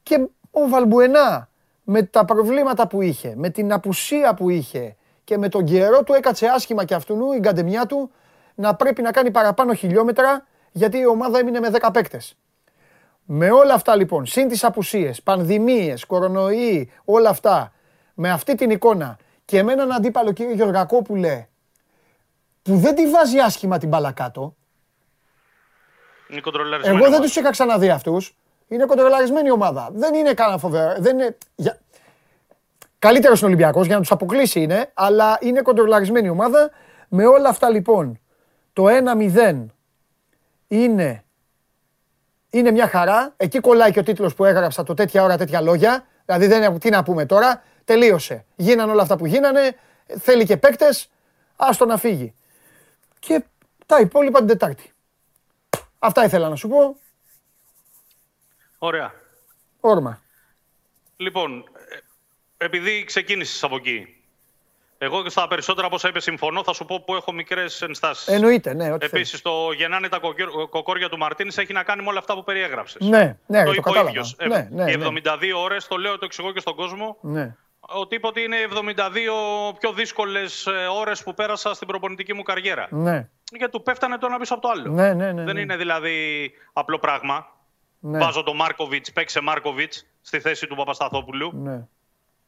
[0.03, 1.49] Και ο Βαλμπουενά
[1.83, 6.13] με τα προβλήματα που είχε, με την απουσία που είχε και με τον καιρό του
[6.13, 8.11] έκατσε άσχημα και αυτού η γκαντεμιά του
[8.55, 12.37] να πρέπει να κάνει παραπάνω χιλιόμετρα γιατί η ομάδα έμεινε με 10 παίκτες.
[13.25, 17.71] Με όλα αυτά λοιπόν, συν τις απουσίες, πανδημίες, κορονοϊοί, όλα αυτά,
[18.13, 21.47] με αυτή την εικόνα και με έναν αντίπαλο κύριο Γεωργακόπουλε
[22.61, 24.55] που δεν τη βάζει άσχημα την μπάλα κάτω,
[26.29, 26.97] Είναι κοντρολαρισμένο.
[26.97, 28.35] εγώ δεν τους είχα ξαναδεί αυτούς,
[28.67, 29.89] είναι κοντρολαρισμένη ομάδα.
[29.93, 31.37] Δεν είναι κανένα φοβερό, δεν είναι...
[31.55, 31.77] Για...
[32.99, 36.71] Καλύτερος είναι ο Ολυμπιακός για να τους αποκλείσει είναι, αλλά είναι κοντρολαρισμένη ομάδα.
[37.07, 38.19] Με όλα αυτά λοιπόν,
[38.73, 39.65] το 1-0
[40.67, 41.23] είναι
[42.53, 43.33] είναι μια χαρά.
[43.37, 46.05] Εκεί κολλάει και ο τίτλος που έγραψα, το τέτοια ώρα τέτοια λόγια.
[46.25, 47.63] Δηλαδή δεν είναι τι να πούμε τώρα.
[47.85, 48.45] Τελείωσε.
[48.55, 49.75] Γίνανε όλα αυτά που γίνανε.
[50.19, 51.09] Θέλει και παίκτες.
[51.55, 52.33] Άστο να φύγει.
[53.19, 53.43] Και
[53.85, 54.91] τα υπόλοιπα την Τετάρτη.
[55.99, 56.95] Αυτά ήθελα να σου πω.
[58.85, 59.13] Ωραία.
[59.79, 60.21] Όρμα.
[61.17, 61.63] Λοιπόν,
[62.57, 64.15] ε, επειδή ξεκίνησες από εκεί,
[64.97, 68.27] εγώ και στα περισσότερα από όσα είπες συμφωνώ, θα σου πω που έχω μικρές ενστάσεις.
[68.27, 68.91] Εννοείται, ναι.
[68.91, 69.29] Ό,τι θέλεις.
[69.31, 72.43] Επίση, το γεννάνε τα κοκκι- κοκόρια του Μαρτίνης έχει να κάνει με όλα αυτά που
[72.43, 73.01] περιέγραψες.
[73.07, 74.09] Ναι, ναι, το το είπε ο κατάλαβα.
[74.09, 74.35] ίδιος.
[74.39, 75.05] Ε, Ναι, ναι, Οι ναι.
[75.05, 77.55] 72 ώρες, το λέω, το εξηγώ και στον κόσμο, Ναι.
[77.79, 80.67] ότι είπε ότι είναι οι 72 πιο δύσκολες
[80.99, 82.87] ώρες που πέρασα στην προπονητική μου καριέρα.
[82.91, 83.27] Ναι.
[83.51, 84.91] Γιατί του πέφτανε το ένα πίσω από το άλλο.
[84.91, 85.61] Ναι, ναι, ναι, Δεν ναι.
[85.61, 87.47] είναι δηλαδή απλό πράγμα.
[88.05, 88.17] Ναι.
[88.17, 91.51] Βάζω τον Μάρκοβιτς, παίξε Μάρκοβιτς στη θέση του Παπασταθόπουλου.
[91.55, 91.87] Ναι.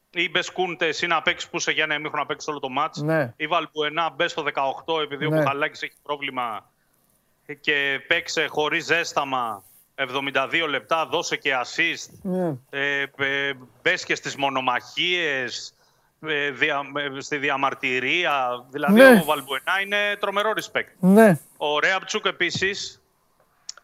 [0.09, 2.69] Ή μπες Κούντε, ή να παίξεις που σε για ένα εμίχρονο να παίξεις όλο το
[2.69, 2.97] μάτ.
[2.97, 3.33] Ναι.
[3.35, 5.35] Ή Βαλπουενά, μπες στο 18 επειδή Ναι.
[5.35, 6.69] ο Κουχαλάκη έχει πρόβλημα
[7.61, 9.63] και παίξε χωρίς ζέσταμα
[9.95, 12.09] 72 λεπτά, δώσε και assist.
[12.21, 12.57] Ναι.
[12.69, 13.53] Ε, ε,
[13.83, 15.75] μπες και στις μονομαχίες,
[16.27, 18.65] ε, δια- ε, στη διαμαρτυρία.
[18.69, 19.19] Δηλαδή Ναι.
[19.21, 20.91] ο Βαλμπουενά είναι τρομερό respect.
[20.99, 21.39] Ναι.
[21.57, 23.01] Ο Ρέαμπτσουκ επίσης,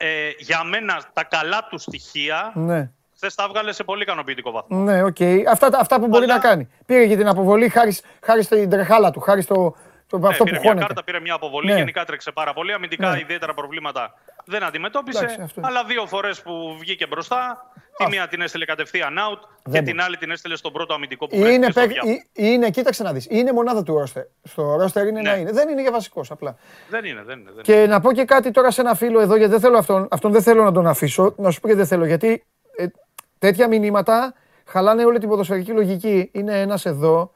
[0.02, 2.90] ε, για μένα τα καλά του στοιχεία, Ναι.
[3.16, 4.78] χθες τα έβγαλε σε πολύ ικανοποιητικό βαθμό.
[4.78, 5.18] Ναι, οκ.
[5.52, 6.70] Αυτά, τα- αυτά που μπορεί να κάνει.
[6.86, 9.76] Πήρε και την αποβολή χάρη, χάρη στην τρεχάλα του, χάρη στο,
[10.06, 10.88] στο Ναι, αυτό πήρε που μια χώνεται.
[10.88, 11.78] κάρτα, πήρε μια αποβολή, Ναι.
[11.78, 12.74] γενικά τρέξε πάρα πολύ.
[12.74, 13.20] Αμυντικά Ναι.
[13.20, 14.14] ιδιαίτερα προβλήματα
[14.52, 15.24] δεν αντιμετώπισε.
[15.24, 15.62] Εντάξει, αυτό.
[15.64, 20.02] αλλά δύο φορές που βγήκε μπροστά, τη μία την έστειλε κατευθείαν out και Δεν την
[20.02, 22.16] άλλη την έστειλε στον πρώτο αμυντικό που Είναι, βρέθηκε στο παίκ- διάβολο.
[22.34, 24.24] ε- είναι, κοίταξε να δεις, είναι μονάδα του ρόστερ.
[24.44, 25.30] Στο ρόστερ είναι Ναι.
[25.30, 25.52] να είναι.
[25.52, 26.56] Δεν είναι για βασικός απλά.
[26.90, 27.52] Δεν είναι, δεν είναι.
[27.52, 30.08] Δεν Και να πω και κάτι τώρα σε ένα φίλο εδώ, γιατί δεν θέλω αυτόν,
[30.12, 31.34] αυτόν δεν θέλω να τον αφήσω.
[31.38, 32.06] Να σου πω γιατί δεν θέλω.
[32.06, 32.46] Γιατί
[32.78, 32.86] ε,
[33.40, 34.34] τέτοια μηνύματα
[34.66, 36.30] χαλάνε όλη την ποδοσφαιρική λογική.
[36.34, 37.34] Είναι ένας εδώ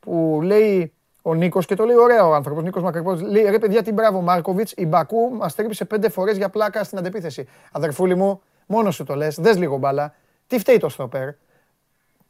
[0.00, 0.92] που λέει
[1.22, 3.12] ο Νίκος και το λέει ωραία ο άνθρωπος, Νίκος Μακρυπό.
[3.14, 6.98] Λέει ρε παιδιά, την μπράβο Μάρκοβιτς, η Μπακού μας τρύπησε πέντε φορές για πλάκα στην
[6.98, 7.48] αντεπίθεση.
[7.72, 10.14] Αδερφούλη μου, μόνο σου το λες, δες λίγο μπάλα.
[10.46, 11.28] Τι φταίει το στόπερ;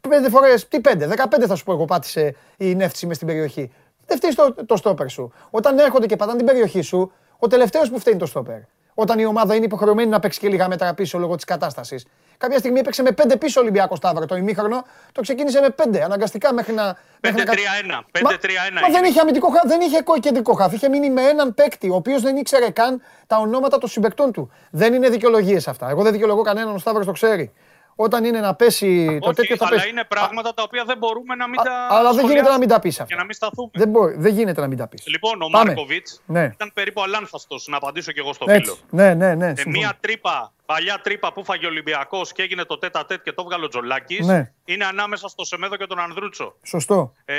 [0.08, 3.72] Πέντε φορές, τι πέντε, δεκαπέντε θα σου πω εγώ πάτησε η νεύτηση μες στην περιοχή.
[4.06, 5.32] Δεν φταίει το, το στόπερ σου.
[5.50, 8.58] Όταν έρχονται και πατάνε την περιοχή σου, ο τελευταίος που φταίει είναι το στόπερ.
[8.94, 12.06] Όταν η ομάδα είναι υποχρεωμένη να παίξει και λίγα μέτρα πίσω λόγω της κατάστασης.
[12.42, 16.02] Κάποια στιγμή έπαιξε με πέντε πίσω ο Ολυμπιακός Σταύρο το ημίχρονο, το ξεκίνησε με πέντε
[16.04, 16.96] αναγκαστικά μέχρι να.
[17.20, 18.04] μέχρι να κα- 5-3-1.
[18.12, 18.74] 5-3-1.
[18.74, 19.08] Μα, μα δεν έγινε.
[19.08, 20.72] είχε αμυντικό χαφ, δεν είχε κο- κεντρικό χαφ.
[20.72, 24.50] Είχε μείνει με έναν παίκτη, ο οποίος δεν ήξερε καν τα ονόματα των συμπεκτών του.
[24.70, 25.88] Δεν είναι δικαιολογίες αυτά.
[25.90, 27.52] Εγώ δεν δικαιολογώ κανέναν, ο Σταύρος το ξέρει.
[27.96, 29.88] Όταν είναι να πέσει το Όχι, τέτοιο θα αλλά πέσει.
[29.88, 32.68] είναι πράγματα τα οποία δεν μπορούμε να μην τα Αλλά δεν γίνεται σχολιάσουμε να μην
[32.68, 33.16] τα πεις Και αυτά.
[33.16, 33.70] να μην σταθούμε.
[33.72, 35.06] Δεν, μπορεί, δεν γίνεται να μην τα πεις.
[35.06, 35.64] Λοιπόν, ο Πάμε.
[35.64, 36.44] Μάρκοβιτς Ναι.
[36.54, 38.56] ήταν περίπου αλάνθαστος να απαντήσω και εγώ στο φίλο.
[38.56, 38.76] Έτσι.
[38.90, 39.46] Ναι, ναι, ναι.
[39.46, 39.78] Ε, συμφωνώ.
[39.78, 43.44] μία τρύπα, παλιά τρύπα που φάγε ο Ολυμπιακός και έγινε το τέτα τέτ και το
[43.44, 44.26] βγάλε ο Τζολάκης.
[44.26, 44.52] Ναι.
[44.64, 46.54] Είναι ανάμεσα στο Σεμέδο και τον Ανδρούτσο.
[46.62, 47.12] Σωστό.
[47.24, 47.34] Ε,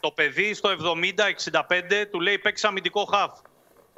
[0.00, 3.30] το παιδί στο 70-65 του λέει παίξει αμυντικό χαφ.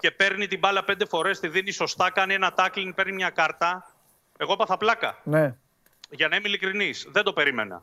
[0.01, 3.91] Και παίρνει την μπάλα πέντε φορές, τη δίνει σωστά, κάνει ένα τάκλινγκ, παίρνει μια κάρτα.
[4.39, 5.19] Εγώ έπαθα πλάκα.
[5.25, 5.55] Ναι.
[6.11, 7.83] Για να είμαι ειλικρινής, δεν το περίμενα.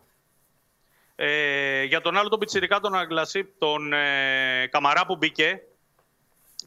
[1.15, 5.61] Ε, για τον άλλο τον Πιτσιρικά, τον Αγκλασίπ, τον ε, Καμαρά που μπήκε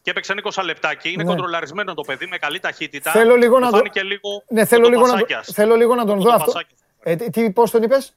[0.02, 1.08] και έπαιξε ένα 20 λεπτάκι.
[1.12, 1.28] Είναι Ναι.
[1.28, 3.10] κοντρολαρισμένο το παιδί με καλή ταχύτητα.
[3.10, 5.46] Θέλω λίγο Μου να το- φάνηκε λίγο Ναι, θέλω ο λίγο, να, Πασάκιας.
[5.46, 6.44] το- θέλω λίγο να τον δω αυτό.
[6.44, 6.80] Πασάκιας.
[7.02, 8.14] Ε, τι- τι, πώς τον είπες;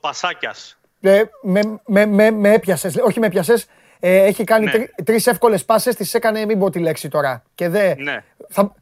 [0.00, 0.78] Πασάκιας.
[1.00, 3.66] Ε, με, με, με, με έπιασες, όχι με έπιασες.
[4.00, 4.70] Ε, έχει κάνει Ναι.
[4.70, 7.42] τρει, τρεις εύκολες πάσες, τις έκανε, μην πω τη λέξη τώρα.
[7.54, 8.24] Και δε, Ναι.
[8.48, 8.74] θα,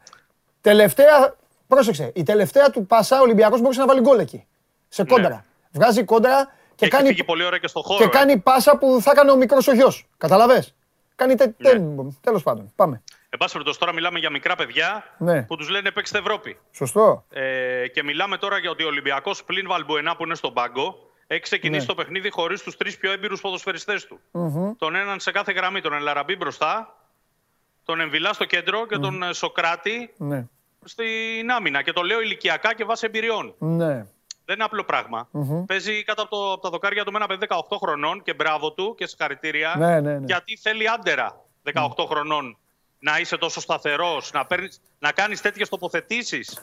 [0.60, 1.34] τελευταία,
[1.68, 4.46] πρόσεξε, η τελευταία του πασά ο Ολυμπιακός μπορούσε να βάλει γκολ εκεί.
[4.88, 5.28] Σε κόντρα.
[5.28, 5.42] Ναι.
[5.72, 7.98] Βγάζει κόντρα και, Και έχει κάνει, φύγει πολύ ωραία και στο χώρο.
[7.98, 8.08] και ε.
[8.08, 10.06] κάνει πάσα που θα έκανε ο μικρός ο γιος.
[10.16, 10.74] Καταλαβες;
[11.16, 11.52] Κάνει τε, Ναι.
[11.70, 11.80] τε-
[12.20, 12.72] τέλος πάντων.
[12.76, 13.02] Πάμε.
[13.30, 15.42] Εν πάση περιπτώσει, τώρα μιλάμε για μικρά παιδιά Ναι.
[15.42, 16.58] που τους λένε παίξτε Ευρώπη.
[16.72, 17.24] Σωστό.
[17.30, 21.40] Ε, και μιλάμε τώρα για ότι ο Ολυμπιακός πλην Βαλμπουενά που είναι στον πάγκο έχει
[21.40, 21.86] ξεκινήσει Ναι.
[21.86, 24.20] το παιχνίδι χωρίς τους τρεις πιο έμπειρους ποδοσφαιριστές του.
[24.30, 24.72] Μμμ.
[24.78, 26.96] Τον έναν σε κάθε γραμμή, τον Ελαραμπή μπροστά,
[27.84, 30.44] τον Εμβιλά στο κέντρο και τον ε, Σοκράτη Ναι.
[30.88, 31.82] Στην άμυνα.
[31.82, 33.54] Και το λέω ηλικιακά και βάσει εμπειριών.
[33.58, 34.06] Ναι.
[34.44, 35.28] Δεν είναι απλό πράγμα.
[35.30, 35.64] Μμμ.
[35.64, 38.72] Παίζει κάτω από, το, από τα δοκάρια του με ένα παιδί 18 χρονών και μπράβο
[38.72, 39.74] του και συγχαρητήρια.
[39.78, 40.24] Ναι, ναι, ναι.
[40.26, 41.40] Γιατί θέλει άντερα
[41.74, 42.58] 18 χρονών
[42.98, 46.58] να είσαι τόσο σταθερός, να, παίρνεις, να κάνεις τέτοιες τοποθετήσεις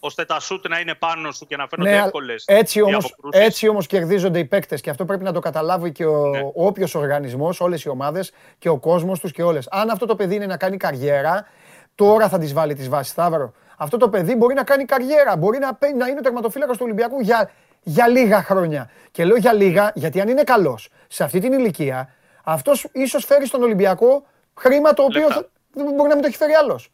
[0.00, 2.44] ώστε τα σουτ να είναι πάνω σου και να φαίνονται Ναι, εύκολες.
[2.46, 6.26] έτσι όμως, έτσι όμως κερδίζονται οι παίκτες και αυτό πρέπει να το καταλάβει και ο,
[6.28, 6.40] Ναι.
[6.40, 9.68] ο όποιος οργανισμός, όλες οι ομάδες και ο κόσμος τους και όλες.
[9.70, 11.46] Αν αυτό το παιδί είναι να κάνει καριέρα,
[11.94, 13.52] τώρα θα τις βάλει τις βάσεις, Σταύρο.
[13.76, 16.82] Αυτό το παιδί μπορεί να κάνει καριέρα, μπορεί να, παί- να είναι ο τερματοφύλακας του
[16.84, 17.50] Ολυμπιακού για,
[17.82, 18.90] για λίγα χρόνια.
[19.10, 22.14] Και λέω για λίγα, γιατί αν είναι καλός σε αυτή την ηλικία,
[22.44, 25.34] αυτός ίσως φέρει στον Ολυμπιακό χρήμα το οποίο Λεφτά.
[25.34, 26.90] θα- δεν μπορεί να μην το έχει φέρει άλλος.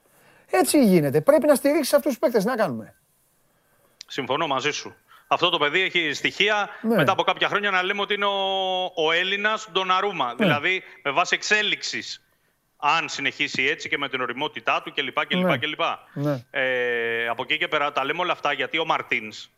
[0.50, 1.20] Έτσι γίνεται.
[1.20, 2.44] Πρέπει να στηρίξεις αυτούς τους παίκτες.
[2.44, 2.94] Να κάνουμε.
[4.06, 4.94] Συμφωνώ μαζί σου.
[5.26, 6.94] Αυτό το παιδί έχει στοιχεία Ναι.
[6.96, 10.34] μετά από κάποια χρόνια να λέμε ότι είναι ο, ο Έλληνας Ντοναρούμα.
[10.38, 12.02] Δηλαδή με βάση εξέλιξη.
[12.80, 15.26] Αν συνεχίσει έτσι και με την οριμότητά του κλπ.
[15.26, 15.58] κλπ, Ναι.
[15.58, 15.80] κλπ.
[16.12, 16.44] Ναι.
[16.50, 19.50] Ε, από εκεί και πέρα τα λέμε όλα αυτά γιατί ο Μαρτίνς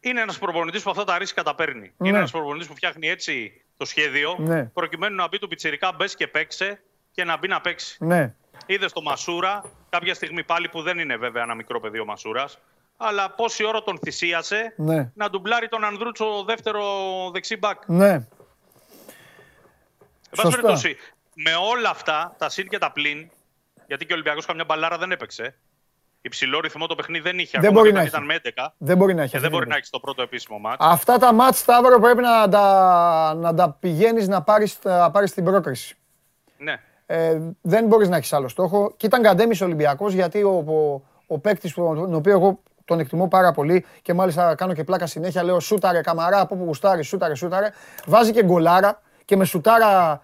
[0.00, 1.92] είναι ένας προπονητής που αυτά τα ρίσκα τα παίρνει.
[1.96, 2.08] Ναι.
[2.08, 4.64] Είναι ένας προπονητής που φτιάχνει έτσι το σχέδιο Ναι.
[4.64, 6.80] προκειμένου να μπει του πιτσιρικά μπες και παίξε
[7.12, 7.96] και να μπει να παίξει.
[8.04, 8.34] Ναι.
[8.66, 12.58] Είδες το Μασούρα κάποια στιγμή πάλι που δεν είναι βέβαια ένα μικρό παιδί ο Μασούρας.
[12.96, 15.10] Αλλά πόση ώρα τον θυσίασε Ναι.
[15.14, 16.82] να ντουμπλάρει τον Ανδρούτσο δεύτερο
[17.32, 17.82] δεξί μπακ.
[17.86, 18.10] Ναι.
[20.30, 20.98] Εν πάση Σωστά.
[21.36, 23.30] Περιπτώσει, με όλα αυτά, τα συν και τα πλην,
[23.86, 25.54] γιατί και ο Ολυμπιακός καμιά μπαλάρα δεν έπαιξε.
[26.20, 27.50] Υψηλό ρυθμό το παιχνίδι δεν είχε.
[27.60, 28.32] Δεν ακόμα μπορεί και να όταν έχει.
[28.32, 28.74] ήταν με 11.
[28.78, 29.30] Δεν μπορεί να έχει.
[29.30, 30.76] Και αυτή δεν μπορεί την να έχει το πρώτο επίσημο μάτς.
[30.86, 35.44] Αυτά τα μάτς, Σταύρο, πρέπει να τα, να τα πηγαίνεις να πάρεις, να πάρεις την
[35.44, 35.96] πρόκριση.
[36.58, 36.80] Ναι.
[37.06, 38.94] Ε, δεν μπορείς να έχεις άλλο στόχο.
[38.96, 43.28] Και ήταν καντέμις Ολυμπιακός, γιατί ο, ο, ο παίκτης που- τον οποίο εγώ τον εκτιμώ
[43.28, 47.34] πάρα πολύ και μάλιστα κάνω και πλάκα συνέχεια, λέω σούταρε καμαρά, από που γουστάρεις, σούταρε,
[47.34, 47.70] σούταρε.
[48.06, 50.22] Βάζει και γκολάρα και με σουτάρα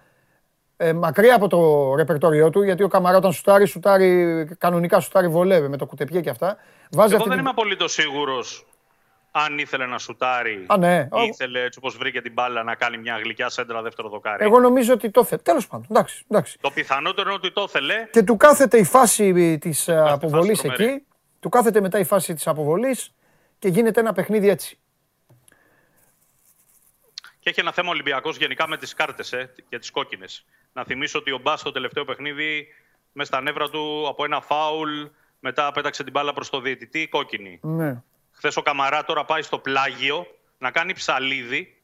[0.87, 5.67] ε, μακριά από το ρεπερτόριό του, γιατί ο Καμαρά όταν σουτάρει, σουτάρει κανονικά σουτάρει βολεύει
[5.67, 6.57] με το κουτεπιέ και αυτά.
[6.91, 8.65] Βάζει Εγώ αυτή δεν την- είμαι απολύτως σίγουρος
[9.31, 11.07] αν ήθελε να σουτάρει Α, ναι.
[11.11, 14.43] ή ήθελε έτσι όπως βρήκε την μπάλα να κάνει μια γλυκιά σέντρα δεύτερο δοκάρι.
[14.45, 15.41] Εγώ νομίζω ότι το ήθελε.
[15.41, 16.57] Τέλος πάντων, εντάξει, εντάξει.
[16.61, 18.07] Το πιθανότερο είναι ότι το ήθελε.
[18.11, 20.83] Και του κάθεται η φάση της ε, αποβολής τρομερή.
[20.83, 21.03] εκεί.
[21.39, 23.13] Του κάθεται μετά η φάση της αποβολής
[23.59, 24.77] και γίνεται ένα παιχνίδι έτσι.
[27.43, 30.45] Και έχει ένα θέμα Ολυμπιακός γενικά με τις κάρτες ε, και τις κόκκινες.
[30.73, 32.67] Να θυμίσω ότι ο Μπάς στο τελευταίο παιχνίδι
[33.11, 34.91] μες στα νεύρα του από ένα φάουλ
[35.39, 37.59] μετά πέταξε την μπάλα προς το διαιτητή κόκκινη.
[37.61, 38.01] Ναι.
[38.31, 41.77] Χθες ο Καμαρά τώρα πάει στο πλάγιο να κάνει ψαλίδι.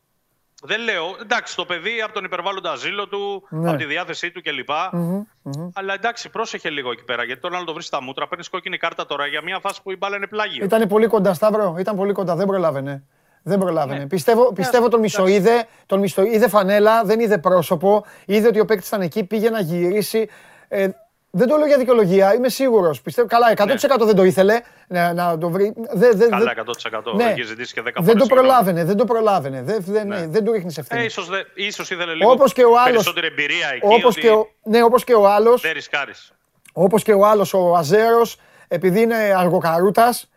[0.63, 3.69] Δεν λέω, εντάξει, το παιδί από τον υπερβάλλοντα ζήλο του, Ναι.
[3.69, 4.69] από τη διάθεσή του κλπ.
[4.91, 5.69] Μμμ, μμμ.
[5.73, 7.23] Αλλά εντάξει, πρόσεχε λίγο εκεί πέρα.
[7.23, 9.91] Γιατί τώρα να το βρεις στα μούτρα, παίρνεις κόκκινη κάρτα τώρα για μια φάση που
[9.91, 10.65] η μπάλα είναι πλάγιο.
[10.65, 11.75] Ήταν πολύ κοντά, Σταύρο.
[11.79, 12.35] Ήταν πολύ κοντά.
[12.35, 13.03] Δεν προλάβαινε.
[13.43, 13.99] Δεν προλάβαινε.
[13.99, 14.07] Ναι.
[14.07, 18.05] Πιστεύω, πιστεύω τον μισοείδε, τον μισο, είδε φανέλα, δεν είδε πρόσωπο.
[18.25, 20.29] Είδε ότι ο παίκτης ήταν εκεί, πήγε να γυρίσει.
[20.67, 20.87] Ε,
[21.31, 23.01] δεν το λέω για δικαιολογία, είμαι σίγουρος.
[23.01, 25.73] Πιστεύω, καλά, 100% δεν το ήθελε να, να το βρει.
[25.93, 26.61] Δε, δε, Καλά, δε-
[27.01, 27.13] 100%.
[27.15, 27.23] Ναι.
[27.23, 28.05] Έχει ζητήσει και 10 φορές.
[28.05, 28.47] δεν το συγγνώμη.
[28.47, 29.61] προλάβαινε, δεν το προλάβαινε.
[29.63, 30.27] Δεν, δεν, Ναι.
[30.27, 31.01] δεν του ρίχνεις ευθύνη.
[31.01, 33.85] Ε, ίσως, δε, ίσως ήθελε λίγο Όπως και ο άλλος- περισσότερη εμπειρία εκεί.
[33.85, 36.31] Όπως ότι και ο, ναι, όπως και ο άλλος, Δεν ρισκάρεις.
[36.73, 38.37] όπως και ο άλλος ο Αζέρος,
[38.67, 40.29] επειδή είναι αργοκαρούτας,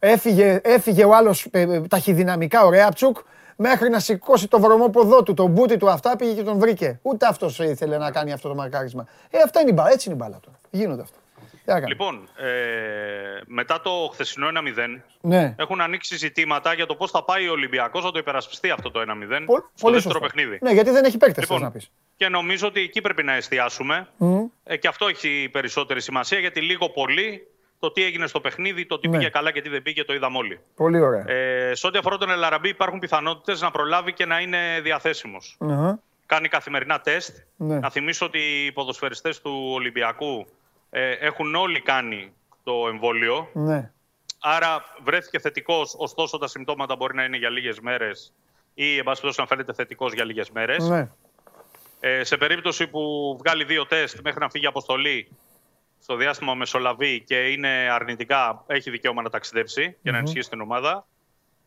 [0.00, 3.18] έφυγε, έφυγε ο άλλος ε, ε, ταχυδυναμικά ο Ρέαπτσουκ,
[3.56, 6.98] μέχρι να σηκώσει το βρωμόποδό του, τον μπούτι του αυτά, πήγε και τον βρήκε.
[7.02, 9.06] Ούτε αυτός ήθελε να κάνει αυτό το μαρκάρισμα.
[9.30, 10.56] Ε, αυτά είναι η μπάλα, έτσι είναι η μπάλα τώρα.
[10.70, 11.18] Γίνονται αυτά.
[11.64, 11.86] Τι έκανε.
[11.86, 12.46] Λοιπόν, ε,
[13.46, 15.54] μετά το χθεσινό 1-0, Ναι.
[15.58, 19.00] έχουν ανοίξει ζητήματα για το πώς θα πάει ο Ολυμπιακός να το υπερασπιστεί αυτό το
[19.00, 20.20] 1-0 στο Πολύ δεύτερο σωστό.
[20.20, 20.58] παιχνίδι.
[20.62, 21.90] Ναι, γιατί δεν έχει παίκτες, Λοιπόν, να πεις.
[22.16, 24.08] Και νομίζω ότι εκεί πρέπει να εστιάσουμε.
[24.64, 27.46] Ε, και αυτό έχει περισσότερη σημασία γιατί λίγο πολύ
[27.80, 29.16] το τι έγινε στο παιχνίδι, το τι Ναι.
[29.16, 30.60] πήγε καλά και τι δεν πήγε, το είδαμε όλοι.
[30.76, 31.30] Πολύ ωραία.
[31.30, 35.56] Ε, σε ό,τι αφορά τον Ελαραμπή, υπάρχουν πιθανότητες να προλάβει και να είναι διαθέσιμος.
[35.60, 35.98] Αχα.
[36.26, 37.36] Κάνει καθημερινά τεστ.
[37.56, 37.78] Ναι.
[37.78, 40.46] Να θυμίσω ότι οι ποδοσφαιριστές του Ολυμπιακού
[40.90, 42.32] ε, έχουν όλοι κάνει
[42.64, 43.48] το εμβόλιο.
[43.52, 43.90] Ναι.
[44.40, 48.32] Άρα βρέθηκε θετικός, ωστόσο τα συμπτώματα μπορεί να είναι για λίγες μέρες
[48.74, 50.88] ή, εν πάση περιπτώσει, να φαίνεται θετικός για λίγες μέρες.
[50.88, 51.08] Ναι.
[52.00, 55.28] Ε, σε περίπτωση που βγάλει δύο τεστ μέχρι να φύγει αποστολή
[56.02, 60.18] στο διάστημα μεσολαβεί και είναι αρνητικά, έχει δικαίωμα να ταξιδέψει και να Μμμ.
[60.18, 61.06] ενισχύσει την ομάδα.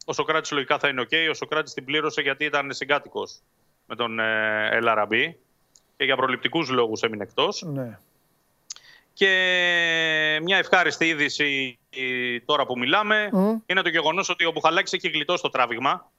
[0.05, 1.11] Ο Σοκράτης λογικά θα είναι οκ.
[1.29, 3.39] Ο Σοκράτης την πλήρωσε γιατί ήταν συγκάτοικος
[3.85, 5.37] με τον ε, Ελ Αραμπί
[5.97, 7.61] και για προληπτικούς λόγους έμεινε εκτός.
[7.61, 7.97] Ναι.
[9.13, 13.55] Και μια ευχάριστη είδηση ε, τώρα που μιλάμε Μμ.
[13.65, 16.11] είναι το γεγονός ότι ο Μπουχαλάκης έχει γλιτώσει το τράβηγμα.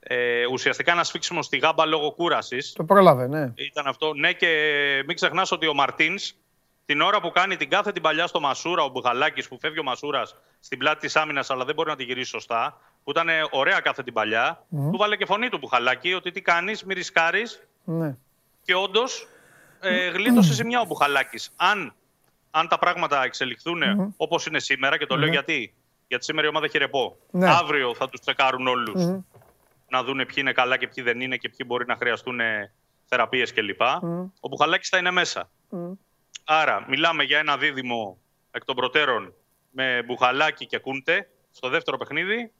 [0.00, 2.72] Ε, ουσιαστικά ένα σφίξιμο στη γάμπα λόγω κούρασης.
[2.72, 3.52] Το πρόλαβε, ναι.
[3.54, 4.14] Ήταν αυτό.
[4.14, 4.48] Ναι, και
[5.06, 6.34] μην ξεχνάς ότι ο Μαρτίνς
[6.86, 9.82] την ώρα που κάνει την κάθε την παλιά στο Μασούρα, ο Μπουχαλάκης που φεύγει ο
[9.82, 13.80] Μασούρας στην πλάτη της άμυνας, αλλά δεν μπορεί να τη γυρίσει σωστά, που ήταν ωραία
[13.80, 14.90] κάθε την παλιά, Μμμ.
[14.90, 17.62] του βάλε και φωνή του Μπουχαλάκη ότι τι κάνεις, μη ρισκάρεις.
[17.84, 18.16] ναι.
[18.62, 19.28] Και όντως
[19.80, 21.52] ε, γλίτωσε ζημιά ο Μπουχαλάκης.
[21.56, 21.94] Αν,
[22.50, 24.08] αν τα πράγματα εξελιχθούν Μμμ.
[24.16, 25.32] όπως είναι σήμερα, και το λέω Ναι.
[25.32, 25.74] γιατί.
[26.08, 27.16] Γιατί σήμερα η ομάδα έχει ρεπό.
[27.30, 27.50] Ναι.
[27.50, 29.20] Αύριο θα τους τσεκάρουν όλους Μμμ.
[29.88, 32.40] να δουν ποιοι είναι καλά και ποιοι δεν είναι και ποιοι μπορεί να χρειαστούν
[33.04, 33.80] θεραπείες κλπ.
[34.02, 34.20] Μμ.
[34.40, 35.50] Ο Μπουχαλάκης θα είναι μέσα.
[36.50, 36.56] Μμ.
[36.56, 38.18] Άρα, μιλάμε για ένα δίδυμο
[38.50, 39.34] εκ των προτέρων
[39.70, 42.52] με Μπουχαλάκη και Κούντε στο δεύτερο παιχνίδι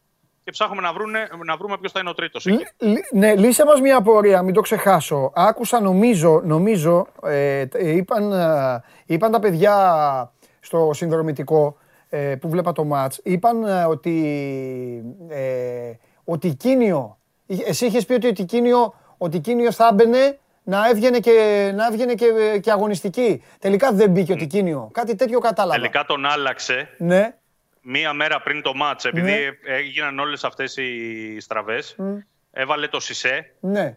[0.44, 2.46] και ψάχνουμε να, βρούνε, να βρούμε ποιος θα είναι ο τρίτος.
[2.46, 5.32] Λ- Ναι, λύσε μας μια απορία, μην το ξεχάσω.
[5.34, 11.76] Άκουσα νομίζω, νομίζω, ε, τ- ε, είπαν, ε, είπαν τα παιδιά στο συνδρομητικό
[12.08, 15.92] ε, που βλέπα το μάτς, είπαν ε, ότι, ε,
[16.24, 17.18] ότι Κίνιο,
[17.66, 20.38] εσύ είχες πει ότι ο Τικίνιο, ο Τικίνιο θα έμπαινε
[20.70, 23.42] να έβγαινε και, να έβγαινε και, και αγωνιστική.
[23.58, 24.90] Τελικά δεν μπήκε ο Τικίνιο.
[24.92, 25.74] Κάτι τέτοιο κατάλαβα.
[25.80, 27.34] Τελικά τον άλλαξε Ναι.
[27.82, 29.74] μία μέρα πριν το μάτς, επειδή Ναι.
[29.74, 31.94] έγιναν όλες αυτές οι στραβές.
[31.98, 32.16] Μμ.
[32.52, 33.96] Έβαλε το Σισε, Ναι.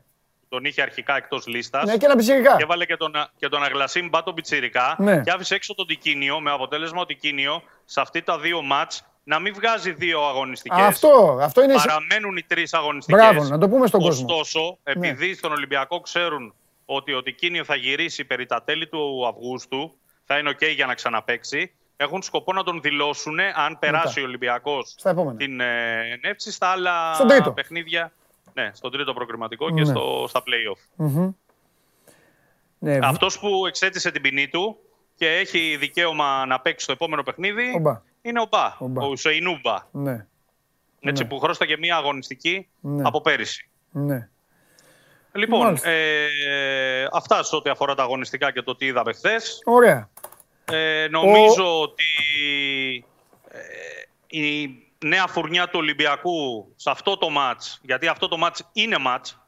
[0.50, 1.84] τον είχε αρχικά εκτός λίστας.
[1.86, 2.56] Ναι, και ένα πιτσιρικά.
[2.56, 5.22] Και έβαλε και τον, και τον Αγλασίμ Μπάτο Πιτσιρικά Ναι.
[5.22, 9.40] και άφησε έξω τον Τικίνιο με αποτέλεσμα ο Τικίνιο σε αυτή τα δύο μάτς να
[9.40, 10.80] μην βγάζει δύο αγωνιστικές.
[10.86, 11.74] Αυτό, αυτό είναι...
[11.74, 13.22] Παραμένουν οι τρεις αγωνιστικές.
[13.22, 14.26] Μπράβο, να το πούμε στον κόσμο.
[14.28, 14.34] Ναι.
[14.34, 16.54] Ωστόσο, επειδή στον Ολυμπιακό ξέρουν
[16.86, 20.94] ότι ο Τικίνιο θα γυρίσει περί τα τέλη του Αυγούστου, θα είναι οκ για να
[20.94, 25.38] ξαναπαίξει, έχουν σκοπό να τον δηλώσουν αν περάσει ο Ολυμπιακός Στα επόμενα.
[25.38, 27.52] την ε, ενέψη στα άλλα Στον τρίτο.
[27.52, 28.12] παιχνίδια.
[28.54, 29.86] Ναι, στον τρίτο προκριματικό και Ναι.
[29.86, 30.82] στο, στα play-off.
[30.96, 31.32] Μμμ.
[32.80, 34.78] Ναι, β- Αυτός που εξέτησε την ποινή του
[35.16, 38.02] και έχει δικαίωμα να παίξει στο επόμενο παιχνίδι Ο Μπα.
[38.22, 39.04] είναι ο Μπα, Ο Μπα.
[39.06, 39.88] ο Ουσεϊνούμπα.
[39.92, 40.26] ναι,
[41.00, 41.30] Έτσι, Ναι.
[41.30, 43.02] που χρώσταγε μία αγωνιστική Ναι.
[43.06, 43.70] από πέρυσι.
[43.92, 44.30] ναι.
[45.36, 45.90] Λοιπόν, Μάλιστα.
[45.90, 49.62] ε, αυτά σε ό,τι αφορά τα αγωνιστικά και το τι είδαμε χθες.
[49.66, 50.10] Ωραία.
[50.72, 52.04] Ε, νομίζω ότι
[53.48, 53.60] ε,
[54.28, 54.70] η
[55.06, 59.40] νέα φουρνιά του Ολυμπιακού σε αυτό το μάτς, γιατί αυτό το μάτς είναι μάτς,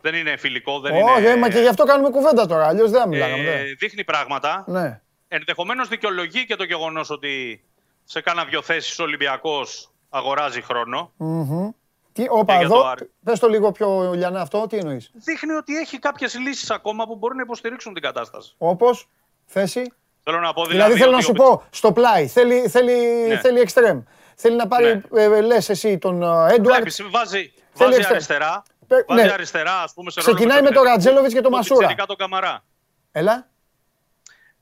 [0.00, 1.28] δεν είναι φιλικό, δεν Όχι, είναι...
[1.30, 2.66] ε, μα και γι' αυτό κάνουμε κουβέντα τώρα.
[2.66, 3.42] Αλλιώς δεν θα μιλάγαμε.
[3.42, 3.74] ε, δε.
[3.78, 4.64] δείχνει πράγματα.
[4.66, 5.00] Ναι.
[5.28, 7.64] Ενδεχομένως δικαιολογεί και το γεγονός ότι
[8.04, 11.12] σε κάνα δυο θέσεις ο Ολυμπιακός αγοράζει χρόνο.
[11.16, 11.70] Μμμ.
[12.16, 13.10] Τι, όπα, Και για εδώ, το Άρη.
[13.24, 17.16] πες το λίγο πιο λιανά αυτό, τι εννοείς; Δείχνει ότι έχει κάποιες λύσεις ακόμα που
[17.16, 18.54] μπορούν να υποστηρίξουν την κατάσταση.
[18.58, 19.08] Όπως,
[19.44, 19.92] θέση.
[20.22, 20.76] Θέλω να πω δηλαδή.
[20.82, 23.38] Δηλαδή θέλω να ότι σου ο- πω, στο πλάι, θέλει, θέλει, Ναι.
[23.38, 24.00] θέλει εξτρέμ.
[24.36, 26.60] Θέλει να πάρει, ε, λες εσύ, τον Έντουαρτ.
[26.64, 28.10] Βλέπεις, βάζει, Θέλει βάζει εξτρέμ.
[28.14, 28.62] αριστερά.
[28.86, 29.32] Πε- βάζει ναι.
[29.32, 30.94] αριστερά, ας πούμε, σε ρόλο Ξεκινάει με τον Πετρέλη.
[30.94, 31.78] Ρατζέλοβιτς και τον Το Μασούρα.
[31.78, 32.64] πιτσιρικά τον Καμαρά.
[33.12, 33.48] Έλα.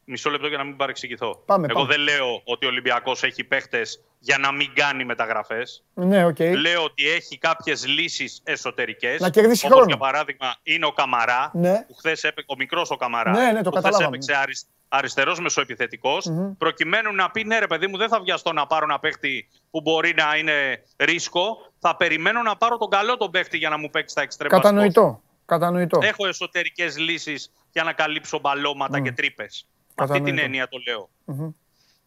[0.04, 1.42] Μισό λεπτό για να μην παρεξηγηθώ.
[1.46, 1.94] Πάμε, Εγώ πάμε.
[1.94, 5.84] δεν λέω ότι ο Ολυμπιακός έχει παίχτες για να μην κάνει μεταγραφές.
[5.94, 6.38] Ναι, οκ.
[6.38, 9.20] Λέω ότι έχει κάποιες λύσεις εσωτερικές.
[9.20, 9.90] Να κερδίσει όπως χρόνο.
[9.90, 11.50] για παράδειγμα είναι ο Καμαρά.
[11.54, 11.84] Ναι.
[11.88, 12.42] Που χθες έπαι...
[12.46, 13.30] Ο μικρός ο Καμαρά.
[13.30, 14.06] Ναι, ναι, το που χθες καταλάβαμε.
[14.06, 14.66] έπαιξε αρισ...
[14.88, 16.26] αριστερός μεσοεπιθετικός.
[16.26, 16.56] Μμμ.
[16.58, 19.80] Προκειμένου να πει ναι, ρε παιδί μου, δεν θα βιαστώ να πάρω ένα παίχτη που
[19.80, 21.72] μπορεί να είναι ρίσκο.
[21.78, 24.54] Θα περιμένω να πάρω τον καλό τον παίχτη για να μου παίξει τα εξτρεμά.
[24.56, 25.22] Κατανοητό.
[25.46, 25.98] Κατανοητό.
[26.02, 29.68] Έχω εσωτερικές λύσεις για να καλύψω μπαλώματα και τρύπες.
[29.94, 30.44] Αυτή την Κατανοητό.
[30.44, 31.08] έννοια το λέω.
[31.24, 31.50] Μμμ.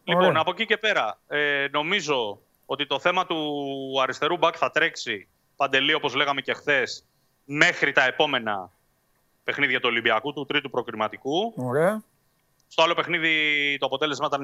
[0.04, 0.42] Λοιπόν, Ωραία.
[0.42, 3.38] από εκεί και πέρα, ε, νομίζω ότι το θέμα του
[4.02, 7.06] αριστερού μπακ θα τρέξει παντελή, όπως λέγαμε και χθες,
[7.46, 8.72] μέχρι τα επόμενα
[9.44, 11.54] παιχνίδια του Ολυμπιακού, του τρίτου προκριματικού.
[11.58, 12.04] Ωραία.
[12.68, 13.32] Στο άλλο παιχνίδι
[13.80, 14.42] το αποτέλεσμα ήταν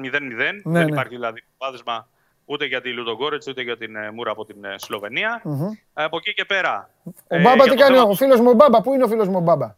[0.64, 0.90] Ναι, Δεν ναι.
[0.92, 2.08] υπάρχει δηλαδή πάδεσμα
[2.44, 5.40] ούτε για τη Λουδογκόρετς ούτε για την ε, Μούρα από την ε, Σλοβενία.
[5.44, 5.66] Μμμ.
[5.94, 6.90] Ε, από εκεί και πέρα.
[7.04, 9.04] Ο ε, Μπάμπα για τι το κάνει, θέμα- ο φίλος μου ο Μπάμπα, πού είναι
[9.04, 9.74] ο φίλος μου ο Μπάμπα.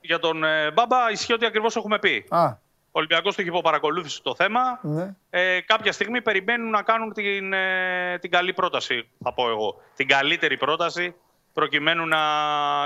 [0.00, 2.26] Για τον ε, Μπάμπα ισχύει ότι ακριβώς έχουμε πει.
[2.28, 2.52] Α,
[2.96, 4.60] Ο Ολυμπιακός το έχει υποπαρακολούθηση το θέμα.
[4.82, 5.14] Ναι.
[5.30, 9.80] Ε, κάποια στιγμή περιμένουν να κάνουν την, ε, την καλή πρόταση, θα πω εγώ.
[9.96, 11.14] Την καλύτερη πρόταση
[11.52, 12.18] προκειμένου να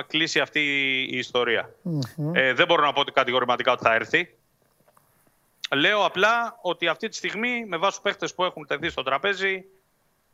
[0.06, 0.60] κλείσει αυτή
[1.10, 1.70] η ιστορία.
[1.82, 2.34] Μμμ.
[2.34, 4.34] Ε, δεν μπορώ να πω ότι κατηγορηματικά ότι θα έρθει.
[5.74, 9.64] Λέω απλά ότι αυτή τη στιγμή, με βάση τους παίχτες που έχουν τεθεί στο τραπέζι,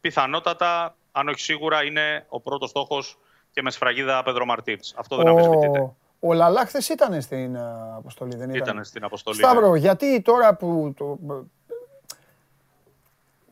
[0.01, 3.19] πιθανότατα, αν όχι σίγουρα, είναι ο πρώτος στόχος
[3.53, 4.93] και με σφραγίδα Πέδρο Μαρτίνς.
[4.97, 5.93] Αυτό δεν αμφισβητείται.
[6.25, 9.37] Ο, ο Λαλά χθες ήταν στην α, αποστολή, δεν ήταν; Ήταν στην αποστολή.
[9.37, 9.79] Σταύρο, ναι.
[9.79, 10.95] γιατί τώρα που.
[10.97, 11.19] Το...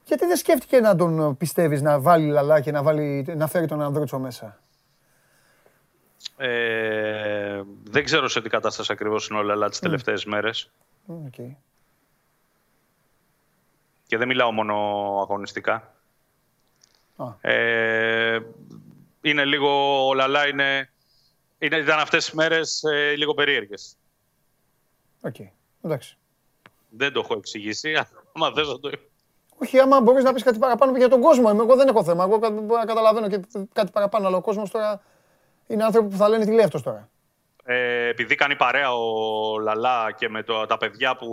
[0.04, 3.82] Γιατί δεν σκέφτηκε να τον πιστεύεις να βάλει Λαλά και να, βάλει, να φέρει τον
[3.82, 4.58] Ανδρούτσο μέσα;
[6.36, 10.70] Ε, δεν ξέρω σε τι κατάσταση ακριβώς είναι ο Λαλά τις τελευταίες μέρες.
[11.04, 11.34] Μμ, οκ.
[14.06, 14.74] Και δεν μιλάω μόνο
[15.20, 15.94] αγωνιστικά.
[17.16, 17.50] Α.
[17.50, 18.40] Ε,
[19.20, 20.90] είναι λίγο, ο Λαλά είναι, είναι,
[21.66, 23.96] ήταν αυτές τις μέρες ε, λίγο περίεργες.
[25.20, 25.34] Οκ.
[25.82, 26.16] Εντάξει.
[26.88, 27.92] Δεν το έχω εξηγήσει,
[28.34, 28.90] άμα θες να το...
[29.58, 31.46] Όχι, άμα μπορείς να πεις κάτι παραπάνω για τον κόσμο.
[31.50, 32.24] εμ, Εγώ δεν έχω θέμα.
[32.24, 33.40] Εγώ κα- μπορώ να καταλαβαίνω και
[33.72, 34.26] κάτι παραπάνω.
[34.26, 35.02] Αλλά ο κόσμος τώρα
[35.66, 37.08] είναι άνθρωποι που θα λένε τι λέει αυτός τώρα.
[37.64, 41.28] Ε, επειδή κάνει παρέα ο Λαλά και με το, τα παιδιά που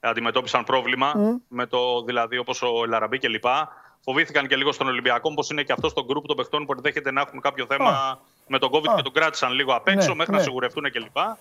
[0.00, 1.36] αντιμετώπισαν πρόβλημα, Μμ.
[1.48, 3.68] με το, δηλαδή όπως ο Λαραμπή και λοιπά,
[4.00, 7.10] φοβήθηκαν και λίγο στον Ολυμπιακό, πως είναι και αυτός στο γκρουπ των παιχτών που ενδέχεται
[7.10, 8.16] να έχουν κάποιο θέμα Α.
[8.48, 8.94] με τον COVID Α.
[8.96, 10.38] και τον κράτησαν λίγο απ' έξω Ναι, μέχρι ναι.
[10.38, 11.38] να σιγουρευτούν και λοιπά.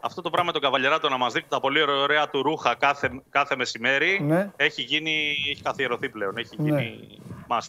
[0.00, 3.22] Αυτό το πράγμα με τον Καβαλιεράτο να μας δείχνει τα πολύ ωραία του ρούχα κάθε,
[3.30, 4.50] κάθε μεσημέρι Ναι.
[4.56, 6.80] έχει, γίνει, έχει καθιερωθεί πλέον, έχει Ναι.
[6.80, 7.18] γίνει
[7.48, 7.68] must.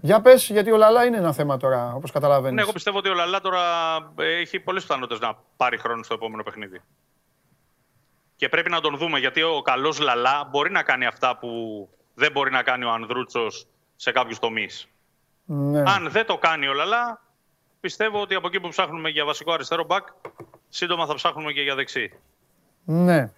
[0.00, 2.54] Για πες, γιατί ο Λαλά είναι ένα θέμα τώρα, όπως καταλαβαίνεις.
[2.54, 3.60] Ναι, εγώ πιστεύω ότι ο Λαλά τώρα
[4.18, 6.80] ε, έχει πολλές πιθανότητες να πάρει χρόνο στο επόμενο παιχνίδι.
[8.36, 11.48] Και πρέπει να τον δούμε γιατί ο καλός Λαλά μπορεί να κάνει αυτά που
[12.14, 13.66] δεν μπορεί να κάνει ο Ανδρούτσος
[13.96, 14.88] σε κάποιους τομείς.
[15.44, 15.78] Ναι.
[15.80, 17.20] Αν δεν το κάνει ο Λαλά,
[17.80, 20.06] πιστεύω ότι από εκεί που ψάχνουμε για βασικό αριστερό μπακ,
[20.68, 22.12] σύντομα θα ψάχνουμε και για δεξί.
[22.84, 23.30] Ναι.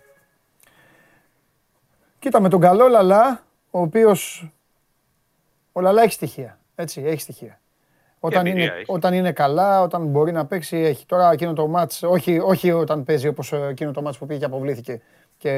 [2.18, 4.16] Κοίτα, με τον καλό Λαλά, ο οποίο.
[5.72, 6.58] Ο Λαλά έχει στοιχεία.
[6.74, 7.60] Έτσι, έχει στοιχεία.
[8.20, 8.84] Όταν εμπειρία είναι, έχει.
[8.88, 11.06] όταν είναι καλά, όταν μπορεί να παίξει, έχει.
[11.06, 14.38] Τώρα εκείνο το μάτς, όχι, όχι όταν παίζει όπως ε, εκείνο το μάτς που πήγε
[14.38, 15.00] και αποβλήθηκε
[15.38, 15.50] και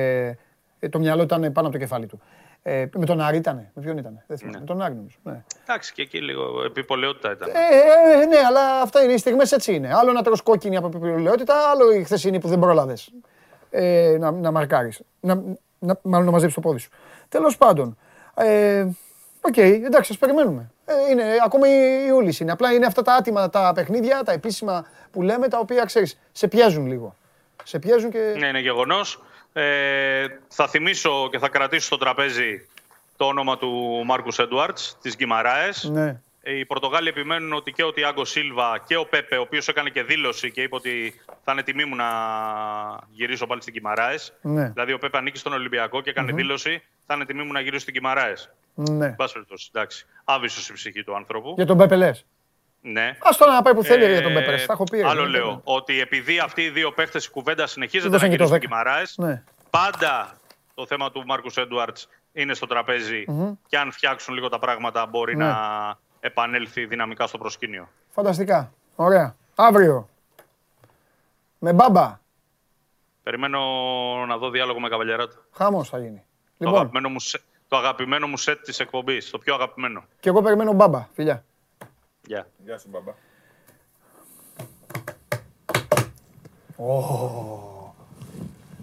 [0.79, 2.21] ε, το μυαλό ήταν πάνω από το κεφάλι του.
[2.65, 5.17] Ε, με τον Άρη ήτανε, με ποιον ήτανε, δεν θυμάμαι, με τον Άρη νομίζω.
[5.23, 5.45] Ναι.
[5.63, 7.49] Εντάξει, και εκεί λίγο επιπολαιότητα ήταν.
[7.49, 9.95] Ε, ε, ναι, αλλά αυτά είναι οι στιγμές έτσι είναι.
[9.95, 13.13] Άλλο να τρως κόκκινη από επιπολαιότητα, άλλο η χθεσινή που δεν πρόλαβες
[13.71, 15.01] ε, να, να μαρκάρεις.
[15.21, 15.43] Να,
[15.79, 16.91] να, μάλλον να μαζέψεις το πόδι σου.
[17.29, 17.97] Τέλος πάντων,
[18.35, 18.87] ε,
[19.41, 20.71] οκ, εντάξει, ας περιμένουμε.
[20.85, 22.53] Ε, είναι, ακόμα η Ιούλης είναι.
[22.53, 26.49] Απλά είναι αυτά τα άτιμα τα παιχνίδια, τα επίσημα που λέμε, τα οποία, ξέρεις, σε
[26.49, 27.17] πιέζουν λίγο.
[27.65, 28.35] Σε πιέζουν και...
[28.39, 29.23] Ναι, είναι γεγονός.
[29.53, 32.67] Ε, θα θυμίσω και θα κρατήσω στο τραπέζι
[33.17, 35.91] το όνομα του Μάρκους Έντουαρτς της Γκυμαράες.
[35.93, 36.21] Ναι.
[36.45, 40.03] Οι Πορτογάλοι επιμένουν ότι και ο Τιάγκο Σίλβα και ο Πέπε, ο οποίος έκανε και
[40.03, 42.05] δήλωση και είπε ότι θα είναι τιμή μου να
[43.13, 44.15] γυρίσω πάλι στην Κιμαράε.
[44.41, 44.69] Ναι.
[44.69, 46.37] Δηλαδή, ο Πέπε ανήκει στον Ολυμπιακό και έκανε Μμμ.
[46.37, 48.33] δήλωση θα είναι τιμή μου να γυρίσω στην Κιμαράε.
[48.75, 49.07] Ναι.
[49.07, 50.07] Εν πάση περιπτώσει, εντάξει.
[50.25, 51.53] Άβυσο η ψυχή του άνθρωπου.
[51.57, 52.25] Για τον Πέπε λες.
[52.85, 53.17] Ναι.
[53.23, 54.51] Ας τώρα να πάει που θέλει Ε, για τον Πέπε.
[54.51, 54.67] ρε.
[54.67, 54.97] Τα έχω πει.
[55.01, 55.49] ρε, Άλλο δεν λέω.
[55.49, 55.61] είναι.
[55.65, 58.79] Ότι επειδή αυτοί οι δύο παίχτες η κουβέντας συνεχίζεται Δώσαν να και το γυρίσουν στην
[58.79, 58.83] 10.
[58.85, 59.43] Κιμαράες, Ναι.
[59.71, 60.33] πάντα
[60.75, 63.53] το θέμα του Μάρκους Έντουαρτς είναι στο τραπέζι Μμμ.
[63.67, 65.45] και αν φτιάξουν λίγο τα πράγματα μπορεί Ναι.
[65.45, 67.89] να επανέλθει δυναμικά στο προσκήνιο.
[68.11, 68.73] Φανταστικά.
[68.97, 69.37] Ωραία.
[69.55, 70.09] Αύριο.
[71.59, 72.21] Με μπάμπα.
[73.23, 73.59] Περιμένω
[74.27, 75.37] να δω διάλογο με Καβαλιαράτο.
[75.53, 76.17] Χάμος θα γίνει.
[76.19, 76.25] Το,
[76.59, 80.05] Λοιπόν, αγαπημένο μου, σε- το αγαπημένο μου σετ της εκπομπής, το πιο αγαπημένο.
[80.21, 81.09] και εγώ περιμένω μπάμπα.
[81.15, 81.45] Φιλιά.
[82.27, 82.47] Γεια.
[82.65, 83.13] Γεια σου, μπαμπά.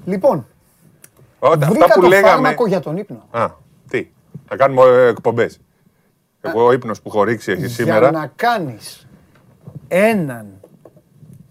[0.06, 0.45] Λοιπόν,
[1.40, 2.28] Όταν, βρήκα αυτά που το λέγαμε.
[2.30, 3.28] φάρμακο για τον ύπνο.
[3.32, 3.49] Α,
[3.90, 4.07] τι;
[4.48, 5.60] Θα κάνουμε εκπομπές.
[6.41, 8.11] Εγώ ο ύπνος που έχω ρίξει έχει Για σήμερα.
[8.11, 9.07] να κάνεις
[9.88, 10.60] έναν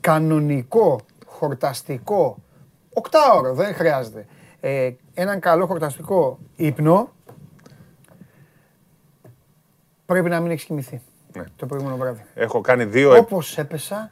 [0.01, 2.39] κανονικό χορταστικό,
[2.93, 4.27] οκτάωρο δεν χρειάζεται,
[4.61, 7.13] ε, έναν καλό χορταστικό ύπνο,
[10.07, 11.01] πρέπει να μην έχεις κοιμηθεί Ναι.
[11.59, 12.23] Το προηγούμενο βράδυ.
[12.35, 13.15] Έχω κάνει δύο.
[13.15, 14.11] εκ- Όπως έπεσα,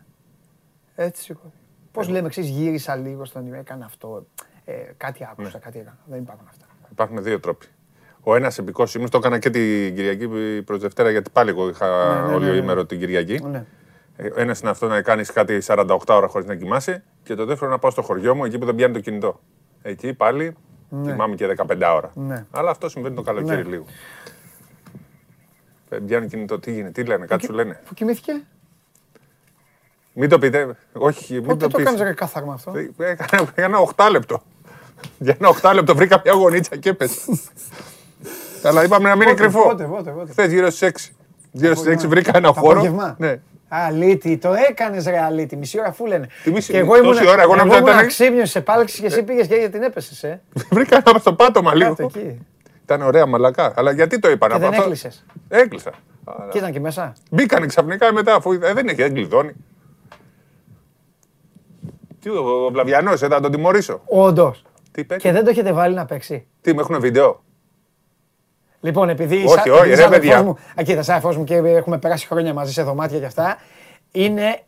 [0.95, 1.53] έτσι σηκώθηκα.
[1.93, 4.27] Πώς λέμε, ξέρεις, γύρισα λίγο στον έκανα αυτό,
[4.65, 5.59] ε, κάτι άκουσα, Ναι.
[5.59, 5.99] κάτι έκανα.
[6.07, 6.65] Δεν υπάρχουν αυτά.
[6.91, 7.67] Υπάρχουν δύο τρόποι.
[8.21, 10.29] Ο ένας επικός ύπνο το έκανα και την Κυριακή
[10.63, 12.57] προς Δευτέρα, γιατί πάλι εγώ είχα Ναι, ναι, όλο ναι, ναι.
[12.57, 13.41] ημέρο την Κυριακή.
[13.45, 13.65] Ναι.
[14.37, 17.05] Ένας είναι αυτό να κάνεις κάτι 48 ώρα χωρίς να κοιμάσαι.
[17.23, 19.41] Και το δεύτερο να πάω στο χωριό μου, εκεί που δεν πιάνει το κινητό.
[19.83, 20.57] Εκεί πάλι
[20.89, 21.11] Ναι.
[21.11, 22.11] κοιμάμαι και 15 ώρα.
[22.15, 22.45] Ναι.
[22.51, 23.69] Αλλά αυτό συμβαίνει το καλοκαίρι Ναι.
[23.69, 23.85] λίγο.
[25.89, 28.33] Ε, Πιάνει κινητό, τι γίνεται, τι λένε, κάτι σου λένε; Που κοιμήθηκε,
[30.13, 31.87] Μην το πείτε, όχι, μην πότε το το πεις.
[31.87, 34.43] κάνεις ρε κάθαρμα αυτό; Ε, Έκανα ένα 8 λεπτό.
[35.19, 37.21] Για ένα 8 λεπτό βρήκα μια γονίτσα και έπεσα.
[38.63, 39.63] Αλλά είπαμε να μην είναι Πότε, κρυφό.
[39.69, 40.31] πότε, πότε, πότε.
[40.31, 41.15] Χθες γύρω στις 6.
[41.53, 42.09] Γύρω στις 6 απόγευμα.
[42.09, 42.73] βρήκα ένα Το χώρο.
[42.73, 43.15] απόγευμα.
[43.19, 43.41] Ναι.
[43.69, 46.29] Αλήτη, το έκανες ρε Αλήτη, μισή ώρα αφού λένε.
[46.45, 49.01] Τι μισή- και εγώ τόση ήμουν, ώρα, εγώ εγώ νόμιζα ήμουν ήταν- αξίμιος σε πάλεξη
[49.01, 50.41] και εσύ πήγες και την έπεσες, ε.
[50.71, 51.95] Βρήκα ένα στο πάτωμα λίγο.
[51.95, 52.39] Κάτω εκεί.
[52.87, 53.73] Ήταν ωραία μαλακά.
[53.77, 54.83] Αλλά γιατί το είπα Και να δεν πω αυτό.
[54.85, 55.25] έκλεισες.
[55.49, 55.91] Έκλεισα.
[56.51, 57.13] Και ήταν και μέσα.
[57.31, 59.53] Μπήκανε ξαφνικά μετά αφού ε, δεν έχει, δεν κλειδώνει.
[62.21, 64.01] Τι ο, ο Βλαβιανός, ε, θα τον τιμωρήσω.
[64.07, 64.63] Όντως.
[64.93, 66.47] Τι είπε, Και δεν το έχετε βάλει να παίξει.
[66.61, 67.43] τι με έχουν βίντεο;
[68.81, 70.33] Λοιπόν, επειδή Όχι, σαν- όχι, επειδή ρε, σαν παιδιά.
[70.39, 73.25] αδερφός μου, α, κοίτα, σαν αδερφός μου και έχουμε περάσει χρόνια μαζί σε δωμάτια και
[73.25, 73.57] αυτά,
[74.13, 74.61] είναι,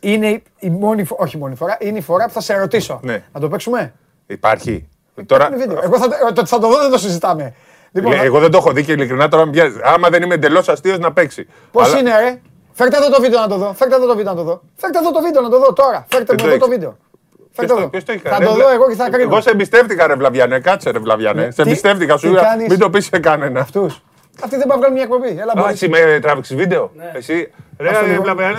[0.00, 3.00] είναι η μόνη, φο- όχι η μόνη φορά, είναι η φορά που θα σε ρωτήσω.
[3.02, 3.22] Ναι.
[3.32, 3.94] Να το παίξουμε;
[4.26, 4.88] Υπάρχει.
[5.26, 5.78] Τώρα, Είναι βίντεο.
[5.82, 7.54] Εγώ θα, το- το- θα το δω, δεν το συζητάμε.
[7.92, 9.78] Λοιπόν, Λέει, εγώ δεν το έχω δει και ειλικρινά τώρα με πιέζει.
[9.82, 11.46] Άμα δεν είμαι εντελώς αστείος να παίξει.
[11.72, 12.40] πώς Αλλά- είναι, ρε;
[12.72, 13.72] Φέρτε εδώ το βίντεο να το δω.
[13.76, 14.62] Φέρτε εδώ το βίντεο να το δω.
[14.76, 16.06] Φέρτε εδώ το βίντεο να το δω τώρα.
[16.08, 16.76] Φέρτε Δεν μου το εδώ το έχεις.
[16.76, 16.96] βίντεο.
[17.36, 17.88] Ποιος Φέρτε το- εδώ.
[17.88, 19.30] ποιος το έχει Θα κάνει, το ρε, δω βλα- εγώ και θα κρίνω.
[19.32, 20.60] Εγώ σε εμπιστεύτηκα, ρε Βλαβιανέ.
[20.60, 21.44] Κάτσε, ρε Βλαβιανέ.
[21.44, 21.50] Ναι.
[21.50, 22.42] Σε Τι- εμπιστεύτηκα, σου τι είπα.
[22.42, 23.60] κάνεις; Μην το πεις σε κανένα.
[23.60, 24.02] Αυτούς.
[24.44, 25.28] Αυτοί δεν πάνε να βγάλουν μια εκπομπή.
[25.40, 25.72] Έλα, Α, μπορείς.
[25.82, 28.22] εσύ με τράβηξες βίντεο; Εσύ; Ρε, Αυτό ρε λίγο.
[28.22, 28.56] Βλαβιανέ,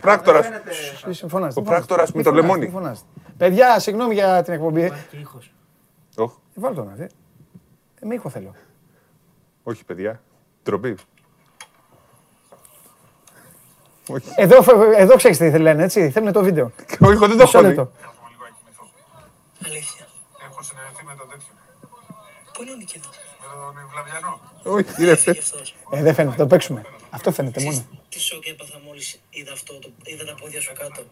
[0.00, 0.46] πράκτορας.
[1.06, 2.64] Μη φωνάζετε, Ο μη πράκτορας φωνάζετε, με το μη φωνάζετε, λεμόνι.
[2.66, 3.06] μη φωνάζετε.
[3.38, 4.92] Παιδιά, συγγνώμη για την εκπομπή.
[6.60, 7.08] Οχ, Βάλ τον, ε.
[8.00, 8.54] Ε, με ήχο θέλω.
[9.62, 10.22] Όχι, παιδιά.
[10.62, 10.96] Τροπή.
[14.08, 14.28] Όχι.
[14.36, 14.56] Εδώ,
[14.96, 16.10] εδώ ξέρεις τι λένε, έτσι.
[16.10, 16.72] Θέλουν το βίντεο.
[17.06, 17.74] Όχι, εγώ δεν το Μισό έχω δει.
[17.74, 17.92] λεπτό.
[19.66, 20.06] Αλήθεια.
[20.50, 21.52] Έχω συνεργαστεί με τον τέτοιο.
[22.52, 23.18] Πού είναι ο Νικήδας.
[23.74, 24.40] Με τον Βλαβιανό.
[24.62, 25.34] Όχι, είναι θε.
[25.90, 26.84] Ε, δεν φαίνεται, το παίξουμε.
[27.10, 27.84] Αυτό φαίνεται μόνο.
[28.08, 31.02] Τι σοκ έπαθα μόλις είδα αυτό, το, είδα τα πόδια σου κάτω;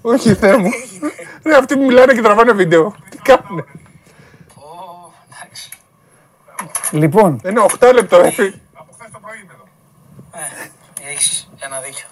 [0.00, 0.70] Όχι, Θεέ μου.
[1.44, 2.94] Ρε, αυτοί που μιλάνε και τραβάνε βίντεο.
[3.10, 3.64] Τι κάνουνε;
[6.90, 8.42] Λοιπόν, Ένα 8 λεπτό, έφη.
[10.32, 12.06] Ε, έχεις ένα δίκιο.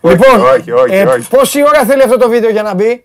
[0.00, 1.28] λοιπόν όχι, όχι, ε, όχι.
[1.28, 3.04] πόση ώρα θέλει αυτό το βίντεο για να μπει;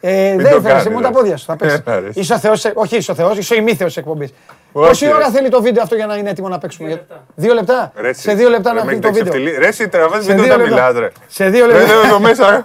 [0.00, 1.04] Ε, Μην δεν το έφερε κάνεις, μόνο ρε.
[1.04, 1.44] τα πόδια σου.
[1.44, 1.82] Θα πέσει.
[1.86, 2.08] Ε, ρε.
[2.14, 4.32] Είσαι ο Θεός, ε, όχι είσαι ο Θεός, είσαι ο ημίθεος της εκπομπής.
[4.72, 5.12] Όχι, Πόση ρε.
[5.14, 7.92] ώρα θέλει το βίντεο αυτό για να είναι έτοιμο να παίξουμε; Δύο λεπτά.
[7.96, 9.40] Ρε, Σε δύο λεπτά ρε, να με φύγει το έχετε βίντεο.
[9.42, 9.62] ξεφτυλί.
[9.62, 10.86] Ρε, εσύ τραβάς Σε βίντεο δύο όταν λεπτά.
[10.86, 11.08] μιλάς, ρε.
[11.26, 11.92] Σε δύο Ρε, λεπτά.
[11.92, 12.64] εδώ εδώ μέσα.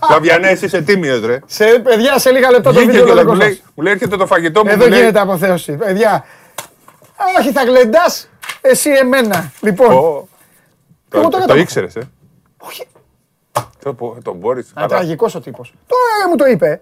[0.00, 1.38] Φαβιανέ, είσαι τίμιος, ρε.
[1.46, 3.04] Σε παιδιά, σε λίγα λεπτά το Βγήκε βίντεο.
[3.06, 3.62] και το μου δικό λέει, σας.
[3.74, 4.70] μου λέει έρχεται το φαγητό μου.
[4.70, 5.72] Εδώ μου λέει, γίνεται αποθέωση.
[5.72, 6.24] Παιδιά.
[7.16, 8.28] Α, Όχι, θα γλεντάς
[8.60, 9.52] εσύ εμένα.
[9.60, 10.28] Λοιπόν, «Ω,
[11.12, 12.00] Εγώ Το, τώρα το το- ήξερες, ε;
[13.82, 14.72] Το, πω- τον Μπόρις.
[14.74, 15.74] Α, τραγικός ο τύπος.
[15.86, 16.80] Τώρα μου το είπε.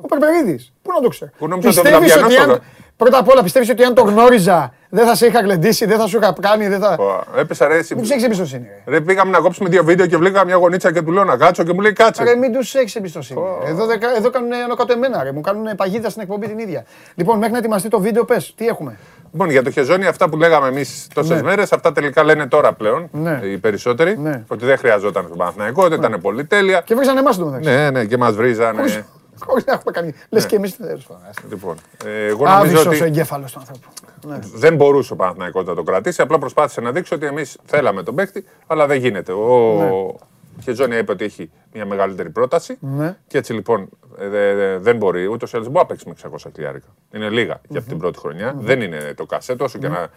[0.00, 0.72] Ο Περπερίδης.
[0.82, 1.30] Πού να το ξέρω.
[1.38, 2.48] Πού νόμιζα το Πιστεύεις Βλαβιανός ότι το αν...
[2.58, 2.64] δω.
[2.96, 6.06] Πρώτα απ' όλα πιστεύεις ότι αν το γνώριζα δεν θα σε είχα γλεντήσει, δεν θα
[6.06, 6.96] σου είχα κάνει, δεν θα...
[6.96, 7.76] Πω, Έπεσα ρε.
[7.76, 7.94] εσύ.
[7.94, 8.66] Μην τους έχεις εμπιστοσύνη.
[8.84, 8.96] ρε.
[8.96, 11.62] Ρε, πήγαμε να κόψουμε δύο βίντεο και βρήκα μια γονίτσα και του λέω να κάτσω
[11.64, 12.36] και μου λέει Ρε, κάτσε.
[12.36, 13.40] μην τους έχεις εμπιστοσύνη.
[13.66, 15.32] Εδώ, δεν κα- εδώ κάνουν ενώ κάτω εμένα, ρε.
[15.32, 16.84] Μου κάνουν παγίδα στην εκπομπή την ίδια.
[17.14, 18.98] Λοιπόν, μέχρι να ετοιμαστεί το βίντεο, πες, τι έχουμε.
[19.34, 21.42] Λοιπόν, για το χεζόνι, αυτά που λέγαμε εμείς τόσες Ναι.
[21.42, 23.40] μέρες, αυτά τελικά λένε τώρα πλέον Ναι.
[23.42, 24.18] οι περισσότεροι.
[24.18, 24.44] Ναι.
[24.48, 26.80] Ότι δεν χρειαζόταν στον Παναθηναϊκό, ότι ήταν πολύ τέλεια.
[26.80, 27.68] Και βρίζανε εμάς το μεταξύ.
[27.70, 29.04] Ναι, ναι, και μας βρίζανε.
[29.44, 30.14] Χωρίς να έχουμε κάνει.
[30.30, 31.22] Λες και εμείς τέλος πάντων.
[31.50, 31.74] Λοιπόν,
[32.04, 33.88] ε, εγώ νομίζω Άβυσσος ότι ο εγκέφαλος του ανθρώπου.
[34.26, 34.38] Ναι.
[34.54, 36.22] δεν μπορούσε ο Παναθηναϊκός να το κρατήσει.
[36.22, 39.32] Απλά προσπάθησε να δείξει ότι εμείς θέλαμε τον παίκτη, αλλά δεν γίνεται.
[39.32, 40.16] Ο
[40.56, 40.62] Ναι.
[40.62, 42.76] Χεζόνια είπε ότι έχει μια μεγαλύτερη πρόταση.
[42.80, 43.16] Ναι.
[43.26, 46.30] Και έτσι λοιπόν ε, δε- δε- δεν μπορεί, ούτως ή άλλως μπορεί να παίξει με
[46.46, 46.86] 600 χιλιάρικα.
[47.14, 48.54] Είναι λίγα για αυτή την πρώτη χρονιά.
[48.58, 50.08] Δεν είναι το κασέτο, όσο και να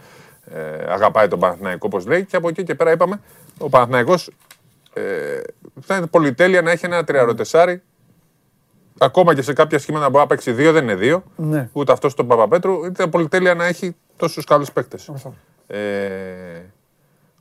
[0.45, 2.25] ε, αγαπάει τον Παναθηναϊκό όπως λέει.
[2.25, 3.19] Και από εκεί και πέρα είπαμε,
[3.57, 4.29] ο Παναθηναϊκός
[4.93, 5.01] ε,
[5.81, 7.81] θα είναι πολυτέλεια να έχει ένα τριαροτεσάρι.
[8.99, 11.23] Ακόμα και σε κάποια σχήματα μπορεί να παίξει δύο, δεν είναι δύο.
[11.35, 11.69] Ναι.
[11.73, 12.85] Ούτε αυτός στον Παπαπέτρου.
[12.85, 15.11] Ήταν πολυτέλεια να έχει τόσους καλούς παίκτες.
[15.67, 16.76] Ε, ο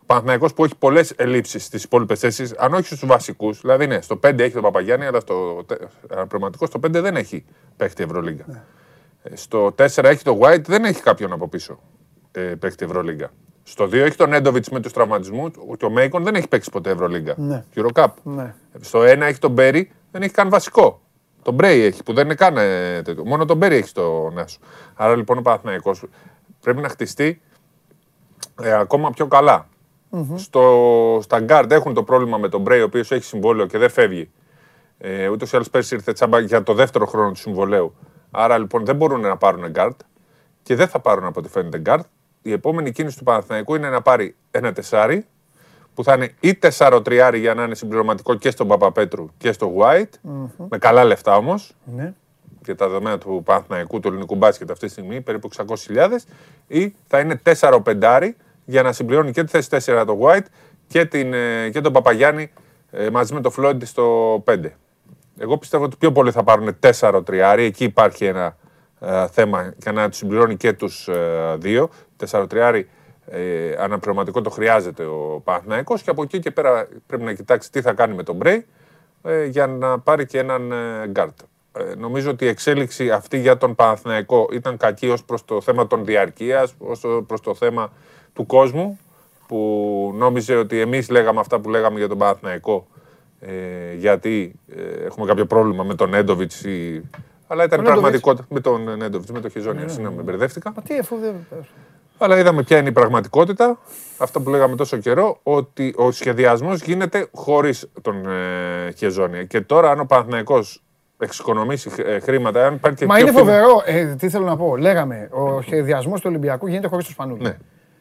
[0.07, 4.17] Παναθηναϊκός που έχει πολλές ελλείψεις στις υπόλοιπες θέσεις, αν όχι στους βασικούς, δηλαδή ναι, στο
[4.27, 5.81] 5 έχει τον Παπαγιάννη, αλλά στο τε-
[6.29, 7.45] πραγματικό στο 5 δεν έχει
[7.77, 8.45] παίχτη Ευρωλίγκα.
[9.23, 11.79] Ε, Στο 4 έχει τον White, δεν έχει κάποιον από πίσω
[12.33, 13.31] ε, παίχτη Ευρωλίγκα.
[13.63, 16.91] Στο 2 έχει τον Νέντοβιτς με τους τραυματισμούς και ο Μέικον δεν έχει παίξει ποτέ
[16.91, 17.35] Ευρωλίγκα.
[17.37, 17.65] Ναι.
[17.75, 18.07] Eurocup.
[18.23, 18.55] Ναι.
[18.81, 21.01] Στο 1 έχει τον Μπέρι, δεν έχει καν βασικό.
[21.43, 23.25] Τον Μπρέι έχει που δεν είναι καν ε, τέτοιο.
[23.27, 24.59] Μόνο τον Μπέρι έχει στον άσο.
[24.95, 26.05] Άρα λοιπόν ο Παναθηναϊκός
[26.61, 27.41] πρέπει να χτιστεί
[28.63, 29.69] ε, ακόμα πιο καλά.
[30.35, 33.91] Στο, στα γκαρντ έχουν το πρόβλημα με τον Μπρέι, ο οποίος έχει συμβόλαιο και δεν
[33.91, 34.31] φεύγει.
[34.99, 37.95] Ε, Ούτως ή άλλως πέρσι ήρθε τσάμπα για το δεύτερο χρόνο του συμβολαίου.
[38.31, 40.01] Άρα λοιπόν δεν μπορούν να πάρουν γκαρντ
[40.63, 42.03] και δεν θα πάρουν από ό,τι φαίνεται γκαρντ.
[42.43, 45.27] Η επόμενη κίνηση του Παναθηναϊκού είναι να πάρει ένα τεσσάρι
[45.95, 50.31] που θα είναι ή τεσσαροτριάρι για να είναι συμπληρωματικό και στον Παπαπέτρου και στο White,
[50.69, 51.77] με καλά λεφτά όμως.
[51.97, 52.15] Ναι.
[52.65, 56.09] Και τα δεδομένα του Παναθηναϊκού, του ελληνικού μπάσκετ αυτή τη στιγμή, περίπου 600.000,
[56.67, 58.31] ή θα είναι 4-5
[58.67, 60.45] για να συμπληρώνει και τη θέση 4 το White
[60.87, 62.51] και, την, ε, και τον Παπαγιάννη
[62.91, 64.59] ε, μαζί με το Φλόιντ στο 5.
[65.39, 67.65] Εγώ πιστεύω ότι πιο πολύ θα πάρουν 4 τριάρι.
[67.65, 68.57] Εκεί υπάρχει ένα
[69.01, 71.89] ε, θέμα για να τους συμπληρώνει και τους ε, δύο.
[72.31, 72.89] 4 τριάρι
[73.27, 77.81] ε, αναπληρωματικό το χρειάζεται ο Παναθηναϊκός και από εκεί και πέρα πρέπει να κοιτάξει τι
[77.81, 78.67] θα κάνει με τον Μπρέι
[79.23, 81.39] ε, για να πάρει και έναν ε, γκαρντ.
[81.79, 85.87] Ε, νομίζω ότι η εξέλιξη αυτή για τον Παναθηναϊκό ήταν κακή ως προς το θέμα
[85.87, 87.93] των διαρκείας, ως το- προς το θέμα
[88.37, 88.99] του κόσμου
[89.49, 92.87] που νόμιζε ότι εμείς λέγαμε αυτά που λέγαμε για τον Παναθηναϊκό
[93.41, 93.51] ε,
[93.99, 97.03] γιατί ε, έχουμε κάποιο πρόβλημα με τον Νέντοβιτς ή...
[97.47, 98.21] αλλά ήταν Τον Νέντοβιτς.
[98.21, 99.93] πραγματικότητα με τον Νέντοβιτς, με τον Χεζόνια, Ναι, ναι.
[99.93, 100.73] συγγνώμη, μπερδεύτηκα.
[100.77, 101.35] Μα τι αφού δεν.
[102.19, 103.79] Αλλά είδαμε ποια είναι η πραγματικότητα,
[104.19, 109.45] αυτό που λέγαμε τόσο καιρό, ότι ο σχεδιασμός γίνεται χωρίς τον ε, Χεζόνια.
[109.45, 110.83] Και τώρα, αν ο Παναθηναϊκός
[111.19, 113.83] εξοικονομήσει ε, χρήματα, αν υπάρχει και Μα πιο είναι φθηνό- φοβερό.
[113.85, 114.77] Ε, τι θέλω να πω.
[114.77, 117.43] Λέγαμε, ο σχεδιασμός του Ολυμπιακού γίνεται χωρίς το Σπανούλη.
[117.43, 117.57] Ναι.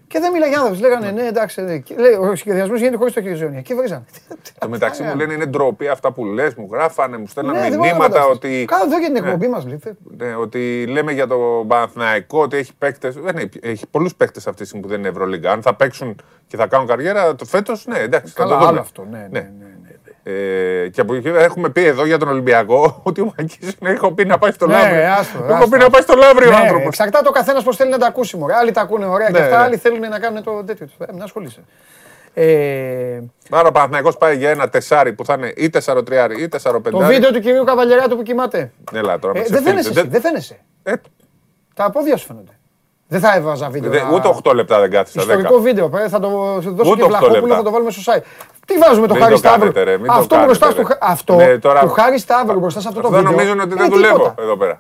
[0.08, 0.82] Και δεν μιλάει άνθρωποι.
[0.82, 1.62] Λέγανε, ναι, εντάξει.
[1.62, 1.78] ναι.
[1.78, 3.62] Και λέει, ο σχεδιασμός γίνεται χωρίς το Χεζόνια.
[3.62, 4.04] Και βρίζανε.
[4.60, 7.78] Το μεταξύ μου λένε είναι ντροπή αυτά που λες, μου γράφανε, μου στέλνανε Ναι, δεν
[7.78, 8.32] μπορώ να μηνύματα φανταστώ.
[8.48, 8.66] ότι.
[8.68, 9.30] Κάτω εδώ για την Ναι.
[9.30, 9.64] εκπομπή μα.
[10.18, 13.10] Ναι, ότι λέμε για το Παναθηναϊκό ότι έχει παίκτε.
[13.10, 15.52] Δεν έχει, έχει πολλούς παίκτες αυτή τη στιγμή που δεν είναι Ευρωλίγκα.
[15.52, 16.16] Αν θα παίξουν
[16.48, 18.34] και θα κάνουν καριέρα το φέτος, ναι, εντάξει.
[18.34, 18.70] θα Καλά, το δούμε.
[18.70, 19.08] άλλο αυτό.
[19.12, 19.50] Ναι, ναι.
[20.28, 24.12] Ε, και από εκεί πέρα έχουμε πει εδώ για τον Ολυμπιακό ότι ο Μαγκής έχω
[24.12, 25.12] πει να πάει στο Ναι, Λαύριο.
[25.12, 25.70] άστο, Έχω άστο.
[25.70, 26.88] πει να πάει στο Λαύριο ο Ναι, άνθρωπο.
[26.88, 28.38] Εξαρτάται ο καθένας πώς θέλει να τα ακούσει.
[28.38, 28.54] Μωρέ.
[28.56, 29.64] Άλλοι τα ακούνε ωραία Ναι, και αυτά, ναι.
[29.64, 30.88] άλλοι θέλουν να κάνουν το τέτοιο.
[31.00, 31.64] Ε, μην ασχολείσαι.
[32.34, 33.20] Ε,
[33.50, 36.82] Άρα ο Παναθηναϊκός πάει για ένα τεσάρι που θα είναι ή 4-3 ή 4-5.
[36.92, 38.72] το βίντεο του κυρίου Καβαλιαράτου που κοιμάται.
[38.94, 39.70] Έλα τώρα, Ε, με δεν ξεφύγετε.
[39.84, 40.00] φαίνεσαι.
[40.00, 40.58] εσύ, Δεν φαίνεσαι.
[40.84, 40.94] Ε.
[41.74, 42.55] Τα πόδια σου φαίνονται.
[43.08, 43.92] Δεν θα έβαζα βίντεο.
[43.92, 45.22] Δεν- να- Ούτε 8 λεπτά δεν κάθισα.
[45.22, 45.28] 10.
[45.28, 45.90] Ιστορικό βίντεο.
[45.90, 47.56] πρέπει, Θα το θα το δώσω Ούτε και οκτώ Βλαχόπουλο, λεπτά.
[47.56, 48.22] θα το βάλουμε στο site.
[48.66, 50.72] Τι βάζουμε το Μην Χάρη το Σταύρου; κάνετε, ρε, μην το Αυτό κάνετε, μπροστά ρε.
[50.72, 53.36] στο Χα- αυτό Ναι, τώρα- του Χάρη Σταύρου μπροστά σε αυτό το Αυτό βίντεο.
[53.36, 54.36] νομίζουν ότι είναι δεν δουλεύω τίποτα.
[54.42, 54.80] εδώ πέρα.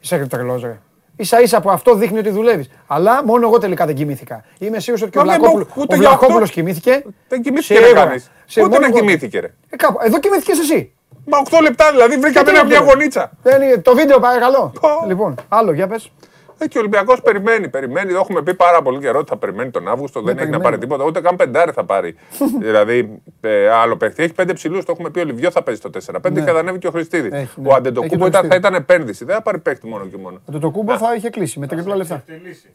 [0.00, 0.78] Είσαι τρελός ρε.
[1.16, 2.70] Ίσα ίσα που αυτό δείχνει ότι δουλεύεις.
[2.86, 4.44] Αλλά μόνο εγώ τελικά δεν κοιμήθηκα.
[4.58, 6.18] Είμαι σίγουρος ότι και ο Μα δεν Βλαχόπουλο μπο- ούτε για αυτό.
[6.18, 7.04] Βλαχόπουλος κοιμήθηκε.
[7.28, 8.04] Δεν κοιμήθηκε ρε Σίγουρα.
[8.04, 8.30] κανείς.
[8.46, 8.98] Σε Ούτε μόνο να εγώ.
[8.98, 9.50] κοιμήθηκε ρε.
[9.70, 9.98] Ε, κάπου.
[10.02, 10.92] Εδώ κοιμήθηκες εσύ.
[11.26, 13.30] Μα 8 λεπτά δηλαδή βρήκαμε Τι ένα- μια έγινε; γωνίτσα.
[13.42, 14.72] Δεν είναι- Το βίντεο παρακαλώ.
[15.06, 16.12] Λοιπόν, άλλο για πες.
[16.62, 18.12] Ε, και ο Ολυμπιακός περιμένει, περιμένει.
[18.12, 20.22] Το έχουμε πει πάρα πολύ καιρό ότι θα περιμένει τον Αύγουστο.
[20.22, 21.04] δεν έχει να πάρει τίποτα.
[21.04, 22.14] Ούτε καν πεντάρι θα πάρει.
[22.60, 24.22] δηλαδή, ε, άλλο παίχτη.
[24.22, 24.84] Έχει πέντε ψηλούς.
[24.84, 25.20] Το έχουμε πει.
[25.20, 26.40] Ο Λιβιό θα παίζει το 4-5 Ναι.
[26.44, 27.28] και θα ανέβει και ο Χριστίδη.
[27.32, 27.66] Έχει, ναι.
[27.66, 28.56] Ο Έχει Αντετοκούμπο τον ήταν, θα Χριστίδη.
[28.58, 29.24] ήταν επένδυση.
[29.24, 30.40] Δεν θα πάρει παίχτη μόνο και μόνο.
[30.52, 32.24] Το, το κούμπο θα είχε κλείσει με τριπλά λεφτά.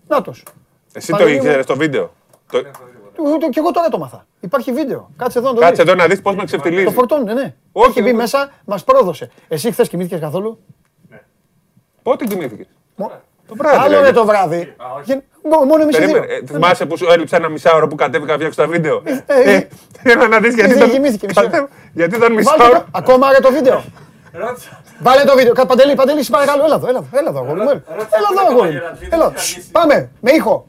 [0.07, 0.43] Νάτος.
[0.93, 1.49] Εσύ το Παναγία μου.
[1.49, 2.13] είχε στο βίντεο;
[2.51, 2.61] Το...
[3.33, 4.25] Ούτε και εγώ τώρα το μάθα.
[4.39, 5.09] Υπάρχει βίντεο.
[5.17, 5.91] Κάτσε εδώ να το Κάτσε δεις.
[5.91, 6.85] εδώ να δεις πώς με ξεφτιλίζει.
[6.85, 7.55] Το φορτώνουν, ναι.
[7.71, 9.31] Όχι, Έχει μπει δεν- μέσα, μας πρόδωσε.
[9.47, 10.59] Εσύ χθες κοιμήθηκες καθόλου;
[12.03, 12.65] Πότε κοιμήθηκες;
[13.49, 13.77] Μο- Το βράδυ.
[13.77, 14.07] Άλλο λέγεται.
[14.07, 14.75] είναι το βράδυ.
[15.03, 16.07] Γεν- μο- Μόνο εμεί οι δύο.
[16.07, 16.33] Περίμενε.
[16.33, 19.67] Ε, θυμάσαι που σου έλειψε ένα μισάωρο που κατέβηκα να φτιάξω τα βίντεο; ε, Ε,
[20.03, 20.89] Θέλω να δεις γιατί δεν ήταν.
[20.91, 21.49] κοιμήθηκε μισή ώρα.
[21.49, 22.79] κατέβα- Γιατί ήταν Βάλτε μισάωρο.
[22.79, 23.83] το- Ακόμα ρε το βίντεο.
[25.01, 25.53] Βάλε το βίντεο.
[25.53, 26.63] Κα- Παντελή, Παντελή, σε παρακαλώ.
[26.65, 27.69] Έλα εδώ, έλα εδώ, έλα εδώ, αγόρι μου.
[27.69, 27.83] Έλα
[28.17, 28.81] Έλα εδώ, αγόρι μου.
[29.09, 29.31] Έλα.
[29.35, 30.65] Σ, Πάμε, με ήχο.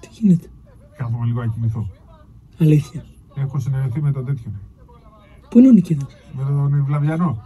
[0.00, 0.48] Τι γίνεται;
[0.96, 1.86] Κάθομαι λίγο να κοιμηθώ.
[2.60, 3.04] Αλήθεια.
[3.36, 4.50] Έχω συνεργαστεί με τον τέτοιο.
[5.50, 6.06] Πού είναι ο Νικήτα.
[6.32, 7.42] Με τον Βλαβιανό.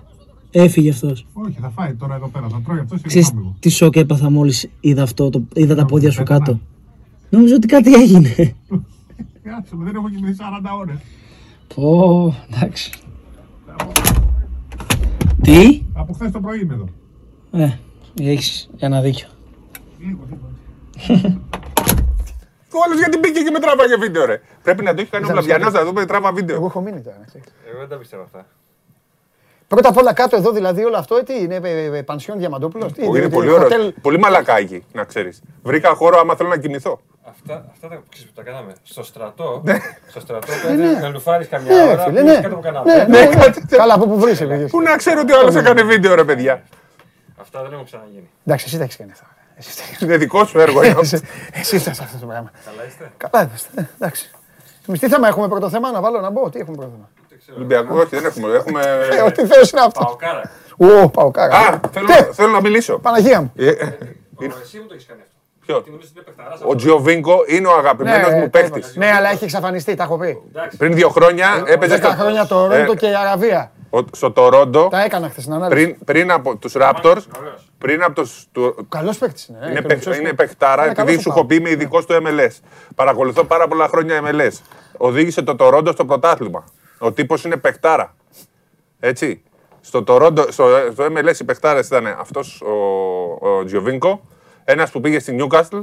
[0.50, 1.26] Έφυγε αυτός.
[1.32, 2.48] Όχι, θα φάει τώρα εδώ πέρα.
[2.48, 3.54] Θα τρώει αυτός και θα Ξέρεις πάμε εγώ.
[3.60, 6.58] τι σοκ έπαθα μόλις είδα αυτό, το, είδα τα πόδια σου κάτω.
[7.30, 8.28] Νόμιζα ότι κάτι έγινε.
[9.42, 10.96] Κάτσε με, δεν έχω κοιμηθεί 40 ώρες.
[11.74, 12.90] Πω, εντάξει.
[15.42, 16.88] Τι; Από χθες το πρωί είμαι εδώ.
[17.50, 17.70] Ε,
[18.14, 19.28] έχεις ένα δίκιο.
[22.74, 24.40] Ο άλλο γιατί μπήκε και με τράβαγε βίντεο, ρε.
[24.62, 26.56] Πρέπει να το έχει κάνει ο Ήταν Βλαβιανό στο- να δούμε τράβα βίντεο.
[26.56, 27.16] Εγώ έχω μείνει τώρα.
[27.70, 28.46] Εγώ δεν τα πιστεύω αυτά.
[29.68, 32.92] Πρώτα απ' όλα κάτω εδώ δηλαδή όλο αυτό, ε, τι είναι, ε, ε, πανσιόν Διαμαντόπουλος.
[32.92, 33.92] τι, Που είναι ε, πολύ χοτέλ- ωραίο.
[34.02, 35.42] Πολύ μαλακάκι, να ξέρεις.
[35.62, 37.00] Βρήκα χώρο άμα θέλω να κοιμηθώ.
[37.24, 38.72] Αυτά, αυτά τα, ξέρεις που τα κάναμε.
[38.82, 39.76] Στο στρατό, Ναι.
[40.08, 40.76] στο στρατό Ε, ναι.
[40.82, 42.42] παίρνεις να λουφάρεις καμιά Ναι, ώρα, φίλε, πήγες ναι.
[42.42, 42.84] κάτω από κανένα.
[42.84, 43.76] Ναι, ναι, ναι.
[43.76, 44.70] Καλά, από πού βρεις, έλεγες.
[44.70, 46.62] Πού να ξέρω ότι ο άλλος έκανε βίντεο, ρε παιδιά.
[47.40, 48.30] Αυτά δεν έχουν ξαναγίνει.
[48.46, 49.26] Εντάξει, εσύ τα έχεις κάνει αυτά.
[49.56, 50.82] Εσύ τα έχεις- Είναι δικό σου έργο.
[50.82, 50.96] είναι.
[51.00, 51.22] Εσύ-
[51.52, 52.50] Εσύ είσαι σε αυτό το πράγμα.
[52.64, 53.12] Καλά είστε.
[53.16, 53.68] Καλά είμαστε.
[53.74, 54.30] ε, Εντάξει.
[54.88, 56.50] Εμείς τι θέμα έχουμε πρώτο θέμα, να βάλω να μπω.
[56.50, 57.08] Τι έχουμε πρώτο θέμα;
[57.56, 58.54] Ολυμπιακό, όχι, δεν έχουμε.
[58.56, 58.80] έχουμε...
[59.16, 60.04] Ε, Ό,τι θες είναι αυτό.
[60.04, 60.50] Παοκάρα.
[60.76, 61.56] Ω, πάω κάρα.
[61.56, 62.98] Α, θέλω, θέλω να μιλήσω.
[62.98, 63.52] Παναγία μου.
[63.56, 63.72] Ε, ε,
[64.62, 65.36] Εσύ μου το έχεις κάνει αυτό.
[65.66, 68.48] Ποιο; Γιατί μου λες ότι είναι παιχταράς Ο Τζιοβίνκο είναι ο αγαπημένος Ναι, μου το
[68.50, 68.90] παίκτης.
[68.94, 69.04] είπα.
[69.04, 70.38] Ναι, αλλά έχει εξαφανιστεί, τα έχω πει.
[70.78, 73.72] Πριν δύο χρόνια έπαιζε Δέκα στο, χρόνια το Ρόντο ε, και η Αραβία.
[74.00, 74.88] Ο- στο Τορόντο.
[74.90, 75.84] Τα έκανα χθες στην ανάλυση.
[75.84, 77.16] Πριν, πριν από τους Raptors.
[77.78, 79.58] Πριν από τους, του, Καλός παίκτης είναι.
[79.62, 80.20] ε, είναι, και παιχ- Λουτσέσκου.
[80.22, 82.50] είναι παιχτάρα, Είναι επειδή καλός σου ο έχω πει είμαι ειδικός στο MLS.
[82.94, 84.52] Παρακολουθώ πάρα πολλά χρόνια MLS.
[84.96, 86.64] Οδήγησε το Τορόντο στο πρωτάθλημα.
[86.98, 88.14] Ο τύπος είναι παιχτάρα.
[89.00, 89.42] Έτσι.
[89.80, 92.72] Στο, Toronto, στο, στο MLS οι παιχτάρες ήταν αυτός ο,
[93.48, 94.20] ο Τζιοβίνκο,
[94.64, 95.80] ένας που πήγε στη Newcastle,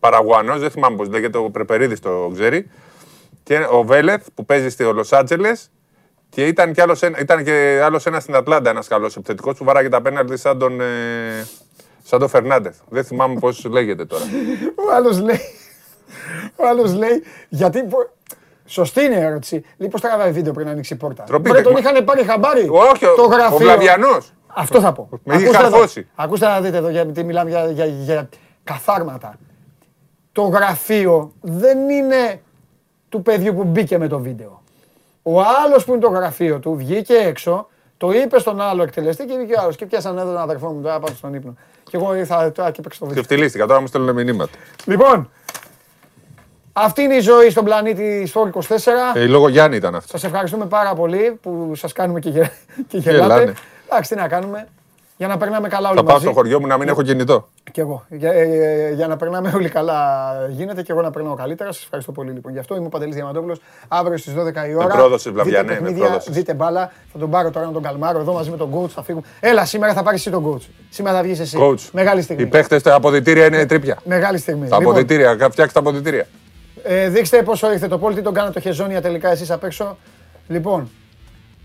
[0.00, 2.70] Παραγουανός, δεν θυμάμαι πώς λέγεται, ο Πρεπερίδης το ξέρει,
[3.42, 5.70] και ο Βέλεθ που παίζει στο Λος Άντζελες
[6.30, 9.64] και ήταν και άλλος, ένα- ήταν και άλλος ένας στην Ατλάντα, ένας καλός επιθετικός που
[9.64, 10.86] βάραγε τα πέναλτι σαν τον, ε,
[12.02, 12.76] σαν τον Φερνάντεθ.
[12.88, 14.22] Δεν θυμάμαι πώς λέγεται τώρα.
[14.88, 15.40] Ο άλλος λέει.
[16.56, 17.22] Ο άλλος λέει.
[17.48, 17.82] Γιατί.
[17.82, 18.10] πο-
[18.66, 19.64] Σωστή είναι η ερώτηση.
[19.76, 21.22] Λέει πώ τραβάει βίντεο πριν ανοίξει η πόρτα.
[21.24, 22.68] Τροπή, Βρε, τον μα- είχαν πάρει χαμπάρι.
[22.70, 23.56] Όχι, ο- το ο γραφείο.
[23.56, 24.32] Βλαβιανός.
[24.46, 25.08] Αυτό θα πω.
[25.24, 25.70] Με είχε Ακούστε εδώ.
[25.70, 26.06] καρφώσει.
[26.14, 28.28] Ακούστε να δείτε εδώ γιατί μιλάμε για, για, για
[28.64, 29.34] καθάρματα.
[30.32, 32.40] Το γραφείο δεν είναι
[33.08, 34.59] του παιδιού που μπήκε με το βίντεο.
[35.22, 39.36] Ο άλλος που είναι το γραφείο του βγήκε έξω Το είπε στον άλλο εκτελεστή και
[39.36, 39.76] βγήκε ο άλλος.
[39.76, 41.54] Και πιάσαν εδώ τον αδερφό μου, τώρα πάω στον ύπνο.
[41.84, 43.22] Και εγώ ήρθα τώρα και παίξα το Και βίντεο.
[43.24, 44.52] φτυλίστηκα, τώρα μου στέλνουν μηνύματα.
[44.84, 45.30] Λοιπόν,
[46.72, 48.68] αυτή είναι η ζωή στον πλανήτη Σπορ 24.
[49.14, 50.08] Ε, λόγω Γιάννη ήταν αυτό.
[50.08, 52.50] Σας ευχαριστούμε πάρα πολύ που σας κάνουμε και, γε...
[52.88, 53.22] και Γελάνε.
[53.34, 53.54] γελάτε.
[53.90, 54.68] Εντάξει, τι να κάνουμε.
[55.20, 56.24] Για να περνάμε καλά όλοι Θα πάω μαζί.
[56.26, 57.48] στο χωριό μου να μην έχω κινητό.
[57.72, 58.04] Κι εγώ.
[58.08, 61.72] Για, ε, για να περνάμε όλοι καλά γίνεται και εγώ να περνάω καλύτερα.
[61.72, 62.52] Σας ευχαριστώ πολύ λοιπόν.
[62.52, 63.60] Γι' αυτό είμαι ο Παντελής Διαμαντόπουλος.
[63.88, 64.86] Αύριο στις 12 η ώρα.
[64.86, 66.34] πρόδωσες, Βλαβιανέ, Δείτε με παιχνίδια, πρόδωσες.
[66.34, 66.92] δείτε μπάλα.
[67.12, 68.88] Θα τον πάρω τώρα να τον καλμάρω εδώ μαζί με τον coach.
[68.88, 69.24] Θα φύγουμε.
[69.40, 70.68] Έλα, σήμερα θα πάρεις εσύ τον coach.
[70.88, 71.58] Σήμερα θα βγεις εσύ.
[71.60, 71.88] Coach.
[71.92, 72.42] Μεγάλη στιγμή.
[72.42, 73.98] Οι παίχτες τα αποδητήρια είναι τρίπια.
[74.04, 74.68] Μεγάλη στιγμή.
[74.68, 76.26] Τα Λοιπόν, αποδητήρια, φτιάξτε τα αποδητήρια.
[76.82, 79.96] ε, δείξτε πόσο ήρθε το πόλ, τι τον κάνατε το Χεζόνια τελικά εσείς απ' έξω.
[80.48, 80.90] Λοιπόν,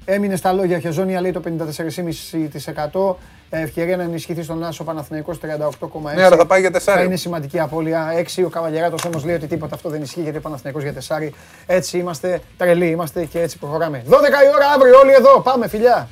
[0.05, 3.15] έμεινε στα λόγια Χεζόνια λέει το 54,5%.
[3.55, 6.15] Ε, ευκαιρία να ενισχυθεί στον Άσο Παναθηναϊκός 38,6%.
[6.15, 6.97] Ναι, αλλά θα πάει για τεσσάρι.
[6.99, 8.13] Θα είναι σημαντική απώλεια.
[8.37, 11.29] 6 ο Καβαλιαράτος όμως λέει ότι τίποτα αυτό δεν ισχύει γιατί ο Παναθηναϊκός για 4.
[11.65, 14.03] Έτσι είμαστε τρελοί, είμαστε και έτσι προχωράμε.
[14.09, 14.15] 12 η
[14.55, 15.39] ώρα αύριο όλοι εδώ.
[15.39, 16.09] Πάμε φιλιά.